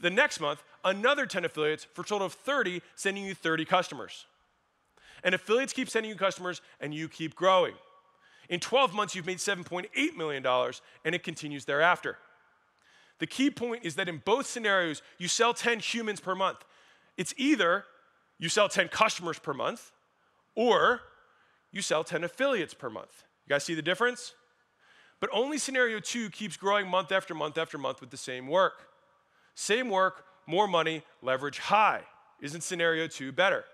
The 0.00 0.10
next 0.10 0.40
month, 0.40 0.62
another 0.84 1.26
10 1.26 1.44
affiliates 1.44 1.86
for 1.92 2.02
a 2.02 2.04
total 2.04 2.26
of 2.26 2.32
30, 2.32 2.82
sending 2.94 3.24
you 3.24 3.34
30 3.34 3.64
customers. 3.64 4.26
And 5.22 5.34
affiliates 5.34 5.72
keep 5.72 5.88
sending 5.88 6.10
you 6.10 6.16
customers, 6.16 6.60
and 6.80 6.94
you 6.94 7.08
keep 7.08 7.34
growing. 7.34 7.74
In 8.48 8.60
12 8.60 8.94
months, 8.94 9.14
you've 9.14 9.26
made 9.26 9.38
$7.8 9.38 10.16
million, 10.16 10.44
and 11.04 11.14
it 11.14 11.22
continues 11.22 11.64
thereafter. 11.64 12.18
The 13.18 13.26
key 13.26 13.50
point 13.50 13.84
is 13.84 13.94
that 13.94 14.08
in 14.08 14.20
both 14.24 14.46
scenarios, 14.46 15.00
you 15.18 15.28
sell 15.28 15.54
10 15.54 15.78
humans 15.78 16.20
per 16.20 16.34
month. 16.34 16.64
It's 17.16 17.34
either 17.36 17.84
you 18.38 18.48
sell 18.48 18.68
10 18.68 18.88
customers 18.88 19.38
per 19.38 19.54
month, 19.54 19.92
or 20.56 21.00
you 21.70 21.82
sell 21.82 22.02
10 22.02 22.24
affiliates 22.24 22.74
per 22.74 22.90
month. 22.90 23.24
You 23.46 23.54
guys 23.54 23.64
see 23.64 23.74
the 23.74 23.82
difference? 23.82 24.34
But 25.20 25.30
only 25.32 25.58
scenario 25.58 26.00
two 26.00 26.30
keeps 26.30 26.56
growing 26.56 26.88
month 26.88 27.12
after 27.12 27.32
month 27.32 27.56
after 27.56 27.78
month 27.78 28.00
with 28.00 28.10
the 28.10 28.16
same 28.16 28.48
work. 28.48 28.88
Same 29.54 29.88
work, 29.88 30.24
more 30.46 30.66
money, 30.66 31.02
leverage 31.22 31.58
high. 31.58 32.00
Isn't 32.40 32.62
scenario 32.62 33.06
two 33.06 33.32
better? 33.32 33.64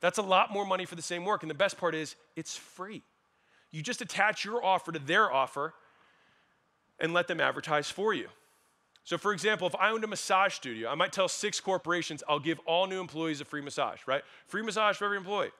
That's 0.00 0.18
a 0.18 0.22
lot 0.22 0.52
more 0.52 0.66
money 0.66 0.84
for 0.84 0.94
the 0.94 1.02
same 1.02 1.24
work. 1.24 1.42
And 1.42 1.50
the 1.50 1.54
best 1.54 1.78
part 1.78 1.94
is, 1.94 2.16
it's 2.34 2.56
free. 2.56 3.02
You 3.70 3.82
just 3.82 4.00
attach 4.00 4.44
your 4.44 4.64
offer 4.64 4.92
to 4.92 4.98
their 4.98 5.32
offer 5.32 5.74
and 6.98 7.12
let 7.12 7.28
them 7.28 7.40
advertise 7.40 7.90
for 7.90 8.14
you. 8.14 8.28
So, 9.04 9.16
for 9.16 9.32
example, 9.32 9.68
if 9.68 9.74
I 9.76 9.90
owned 9.90 10.02
a 10.02 10.08
massage 10.08 10.54
studio, 10.54 10.90
I 10.90 10.96
might 10.96 11.12
tell 11.12 11.28
six 11.28 11.60
corporations 11.60 12.24
I'll 12.28 12.40
give 12.40 12.58
all 12.66 12.86
new 12.86 13.00
employees 13.00 13.40
a 13.40 13.44
free 13.44 13.60
massage, 13.60 14.00
right? 14.06 14.22
Free 14.46 14.62
massage 14.62 14.96
for 14.96 15.04
every 15.04 15.16
employee. 15.16 15.52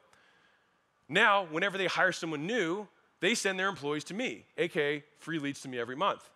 Now, 1.09 1.47
whenever 1.51 1.79
they 1.79 1.87
hire 1.87 2.11
someone 2.11 2.47
new, 2.47 2.89
they 3.21 3.37
send 3.37 3.59
their 3.59 3.69
employees 3.69 4.03
to 4.05 4.15
me, 4.15 4.47
aka 4.59 5.05
free 5.19 5.39
leads 5.39 5.61
to 5.61 5.69
me 5.69 5.79
every 5.79 5.95
month. 5.95 6.29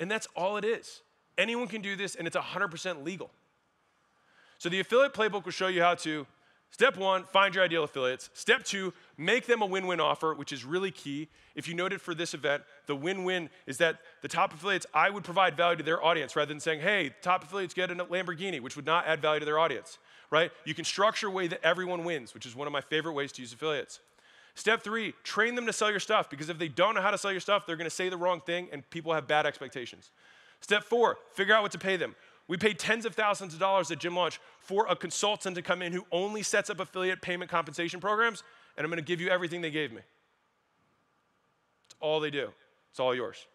And 0.00 0.10
that's 0.10 0.26
all 0.34 0.56
it 0.56 0.64
is. 0.64 1.02
Anyone 1.38 1.68
can 1.68 1.82
do 1.82 1.96
this, 1.96 2.14
and 2.14 2.26
it's 2.26 2.36
100% 2.36 3.04
legal. 3.04 3.30
So 4.58 4.68
the 4.68 4.80
affiliate 4.80 5.12
playbook 5.12 5.44
will 5.44 5.52
show 5.52 5.68
you 5.68 5.82
how 5.82 5.94
to 5.96 6.26
Step 6.70 6.98
one, 6.98 7.24
find 7.24 7.54
your 7.54 7.64
ideal 7.64 7.84
affiliates. 7.84 8.28
Step 8.34 8.62
two, 8.62 8.92
make 9.16 9.46
them 9.46 9.62
a 9.62 9.66
win 9.66 9.86
win 9.86 10.00
offer, 10.00 10.34
which 10.34 10.52
is 10.52 10.64
really 10.64 10.90
key. 10.90 11.28
If 11.54 11.68
you 11.68 11.74
noted 11.74 12.02
for 12.02 12.14
this 12.14 12.34
event, 12.34 12.64
the 12.86 12.94
win 12.94 13.24
win 13.24 13.48
is 13.66 13.78
that 13.78 14.00
the 14.20 14.28
top 14.28 14.52
affiliates, 14.52 14.84
I 14.92 15.08
would 15.08 15.24
provide 15.24 15.56
value 15.56 15.78
to 15.78 15.82
their 15.82 16.04
audience 16.04 16.36
rather 16.36 16.48
than 16.48 16.60
saying, 16.60 16.80
hey, 16.80 17.14
top 17.22 17.44
affiliates 17.44 17.72
get 17.72 17.90
a 17.90 17.94
Lamborghini, 17.94 18.60
which 18.60 18.76
would 18.76 18.84
not 18.84 19.06
add 19.06 19.22
value 19.22 19.40
to 19.40 19.46
their 19.46 19.58
audience, 19.58 19.98
right? 20.30 20.50
You 20.64 20.74
can 20.74 20.84
structure 20.84 21.28
a 21.28 21.30
way 21.30 21.46
that 21.46 21.64
everyone 21.64 22.04
wins, 22.04 22.34
which 22.34 22.44
is 22.44 22.54
one 22.54 22.66
of 22.66 22.72
my 22.72 22.82
favorite 22.82 23.14
ways 23.14 23.32
to 23.32 23.42
use 23.42 23.52
affiliates. 23.54 24.00
Step 24.54 24.82
three, 24.82 25.14
train 25.22 25.54
them 25.54 25.66
to 25.66 25.72
sell 25.72 25.90
your 25.90 26.00
stuff 26.00 26.28
because 26.28 26.48
if 26.48 26.58
they 26.58 26.68
don't 26.68 26.94
know 26.94 27.02
how 27.02 27.10
to 27.10 27.18
sell 27.18 27.30
your 27.30 27.40
stuff, 27.40 27.66
they're 27.66 27.76
gonna 27.76 27.88
say 27.88 28.08
the 28.08 28.16
wrong 28.16 28.40
thing 28.40 28.68
and 28.72 28.88
people 28.90 29.14
have 29.14 29.26
bad 29.26 29.46
expectations. 29.46 30.10
Step 30.60 30.84
four, 30.84 31.18
figure 31.32 31.54
out 31.54 31.62
what 31.62 31.72
to 31.72 31.78
pay 31.78 31.96
them. 31.96 32.14
We 32.48 32.56
paid 32.56 32.78
tens 32.78 33.04
of 33.04 33.14
thousands 33.14 33.54
of 33.54 33.60
dollars 33.60 33.90
at 33.90 33.98
Gym 33.98 34.14
Launch 34.14 34.40
for 34.60 34.86
a 34.88 34.96
consultant 34.96 35.56
to 35.56 35.62
come 35.62 35.82
in 35.82 35.92
who 35.92 36.06
only 36.12 36.42
sets 36.42 36.70
up 36.70 36.80
affiliate 36.80 37.20
payment 37.20 37.50
compensation 37.50 38.00
programs, 38.00 38.42
and 38.76 38.84
I'm 38.84 38.90
gonna 38.90 39.02
give 39.02 39.20
you 39.20 39.28
everything 39.28 39.60
they 39.60 39.70
gave 39.70 39.92
me. 39.92 40.00
It's 41.86 41.96
all 42.00 42.20
they 42.20 42.30
do, 42.30 42.52
it's 42.90 43.00
all 43.00 43.14
yours. 43.14 43.46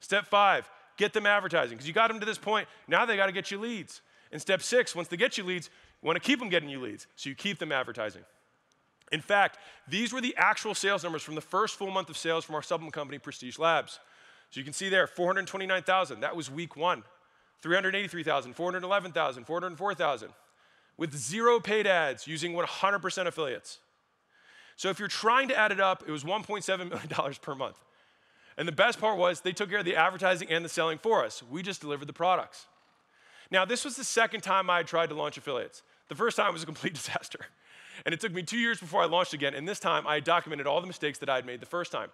Step 0.00 0.26
five, 0.26 0.68
get 0.96 1.12
them 1.12 1.26
advertising, 1.26 1.76
because 1.76 1.86
you 1.86 1.94
got 1.94 2.08
them 2.08 2.20
to 2.20 2.26
this 2.26 2.38
point, 2.38 2.68
now 2.88 3.06
they 3.06 3.16
gotta 3.16 3.32
get 3.32 3.50
you 3.50 3.58
leads. 3.58 4.02
And 4.32 4.40
step 4.40 4.62
six, 4.62 4.94
once 4.94 5.08
they 5.08 5.16
get 5.16 5.38
you 5.38 5.44
leads, 5.44 5.70
you 6.02 6.06
wanna 6.06 6.20
keep 6.20 6.38
them 6.38 6.48
getting 6.48 6.68
you 6.68 6.80
leads, 6.80 7.06
so 7.16 7.28
you 7.28 7.36
keep 7.36 7.58
them 7.58 7.70
advertising. 7.70 8.22
In 9.12 9.20
fact, 9.20 9.58
these 9.88 10.12
were 10.12 10.20
the 10.20 10.34
actual 10.36 10.74
sales 10.74 11.02
numbers 11.02 11.22
from 11.22 11.34
the 11.34 11.40
first 11.40 11.76
full 11.76 11.90
month 11.90 12.10
of 12.10 12.16
sales 12.16 12.44
from 12.44 12.54
our 12.54 12.62
supplement 12.62 12.94
company, 12.94 13.18
Prestige 13.18 13.58
Labs. 13.58 13.98
So 14.50 14.60
you 14.60 14.64
can 14.64 14.72
see 14.72 14.88
there, 14.88 15.06
429,000. 15.06 16.20
That 16.20 16.36
was 16.36 16.50
week 16.50 16.76
one. 16.76 17.04
383,000, 17.62 18.54
411,000, 18.54 19.44
404,000, 19.44 20.30
with 20.96 21.14
zero 21.14 21.60
paid 21.60 21.86
ads 21.86 22.26
using 22.26 22.52
100% 22.54 23.26
affiliates. 23.26 23.78
So 24.76 24.88
if 24.88 24.98
you're 24.98 25.08
trying 25.08 25.48
to 25.48 25.56
add 25.56 25.72
it 25.72 25.80
up, 25.80 26.02
it 26.06 26.10
was 26.10 26.24
$1.7 26.24 26.78
million 26.88 27.34
per 27.42 27.54
month. 27.54 27.78
And 28.56 28.66
the 28.66 28.72
best 28.72 28.98
part 28.98 29.18
was 29.18 29.40
they 29.40 29.52
took 29.52 29.68
care 29.68 29.80
of 29.80 29.84
the 29.84 29.96
advertising 29.96 30.48
and 30.50 30.64
the 30.64 30.68
selling 30.68 30.98
for 30.98 31.24
us. 31.24 31.42
We 31.42 31.62
just 31.62 31.80
delivered 31.80 32.08
the 32.08 32.14
products. 32.14 32.66
Now, 33.50 33.64
this 33.64 33.84
was 33.84 33.96
the 33.96 34.04
second 34.04 34.40
time 34.42 34.70
I 34.70 34.78
had 34.78 34.86
tried 34.86 35.10
to 35.10 35.14
launch 35.14 35.36
affiliates. 35.36 35.82
The 36.08 36.14
first 36.14 36.36
time 36.36 36.52
was 36.52 36.62
a 36.62 36.66
complete 36.66 36.94
disaster. 37.00 37.40
And 38.06 38.14
it 38.14 38.20
took 38.20 38.32
me 38.32 38.42
two 38.42 38.58
years 38.58 38.80
before 38.80 39.02
I 39.02 39.06
launched 39.06 39.34
again. 39.34 39.54
And 39.54 39.68
this 39.68 39.80
time, 39.80 40.06
I 40.06 40.20
documented 40.20 40.66
all 40.66 40.80
the 40.80 40.86
mistakes 40.86 41.18
that 41.18 41.28
I 41.28 41.36
had 41.36 41.44
made 41.44 41.60
the 41.60 41.66
first 41.66 41.92
time. 41.92 42.08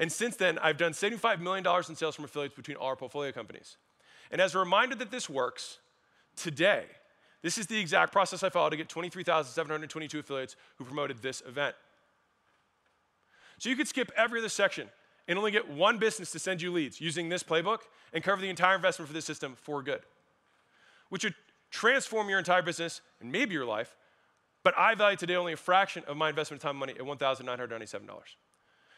And 0.00 0.10
since 0.10 0.34
then, 0.34 0.58
I've 0.58 0.78
done 0.78 0.92
$75 0.92 1.40
million 1.40 1.64
in 1.88 1.94
sales 1.94 2.16
from 2.16 2.24
affiliates 2.24 2.56
between 2.56 2.78
all 2.78 2.88
our 2.88 2.96
portfolio 2.96 3.30
companies. 3.32 3.76
And 4.30 4.40
as 4.40 4.54
a 4.54 4.58
reminder 4.58 4.96
that 4.96 5.10
this 5.10 5.28
works, 5.28 5.78
today, 6.36 6.86
this 7.42 7.58
is 7.58 7.66
the 7.66 7.78
exact 7.78 8.10
process 8.10 8.42
I 8.42 8.48
followed 8.48 8.70
to 8.70 8.78
get 8.78 8.88
23,722 8.88 10.18
affiliates 10.18 10.56
who 10.76 10.84
promoted 10.84 11.20
this 11.20 11.42
event. 11.46 11.76
So 13.58 13.68
you 13.68 13.76
could 13.76 13.88
skip 13.88 14.10
every 14.16 14.40
other 14.40 14.48
section 14.48 14.88
and 15.28 15.38
only 15.38 15.50
get 15.50 15.68
one 15.68 15.98
business 15.98 16.30
to 16.30 16.38
send 16.38 16.62
you 16.62 16.72
leads 16.72 16.98
using 16.98 17.28
this 17.28 17.42
playbook 17.42 17.80
and 18.14 18.24
cover 18.24 18.40
the 18.40 18.48
entire 18.48 18.76
investment 18.76 19.06
for 19.06 19.12
this 19.12 19.26
system 19.26 19.54
for 19.60 19.82
good, 19.82 20.00
which 21.10 21.24
would 21.24 21.34
transform 21.70 22.30
your 22.30 22.38
entire 22.38 22.62
business 22.62 23.02
and 23.20 23.30
maybe 23.30 23.52
your 23.52 23.66
life. 23.66 23.94
But 24.64 24.74
I 24.78 24.94
value 24.94 25.18
today 25.18 25.36
only 25.36 25.52
a 25.52 25.58
fraction 25.58 26.04
of 26.08 26.16
my 26.16 26.30
investment 26.30 26.62
time 26.62 26.70
and 26.70 26.80
money 26.80 26.94
at 26.94 27.00
$1,997. 27.00 28.00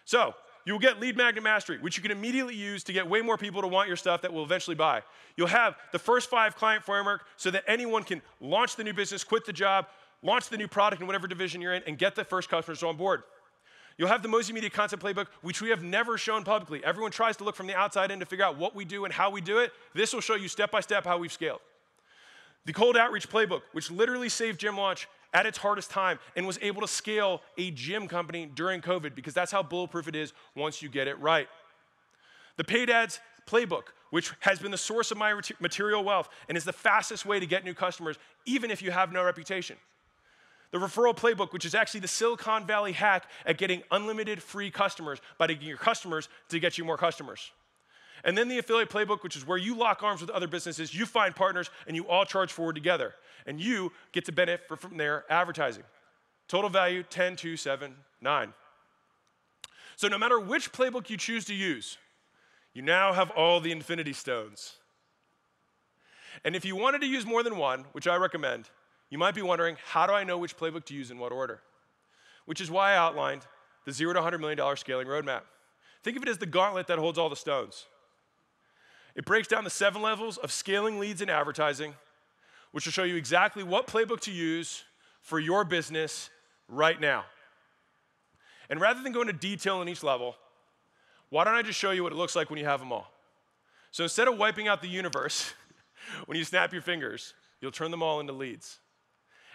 So 0.04 0.34
you 0.64 0.72
will 0.72 0.80
get 0.80 1.00
lead 1.00 1.16
magnet 1.16 1.42
mastery, 1.42 1.78
which 1.78 1.96
you 1.96 2.02
can 2.02 2.12
immediately 2.12 2.54
use 2.54 2.84
to 2.84 2.92
get 2.92 3.08
way 3.08 3.20
more 3.20 3.36
people 3.36 3.62
to 3.62 3.68
want 3.68 3.88
your 3.88 3.96
stuff 3.96 4.22
that 4.22 4.32
will 4.32 4.44
eventually 4.44 4.76
buy. 4.76 5.02
You'll 5.36 5.48
have 5.48 5.76
the 5.92 5.98
first 5.98 6.30
five 6.30 6.56
client 6.56 6.84
framework 6.84 7.24
so 7.36 7.50
that 7.50 7.64
anyone 7.66 8.04
can 8.04 8.22
launch 8.40 8.76
the 8.76 8.84
new 8.84 8.92
business, 8.92 9.24
quit 9.24 9.44
the 9.44 9.52
job, 9.52 9.86
launch 10.22 10.48
the 10.48 10.56
new 10.56 10.68
product 10.68 11.00
in 11.00 11.06
whatever 11.06 11.26
division 11.26 11.60
you're 11.60 11.74
in, 11.74 11.82
and 11.86 11.98
get 11.98 12.14
the 12.14 12.24
first 12.24 12.48
customers 12.48 12.82
on 12.82 12.96
board. 12.96 13.22
You'll 13.98 14.08
have 14.08 14.22
the 14.22 14.28
Mozi 14.28 14.52
Media 14.52 14.70
Content 14.70 15.02
Playbook, 15.02 15.26
which 15.42 15.60
we 15.60 15.68
have 15.68 15.82
never 15.82 16.16
shown 16.16 16.44
publicly. 16.44 16.82
Everyone 16.84 17.10
tries 17.10 17.36
to 17.38 17.44
look 17.44 17.56
from 17.56 17.66
the 17.66 17.74
outside 17.74 18.10
in 18.10 18.20
to 18.20 18.26
figure 18.26 18.44
out 18.44 18.56
what 18.56 18.74
we 18.74 18.84
do 18.84 19.04
and 19.04 19.12
how 19.12 19.30
we 19.30 19.40
do 19.40 19.58
it. 19.58 19.72
This 19.94 20.12
will 20.12 20.20
show 20.20 20.34
you 20.34 20.48
step 20.48 20.70
by 20.70 20.80
step 20.80 21.04
how 21.04 21.18
we've 21.18 21.32
scaled. 21.32 21.60
The 22.64 22.72
Cold 22.72 22.96
Outreach 22.96 23.28
Playbook, 23.28 23.62
which 23.72 23.90
literally 23.90 24.28
saved 24.28 24.60
Gym 24.60 24.76
Launch 24.76 25.08
at 25.32 25.46
its 25.46 25.58
hardest 25.58 25.90
time 25.90 26.18
and 26.36 26.46
was 26.46 26.58
able 26.62 26.80
to 26.82 26.88
scale 26.88 27.42
a 27.58 27.70
gym 27.70 28.08
company 28.08 28.50
during 28.54 28.80
COVID 28.80 29.14
because 29.14 29.34
that's 29.34 29.52
how 29.52 29.62
bulletproof 29.62 30.08
it 30.08 30.16
is 30.16 30.32
once 30.54 30.82
you 30.82 30.88
get 30.88 31.08
it 31.08 31.18
right. 31.20 31.48
The 32.56 32.64
paid 32.64 32.90
ads 32.90 33.20
playbook, 33.46 33.84
which 34.10 34.32
has 34.40 34.58
been 34.58 34.70
the 34.70 34.78
source 34.78 35.10
of 35.10 35.16
my 35.16 35.40
material 35.60 36.04
wealth 36.04 36.28
and 36.48 36.56
is 36.56 36.64
the 36.64 36.72
fastest 36.72 37.24
way 37.24 37.40
to 37.40 37.46
get 37.46 37.64
new 37.64 37.74
customers, 37.74 38.18
even 38.44 38.70
if 38.70 38.82
you 38.82 38.90
have 38.90 39.12
no 39.12 39.24
reputation. 39.24 39.76
The 40.70 40.78
referral 40.78 41.14
playbook, 41.14 41.52
which 41.52 41.66
is 41.66 41.74
actually 41.74 42.00
the 42.00 42.08
Silicon 42.08 42.66
Valley 42.66 42.92
hack 42.92 43.26
at 43.44 43.58
getting 43.58 43.82
unlimited 43.90 44.42
free 44.42 44.70
customers 44.70 45.20
by 45.38 45.46
getting 45.46 45.68
your 45.68 45.76
customers 45.76 46.28
to 46.48 46.58
get 46.58 46.78
you 46.78 46.84
more 46.84 46.96
customers. 46.96 47.50
And 48.24 48.38
then 48.38 48.48
the 48.48 48.58
affiliate 48.58 48.90
playbook, 48.90 49.22
which 49.22 49.36
is 49.36 49.46
where 49.46 49.58
you 49.58 49.76
lock 49.76 50.02
arms 50.02 50.20
with 50.20 50.30
other 50.30 50.46
businesses, 50.46 50.94
you 50.94 51.06
find 51.06 51.34
partners, 51.34 51.70
and 51.86 51.96
you 51.96 52.06
all 52.08 52.24
charge 52.24 52.52
forward 52.52 52.74
together. 52.74 53.14
And 53.46 53.60
you 53.60 53.92
get 54.12 54.24
to 54.26 54.32
benefit 54.32 54.78
from 54.78 54.96
their 54.96 55.24
advertising. 55.30 55.84
Total 56.46 56.70
value 56.70 57.02
10, 57.02 57.36
2, 57.36 57.56
7, 57.56 57.94
9. 58.20 58.52
So 59.96 60.08
no 60.08 60.18
matter 60.18 60.38
which 60.38 60.72
playbook 60.72 61.10
you 61.10 61.16
choose 61.16 61.44
to 61.46 61.54
use, 61.54 61.98
you 62.74 62.82
now 62.82 63.12
have 63.12 63.30
all 63.30 63.60
the 63.60 63.72
infinity 63.72 64.12
stones. 64.12 64.76
And 66.44 66.56
if 66.56 66.64
you 66.64 66.76
wanted 66.76 67.00
to 67.02 67.06
use 67.06 67.26
more 67.26 67.42
than 67.42 67.56
one, 67.56 67.84
which 67.92 68.06
I 68.06 68.16
recommend, 68.16 68.70
you 69.10 69.18
might 69.18 69.34
be 69.34 69.42
wondering, 69.42 69.76
how 69.84 70.06
do 70.06 70.12
I 70.12 70.24
know 70.24 70.38
which 70.38 70.56
playbook 70.56 70.84
to 70.86 70.94
use 70.94 71.10
in 71.10 71.18
what 71.18 71.32
order? 71.32 71.60
Which 72.46 72.60
is 72.60 72.70
why 72.70 72.92
I 72.92 72.96
outlined 72.96 73.46
the 73.84 73.92
zero 73.92 74.12
to 74.12 74.20
$100 74.20 74.40
million 74.40 74.76
scaling 74.76 75.06
roadmap. 75.06 75.42
Think 76.02 76.16
of 76.16 76.22
it 76.22 76.28
as 76.28 76.38
the 76.38 76.46
gauntlet 76.46 76.86
that 76.86 76.98
holds 76.98 77.18
all 77.18 77.28
the 77.28 77.36
stones. 77.36 77.86
It 79.14 79.24
breaks 79.24 79.48
down 79.48 79.64
the 79.64 79.70
seven 79.70 80.02
levels 80.02 80.38
of 80.38 80.50
scaling 80.50 80.98
leads 80.98 81.20
and 81.20 81.30
advertising, 81.30 81.94
which 82.72 82.86
will 82.86 82.92
show 82.92 83.04
you 83.04 83.16
exactly 83.16 83.62
what 83.62 83.86
playbook 83.86 84.20
to 84.20 84.32
use 84.32 84.84
for 85.20 85.38
your 85.38 85.64
business 85.64 86.30
right 86.68 87.00
now. 87.00 87.24
And 88.70 88.80
rather 88.80 89.02
than 89.02 89.12
go 89.12 89.20
into 89.20 89.34
detail 89.34 89.82
in 89.82 89.88
each 89.88 90.02
level, 90.02 90.36
Why 91.32 91.44
don't 91.44 91.54
I 91.54 91.62
just 91.62 91.78
show 91.78 91.92
you 91.92 92.02
what 92.02 92.12
it 92.12 92.16
looks 92.16 92.36
like 92.36 92.50
when 92.50 92.58
you 92.58 92.66
have 92.66 92.80
them 92.80 92.92
all? 92.92 93.10
So 93.90 94.02
instead 94.02 94.28
of 94.28 94.36
wiping 94.36 94.68
out 94.68 94.82
the 94.82 94.88
universe, 94.88 95.54
when 96.26 96.36
you 96.36 96.44
snap 96.44 96.74
your 96.74 96.82
fingers, 96.82 97.32
you'll 97.62 97.70
turn 97.70 97.90
them 97.90 98.02
all 98.02 98.20
into 98.20 98.34
leads. 98.34 98.80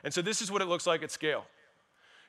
And 0.04 0.12
so 0.12 0.24
this 0.24 0.42
is 0.42 0.52
what 0.52 0.64
it 0.64 0.68
looks 0.68 0.88
like 0.88 1.04
at 1.04 1.12
scale. 1.12 1.46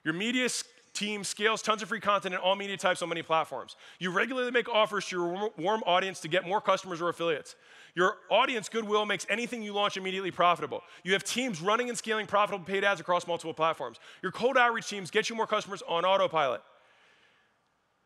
Your 0.04 0.12
media 0.12 0.50
team 0.98 1.22
scales 1.22 1.62
tons 1.62 1.82
of 1.82 1.88
free 1.88 2.00
content 2.00 2.34
in 2.34 2.40
all 2.40 2.56
media 2.56 2.76
types 2.76 3.02
on 3.02 3.08
many 3.08 3.22
platforms. 3.22 3.76
You 3.98 4.10
regularly 4.10 4.50
make 4.50 4.68
offers 4.68 5.06
to 5.06 5.16
your 5.16 5.50
warm 5.56 5.82
audience 5.86 6.20
to 6.20 6.28
get 6.28 6.46
more 6.46 6.60
customers 6.60 7.00
or 7.00 7.08
affiliates. 7.08 7.54
Your 7.94 8.16
audience 8.30 8.68
goodwill 8.68 9.06
makes 9.06 9.24
anything 9.28 9.62
you 9.62 9.72
launch 9.72 9.96
immediately 9.96 10.30
profitable. 10.30 10.82
You 11.04 11.12
have 11.12 11.24
teams 11.24 11.60
running 11.60 11.88
and 11.88 11.96
scaling 11.96 12.26
profitable 12.26 12.64
paid 12.64 12.84
ads 12.84 13.00
across 13.00 13.26
multiple 13.26 13.54
platforms. 13.54 13.98
Your 14.22 14.32
cold 14.32 14.58
outreach 14.58 14.88
teams 14.88 15.10
get 15.10 15.30
you 15.30 15.36
more 15.36 15.46
customers 15.46 15.82
on 15.88 16.04
autopilot. 16.04 16.62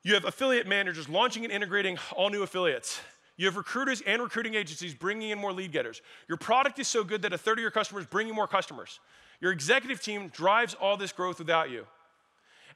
You 0.02 0.14
have 0.14 0.24
affiliate 0.24 0.66
managers 0.66 1.08
launching 1.08 1.44
and 1.44 1.52
integrating 1.52 1.98
all 2.14 2.28
new 2.28 2.42
affiliates. 2.42 3.00
You 3.36 3.46
have 3.46 3.56
recruiters 3.56 4.02
and 4.06 4.20
recruiting 4.20 4.54
agencies 4.54 4.94
bringing 4.94 5.30
in 5.30 5.38
more 5.38 5.52
lead 5.52 5.72
getters. 5.72 6.02
Your 6.28 6.36
product 6.36 6.78
is 6.78 6.88
so 6.88 7.04
good 7.04 7.22
that 7.22 7.32
a 7.32 7.38
third 7.38 7.58
of 7.58 7.62
your 7.62 7.70
customers 7.70 8.04
bring 8.06 8.26
you 8.26 8.34
more 8.34 8.46
customers. 8.46 9.00
Your 9.40 9.52
executive 9.52 10.02
team 10.02 10.28
drives 10.28 10.74
all 10.74 10.96
this 10.96 11.12
growth 11.12 11.38
without 11.38 11.70
you 11.70 11.86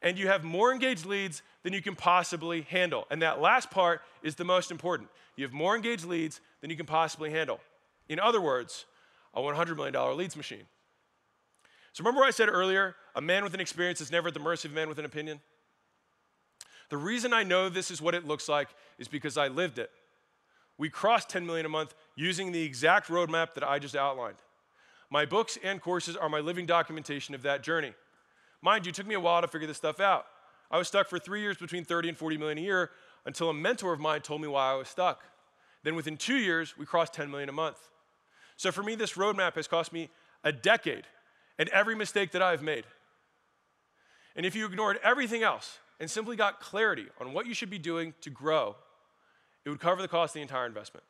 and 0.03 0.19
you 0.19 0.29
have 0.29 0.45
more 0.45 0.73
engaged 0.73 1.07
leads 1.07 1.43
than 1.63 1.73
you 1.73 1.83
can 1.83 1.97
possibly 1.97 2.63
handle. 2.63 3.07
And 3.11 3.23
that 3.23 3.41
last 3.41 3.71
part 3.71 4.03
is 4.23 4.35
the 4.35 4.45
most 4.45 4.71
important. 4.71 5.09
You 5.37 5.45
have 5.45 5.53
more 5.53 5.77
engaged 5.77 6.05
leads 6.05 6.41
than 6.61 6.71
you 6.71 6.77
can 6.77 6.87
possibly 6.87 7.31
handle. 7.31 7.61
In 8.09 8.21
other 8.21 8.41
words, 8.41 8.87
a 9.35 9.41
$100 9.41 9.77
million 9.77 10.17
leads 10.17 10.37
machine. 10.37 10.65
So 11.93 12.03
remember 12.03 12.21
what 12.21 12.29
I 12.29 12.33
said 12.33 12.49
earlier, 12.49 12.95
a 13.15 13.21
man 13.21 13.43
with 13.43 13.55
an 13.55 13.61
experience 13.61 14.01
is 14.01 14.13
never 14.13 14.29
at 14.29 14.35
the 14.35 14.41
mercy 14.41 14.69
of 14.69 14.73
a 14.73 14.75
man 14.75 14.89
with 14.89 14.99
an 14.99 15.05
opinion? 15.05 15.41
The 16.91 16.97
reason 16.97 17.33
I 17.33 17.43
know 17.43 17.69
this 17.69 17.91
is 17.91 18.01
what 18.01 18.15
it 18.15 18.27
looks 18.27 18.49
like 18.49 18.69
is 18.99 19.09
because 19.09 19.37
I 19.37 19.49
lived 19.49 19.79
it. 19.79 19.91
We 20.79 20.91
crossed 20.91 21.31
10 21.31 21.47
million 21.47 21.67
a 21.67 21.71
month 21.71 21.95
using 22.15 22.53
the 22.53 22.63
exact 22.63 23.09
roadmap 23.09 23.55
that 23.55 23.65
I 23.65 23.79
just 23.79 23.97
outlined. 23.97 24.37
My 25.11 25.25
books 25.25 25.59
and 25.63 25.81
courses 25.81 26.17
are 26.17 26.29
my 26.29 26.41
living 26.41 26.67
documentation 26.67 27.35
of 27.35 27.43
that 27.43 27.63
journey. 27.63 27.95
Mind 28.63 28.87
you, 28.87 28.91
it 28.91 28.95
took 28.95 29.07
me 29.07 29.15
a 29.15 29.21
while 29.21 29.43
to 29.43 29.49
figure 29.49 29.67
this 29.67 29.77
stuff 29.77 30.01
out. 30.01 30.27
I 30.71 30.79
was 30.79 30.89
stuck 30.89 31.09
for 31.09 31.19
three 31.19 31.41
years 31.41 31.57
between 31.57 31.85
30 31.85 32.11
and 32.11 32.19
40 32.19 32.39
million 32.39 32.59
a 32.59 32.63
year 32.63 32.91
until 33.25 33.51
a 33.51 33.55
mentor 33.55 33.93
of 33.93 34.01
mine 34.01 34.21
told 34.21 34.41
me 34.41 34.49
why 34.49 34.73
I 34.73 34.75
was 34.75 34.89
stuck. 34.89 35.23
Then 35.83 35.95
within 35.95 36.17
two 36.17 36.37
years, 36.37 36.77
we 36.77 36.87
crossed 36.87 37.15
10 37.15 37.31
million 37.31 37.49
a 37.49 37.53
month. 37.53 37.79
So 38.57 38.73
for 38.73 38.83
me, 38.83 38.95
this 38.95 39.13
roadmap 39.13 39.55
has 39.55 39.69
cost 39.69 39.93
me 39.93 40.11
a 40.43 40.53
decade 40.53 41.05
and 41.59 41.69
every 41.71 41.95
mistake 41.95 42.33
that 42.33 42.43
I've 42.43 42.63
made. 42.63 42.85
And 44.35 44.45
if 44.45 44.55
you 44.55 44.67
ignored 44.67 44.99
everything 45.03 45.43
else 45.43 45.79
and 46.01 46.11
simply 46.11 46.37
got 46.37 46.61
clarity 46.61 47.07
on 47.21 47.33
what 47.33 47.47
you 47.47 47.55
should 47.55 47.71
be 47.71 47.79
doing 47.79 48.15
to 48.21 48.31
grow, 48.31 48.77
it 49.65 49.71
would 49.71 49.81
cover 49.81 50.03
the 50.03 50.09
cost 50.09 50.31
of 50.31 50.35
the 50.35 50.43
entire 50.43 50.67
investment, 50.67 51.05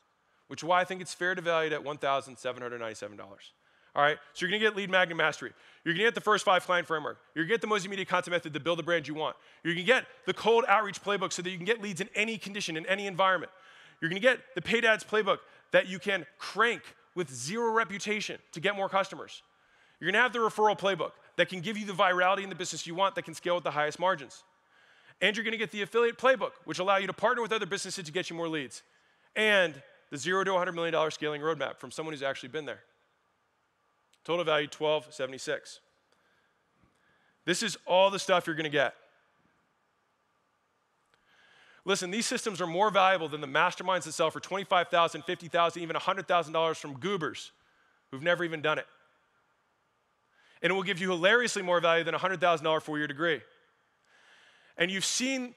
which 0.48 0.62
is 0.62 0.64
why 0.66 0.80
I 0.80 0.84
think 0.84 1.00
it's 1.00 1.14
fair 1.14 1.34
to 1.34 1.42
value 1.42 1.70
it 1.70 1.74
at 1.74 1.84
$1,797. 1.84 3.18
All 3.96 4.02
right, 4.02 4.18
so 4.34 4.44
you're 4.44 4.50
gonna 4.50 4.60
get 4.60 4.76
lead 4.76 4.90
magnet 4.90 5.16
mastery. 5.16 5.52
You're 5.82 5.94
gonna 5.94 6.04
get 6.04 6.14
the 6.14 6.20
first 6.20 6.44
five 6.44 6.66
client 6.66 6.86
framework. 6.86 7.16
You're 7.34 7.46
gonna 7.46 7.54
get 7.54 7.62
the 7.62 7.66
Mozi 7.66 7.88
Media 7.88 8.04
content 8.04 8.32
method 8.32 8.52
to 8.52 8.60
build 8.60 8.78
the 8.78 8.82
brand 8.82 9.08
you 9.08 9.14
want. 9.14 9.36
You're 9.64 9.72
gonna 9.72 9.86
get 9.86 10.04
the 10.26 10.34
cold 10.34 10.66
outreach 10.68 11.02
playbook 11.02 11.32
so 11.32 11.40
that 11.40 11.48
you 11.48 11.56
can 11.56 11.64
get 11.64 11.80
leads 11.80 12.02
in 12.02 12.10
any 12.14 12.36
condition, 12.36 12.76
in 12.76 12.84
any 12.86 13.06
environment. 13.06 13.50
You're 14.02 14.10
gonna 14.10 14.20
get 14.20 14.40
the 14.54 14.60
paid 14.60 14.84
ads 14.84 15.02
playbook 15.02 15.38
that 15.72 15.88
you 15.88 15.98
can 15.98 16.26
crank 16.36 16.82
with 17.14 17.32
zero 17.34 17.72
reputation 17.72 18.38
to 18.52 18.60
get 18.60 18.76
more 18.76 18.90
customers. 18.90 19.42
You're 19.98 20.12
gonna 20.12 20.22
have 20.22 20.34
the 20.34 20.40
referral 20.40 20.78
playbook 20.78 21.12
that 21.36 21.48
can 21.48 21.60
give 21.60 21.78
you 21.78 21.86
the 21.86 21.94
virality 21.94 22.42
in 22.42 22.50
the 22.50 22.54
business 22.54 22.86
you 22.86 22.94
want 22.94 23.14
that 23.14 23.22
can 23.22 23.32
scale 23.32 23.54
with 23.54 23.64
the 23.64 23.70
highest 23.70 23.98
margins. 23.98 24.44
And 25.22 25.34
you're 25.34 25.44
gonna 25.44 25.56
get 25.56 25.70
the 25.70 25.80
affiliate 25.80 26.18
playbook, 26.18 26.52
which 26.66 26.80
allow 26.80 26.98
you 26.98 27.06
to 27.06 27.14
partner 27.14 27.40
with 27.40 27.50
other 27.50 27.64
businesses 27.64 28.04
to 28.04 28.12
get 28.12 28.28
you 28.28 28.36
more 28.36 28.48
leads. 28.48 28.82
And 29.34 29.80
the 30.10 30.18
zero 30.18 30.44
to 30.44 30.50
$100 30.50 30.74
million 30.74 31.10
scaling 31.10 31.40
roadmap 31.40 31.78
from 31.78 31.90
someone 31.90 32.12
who's 32.12 32.22
actually 32.22 32.50
been 32.50 32.66
there. 32.66 32.80
Total 34.26 34.44
value 34.44 34.66
1276. 34.66 35.78
This 37.44 37.62
is 37.62 37.78
all 37.86 38.10
the 38.10 38.18
stuff 38.18 38.44
you're 38.48 38.56
going 38.56 38.64
to 38.64 38.70
get. 38.70 38.94
Listen, 41.84 42.10
these 42.10 42.26
systems 42.26 42.60
are 42.60 42.66
more 42.66 42.90
valuable 42.90 43.28
than 43.28 43.40
the 43.40 43.46
masterminds 43.46 44.02
that 44.02 44.14
sell 44.14 44.32
for 44.32 44.40
$25,000, 44.40 44.90
$50,000, 45.24 45.76
even 45.76 45.94
$100,000 45.94 46.76
from 46.76 46.94
goobers 46.94 47.52
who've 48.10 48.22
never 48.24 48.42
even 48.42 48.60
done 48.60 48.78
it. 48.78 48.86
And 50.60 50.72
it 50.72 50.74
will 50.74 50.82
give 50.82 50.98
you 51.00 51.10
hilariously 51.10 51.62
more 51.62 51.80
value 51.80 52.02
than 52.02 52.14
a 52.14 52.18
$100,000 52.18 52.82
four 52.82 52.98
year 52.98 53.06
degree. 53.06 53.40
And 54.76 54.90
you've 54.90 55.04
seen 55.04 55.54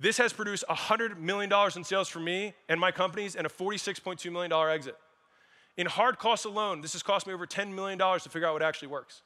this 0.00 0.18
has 0.18 0.32
produced 0.32 0.64
$100 0.68 1.16
million 1.18 1.52
in 1.76 1.84
sales 1.84 2.08
for 2.08 2.18
me 2.18 2.54
and 2.68 2.80
my 2.80 2.90
companies 2.90 3.36
and 3.36 3.46
a 3.46 3.50
$46.2 3.50 4.32
million 4.32 4.52
exit. 4.52 4.96
In 5.76 5.86
hard 5.86 6.18
costs 6.18 6.44
alone, 6.44 6.80
this 6.80 6.92
has 6.92 7.02
cost 7.02 7.26
me 7.26 7.32
over 7.32 7.46
$10 7.46 7.72
million 7.72 7.98
to 7.98 8.28
figure 8.28 8.46
out 8.46 8.52
what 8.52 8.62
actually 8.62 8.88
works. 8.88 9.22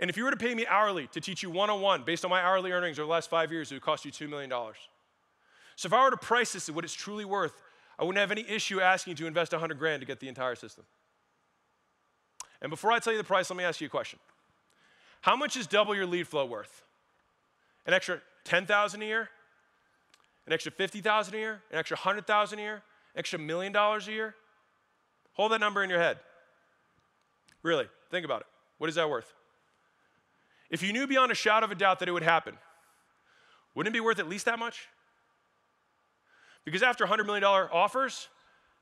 And 0.00 0.10
if 0.10 0.16
you 0.16 0.24
were 0.24 0.30
to 0.30 0.36
pay 0.36 0.54
me 0.54 0.66
hourly 0.66 1.06
to 1.08 1.20
teach 1.20 1.42
you 1.42 1.50
one 1.50 1.70
on 1.70 1.80
one 1.80 2.02
based 2.02 2.24
on 2.24 2.30
my 2.30 2.40
hourly 2.40 2.72
earnings 2.72 2.98
over 2.98 3.06
the 3.06 3.12
last 3.12 3.30
five 3.30 3.50
years, 3.52 3.70
it 3.70 3.76
would 3.76 3.82
cost 3.82 4.04
you 4.04 4.10
$2 4.10 4.28
million. 4.28 4.50
So 5.76 5.86
if 5.86 5.92
I 5.92 6.04
were 6.04 6.10
to 6.10 6.16
price 6.16 6.52
this 6.52 6.68
at 6.68 6.74
what 6.74 6.84
it's 6.84 6.94
truly 6.94 7.24
worth, 7.24 7.62
I 7.98 8.04
wouldn't 8.04 8.20
have 8.20 8.32
any 8.32 8.48
issue 8.48 8.80
asking 8.80 9.12
you 9.12 9.16
to 9.16 9.26
invest 9.26 9.52
100 9.52 9.78
grand 9.78 10.00
to 10.00 10.06
get 10.06 10.20
the 10.20 10.28
entire 10.28 10.56
system. 10.56 10.84
And 12.60 12.70
before 12.70 12.92
I 12.92 12.98
tell 12.98 13.12
you 13.12 13.18
the 13.18 13.24
price, 13.24 13.50
let 13.50 13.56
me 13.56 13.64
ask 13.64 13.80
you 13.80 13.86
a 13.86 13.90
question. 13.90 14.18
How 15.20 15.36
much 15.36 15.56
is 15.56 15.66
double 15.66 15.94
your 15.94 16.06
lead 16.06 16.26
flow 16.26 16.44
worth? 16.44 16.82
An 17.86 17.94
extra 17.94 18.20
10,000 18.44 19.02
a 19.02 19.04
year? 19.04 19.28
An 20.46 20.52
extra 20.52 20.72
50,000 20.72 21.34
a 21.34 21.38
year? 21.38 21.62
An 21.70 21.78
extra 21.78 21.96
100,000 21.96 22.58
a 22.58 22.62
year? 22.62 22.74
An 22.74 22.80
extra 23.16 23.38
million 23.38 23.72
dollars 23.72 24.08
a 24.08 24.12
year? 24.12 24.34
Hold 25.34 25.52
that 25.52 25.60
number 25.60 25.82
in 25.82 25.90
your 25.90 26.00
head. 26.00 26.18
Really, 27.62 27.86
think 28.10 28.24
about 28.24 28.40
it. 28.42 28.46
What 28.78 28.88
is 28.88 28.96
that 28.96 29.08
worth? 29.08 29.32
If 30.70 30.82
you 30.82 30.92
knew 30.92 31.06
beyond 31.06 31.30
a 31.30 31.34
shadow 31.34 31.64
of 31.64 31.70
a 31.70 31.74
doubt 31.74 31.98
that 32.00 32.08
it 32.08 32.12
would 32.12 32.22
happen, 32.22 32.56
wouldn't 33.74 33.94
it 33.94 33.96
be 33.96 34.00
worth 34.00 34.18
at 34.18 34.28
least 34.28 34.46
that 34.46 34.58
much? 34.58 34.88
Because 36.64 36.82
after 36.82 37.06
$100 37.06 37.26
million 37.26 37.44
offers, 37.44 38.28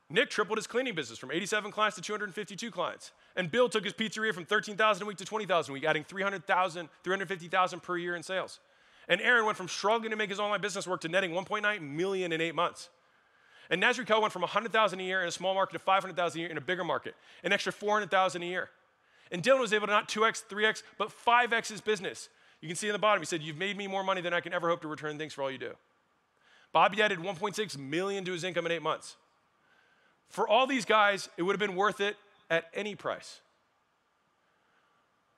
Nick 0.09 0.29
tripled 0.29 0.57
his 0.57 0.67
cleaning 0.67 0.95
business 0.95 1.19
from 1.19 1.31
87 1.31 1.71
clients 1.71 1.95
to 1.95 2.01
252 2.01 2.71
clients. 2.71 3.11
And 3.35 3.49
Bill 3.49 3.67
took 3.67 3.83
his 3.83 3.93
pizzeria 3.93 4.33
from 4.33 4.45
13,000 4.45 5.03
a 5.03 5.05
week 5.05 5.17
to 5.17 5.25
20,000 5.25 5.71
a 5.71 5.73
week, 5.73 5.83
adding 5.83 6.03
300,000, 6.03 6.89
350,000 7.03 7.79
per 7.81 7.97
year 7.97 8.15
in 8.15 8.23
sales. 8.23 8.59
And 9.07 9.19
Aaron 9.21 9.45
went 9.45 9.57
from 9.57 9.67
struggling 9.67 10.11
to 10.11 10.15
make 10.15 10.29
his 10.29 10.39
online 10.39 10.61
business 10.61 10.87
work 10.87 11.01
to 11.01 11.09
netting 11.09 11.31
1.9 11.31 11.81
million 11.81 12.31
in 12.31 12.41
eight 12.41 12.55
months. 12.55 12.89
And 13.69 13.81
Nasri 13.81 14.05
Co 14.05 14.19
went 14.19 14.33
from 14.33 14.41
100,000 14.41 14.99
a 14.99 15.03
year 15.03 15.21
in 15.21 15.27
a 15.27 15.31
small 15.31 15.53
market 15.53 15.73
to 15.73 15.79
500,000 15.79 16.37
a 16.37 16.41
year 16.41 16.51
in 16.51 16.57
a 16.57 16.61
bigger 16.61 16.83
market, 16.83 17.15
an 17.43 17.53
extra 17.53 17.71
400,000 17.71 18.43
a 18.43 18.45
year. 18.45 18.69
And 19.31 19.41
Dylan 19.41 19.59
was 19.59 19.73
able 19.73 19.87
to 19.87 19.93
not 19.93 20.09
2x, 20.09 20.43
3x, 20.49 20.83
but 20.97 21.09
5x 21.09 21.69
his 21.69 21.81
business. 21.81 22.29
You 22.61 22.67
can 22.67 22.75
see 22.75 22.87
in 22.87 22.93
the 22.93 22.99
bottom, 22.99 23.21
he 23.21 23.25
said, 23.25 23.41
You've 23.41 23.57
made 23.57 23.77
me 23.77 23.87
more 23.87 24.03
money 24.03 24.21
than 24.21 24.33
I 24.33 24.41
can 24.41 24.53
ever 24.53 24.69
hope 24.69 24.81
to 24.81 24.87
return. 24.87 25.17
Thanks 25.17 25.33
for 25.33 25.41
all 25.41 25.51
you 25.51 25.57
do. 25.57 25.73
Bobby 26.71 27.01
added 27.01 27.19
1.6 27.19 27.77
million 27.77 28.25
to 28.25 28.31
his 28.31 28.43
income 28.43 28.65
in 28.65 28.71
eight 28.71 28.81
months. 28.81 29.15
For 30.29 30.47
all 30.47 30.65
these 30.65 30.85
guys, 30.85 31.29
it 31.37 31.43
would 31.43 31.53
have 31.53 31.59
been 31.59 31.75
worth 31.75 32.01
it 32.01 32.15
at 32.49 32.65
any 32.73 32.95
price. 32.95 33.41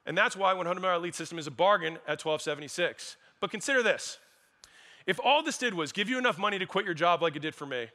And 0.06 0.18
that's 0.18 0.36
why 0.36 0.54
100 0.54 0.80
Mile 0.80 0.98
Elite 0.98 1.16
System 1.16 1.40
is 1.40 1.48
a 1.48 1.52
bargain 1.52 1.96
at 2.08 2.24
1276. 2.24 3.18
But 3.42 3.52
consider 3.52 3.82
this. 3.82 4.20
If 5.06 5.20
all 5.24 5.44
this 5.44 5.58
did 5.58 5.74
was 5.74 5.92
give 5.92 6.10
you 6.10 6.18
enough 6.18 6.38
money 6.38 6.60
to 6.60 6.66
quit 6.66 6.86
your 6.86 6.94
job 6.94 7.22
like 7.22 7.36
it 7.36 7.42
did 7.42 7.56
for 7.56 7.66
me, 7.66 7.88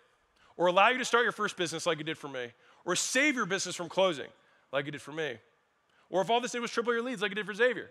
or 0.57 0.67
allow 0.67 0.89
you 0.89 0.99
to 0.99 1.05
start 1.05 1.25
your 1.25 1.33
first 1.33 1.57
business 1.57 1.87
like 1.87 2.01
it 2.01 2.05
did 2.05 2.19
for 2.19 2.29
me, 2.29 2.49
or 2.85 2.97
save 2.97 3.35
your 3.35 3.47
business 3.47 3.77
from 3.77 3.89
closing 3.89 4.29
like 4.73 4.87
it 4.87 4.93
did 4.93 5.03
for 5.03 5.13
me, 5.13 5.37
or 6.09 6.21
if 6.23 6.31
all 6.31 6.41
this 6.41 6.53
did 6.53 6.61
was 6.61 6.71
triple 6.71 6.93
your 6.93 7.03
leads 7.03 7.23
like 7.23 7.33
it 7.33 7.37
did 7.37 7.47
for 7.47 7.55
Xavier, 7.55 7.91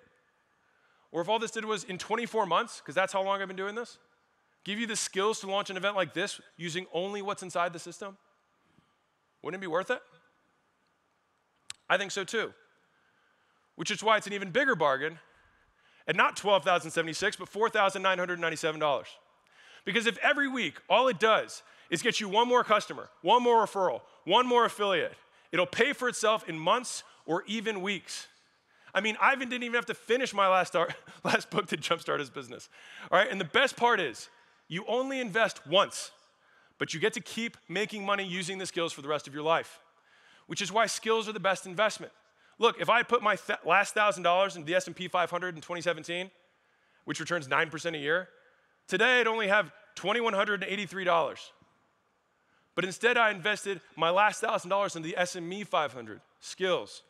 or 1.12 1.22
if 1.22 1.30
all 1.30 1.40
this 1.40 1.52
did 1.52 1.66
was 1.66 1.84
in 1.84 1.98
24 1.98 2.46
months, 2.46 2.80
because 2.80 2.96
that's 2.96 3.14
how 3.14 3.24
long 3.24 3.42
I've 3.42 3.48
been 3.48 3.58
doing 3.58 3.76
this, 3.76 3.98
give 4.64 4.80
you 4.80 4.88
the 4.88 4.96
skills 4.96 5.40
to 5.40 5.48
launch 5.48 5.70
an 5.70 5.78
event 5.78 5.96
like 5.96 6.14
this 6.14 6.40
using 6.58 6.86
only 6.94 7.22
what's 7.22 7.44
inside 7.44 7.74
the 7.74 7.80
system, 7.80 8.18
wouldn't 9.42 9.62
it 9.62 9.66
be 9.66 9.68
worth 9.68 9.90
it? 9.90 10.02
I 11.90 11.98
think 11.98 12.12
so 12.12 12.24
too. 12.24 12.54
Which 13.76 13.90
is 13.92 14.04
why 14.04 14.18
it's 14.18 14.28
an 14.28 14.34
even 14.34 14.52
bigger 14.52 14.76
bargain 14.76 15.20
at 16.08 16.16
not 16.16 16.36
12,076, 16.36 17.38
but 17.38 17.52
$4,997. 17.52 19.06
Because 19.86 20.06
if 20.06 20.18
every 20.20 20.48
week 20.48 20.80
all 20.90 21.08
it 21.08 21.20
does 21.20 21.64
is 21.90 22.02
get 22.02 22.20
you 22.20 22.30
one 22.30 22.48
more 22.48 22.64
customer, 22.64 23.10
one 23.22 23.44
more 23.44 23.66
referral, 23.66 24.02
one 24.26 24.46
more 24.46 24.66
affiliate. 24.66 25.14
It'll 25.52 25.66
pay 25.66 25.94
for 25.94 26.08
itself 26.08 26.48
in 26.48 26.58
months 26.58 27.04
or 27.26 27.44
even 27.48 27.82
weeks. 27.82 28.28
I 28.94 29.02
mean, 29.02 29.18
Ivan 29.22 29.50
didn't 29.50 29.64
even 29.64 29.76
have 29.76 29.86
to 29.88 29.94
finish 29.94 30.34
my 30.34 30.48
last, 30.48 30.70
start, 30.70 30.94
last 31.24 31.50
book 31.50 31.68
to 31.68 31.78
jumpstart 31.78 32.20
his 32.20 32.30
business. 32.30 32.70
All 33.12 33.20
right, 33.20 33.30
and 33.30 33.40
the 33.40 33.46
best 33.46 33.76
part 33.76 34.00
is 34.00 34.30
you 34.68 34.84
only 34.88 35.20
invest 35.20 35.66
once, 35.68 36.12
but 36.78 36.94
you 36.94 37.00
get 37.00 37.14
to 37.14 37.22
keep 37.22 37.58
making 37.68 38.06
money 38.06 38.26
using 38.26 38.58
the 38.58 38.66
skills 38.66 38.94
for 38.94 39.02
the 39.02 39.08
rest 39.08 39.28
of 39.28 39.34
your 39.34 39.44
life, 39.44 39.80
which 40.48 40.62
is 40.62 40.72
why 40.72 40.86
skills 40.86 41.28
are 41.28 41.34
the 41.34 41.40
best 41.40 41.66
investment. 41.66 42.12
Look, 42.58 42.80
if 42.80 42.90
I 42.90 43.04
put 43.04 43.22
my 43.24 43.36
th- 43.36 43.60
last 43.66 43.94
thousand 43.94 44.24
dollars 44.24 44.56
into 44.56 44.66
the 44.66 44.76
S&P 44.76 45.08
500 45.08 45.56
in 45.56 45.62
2017, 45.62 46.30
which 47.06 47.20
returns 47.20 47.48
9% 47.48 47.96
a 47.96 47.98
year, 47.98 48.30
today 48.88 49.20
I'd 49.20 49.28
only 49.28 49.48
have 49.48 49.72
$2,183. 49.96 51.38
But 52.80 52.86
instead, 52.86 53.18
I 53.18 53.32
invested 53.32 53.82
my 53.98 54.10
last 54.10 54.42
$1,000 54.42 54.96
into 54.96 55.10
the 55.10 55.16
SME 55.20 55.68
500 55.68 56.22
skills 56.40 57.04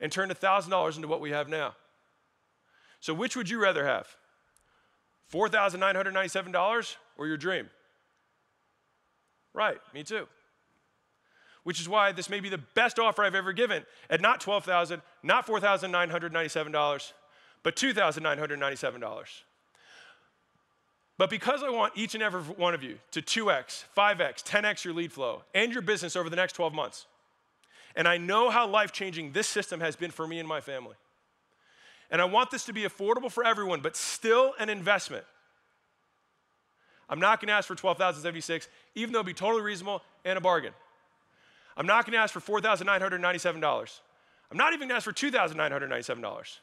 and 0.00 0.10
turned 0.10 0.32
$1,000 0.32 0.96
into 0.96 1.08
what 1.08 1.20
we 1.20 1.28
have 1.28 1.46
now. 1.46 1.74
So, 3.00 3.12
which 3.12 3.36
would 3.36 3.50
you 3.50 3.60
rather 3.60 3.84
have? 3.84 4.08
$4,997 5.30 6.96
or 7.18 7.26
your 7.26 7.36
dream? 7.36 7.68
Right, 9.52 9.76
me 9.92 10.04
too. 10.04 10.26
Which 11.64 11.82
is 11.82 11.86
why 11.86 12.12
this 12.12 12.30
may 12.30 12.40
be 12.40 12.48
the 12.48 12.56
best 12.74 12.98
offer 12.98 13.22
I've 13.22 13.34
ever 13.34 13.52
given 13.52 13.84
at 14.08 14.22
not 14.22 14.40
12,000, 14.40 15.02
not 15.22 15.46
$4,997, 15.46 17.12
but 17.62 17.76
$2,997. 17.76 19.28
But 21.20 21.28
because 21.28 21.62
I 21.62 21.68
want 21.68 21.92
each 21.96 22.14
and 22.14 22.22
every 22.22 22.40
one 22.40 22.72
of 22.72 22.82
you 22.82 22.96
to 23.10 23.20
2x, 23.20 23.84
5x, 23.94 24.42
10x 24.42 24.84
your 24.84 24.94
lead 24.94 25.12
flow 25.12 25.42
and 25.54 25.70
your 25.70 25.82
business 25.82 26.16
over 26.16 26.30
the 26.30 26.36
next 26.36 26.54
12 26.54 26.72
months, 26.72 27.04
and 27.94 28.08
I 28.08 28.16
know 28.16 28.48
how 28.48 28.66
life 28.66 28.90
changing 28.90 29.32
this 29.32 29.46
system 29.46 29.80
has 29.80 29.96
been 29.96 30.10
for 30.10 30.26
me 30.26 30.38
and 30.38 30.48
my 30.48 30.62
family, 30.62 30.94
and 32.10 32.22
I 32.22 32.24
want 32.24 32.50
this 32.50 32.64
to 32.64 32.72
be 32.72 32.84
affordable 32.84 33.30
for 33.30 33.44
everyone, 33.44 33.82
but 33.82 33.96
still 33.96 34.54
an 34.58 34.70
investment. 34.70 35.26
I'm 37.10 37.20
not 37.20 37.38
going 37.38 37.48
to 37.48 37.52
ask 37.52 37.68
for 37.68 37.74
12,076, 37.74 38.68
even 38.94 39.12
though 39.12 39.18
it'd 39.18 39.26
be 39.26 39.34
totally 39.34 39.60
reasonable 39.60 40.00
and 40.24 40.38
a 40.38 40.40
bargain. 40.40 40.72
I'm 41.76 41.86
not 41.86 42.06
going 42.06 42.14
to 42.14 42.18
ask 42.18 42.32
for 42.32 42.62
$4,997. 42.62 44.00
I'm 44.50 44.56
not 44.56 44.72
even 44.72 44.88
to 44.88 44.94
ask 44.94 45.04
for 45.04 45.12
$2,997. 45.12 46.58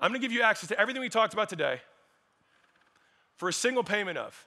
I'm 0.00 0.12
to 0.12 0.18
give 0.18 0.32
you 0.32 0.42
access 0.42 0.68
to 0.70 0.80
everything 0.80 1.00
we 1.00 1.08
talked 1.08 1.34
about 1.34 1.48
today 1.48 1.80
for 3.36 3.48
a 3.48 3.52
single 3.52 3.84
payment 3.84 4.18
of 4.18 4.46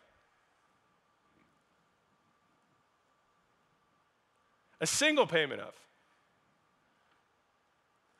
a 4.79 4.87
single 4.87 5.25
payment 5.25 5.61
of. 5.61 5.73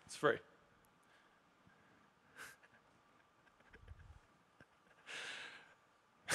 It's 0.06 0.16
free. 0.16 0.38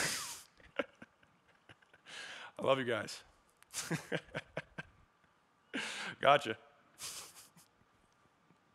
I 2.59 2.63
love 2.63 2.79
you 2.79 2.85
guys. 2.85 3.21
Gotcha. 6.21 6.57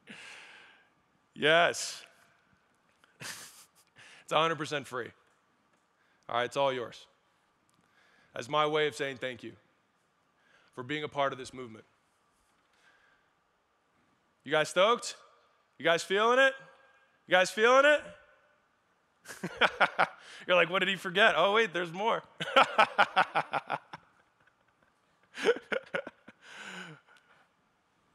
yes. 1.36 2.02
it's 3.22 4.34
100% 4.34 4.86
free. 4.86 5.10
All 6.30 6.38
right, 6.38 6.46
it's 6.46 6.58
all 6.58 6.74
yours. 6.74 7.06
That's 8.34 8.50
my 8.50 8.66
way 8.66 8.88
of 8.88 8.96
saying 8.96 9.18
thank 9.18 9.44
you 9.44 9.54
for 10.76 10.84
being 10.84 11.04
a 11.04 11.08
part 11.08 11.32
of 11.32 11.40
this 11.40 11.54
movement. 11.54 11.86
You 14.44 14.52
guys 14.52 14.70
stoked? 14.70 15.16
You 15.78 15.86
guys 15.86 16.04
feeling 16.04 16.40
it? 16.40 16.54
You 17.28 17.32
guys 17.32 17.50
feeling 17.50 17.86
it? 17.86 18.02
You're 20.48 20.56
like, 20.56 20.70
what 20.70 20.80
did 20.80 20.90
he 20.90 20.96
forget? 20.96 21.34
Oh, 21.36 21.54
wait, 21.54 21.74
there's 21.74 21.92
more. 21.92 22.24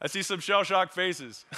I 0.01 0.07
see 0.09 0.23
some 0.23 0.41
shell 0.41 0.65
shocked 0.65 0.95
faces. 0.95 1.45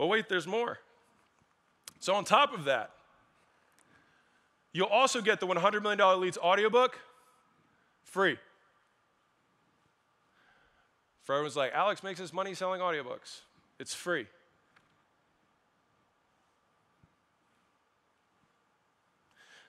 but 0.00 0.06
wait, 0.06 0.30
there's 0.30 0.46
more. 0.46 0.78
So, 1.98 2.14
on 2.14 2.24
top 2.24 2.54
of 2.54 2.64
that, 2.64 2.92
you'll 4.72 4.86
also 4.86 5.20
get 5.20 5.40
the 5.40 5.46
$100 5.46 5.82
million 5.82 6.20
Leads 6.22 6.38
audiobook 6.38 6.98
free. 8.04 8.38
For 11.22 11.34
everyone's 11.34 11.54
like, 11.54 11.74
Alex 11.74 12.02
makes 12.02 12.18
his 12.18 12.32
money 12.32 12.54
selling 12.54 12.80
audiobooks. 12.80 13.40
It's 13.78 13.92
free. 13.92 14.26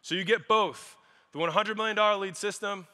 So 0.01 0.15
you 0.15 0.23
get 0.23 0.47
both 0.47 0.95
the 1.33 1.39
$100 1.39 1.75
million 1.75 2.21
lead 2.21 2.37
system 2.37 2.87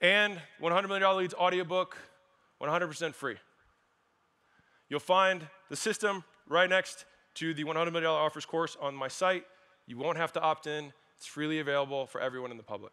and 0.00 0.40
$100 0.62 0.86
million 0.86 1.16
leads 1.16 1.34
audiobook 1.34 1.96
100% 2.62 3.14
free. 3.14 3.36
You'll 4.88 5.00
find 5.00 5.48
the 5.68 5.76
system 5.76 6.24
right 6.48 6.68
next 6.68 7.04
to 7.34 7.54
the 7.54 7.64
$100 7.64 7.92
million 7.92 8.04
offers 8.10 8.44
course 8.46 8.76
on 8.80 8.94
my 8.94 9.08
site. 9.08 9.44
You 9.86 9.98
won't 9.98 10.16
have 10.16 10.32
to 10.34 10.40
opt 10.40 10.66
in, 10.66 10.92
it's 11.16 11.26
freely 11.26 11.58
available 11.58 12.06
for 12.06 12.20
everyone 12.20 12.50
in 12.50 12.56
the 12.56 12.62
public. 12.62 12.92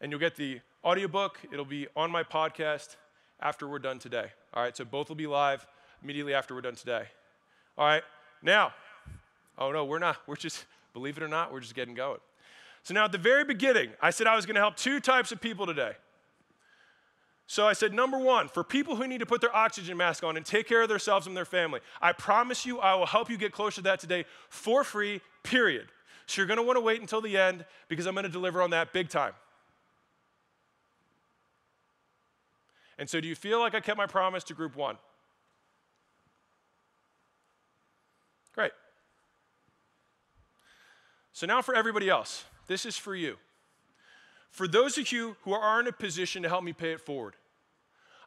And 0.00 0.10
you'll 0.10 0.20
get 0.20 0.36
the 0.36 0.60
audiobook, 0.84 1.38
it'll 1.52 1.64
be 1.64 1.86
on 1.96 2.10
my 2.10 2.22
podcast 2.22 2.96
after 3.40 3.66
we're 3.66 3.78
done 3.78 3.98
today. 3.98 4.26
All 4.52 4.62
right, 4.62 4.76
so 4.76 4.84
both 4.84 5.08
will 5.08 5.16
be 5.16 5.26
live 5.26 5.66
immediately 6.02 6.34
after 6.34 6.54
we're 6.54 6.60
done 6.60 6.74
today. 6.74 7.04
All 7.78 7.86
right, 7.86 8.02
now, 8.42 8.72
oh 9.58 9.72
no, 9.72 9.84
we're 9.84 9.98
not, 9.98 10.18
we're 10.26 10.36
just, 10.36 10.66
Believe 10.94 11.16
it 11.16 11.22
or 11.22 11.28
not, 11.28 11.52
we're 11.52 11.60
just 11.60 11.74
getting 11.74 11.94
going. 11.94 12.20
So 12.84 12.94
now 12.94 13.04
at 13.04 13.12
the 13.12 13.18
very 13.18 13.44
beginning, 13.44 13.90
I 14.00 14.10
said 14.10 14.26
I 14.26 14.36
was 14.36 14.46
going 14.46 14.54
to 14.54 14.60
help 14.60 14.76
two 14.76 15.00
types 15.00 15.32
of 15.32 15.40
people 15.40 15.66
today. 15.66 15.92
So 17.46 17.66
I 17.66 17.74
said, 17.74 17.92
number 17.92 18.18
one, 18.18 18.48
for 18.48 18.64
people 18.64 18.96
who 18.96 19.06
need 19.06 19.18
to 19.18 19.26
put 19.26 19.40
their 19.40 19.54
oxygen 19.54 19.96
mask 19.96 20.24
on 20.24 20.36
and 20.36 20.46
take 20.46 20.66
care 20.66 20.82
of 20.82 20.88
themselves 20.88 21.26
and 21.26 21.36
their 21.36 21.44
family, 21.44 21.80
I 22.00 22.12
promise 22.12 22.64
you 22.64 22.78
I 22.80 22.94
will 22.94 23.06
help 23.06 23.28
you 23.28 23.36
get 23.36 23.52
closer 23.52 23.76
to 23.76 23.82
that 23.82 24.00
today 24.00 24.24
for 24.48 24.82
free, 24.82 25.20
period. 25.42 25.88
So 26.26 26.40
you're 26.40 26.46
going 26.46 26.56
to 26.56 26.62
want 26.62 26.76
to 26.76 26.80
wait 26.80 27.00
until 27.00 27.20
the 27.20 27.36
end 27.36 27.66
because 27.88 28.06
I'm 28.06 28.14
going 28.14 28.24
to 28.24 28.30
deliver 28.30 28.62
on 28.62 28.70
that 28.70 28.92
big 28.92 29.10
time. 29.10 29.34
And 32.96 33.10
so, 33.10 33.20
do 33.20 33.26
you 33.26 33.34
feel 33.34 33.58
like 33.58 33.74
I 33.74 33.80
kept 33.80 33.98
my 33.98 34.06
promise 34.06 34.44
to 34.44 34.54
group 34.54 34.76
one? 34.76 34.96
Great. 38.54 38.70
So 41.32 41.46
now 41.46 41.60
for 41.60 41.74
everybody 41.74 42.08
else, 42.08 42.44
this 42.68 42.86
is 42.86 42.96
for 42.96 43.16
you. 43.16 43.36
For 44.54 44.68
those 44.68 44.98
of 44.98 45.10
you 45.10 45.36
who 45.42 45.52
are 45.52 45.80
in 45.80 45.88
a 45.88 45.92
position 45.92 46.44
to 46.44 46.48
help 46.48 46.62
me 46.62 46.72
pay 46.72 46.92
it 46.92 47.00
forward, 47.00 47.34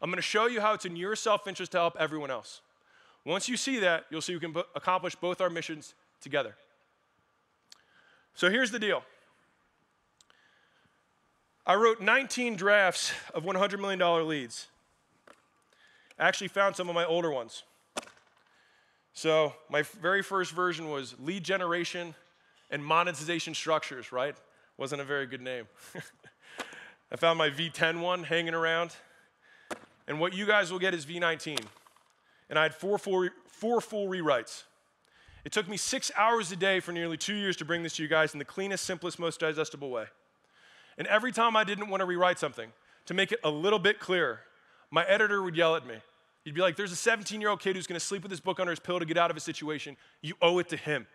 I'm 0.01 0.09
going 0.09 0.17
to 0.17 0.21
show 0.21 0.47
you 0.47 0.59
how 0.59 0.73
it's 0.73 0.83
in 0.83 0.97
your 0.97 1.15
self 1.15 1.47
interest 1.47 1.71
to 1.71 1.77
help 1.77 1.95
everyone 1.97 2.29
else. 2.29 2.59
Once 3.23 3.47
you 3.47 3.55
see 3.55 3.79
that, 3.79 4.03
you'll 4.09 4.19
see 4.19 4.33
we 4.33 4.41
can 4.41 4.53
accomplish 4.75 5.15
both 5.15 5.39
our 5.39 5.49
missions 5.49 5.93
together. 6.19 6.55
So 8.35 8.49
here's 8.49 8.71
the 8.71 8.77
deal 8.77 9.03
I 11.65 11.75
wrote 11.75 12.01
19 12.01 12.57
drafts 12.57 13.13
of 13.33 13.45
$100 13.45 13.79
million 13.79 14.27
leads. 14.27 14.67
I 16.19 16.27
actually 16.27 16.49
found 16.49 16.75
some 16.75 16.89
of 16.89 16.95
my 16.95 17.05
older 17.05 17.31
ones. 17.31 17.63
So, 19.13 19.53
my 19.69 19.83
very 19.83 20.21
first 20.21 20.51
version 20.51 20.89
was 20.89 21.15
lead 21.21 21.45
generation 21.45 22.15
and 22.69 22.83
monetization 22.83 23.53
structures, 23.53 24.11
right? 24.11 24.35
Wasn't 24.77 25.01
a 25.01 25.05
very 25.05 25.25
good 25.25 25.41
name. 25.41 25.65
I 27.11 27.15
found 27.15 27.37
my 27.37 27.49
V10 27.49 27.99
one 28.01 28.23
hanging 28.23 28.53
around. 28.53 28.95
And 30.07 30.19
what 30.19 30.33
you 30.33 30.45
guys 30.45 30.71
will 30.71 30.79
get 30.79 30.93
is 30.93 31.05
V19. 31.05 31.59
And 32.49 32.59
I 32.59 32.63
had 32.63 32.73
four 32.73 32.97
full, 32.97 33.27
four 33.47 33.81
full 33.81 34.07
rewrites. 34.07 34.63
It 35.43 35.51
took 35.51 35.67
me 35.67 35.77
six 35.77 36.11
hours 36.17 36.51
a 36.51 36.55
day 36.55 36.79
for 36.79 36.91
nearly 36.91 37.17
two 37.17 37.33
years 37.33 37.55
to 37.57 37.65
bring 37.65 37.83
this 37.83 37.95
to 37.95 38.03
you 38.03 38.09
guys 38.09 38.33
in 38.33 38.39
the 38.39 38.45
cleanest, 38.45 38.85
simplest, 38.85 39.19
most 39.19 39.39
digestible 39.39 39.89
way. 39.89 40.05
And 40.97 41.07
every 41.07 41.31
time 41.31 41.55
I 41.55 41.63
didn't 41.63 41.89
want 41.89 42.01
to 42.01 42.05
rewrite 42.05 42.39
something, 42.39 42.71
to 43.05 43.13
make 43.13 43.31
it 43.31 43.39
a 43.43 43.49
little 43.49 43.79
bit 43.79 43.99
clearer, 43.99 44.41
my 44.91 45.05
editor 45.05 45.41
would 45.41 45.55
yell 45.55 45.75
at 45.75 45.87
me. 45.87 45.95
He'd 46.43 46.53
be 46.53 46.61
like, 46.61 46.75
There's 46.75 46.91
a 46.91 46.97
17 46.97 47.41
year 47.41 47.49
old 47.49 47.59
kid 47.59 47.75
who's 47.75 47.87
going 47.87 47.99
to 47.99 48.05
sleep 48.05 48.23
with 48.23 48.31
his 48.31 48.39
book 48.39 48.59
under 48.59 48.71
his 48.71 48.79
pillow 48.79 48.99
to 48.99 49.05
get 49.05 49.17
out 49.17 49.31
of 49.31 49.37
a 49.37 49.41
situation. 49.41 49.97
You 50.21 50.35
owe 50.41 50.59
it 50.59 50.69
to 50.69 50.77
him. 50.77 51.07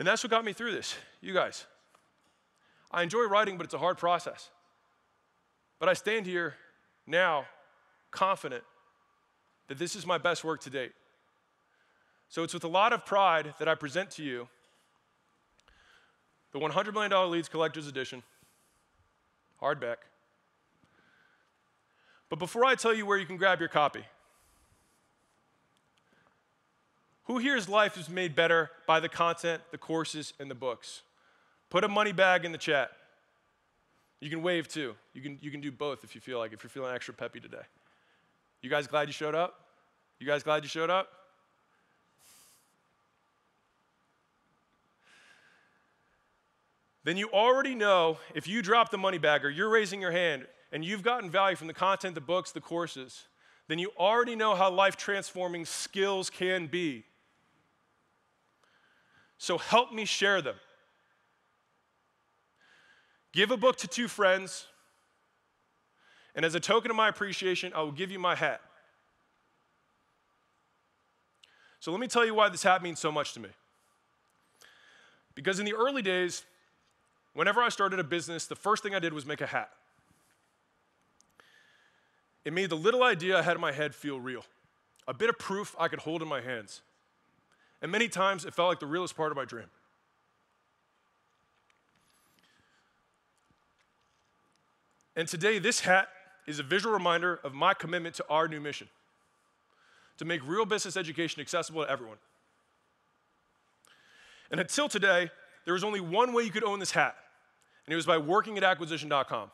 And 0.00 0.06
that's 0.06 0.24
what 0.24 0.30
got 0.30 0.46
me 0.46 0.54
through 0.54 0.72
this, 0.72 0.96
you 1.20 1.34
guys. 1.34 1.66
I 2.90 3.02
enjoy 3.02 3.24
writing, 3.24 3.58
but 3.58 3.66
it's 3.66 3.74
a 3.74 3.78
hard 3.78 3.98
process. 3.98 4.48
But 5.78 5.90
I 5.90 5.92
stand 5.92 6.24
here 6.24 6.54
now 7.06 7.44
confident 8.10 8.64
that 9.68 9.78
this 9.78 9.94
is 9.94 10.06
my 10.06 10.16
best 10.16 10.42
work 10.42 10.62
to 10.62 10.70
date. 10.70 10.92
So 12.30 12.42
it's 12.42 12.54
with 12.54 12.64
a 12.64 12.68
lot 12.68 12.94
of 12.94 13.04
pride 13.04 13.52
that 13.58 13.68
I 13.68 13.74
present 13.74 14.10
to 14.12 14.22
you 14.22 14.48
the 16.52 16.58
$100 16.58 16.94
million 16.94 17.30
Leads 17.30 17.50
Collector's 17.50 17.86
Edition, 17.86 18.22
hardback. 19.60 19.96
But 22.30 22.38
before 22.38 22.64
I 22.64 22.74
tell 22.74 22.94
you 22.94 23.04
where 23.04 23.18
you 23.18 23.26
can 23.26 23.36
grab 23.36 23.60
your 23.60 23.68
copy, 23.68 24.04
Who 27.30 27.38
here's 27.38 27.68
life 27.68 27.96
is 27.96 28.08
made 28.08 28.34
better 28.34 28.72
by 28.88 28.98
the 28.98 29.08
content, 29.08 29.62
the 29.70 29.78
courses, 29.78 30.32
and 30.40 30.50
the 30.50 30.54
books? 30.56 31.02
Put 31.68 31.84
a 31.84 31.88
money 31.88 32.10
bag 32.10 32.44
in 32.44 32.50
the 32.50 32.58
chat. 32.58 32.90
You 34.18 34.28
can 34.28 34.42
wave 34.42 34.66
too. 34.66 34.96
You 35.14 35.22
can, 35.22 35.38
you 35.40 35.52
can 35.52 35.60
do 35.60 35.70
both 35.70 36.02
if 36.02 36.16
you 36.16 36.20
feel 36.20 36.40
like, 36.40 36.52
if 36.52 36.64
you're 36.64 36.70
feeling 36.70 36.92
extra 36.92 37.14
peppy 37.14 37.38
today. 37.38 37.62
You 38.62 38.68
guys 38.68 38.88
glad 38.88 39.06
you 39.06 39.12
showed 39.12 39.36
up? 39.36 39.60
You 40.18 40.26
guys 40.26 40.42
glad 40.42 40.64
you 40.64 40.68
showed 40.68 40.90
up? 40.90 41.08
Then 47.04 47.16
you 47.16 47.30
already 47.30 47.76
know 47.76 48.18
if 48.34 48.48
you 48.48 48.60
drop 48.60 48.90
the 48.90 48.98
money 48.98 49.18
bag 49.18 49.44
or 49.44 49.50
you're 49.50 49.70
raising 49.70 50.00
your 50.00 50.10
hand 50.10 50.48
and 50.72 50.84
you've 50.84 51.04
gotten 51.04 51.30
value 51.30 51.54
from 51.54 51.68
the 51.68 51.74
content, 51.74 52.16
the 52.16 52.20
books, 52.20 52.50
the 52.50 52.60
courses, 52.60 53.28
then 53.68 53.78
you 53.78 53.92
already 53.96 54.34
know 54.34 54.56
how 54.56 54.68
life 54.68 54.96
transforming 54.96 55.64
skills 55.64 56.28
can 56.28 56.66
be. 56.66 57.04
So 59.40 59.56
help 59.56 59.90
me 59.90 60.04
share 60.04 60.42
them. 60.42 60.56
Give 63.32 63.50
a 63.50 63.56
book 63.56 63.76
to 63.76 63.88
two 63.88 64.06
friends, 64.06 64.66
and 66.34 66.44
as 66.44 66.54
a 66.54 66.60
token 66.60 66.90
of 66.90 66.96
my 66.98 67.08
appreciation, 67.08 67.72
I 67.74 67.80
will 67.80 67.90
give 67.90 68.10
you 68.10 68.18
my 68.18 68.34
hat. 68.34 68.60
So 71.80 71.90
let 71.90 72.00
me 72.00 72.06
tell 72.06 72.26
you 72.26 72.34
why 72.34 72.50
this 72.50 72.62
hat 72.62 72.82
means 72.82 73.00
so 73.00 73.10
much 73.10 73.32
to 73.32 73.40
me. 73.40 73.48
Because 75.34 75.58
in 75.58 75.64
the 75.64 75.72
early 75.72 76.02
days, 76.02 76.44
whenever 77.32 77.62
I 77.62 77.70
started 77.70 77.98
a 77.98 78.04
business, 78.04 78.44
the 78.44 78.54
first 78.54 78.82
thing 78.82 78.94
I 78.94 78.98
did 78.98 79.14
was 79.14 79.24
make 79.24 79.40
a 79.40 79.46
hat. 79.46 79.70
It 82.44 82.52
made 82.52 82.68
the 82.68 82.76
little 82.76 83.02
idea 83.02 83.38
I 83.38 83.42
had 83.42 83.54
in 83.54 83.60
my 83.62 83.72
head 83.72 83.94
feel 83.94 84.20
real, 84.20 84.44
a 85.08 85.14
bit 85.14 85.30
of 85.30 85.38
proof 85.38 85.74
I 85.78 85.88
could 85.88 86.00
hold 86.00 86.20
in 86.20 86.28
my 86.28 86.42
hands. 86.42 86.82
And 87.82 87.90
many 87.90 88.08
times 88.08 88.44
it 88.44 88.54
felt 88.54 88.68
like 88.68 88.80
the 88.80 88.86
realest 88.86 89.16
part 89.16 89.32
of 89.32 89.36
my 89.36 89.44
dream. 89.44 89.66
And 95.16 95.26
today, 95.26 95.58
this 95.58 95.80
hat 95.80 96.08
is 96.46 96.58
a 96.58 96.62
visual 96.62 96.92
reminder 96.92 97.40
of 97.44 97.52
my 97.52 97.74
commitment 97.74 98.14
to 98.16 98.24
our 98.28 98.48
new 98.48 98.60
mission 98.60 98.88
to 100.18 100.24
make 100.24 100.46
real 100.46 100.64
business 100.64 100.96
education 100.96 101.40
accessible 101.40 101.84
to 101.84 101.90
everyone. 101.90 102.18
And 104.50 104.60
until 104.60 104.88
today, 104.88 105.30
there 105.64 105.74
was 105.74 105.84
only 105.84 106.00
one 106.00 106.32
way 106.32 106.42
you 106.42 106.50
could 106.50 106.64
own 106.64 106.78
this 106.78 106.90
hat, 106.90 107.16
and 107.86 107.92
it 107.92 107.96
was 107.96 108.06
by 108.06 108.18
working 108.18 108.56
at 108.56 108.64
acquisition.com. 108.64 109.50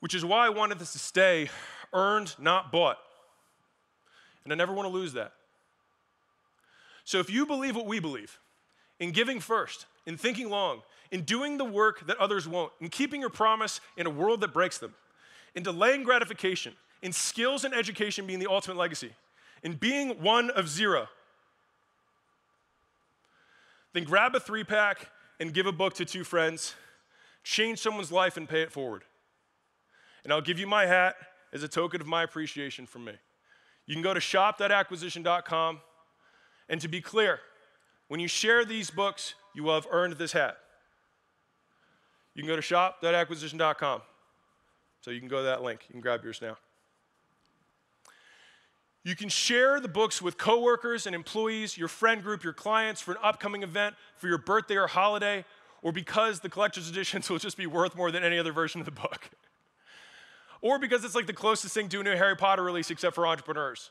Which 0.00 0.14
is 0.14 0.24
why 0.24 0.46
I 0.46 0.50
wanted 0.50 0.78
this 0.78 0.92
to 0.92 0.98
stay 0.98 1.48
earned, 1.92 2.34
not 2.38 2.70
bought. 2.72 2.98
And 4.44 4.52
I 4.52 4.56
never 4.56 4.72
want 4.72 4.86
to 4.86 4.92
lose 4.92 5.14
that. 5.14 5.32
So 7.04 7.18
if 7.18 7.30
you 7.30 7.46
believe 7.46 7.76
what 7.76 7.86
we 7.86 8.00
believe, 8.00 8.38
in 8.98 9.12
giving 9.12 9.40
first, 9.40 9.86
in 10.06 10.16
thinking 10.16 10.48
long, 10.48 10.82
in 11.10 11.22
doing 11.22 11.58
the 11.58 11.64
work 11.64 12.06
that 12.06 12.16
others 12.18 12.48
won't, 12.48 12.72
in 12.80 12.88
keeping 12.88 13.20
your 13.20 13.30
promise 13.30 13.80
in 13.96 14.06
a 14.06 14.10
world 14.10 14.40
that 14.40 14.52
breaks 14.52 14.78
them, 14.78 14.94
in 15.54 15.62
delaying 15.62 16.02
gratification, 16.02 16.74
in 17.02 17.12
skills 17.12 17.64
and 17.64 17.74
education 17.74 18.26
being 18.26 18.38
the 18.38 18.50
ultimate 18.50 18.76
legacy, 18.76 19.12
in 19.62 19.74
being 19.74 20.10
one 20.22 20.50
of 20.50 20.68
zero, 20.68 21.08
then 23.92 24.04
grab 24.04 24.34
a 24.34 24.40
three 24.40 24.64
pack 24.64 25.08
and 25.38 25.54
give 25.54 25.66
a 25.66 25.72
book 25.72 25.94
to 25.94 26.04
two 26.04 26.24
friends, 26.24 26.74
change 27.42 27.78
someone's 27.78 28.10
life 28.10 28.36
and 28.36 28.48
pay 28.48 28.62
it 28.62 28.72
forward. 28.72 29.02
And 30.24 30.32
I'll 30.32 30.40
give 30.40 30.58
you 30.58 30.66
my 30.66 30.86
hat 30.86 31.16
as 31.52 31.62
a 31.62 31.68
token 31.68 32.00
of 32.00 32.06
my 32.06 32.22
appreciation 32.22 32.86
from 32.86 33.04
me. 33.04 33.12
You 33.86 33.94
can 33.94 34.02
go 34.02 34.14
to 34.14 34.20
shop.acquisition.com. 34.20 35.80
And 36.68 36.80
to 36.80 36.88
be 36.88 37.00
clear, 37.00 37.40
when 38.08 38.20
you 38.20 38.28
share 38.28 38.64
these 38.64 38.90
books, 38.90 39.34
you 39.54 39.64
will 39.64 39.74
have 39.74 39.86
earned 39.90 40.14
this 40.14 40.32
hat. 40.32 40.58
You 42.34 42.42
can 42.42 42.48
go 42.48 42.56
to 42.56 42.62
shop.acquisition.com. 42.62 44.02
So 45.00 45.10
you 45.10 45.20
can 45.20 45.28
go 45.28 45.38
to 45.38 45.42
that 45.44 45.62
link. 45.62 45.84
You 45.88 45.92
can 45.92 46.00
grab 46.00 46.24
yours 46.24 46.40
now. 46.40 46.56
You 49.04 49.14
can 49.14 49.28
share 49.28 49.80
the 49.80 49.88
books 49.88 50.22
with 50.22 50.38
coworkers 50.38 51.06
and 51.06 51.14
employees, 51.14 51.76
your 51.76 51.88
friend 51.88 52.22
group, 52.22 52.42
your 52.42 52.54
clients 52.54 53.02
for 53.02 53.12
an 53.12 53.18
upcoming 53.22 53.62
event, 53.62 53.94
for 54.16 54.28
your 54.28 54.38
birthday 54.38 54.76
or 54.76 54.86
holiday, 54.86 55.44
or 55.82 55.92
because 55.92 56.40
the 56.40 56.48
collector's 56.48 56.88
editions 56.90 57.28
will 57.28 57.38
just 57.38 57.56
be 57.56 57.66
worth 57.66 57.94
more 57.94 58.10
than 58.10 58.24
any 58.24 58.38
other 58.38 58.52
version 58.52 58.80
of 58.80 58.86
the 58.86 58.92
book. 58.92 59.30
or 60.62 60.78
because 60.78 61.04
it's 61.04 61.14
like 61.14 61.26
the 61.26 61.34
closest 61.34 61.74
thing 61.74 61.88
to 61.90 62.00
a 62.00 62.02
new 62.02 62.16
Harry 62.16 62.34
Potter 62.34 62.62
release 62.62 62.90
except 62.90 63.14
for 63.14 63.26
entrepreneurs. 63.26 63.90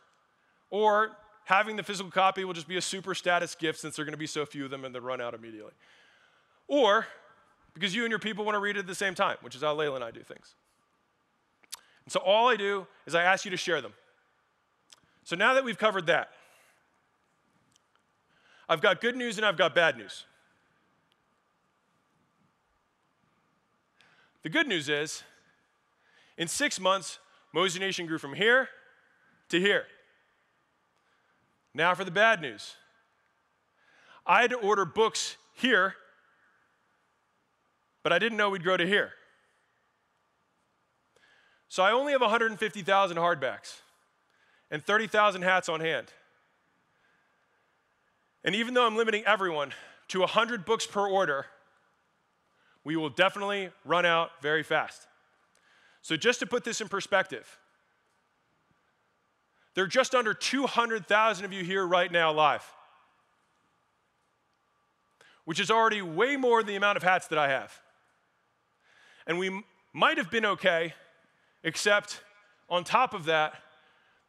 Or 0.72 1.16
having 1.46 1.76
the 1.76 1.84
physical 1.84 2.12
copy 2.12 2.46
will 2.46 2.54
just 2.54 2.68
be 2.68 2.78
a 2.78 2.82
super 2.82 3.14
status 3.14 3.56
gift 3.56 3.80
since 3.80 3.96
there 3.96 4.04
are 4.04 4.06
going 4.06 4.14
to 4.14 4.18
be 4.18 4.28
so 4.28 4.46
few 4.46 4.66
of 4.66 4.72
them 4.72 4.86
and 4.86 4.94
they 4.94 5.00
run 5.00 5.22
out 5.22 5.34
immediately. 5.34 5.74
Or 6.68 7.06
because 7.74 7.94
you 7.94 8.04
and 8.04 8.12
your 8.12 8.20
people 8.20 8.46
want 8.46 8.56
to 8.56 8.60
read 8.60 8.78
it 8.78 8.82
at 8.82 8.88
the 8.88 8.96
same 8.96 9.16
time, 9.16 9.38
which 9.42 9.56
is 9.56 9.62
how 9.62 9.76
Leila 9.76 9.96
and 9.96 10.04
I 10.04 10.12
do 10.12 10.22
things. 10.22 10.56
And 12.06 12.12
so 12.12 12.20
all 12.20 12.50
I 12.50 12.56
do 12.56 12.88
is 13.06 13.16
I 13.16 13.24
ask 13.24 13.46
you 13.46 13.52
to 13.52 13.58
share 13.58 13.82
them. 13.82 13.94
So 15.24 15.36
now 15.36 15.54
that 15.54 15.64
we've 15.64 15.78
covered 15.78 16.06
that, 16.08 16.30
I've 18.68 18.82
got 18.82 19.02
good 19.02 19.16
news 19.16 19.38
and 19.38 19.46
I've 19.46 19.58
got 19.58 19.76
bad 19.76 19.98
news. 19.98 20.26
The 24.44 24.50
good 24.50 24.68
news 24.68 24.90
is, 24.90 25.24
in 26.38 26.48
six 26.48 26.80
months, 26.80 27.20
Mosey 27.54 27.80
Nation 27.80 28.06
grew 28.06 28.18
from 28.18 28.34
here 28.34 28.68
to 29.50 29.60
here. 29.60 29.86
Now 31.74 31.96
for 31.96 32.04
the 32.04 32.12
bad 32.12 32.42
news. 32.42 32.76
I 34.26 34.42
had 34.42 34.52
to 34.52 34.58
order 34.58 34.86
books 34.86 35.38
here, 35.54 35.96
but 38.04 38.14
I 38.14 38.20
didn't 38.20 38.38
know 38.38 38.50
we'd 38.50 38.64
grow 38.64 38.78
to 38.78 38.88
here. 38.88 39.12
So 41.68 41.84
I 41.84 41.92
only 41.92 42.12
have 42.12 42.22
150,000 42.22 43.18
hardbacks 43.18 43.82
and 44.70 44.84
30,000 44.84 45.42
hats 45.42 45.68
on 45.68 45.80
hand. 45.80 46.08
And 48.44 48.56
even 48.56 48.74
though 48.74 48.86
I'm 48.86 48.96
limiting 48.96 49.24
everyone 49.26 49.74
to 50.10 50.20
100 50.20 50.66
books 50.66 50.86
per 50.86 51.08
order, 51.08 51.48
we 52.84 52.96
will 52.96 53.10
definitely 53.10 53.70
run 53.86 54.06
out 54.06 54.32
very 54.42 54.64
fast. 54.64 55.08
So, 56.02 56.18
just 56.18 56.40
to 56.42 56.46
put 56.46 56.66
this 56.66 56.82
in 56.82 56.90
perspective, 56.90 57.58
there 59.76 59.84
are 59.84 59.88
just 59.88 60.14
under 60.14 60.34
200,000 60.34 61.46
of 61.46 61.54
you 61.54 61.64
here 61.64 61.86
right 61.86 62.12
now 62.12 62.32
live, 62.32 62.64
which 65.46 65.60
is 65.60 65.72
already 65.72 66.02
way 66.02 66.36
more 66.36 66.62
than 66.62 66.68
the 66.68 66.76
amount 66.76 66.98
of 66.98 67.04
hats 67.04 67.28
that 67.28 67.40
I 67.40 67.50
have. 67.50 67.80
And 69.26 69.40
we 69.40 69.64
might 69.94 70.18
have 70.18 70.30
been 70.30 70.46
okay, 70.46 70.94
except 71.64 72.22
on 72.70 72.84
top 72.84 73.14
of 73.14 73.26
that, 73.26 73.56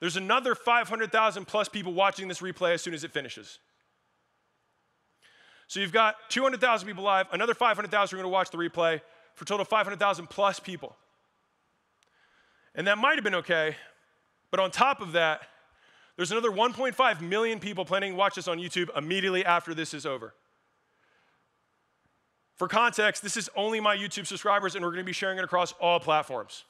there's 0.00 0.16
another 0.16 0.54
500,000 0.54 1.46
plus 1.46 1.68
people 1.68 1.92
watching 1.92 2.28
this 2.28 2.40
replay 2.40 2.74
as 2.74 2.82
soon 2.82 2.94
as 2.94 3.04
it 3.04 3.12
finishes. 3.12 3.58
So 5.66 5.80
you've 5.80 5.92
got 5.92 6.16
200,000 6.28 6.86
people 6.86 7.04
live, 7.04 7.26
another 7.32 7.54
500,000 7.54 8.14
are 8.14 8.20
going 8.20 8.24
to 8.24 8.32
watch 8.32 8.50
the 8.50 8.58
replay, 8.58 9.00
for 9.34 9.44
total 9.44 9.62
of 9.62 9.68
500,000 9.68 10.28
plus 10.28 10.60
people. 10.60 10.96
And 12.74 12.86
that 12.86 12.98
might 12.98 13.14
have 13.14 13.24
been 13.24 13.36
okay, 13.36 13.76
but 14.54 14.62
on 14.62 14.70
top 14.70 15.00
of 15.00 15.10
that, 15.10 15.48
there's 16.14 16.30
another 16.30 16.52
1.5 16.52 17.20
million 17.20 17.58
people 17.58 17.84
planning 17.84 18.12
to 18.12 18.16
watch 18.16 18.36
this 18.36 18.46
on 18.46 18.58
YouTube 18.58 18.88
immediately 18.96 19.44
after 19.44 19.74
this 19.74 19.92
is 19.92 20.06
over. 20.06 20.32
For 22.54 22.68
context, 22.68 23.20
this 23.20 23.36
is 23.36 23.50
only 23.56 23.80
my 23.80 23.96
YouTube 23.96 24.28
subscribers, 24.28 24.76
and 24.76 24.84
we're 24.84 24.92
going 24.92 25.02
to 25.02 25.06
be 25.06 25.12
sharing 25.12 25.38
it 25.38 25.42
across 25.42 25.72
all 25.80 25.98
platforms. 25.98 26.62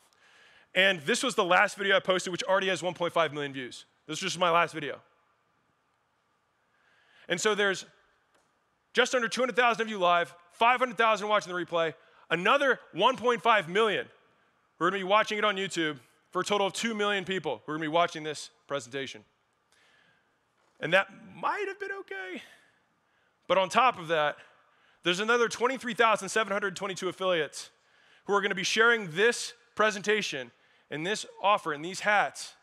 And 0.75 1.03
this 1.03 1.23
was 1.23 1.35
the 1.35 1.45
last 1.45 1.77
video 1.77 1.95
I 1.95 2.01
posted, 2.01 2.33
which 2.33 2.43
already 2.45 2.69
has 2.69 2.81
1.5 2.81 3.33
million 3.35 3.53
views. 3.53 3.85
This 4.07 4.23
was 4.23 4.33
just 4.33 4.39
my 4.39 4.51
last 4.51 4.73
video. 4.73 4.99
And 7.29 7.39
so 7.39 7.55
there's 7.55 7.85
just 8.95 9.15
under 9.15 9.29
200,000 9.29 9.83
of 9.83 9.91
you 9.91 9.99
live, 9.99 10.35
500,000 10.53 11.29
watching 11.29 11.53
the 11.53 11.63
replay, 11.63 11.93
another 12.31 12.81
1.5 12.97 13.69
million 13.69 14.07
going 14.79 14.93
to 14.93 14.99
be 14.99 15.05
watching 15.05 15.39
it 15.39 15.45
on 15.45 15.57
YouTube 15.57 15.99
for 16.35 16.41
a 16.41 16.45
total 16.45 16.67
of 16.67 16.73
2 16.73 16.97
million 16.97 17.25
people 17.25 17.63
who 17.65 17.71
are 17.71 17.77
going 17.77 17.85
to 17.85 17.91
be 17.91 17.95
watching 17.95 18.25
this 18.25 18.51
presentation. 18.67 19.23
And 20.81 20.93
that 20.93 21.07
might 21.33 21.67
have 21.69 21.79
been 21.79 21.93
okay. 22.01 22.43
But 23.47 23.57
on 23.57 23.69
top 23.69 24.01
of 24.01 24.09
that, 24.09 24.39
there's 25.05 25.21
another 25.21 25.47
23,722 25.47 27.09
affiliates 27.09 27.71
who 28.25 28.35
are 28.35 28.41
going 28.41 28.51
to 28.51 28.57
be 28.57 28.65
sharing 28.65 29.13
this 29.13 29.53
presentation 29.77 30.51
and 30.91 31.07
this 31.07 31.25
offer 31.41 31.73
and 31.73 31.85
these 31.85 32.01
hats 32.01 32.55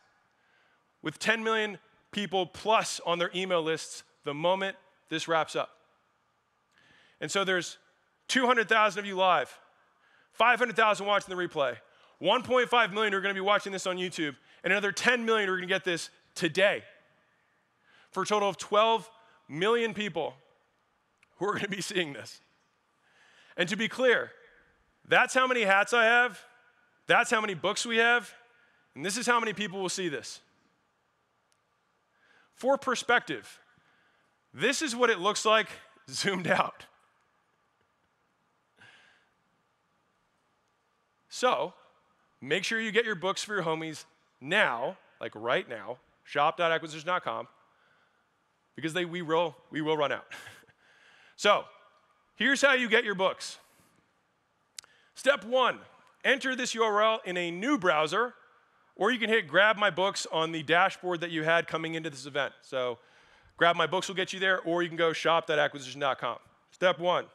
with 1.00 1.18
10 1.18 1.42
million 1.42 1.78
people 2.10 2.44
plus 2.44 3.00
on 3.06 3.18
their 3.18 3.30
email 3.34 3.62
lists 3.62 4.02
the 4.24 4.34
moment 4.34 4.76
this 5.08 5.26
wraps 5.26 5.56
up. 5.56 5.70
And 7.22 7.30
so 7.30 7.42
there's 7.42 7.78
200,000 8.28 9.00
of 9.00 9.06
you 9.06 9.16
live, 9.16 9.58
500,000 10.34 11.06
watching 11.06 11.34
the 11.34 11.42
replay, 11.42 11.78
1.5 12.22 12.92
million 12.92 13.12
are 13.14 13.20
going 13.20 13.34
to 13.34 13.38
be 13.38 13.44
watching 13.44 13.72
this 13.72 13.86
on 13.86 13.96
YouTube, 13.96 14.36
and 14.62 14.72
another 14.72 14.92
10 14.92 15.24
million 15.24 15.48
are 15.48 15.56
going 15.56 15.68
to 15.68 15.74
get 15.74 15.84
this 15.84 16.08
today. 16.34 16.84
For 18.12 18.22
a 18.22 18.26
total 18.26 18.48
of 18.48 18.58
12 18.58 19.10
million 19.48 19.92
people 19.92 20.34
who 21.38 21.46
are 21.46 21.52
going 21.52 21.64
to 21.64 21.68
be 21.68 21.80
seeing 21.80 22.12
this. 22.12 22.40
And 23.56 23.68
to 23.68 23.76
be 23.76 23.88
clear, 23.88 24.30
that's 25.08 25.34
how 25.34 25.46
many 25.46 25.62
hats 25.62 25.92
I 25.92 26.04
have, 26.04 26.40
that's 27.06 27.30
how 27.30 27.40
many 27.40 27.54
books 27.54 27.84
we 27.84 27.96
have, 27.96 28.32
And 28.94 29.04
this 29.04 29.16
is 29.16 29.26
how 29.26 29.40
many 29.40 29.52
people 29.52 29.80
will 29.80 29.88
see 29.88 30.08
this. 30.08 30.40
For 32.54 32.78
perspective, 32.78 33.58
this 34.54 34.82
is 34.82 34.94
what 34.94 35.10
it 35.10 35.18
looks 35.18 35.44
like 35.44 35.68
zoomed 36.10 36.46
out. 36.46 36.86
So, 41.28 41.74
make 42.42 42.64
sure 42.64 42.80
you 42.80 42.90
get 42.90 43.06
your 43.06 43.14
books 43.14 43.42
for 43.42 43.54
your 43.54 43.62
homies 43.62 44.04
now, 44.40 44.98
like 45.20 45.32
right 45.34 45.66
now, 45.68 45.98
shop.acquisition.com, 46.24 47.46
because 48.74 48.92
they, 48.92 49.04
we, 49.04 49.22
will, 49.22 49.56
we 49.70 49.80
will 49.80 49.96
run 49.96 50.12
out. 50.12 50.26
so, 51.36 51.64
here's 52.34 52.60
how 52.60 52.74
you 52.74 52.88
get 52.88 53.04
your 53.04 53.14
books. 53.14 53.58
Step 55.14 55.44
one 55.44 55.78
enter 56.24 56.54
this 56.54 56.74
URL 56.74 57.18
in 57.24 57.36
a 57.36 57.50
new 57.50 57.76
browser, 57.76 58.34
or 58.94 59.10
you 59.10 59.18
can 59.18 59.28
hit 59.28 59.48
grab 59.48 59.76
my 59.76 59.90
books 59.90 60.26
on 60.30 60.52
the 60.52 60.62
dashboard 60.62 61.20
that 61.20 61.30
you 61.30 61.42
had 61.42 61.66
coming 61.66 61.94
into 61.94 62.10
this 62.10 62.26
event. 62.26 62.52
So, 62.62 62.98
grab 63.56 63.76
my 63.76 63.86
books 63.86 64.08
will 64.08 64.14
get 64.14 64.32
you 64.32 64.40
there, 64.40 64.60
or 64.60 64.82
you 64.82 64.88
can 64.88 64.98
go 64.98 65.12
shop.acquisition.com. 65.12 66.38
Step 66.70 66.98
one. 66.98 67.26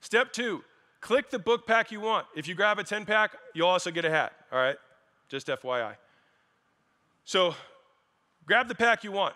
Step 0.00 0.32
two, 0.32 0.64
click 1.02 1.28
the 1.28 1.38
book 1.38 1.66
pack 1.66 1.92
you 1.92 2.00
want. 2.00 2.26
If 2.34 2.48
you 2.48 2.54
grab 2.54 2.78
a 2.78 2.84
10 2.84 3.04
pack, 3.04 3.32
you'll 3.52 3.68
also 3.68 3.90
get 3.90 4.06
a 4.06 4.10
hat, 4.10 4.32
all 4.50 4.58
right? 4.58 4.76
Just 5.28 5.48
FYI. 5.48 5.96
So, 7.24 7.54
grab 8.46 8.68
the 8.68 8.74
pack 8.74 9.04
you 9.04 9.12
want. 9.12 9.34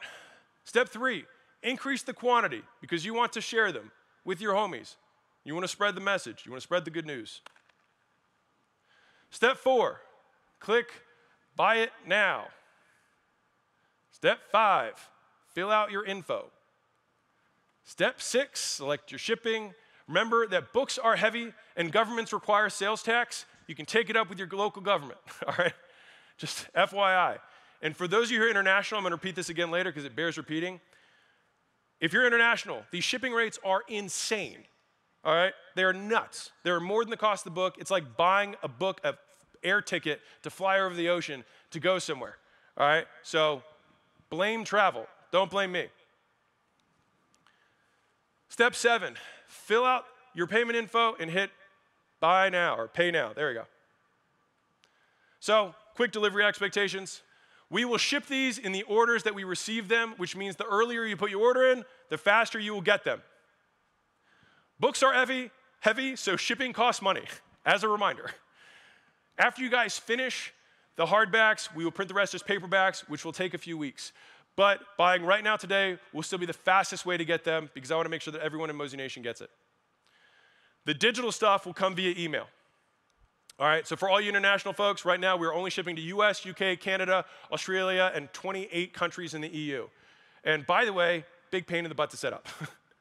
Step 0.64 0.88
three, 0.88 1.26
increase 1.62 2.02
the 2.02 2.14
quantity 2.14 2.62
because 2.80 3.04
you 3.04 3.12
want 3.12 3.32
to 3.34 3.40
share 3.42 3.70
them 3.72 3.90
with 4.24 4.40
your 4.40 4.54
homies. 4.54 4.96
You 5.44 5.54
want 5.54 5.64
to 5.64 5.68
spread 5.68 5.94
the 5.94 6.00
message, 6.00 6.42
you 6.46 6.52
want 6.52 6.62
to 6.62 6.66
spread 6.66 6.84
the 6.84 6.90
good 6.90 7.06
news. 7.06 7.42
Step 9.30 9.56
four, 9.58 10.00
click 10.60 10.88
buy 11.56 11.76
it 11.76 11.90
now. 12.06 12.46
Step 14.12 14.38
five, 14.50 14.94
fill 15.52 15.70
out 15.70 15.90
your 15.90 16.04
info. 16.04 16.50
Step 17.84 18.20
six, 18.20 18.60
select 18.60 19.10
your 19.10 19.18
shipping. 19.18 19.74
Remember 20.08 20.46
that 20.46 20.72
books 20.72 20.98
are 20.98 21.16
heavy 21.16 21.52
and 21.76 21.90
governments 21.90 22.32
require 22.32 22.68
sales 22.68 23.02
tax. 23.02 23.44
You 23.66 23.74
can 23.74 23.86
take 23.86 24.08
it 24.08 24.16
up 24.16 24.28
with 24.28 24.38
your 24.38 24.48
local 24.52 24.82
government, 24.82 25.18
all 25.46 25.54
right? 25.58 25.72
Just 26.38 26.72
FYI. 26.74 27.38
And 27.82 27.96
for 27.96 28.06
those 28.06 28.28
of 28.28 28.32
you 28.32 28.38
who 28.38 28.46
are 28.46 28.50
international, 28.50 28.98
I'm 28.98 29.02
going 29.02 29.10
to 29.10 29.16
repeat 29.16 29.34
this 29.34 29.48
again 29.48 29.70
later 29.70 29.90
because 29.90 30.04
it 30.04 30.14
bears 30.14 30.36
repeating. 30.36 30.80
If 32.00 32.12
you're 32.12 32.26
international, 32.26 32.82
these 32.90 33.04
shipping 33.04 33.32
rates 33.32 33.58
are 33.64 33.82
insane. 33.88 34.58
All 35.24 35.34
right? 35.34 35.52
They 35.74 35.82
are 35.82 35.92
nuts. 35.92 36.52
They're 36.62 36.80
more 36.80 37.02
than 37.02 37.10
the 37.10 37.16
cost 37.16 37.46
of 37.46 37.52
the 37.52 37.56
book. 37.56 37.76
It's 37.78 37.90
like 37.90 38.16
buying 38.16 38.54
a 38.62 38.68
book, 38.68 39.00
an 39.02 39.14
air 39.64 39.82
ticket 39.82 40.20
to 40.42 40.50
fly 40.50 40.78
over 40.78 40.94
the 40.94 41.08
ocean 41.08 41.44
to 41.72 41.80
go 41.80 41.98
somewhere. 41.98 42.36
All 42.76 42.86
right? 42.86 43.06
So 43.22 43.62
blame 44.30 44.62
travel. 44.62 45.06
Don't 45.32 45.50
blame 45.50 45.72
me. 45.72 45.86
Step 48.48 48.74
seven 48.74 49.16
fill 49.56 49.84
out 49.84 50.04
your 50.34 50.46
payment 50.46 50.76
info 50.76 51.14
and 51.18 51.30
hit 51.30 51.50
buy 52.20 52.48
now 52.48 52.76
or 52.76 52.88
pay 52.88 53.10
now. 53.10 53.32
There 53.34 53.48
we 53.48 53.54
go. 53.54 53.64
So, 55.40 55.74
quick 55.94 56.12
delivery 56.12 56.44
expectations. 56.44 57.22
We 57.70 57.84
will 57.84 57.98
ship 57.98 58.26
these 58.26 58.58
in 58.58 58.72
the 58.72 58.84
orders 58.84 59.24
that 59.24 59.34
we 59.34 59.44
receive 59.44 59.88
them, 59.88 60.14
which 60.18 60.36
means 60.36 60.56
the 60.56 60.64
earlier 60.66 61.04
you 61.04 61.16
put 61.16 61.30
your 61.30 61.42
order 61.42 61.72
in, 61.72 61.84
the 62.10 62.18
faster 62.18 62.58
you 62.58 62.72
will 62.72 62.80
get 62.80 63.04
them. 63.04 63.22
Books 64.78 65.02
are 65.02 65.12
heavy, 65.12 65.50
heavy, 65.80 66.16
so 66.16 66.36
shipping 66.36 66.72
costs 66.72 67.02
money, 67.02 67.24
as 67.66 67.82
a 67.82 67.88
reminder. 67.88 68.30
After 69.38 69.62
you 69.62 69.70
guys 69.70 69.98
finish 69.98 70.52
the 70.96 71.06
hardbacks, 71.06 71.74
we 71.74 71.84
will 71.84 71.90
print 71.90 72.08
the 72.08 72.14
rest 72.14 72.34
as 72.34 72.42
paperbacks, 72.42 73.00
which 73.08 73.24
will 73.24 73.32
take 73.32 73.52
a 73.52 73.58
few 73.58 73.76
weeks. 73.76 74.12
But 74.56 74.80
buying 74.96 75.22
right 75.22 75.44
now 75.44 75.56
today 75.56 75.98
will 76.12 76.22
still 76.22 76.38
be 76.38 76.46
the 76.46 76.54
fastest 76.54 77.04
way 77.04 77.18
to 77.18 77.24
get 77.24 77.44
them 77.44 77.70
because 77.74 77.90
I 77.90 77.94
want 77.96 78.06
to 78.06 78.10
make 78.10 78.22
sure 78.22 78.32
that 78.32 78.42
everyone 78.42 78.70
in 78.70 78.76
Mosey 78.76 78.96
Nation 78.96 79.22
gets 79.22 79.42
it. 79.42 79.50
The 80.86 80.94
digital 80.94 81.30
stuff 81.30 81.66
will 81.66 81.74
come 81.74 81.94
via 81.94 82.14
email. 82.16 82.46
All 83.58 83.66
right, 83.66 83.86
so 83.86 83.96
for 83.96 84.08
all 84.08 84.20
you 84.20 84.28
international 84.28 84.74
folks, 84.74 85.04
right 85.04 85.20
now 85.20 85.36
we're 85.36 85.54
only 85.54 85.70
shipping 85.70 85.96
to 85.96 86.02
US, 86.02 86.46
UK, 86.46 86.78
Canada, 86.78 87.24
Australia, 87.52 88.12
and 88.14 88.32
28 88.32 88.92
countries 88.92 89.34
in 89.34 89.40
the 89.40 89.48
EU. 89.48 89.88
And 90.44 90.66
by 90.66 90.84
the 90.84 90.92
way, 90.92 91.24
big 91.50 91.66
pain 91.66 91.84
in 91.84 91.88
the 91.88 91.94
butt 91.94 92.10
to 92.10 92.16
set 92.16 92.32
up. 92.32 92.48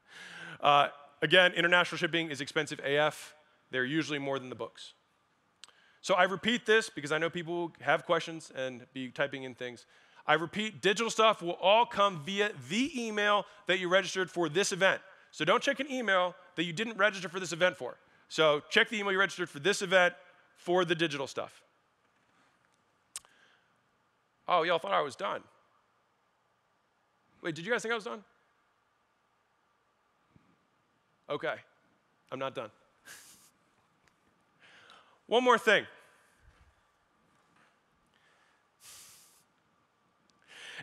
uh, 0.60 0.88
again, 1.22 1.52
international 1.52 1.98
shipping 1.98 2.30
is 2.30 2.40
expensive 2.40 2.80
AF. 2.84 3.34
They're 3.70 3.84
usually 3.84 4.18
more 4.18 4.38
than 4.38 4.48
the 4.48 4.54
books. 4.54 4.94
So 6.00 6.14
I 6.14 6.24
repeat 6.24 6.66
this 6.66 6.88
because 6.88 7.12
I 7.12 7.18
know 7.18 7.28
people 7.28 7.72
have 7.80 8.04
questions 8.06 8.52
and 8.54 8.86
be 8.94 9.10
typing 9.10 9.42
in 9.42 9.54
things. 9.54 9.86
I 10.28 10.34
repeat, 10.34 10.82
digital 10.82 11.10
stuff 11.10 11.40
will 11.40 11.52
all 11.52 11.86
come 11.86 12.22
via 12.24 12.50
the 12.68 13.06
email 13.06 13.46
that 13.66 13.78
you 13.78 13.88
registered 13.88 14.30
for 14.30 14.48
this 14.48 14.72
event. 14.72 15.00
So 15.30 15.44
don't 15.44 15.62
check 15.62 15.80
an 15.80 15.90
email 15.90 16.34
that 16.56 16.64
you 16.64 16.72
didn't 16.72 16.96
register 16.96 17.28
for 17.28 17.38
this 17.38 17.52
event 17.52 17.76
for. 17.76 17.96
So 18.28 18.62
check 18.70 18.88
the 18.88 18.98
email 18.98 19.12
you 19.12 19.18
registered 19.18 19.48
for 19.48 19.60
this 19.60 19.82
event 19.82 20.14
for 20.56 20.84
the 20.84 20.94
digital 20.94 21.26
stuff. 21.26 21.62
Oh, 24.48 24.62
y'all 24.62 24.78
thought 24.78 24.92
I 24.92 25.02
was 25.02 25.16
done. 25.16 25.42
Wait, 27.42 27.54
did 27.54 27.64
you 27.64 27.72
guys 27.72 27.82
think 27.82 27.92
I 27.92 27.96
was 27.96 28.04
done? 28.04 28.24
Okay, 31.28 31.54
I'm 32.30 32.38
not 32.38 32.54
done. 32.54 32.70
One 35.26 35.42
more 35.42 35.58
thing. 35.58 35.84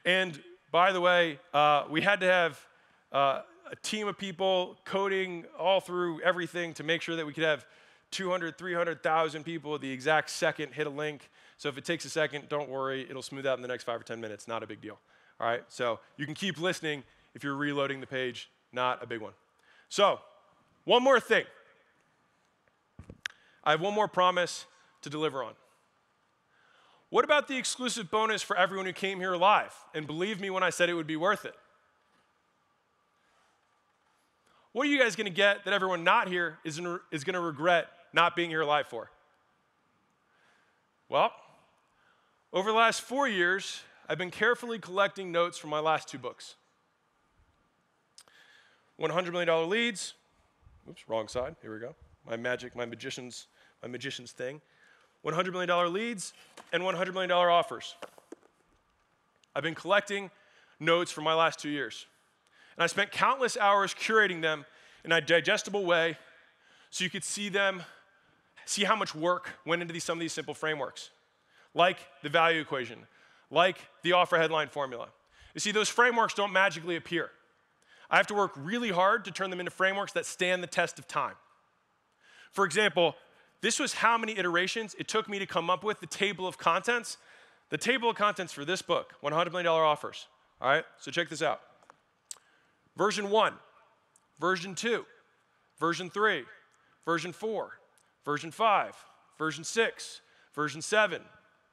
And 0.05 0.41
by 0.71 0.91
the 0.91 1.01
way, 1.01 1.39
uh, 1.53 1.85
we 1.89 2.01
had 2.01 2.19
to 2.21 2.25
have 2.25 2.59
uh, 3.11 3.41
a 3.71 3.75
team 3.77 4.07
of 4.07 4.17
people 4.17 4.77
coding 4.85 5.45
all 5.57 5.79
through 5.79 6.21
everything 6.21 6.73
to 6.75 6.83
make 6.83 7.01
sure 7.01 7.15
that 7.15 7.25
we 7.25 7.33
could 7.33 7.43
have 7.43 7.65
200, 8.11 8.57
300,000 8.57 9.43
people 9.43 9.77
the 9.79 9.91
exact 9.91 10.29
second 10.29 10.73
hit 10.73 10.87
a 10.87 10.89
link. 10.89 11.29
So 11.57 11.69
if 11.69 11.77
it 11.77 11.85
takes 11.85 12.05
a 12.05 12.09
second, 12.09 12.49
don't 12.49 12.69
worry, 12.69 13.07
it'll 13.09 13.21
smooth 13.21 13.45
out 13.45 13.57
in 13.57 13.61
the 13.61 13.67
next 13.67 13.85
five 13.85 13.99
or 13.99 14.03
10 14.03 14.19
minutes. 14.19 14.47
Not 14.47 14.63
a 14.63 14.67
big 14.67 14.81
deal. 14.81 14.99
All 15.39 15.47
right, 15.47 15.63
so 15.67 15.99
you 16.17 16.25
can 16.25 16.35
keep 16.35 16.59
listening 16.59 17.03
if 17.33 17.43
you're 17.43 17.55
reloading 17.55 17.99
the 17.99 18.07
page, 18.07 18.49
not 18.71 19.03
a 19.03 19.07
big 19.07 19.19
one. 19.19 19.33
So, 19.89 20.19
one 20.85 21.03
more 21.03 21.19
thing. 21.19 21.45
I 23.63 23.71
have 23.71 23.81
one 23.81 23.93
more 23.93 24.07
promise 24.07 24.65
to 25.01 25.09
deliver 25.09 25.43
on. 25.43 25.53
What 27.13 27.23
about 27.23 27.47
the 27.47 27.57
exclusive 27.57 28.09
bonus 28.09 28.41
for 28.41 28.57
everyone 28.57 28.87
who 28.87 28.91
came 28.91 29.19
here 29.19 29.33
alive 29.33 29.71
and 29.93 30.07
believe 30.07 30.41
me 30.41 30.49
when 30.49 30.63
I 30.63 30.71
said 30.71 30.89
it 30.89 30.95
would 30.95 31.05
be 31.05 31.15
worth 31.15 31.45
it? 31.45 31.53
What 34.71 34.87
are 34.87 34.89
you 34.89 34.97
guys 34.97 35.15
going 35.15 35.27
to 35.27 35.31
get 35.31 35.63
that 35.65 35.75
everyone 35.75 36.03
not 36.03 36.27
here 36.27 36.57
is, 36.63 36.81
is 37.11 37.23
going 37.23 37.35
to 37.35 37.39
regret 37.39 37.85
not 38.13 38.35
being 38.35 38.49
here 38.49 38.61
alive 38.61 38.87
for? 38.87 39.11
Well, 41.07 41.31
over 42.51 42.71
the 42.71 42.75
last 42.75 43.01
four 43.01 43.27
years, 43.27 43.83
I've 44.09 44.17
been 44.17 44.31
carefully 44.31 44.79
collecting 44.79 45.31
notes 45.31 45.59
from 45.59 45.69
my 45.69 45.81
last 45.81 46.07
two 46.07 46.17
books 46.17 46.55
$100 48.99 49.31
million 49.31 49.69
leads. 49.69 50.15
Oops, 50.89 51.07
wrong 51.07 51.27
side. 51.27 51.57
Here 51.61 51.71
we 51.71 51.79
go. 51.79 51.93
My 52.27 52.37
magic, 52.37 52.75
my 52.75 52.85
magician's, 52.85 53.45
my 53.83 53.87
magician's 53.87 54.31
thing. 54.31 54.61
$100 55.25 55.51
million 55.51 55.93
leads 55.93 56.33
and 56.71 56.83
$100 56.83 57.13
million 57.13 57.31
offers. 57.31 57.95
I've 59.55 59.63
been 59.63 59.75
collecting 59.75 60.31
notes 60.79 61.11
for 61.11 61.21
my 61.21 61.33
last 61.33 61.59
two 61.59 61.69
years. 61.69 62.05
And 62.77 62.83
I 62.83 62.87
spent 62.87 63.11
countless 63.11 63.57
hours 63.57 63.93
curating 63.93 64.41
them 64.41 64.65
in 65.05 65.11
a 65.11 65.21
digestible 65.21 65.85
way 65.85 66.17
so 66.89 67.03
you 67.03 67.09
could 67.09 67.23
see 67.23 67.49
them, 67.49 67.83
see 68.65 68.83
how 68.83 68.95
much 68.95 69.15
work 69.15 69.49
went 69.65 69.81
into 69.81 69.93
these, 69.93 70.03
some 70.03 70.17
of 70.17 70.21
these 70.21 70.33
simple 70.33 70.53
frameworks, 70.53 71.09
like 71.73 71.97
the 72.21 72.29
value 72.29 72.61
equation, 72.61 72.99
like 73.49 73.77
the 74.03 74.13
offer 74.13 74.37
headline 74.37 74.69
formula. 74.69 75.07
You 75.53 75.59
see, 75.59 75.71
those 75.71 75.89
frameworks 75.89 76.33
don't 76.33 76.51
magically 76.51 76.95
appear. 76.95 77.29
I 78.09 78.17
have 78.17 78.27
to 78.27 78.33
work 78.33 78.51
really 78.55 78.89
hard 78.89 79.25
to 79.25 79.31
turn 79.31 79.49
them 79.49 79.59
into 79.59 79.71
frameworks 79.71 80.13
that 80.13 80.25
stand 80.25 80.61
the 80.61 80.67
test 80.67 80.99
of 80.99 81.07
time. 81.07 81.35
For 82.51 82.65
example, 82.65 83.15
this 83.63 83.79
was 83.79 83.93
how 83.93 84.17
many 84.17 84.37
iterations 84.37 84.93
it 84.99 85.07
took 85.07 85.29
me 85.29 85.39
to 85.39 85.45
come 85.45 85.69
up 85.69 85.85
with 85.85 86.01
the 86.01 86.05
table 86.05 86.45
of 86.45 86.57
contents. 86.57 87.17
The 87.69 87.77
table 87.77 88.09
of 88.09 88.17
contents 88.17 88.51
for 88.51 88.65
this 88.65 88.81
book, 88.81 89.13
$100 89.23 89.53
million 89.53 89.67
offers. 89.67 90.27
All 90.61 90.69
right, 90.69 90.83
so 90.99 91.11
check 91.11 91.29
this 91.29 91.41
out. 91.41 91.61
Version 92.97 93.29
1, 93.29 93.53
version 94.37 94.75
2, 94.75 95.05
version 95.79 96.09
3, 96.09 96.43
version 97.05 97.31
4, 97.31 97.71
version 98.25 98.51
5, 98.51 98.95
version 99.39 99.63
6, 99.63 100.21
version 100.53 100.81
7, 100.81 101.21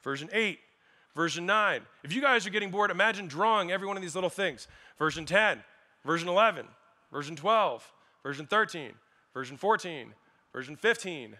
version 0.04 0.30
8, 0.32 0.60
version 1.16 1.44
9. 1.44 1.80
If 2.04 2.12
you 2.12 2.22
guys 2.22 2.46
are 2.46 2.50
getting 2.50 2.70
bored, 2.70 2.92
imagine 2.92 3.26
drawing 3.26 3.72
every 3.72 3.88
one 3.88 3.96
of 3.96 4.02
these 4.02 4.14
little 4.14 4.30
things. 4.30 4.68
Version 4.96 5.26
10, 5.26 5.58
version 6.04 6.28
11, 6.28 6.66
version 7.10 7.34
12, 7.34 7.92
version 8.22 8.46
13, 8.46 8.92
version 9.34 9.56
14, 9.56 10.14
version 10.52 10.76
15, 10.76 11.36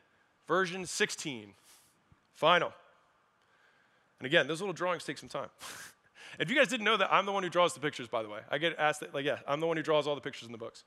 version 0.51 0.85
16. 0.85 1.55
Final. 2.35 2.73
And 4.19 4.27
again, 4.27 4.49
those 4.49 4.61
little 4.61 4.75
drawings 4.75 5.05
take 5.05 5.17
some 5.17 5.29
time. 5.29 5.49
if 6.41 6.51
you 6.51 6.57
guys 6.57 6.67
didn't 6.67 6.85
know 6.85 6.97
that, 6.97 7.09
I'm 7.13 7.25
the 7.25 7.31
one 7.31 7.45
who 7.45 7.49
draws 7.49 7.73
the 7.73 7.79
pictures, 7.79 8.09
by 8.09 8.25
the 8.25 8.29
way. 8.29 8.41
I 8.51 8.59
get 8.59 8.77
asked 8.77 8.99
that, 8.99 9.15
like, 9.15 9.25
yeah, 9.25 9.39
I'm 9.47 9.61
the 9.61 9.69
one 9.69 9.77
who 9.77 9.85
draws 9.85 10.09
all 10.09 10.17
the 10.17 10.21
pictures 10.21 10.47
in 10.47 10.53
the 10.53 10.59
books. 10.59 10.83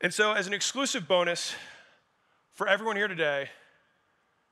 And 0.00 0.14
so, 0.14 0.32
as 0.32 0.46
an 0.46 0.54
exclusive 0.54 1.06
bonus 1.06 1.54
for 2.54 2.66
everyone 2.66 2.96
here 2.96 3.06
today, 3.06 3.50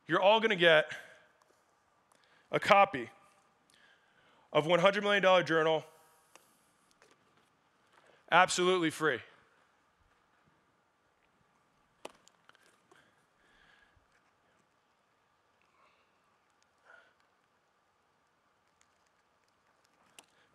you're 0.07 0.21
all 0.21 0.41
going 0.41 0.51
to 0.51 0.57
get 0.57 0.93
a 2.53 2.61
copy 2.61 3.09
of 4.53 4.67
$100 4.67 5.03
million 5.03 5.47
journal 5.47 5.85
absolutely 8.31 8.91
free. 8.91 9.21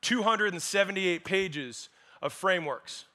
Two 0.03 0.21
hundred 0.21 0.53
and 0.53 0.61
seventy-eight 0.61 1.25
pages 1.25 1.89
of 2.21 2.31
frameworks, 2.31 3.05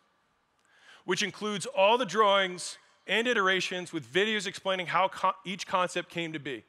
which 1.05 1.23
includes 1.23 1.67
all 1.67 1.97
the 1.97 2.07
drawings 2.07 2.79
and 3.07 3.29
iterations 3.29 3.93
with 3.93 4.13
videos 4.13 4.47
explaining 4.47 4.87
how 4.87 5.09
co- 5.09 5.33
each 5.45 5.67
concept 5.67 6.11
came 6.11 6.33
to 6.33 6.41
be. 6.41 6.65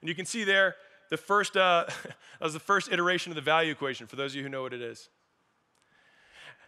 And 0.00 0.08
you 0.08 0.14
can 0.14 0.26
see 0.26 0.44
there 0.44 0.76
the 1.10 1.16
first, 1.16 1.56
uh, 1.56 1.84
that 2.02 2.14
was 2.40 2.52
the 2.52 2.60
first 2.60 2.92
iteration 2.92 3.30
of 3.32 3.36
the 3.36 3.42
value 3.42 3.72
equation 3.72 4.06
for 4.06 4.16
those 4.16 4.32
of 4.32 4.36
you 4.36 4.42
who 4.42 4.48
know 4.48 4.62
what 4.62 4.72
it 4.72 4.82
is. 4.82 5.08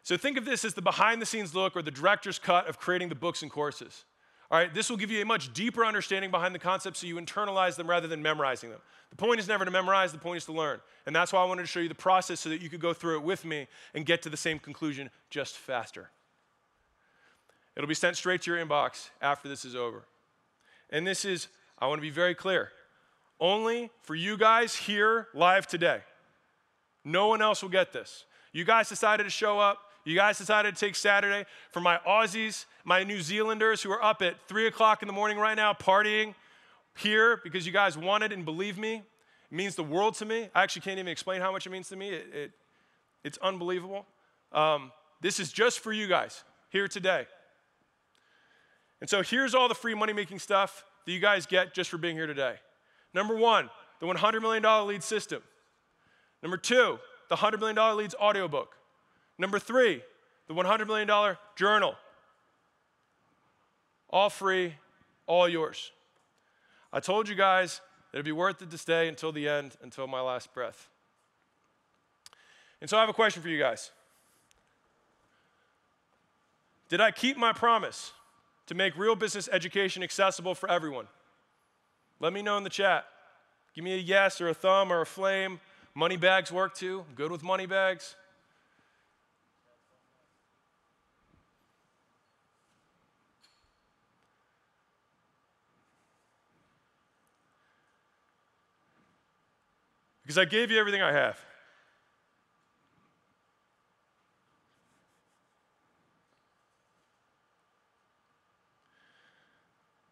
So 0.03 0.17
think 0.17 0.39
of 0.39 0.45
this 0.45 0.65
as 0.65 0.75
the 0.75 0.83
behind 0.83 1.21
the 1.21 1.27
scenes 1.27 1.55
look 1.55 1.75
or 1.75 1.83
the 1.83 1.91
director's 1.91 2.39
cut 2.39 2.69
of 2.69 2.79
creating 2.79 3.09
the 3.09 3.15
books 3.15 3.43
and 3.43 3.51
courses. 3.51 4.05
All 4.51 4.59
right, 4.59 4.73
this 4.73 4.89
will 4.89 4.97
give 4.97 5.11
you 5.11 5.21
a 5.21 5.25
much 5.25 5.53
deeper 5.53 5.85
understanding 5.85 6.31
behind 6.31 6.55
the 6.55 6.59
concepts 6.61 7.01
so 7.01 7.07
you 7.07 7.17
internalize 7.17 7.77
them 7.77 7.89
rather 7.89 8.07
than 8.07 8.23
memorizing 8.23 8.71
them. 8.71 8.81
The 9.11 9.17
point 9.17 9.41
is 9.41 9.49
never 9.49 9.65
to 9.65 9.71
memorize, 9.71 10.13
the 10.13 10.19
point 10.19 10.37
is 10.37 10.45
to 10.45 10.53
learn. 10.53 10.81
And 11.05 11.15
that's 11.15 11.33
why 11.33 11.43
I 11.43 11.45
wanted 11.45 11.63
to 11.63 11.69
show 11.69 11.81
you 11.81 11.89
the 11.89 11.95
process 11.95 12.41
so 12.41 12.49
that 12.51 12.61
you 12.61 12.69
could 12.69 12.81
go 12.81 12.93
through 12.93 13.17
it 13.17 13.25
with 13.25 13.45
me 13.45 13.67
and 13.95 14.07
get 14.07 14.23
to 14.23 14.31
the 14.31 14.37
same 14.37 14.59
conclusion 14.59 15.11
just 15.31 15.57
faster. 15.57 16.11
It'll 17.77 17.89
be 17.89 17.95
sent 17.95 18.17
straight 18.17 18.43
to 18.43 18.55
your 18.55 18.65
inbox 18.65 19.11
after 19.21 19.49
this 19.49 19.65
is 19.65 19.75
over. 19.75 20.05
And 20.91 21.07
this 21.07 21.25
is, 21.25 21.49
I 21.79 21.89
want 21.89 21.99
to 21.99 22.03
be 22.03 22.11
very 22.11 22.35
clear, 22.35 22.71
only 23.41 23.91
for 24.03 24.15
you 24.15 24.39
guys 24.39 24.77
here 24.77 25.29
live 25.35 25.67
today. 25.67 26.01
No 27.05 27.27
one 27.29 27.43
else 27.43 27.63
will 27.63 27.71
get 27.71 27.93
this. 27.93 28.25
You 28.53 28.65
guys 28.65 28.89
decided 28.89 29.25
to 29.25 29.31
show 29.31 29.59
up. 29.59 29.79
You 30.07 30.15
guys 30.15 30.39
decided 30.39 30.77
to 30.77 30.81
take 30.81 30.95
Saturday. 30.95 31.47
For 31.73 31.81
my 31.81 31.99
Aussies, 32.07 32.67
my 32.85 33.03
New 33.03 33.21
Zealanders 33.21 33.83
who 33.83 33.91
are 33.91 34.03
up 34.03 34.23
at 34.23 34.37
3 34.47 34.69
o'clock 34.69 35.03
in 35.03 35.09
the 35.09 35.13
morning 35.13 35.37
right 35.37 35.57
now 35.57 35.73
partying 35.73 36.37
here 36.97 37.41
because 37.43 37.67
you 37.67 37.73
guys 37.73 37.99
wanted 37.99 38.31
and 38.31 38.45
believe 38.45 38.79
me, 38.79 38.95
it 38.95 39.03
means 39.55 39.75
the 39.75 39.83
world 39.83 40.15
to 40.15 40.25
me. 40.25 40.49
I 40.55 40.63
actually 40.63 40.83
can't 40.83 41.01
even 41.01 41.11
explain 41.11 41.41
how 41.41 41.51
much 41.51 41.67
it 41.67 41.71
means 41.71 41.89
to 41.89 41.97
me. 41.97 42.11
It, 42.11 42.27
it 42.33 42.51
it's 43.25 43.37
unbelievable. 43.39 44.07
Um, 44.53 44.93
this 45.21 45.41
is 45.41 45.51
just 45.51 45.81
for 45.81 45.93
you 45.93 46.07
guys 46.07 46.45
here 46.69 46.87
today. 46.87 47.27
And 49.01 49.11
so 49.11 49.25
here's 49.25 49.57
all 49.57 49.69
the 49.69 49.75
free 49.75 49.95
money 49.95 50.13
making 50.13 50.39
stuff 50.39 50.85
that 51.05 51.11
you 51.11 51.19
guys 51.19 51.47
get 51.47 51.75
just 51.75 51.91
for 51.91 51.99
being 51.99 52.15
here 52.15 52.29
today. 52.29 52.55
Number 53.13 53.35
one, 53.35 53.71
the 53.99 54.07
$100 54.07 54.41
million 54.41 54.87
lead 54.87 55.03
system. 55.03 55.43
Number 56.45 56.57
two, 56.57 57.01
the 57.29 57.35
$100 57.35 57.59
million 57.59 57.97
leads 57.97 58.15
audiobook. 58.15 58.77
Number 59.39 59.59
three, 59.59 60.03
the 60.49 60.55
$100 60.55 60.87
million 60.87 61.37
journal. 61.57 61.95
All 64.11 64.31
free, 64.31 64.75
all 65.27 65.49
yours. 65.49 65.93
I 66.93 67.01
told 67.01 67.29
you 67.29 67.35
guys 67.35 67.81
that 68.13 68.19
it'd 68.19 68.25
be 68.25 68.33
worth 68.33 68.63
it 68.63 68.71
to 68.71 68.79
stay 68.79 69.09
until 69.09 69.33
the 69.33 69.49
end, 69.49 69.77
until 69.83 70.07
my 70.07 70.21
last 70.21 70.55
breath. 70.55 70.89
And 72.81 72.89
so 72.89 72.97
I 72.97 73.01
have 73.01 73.09
a 73.09 73.15
question 73.15 73.43
for 73.43 73.49
you 73.49 73.59
guys. 73.59 73.91
Did 76.89 77.01
I 77.01 77.11
keep 77.11 77.37
my 77.37 77.53
promise? 77.53 78.13
to 78.67 78.75
make 78.75 78.97
real 78.97 79.17
business 79.17 79.49
education 79.53 80.03
accessible 80.03 80.55
for 80.55 80.71
everyone? 80.71 81.07
Let 82.21 82.33
me 82.33 82.43
know 82.43 82.57
in 82.57 82.65
the 82.65 82.71
chat. 82.71 83.07
Give 83.75 83.85
me 83.85 83.95
a 83.95 83.99
yes 83.99 84.41
or 84.41 84.49
a 84.49 84.55
thumb 84.55 84.93
or 84.93 85.01
a 85.01 85.07
flame. 85.07 85.61
Money 85.95 86.17
bags 86.17 86.51
work 86.51 86.75
too. 86.75 87.05
I'm 87.09 87.15
good 87.15 87.31
with 87.31 87.43
money 87.43 87.67
bags. 87.67 88.17
Because 100.27 100.39
I 100.39 100.45
gave 100.45 100.73
you 100.73 100.81
everything 100.81 101.03
I 101.03 101.13
have. 101.13 101.39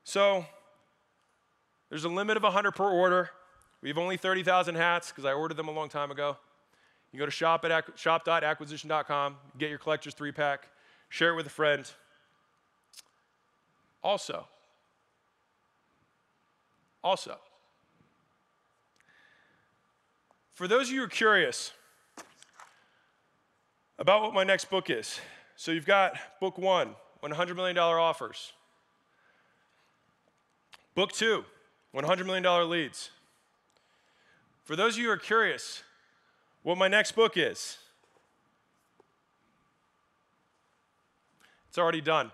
So 0.04 0.46
there's 1.90 2.04
a 2.04 2.08
limit 2.08 2.36
of 2.36 2.44
100 2.44 2.70
per 2.70 2.88
order. 2.88 3.30
We 3.82 3.88
have 3.88 3.98
only 3.98 4.16
30,000 4.16 4.76
hats 4.76 5.10
because 5.10 5.24
I 5.24 5.32
ordered 5.32 5.56
them 5.56 5.66
a 5.66 5.72
long 5.72 5.88
time 5.88 6.12
ago. 6.12 6.36
You 7.10 7.18
go 7.18 7.26
to 7.26 7.32
shop 7.32 7.64
at 7.64 7.98
shop.acquisition.com, 7.98 9.36
get 9.58 9.68
your 9.68 9.80
collector's 9.80 10.14
three 10.14 10.30
pack, 10.30 10.68
share 11.08 11.30
it 11.30 11.34
with 11.34 11.46
a 11.46 11.50
friend. 11.50 11.90
Also, 14.00 14.46
also, 17.02 17.36
for 20.54 20.68
those 20.68 20.88
of 20.88 20.94
you 20.94 21.00
who 21.00 21.06
are 21.06 21.08
curious 21.08 21.72
about 23.98 24.22
what 24.22 24.32
my 24.32 24.44
next 24.44 24.70
book 24.70 24.88
is, 24.88 25.20
so 25.56 25.72
you've 25.72 25.86
got 25.86 26.14
book 26.40 26.58
one, 26.58 26.94
$100 27.22 27.56
million 27.56 27.76
offers. 27.76 28.52
Book 30.94 31.10
two, 31.10 31.44
$100 31.94 32.24
million 32.24 32.70
leads. 32.70 33.10
For 34.62 34.76
those 34.76 34.94
of 34.94 35.00
you 35.00 35.06
who 35.06 35.12
are 35.12 35.16
curious 35.16 35.82
what 36.62 36.78
my 36.78 36.88
next 36.88 37.12
book 37.12 37.36
is, 37.36 37.78
it's 41.68 41.78
already 41.78 42.00
done. 42.00 42.30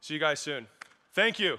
See 0.00 0.14
you 0.14 0.20
guys 0.20 0.38
soon. 0.38 0.68
Thank 1.12 1.38
you. 1.38 1.58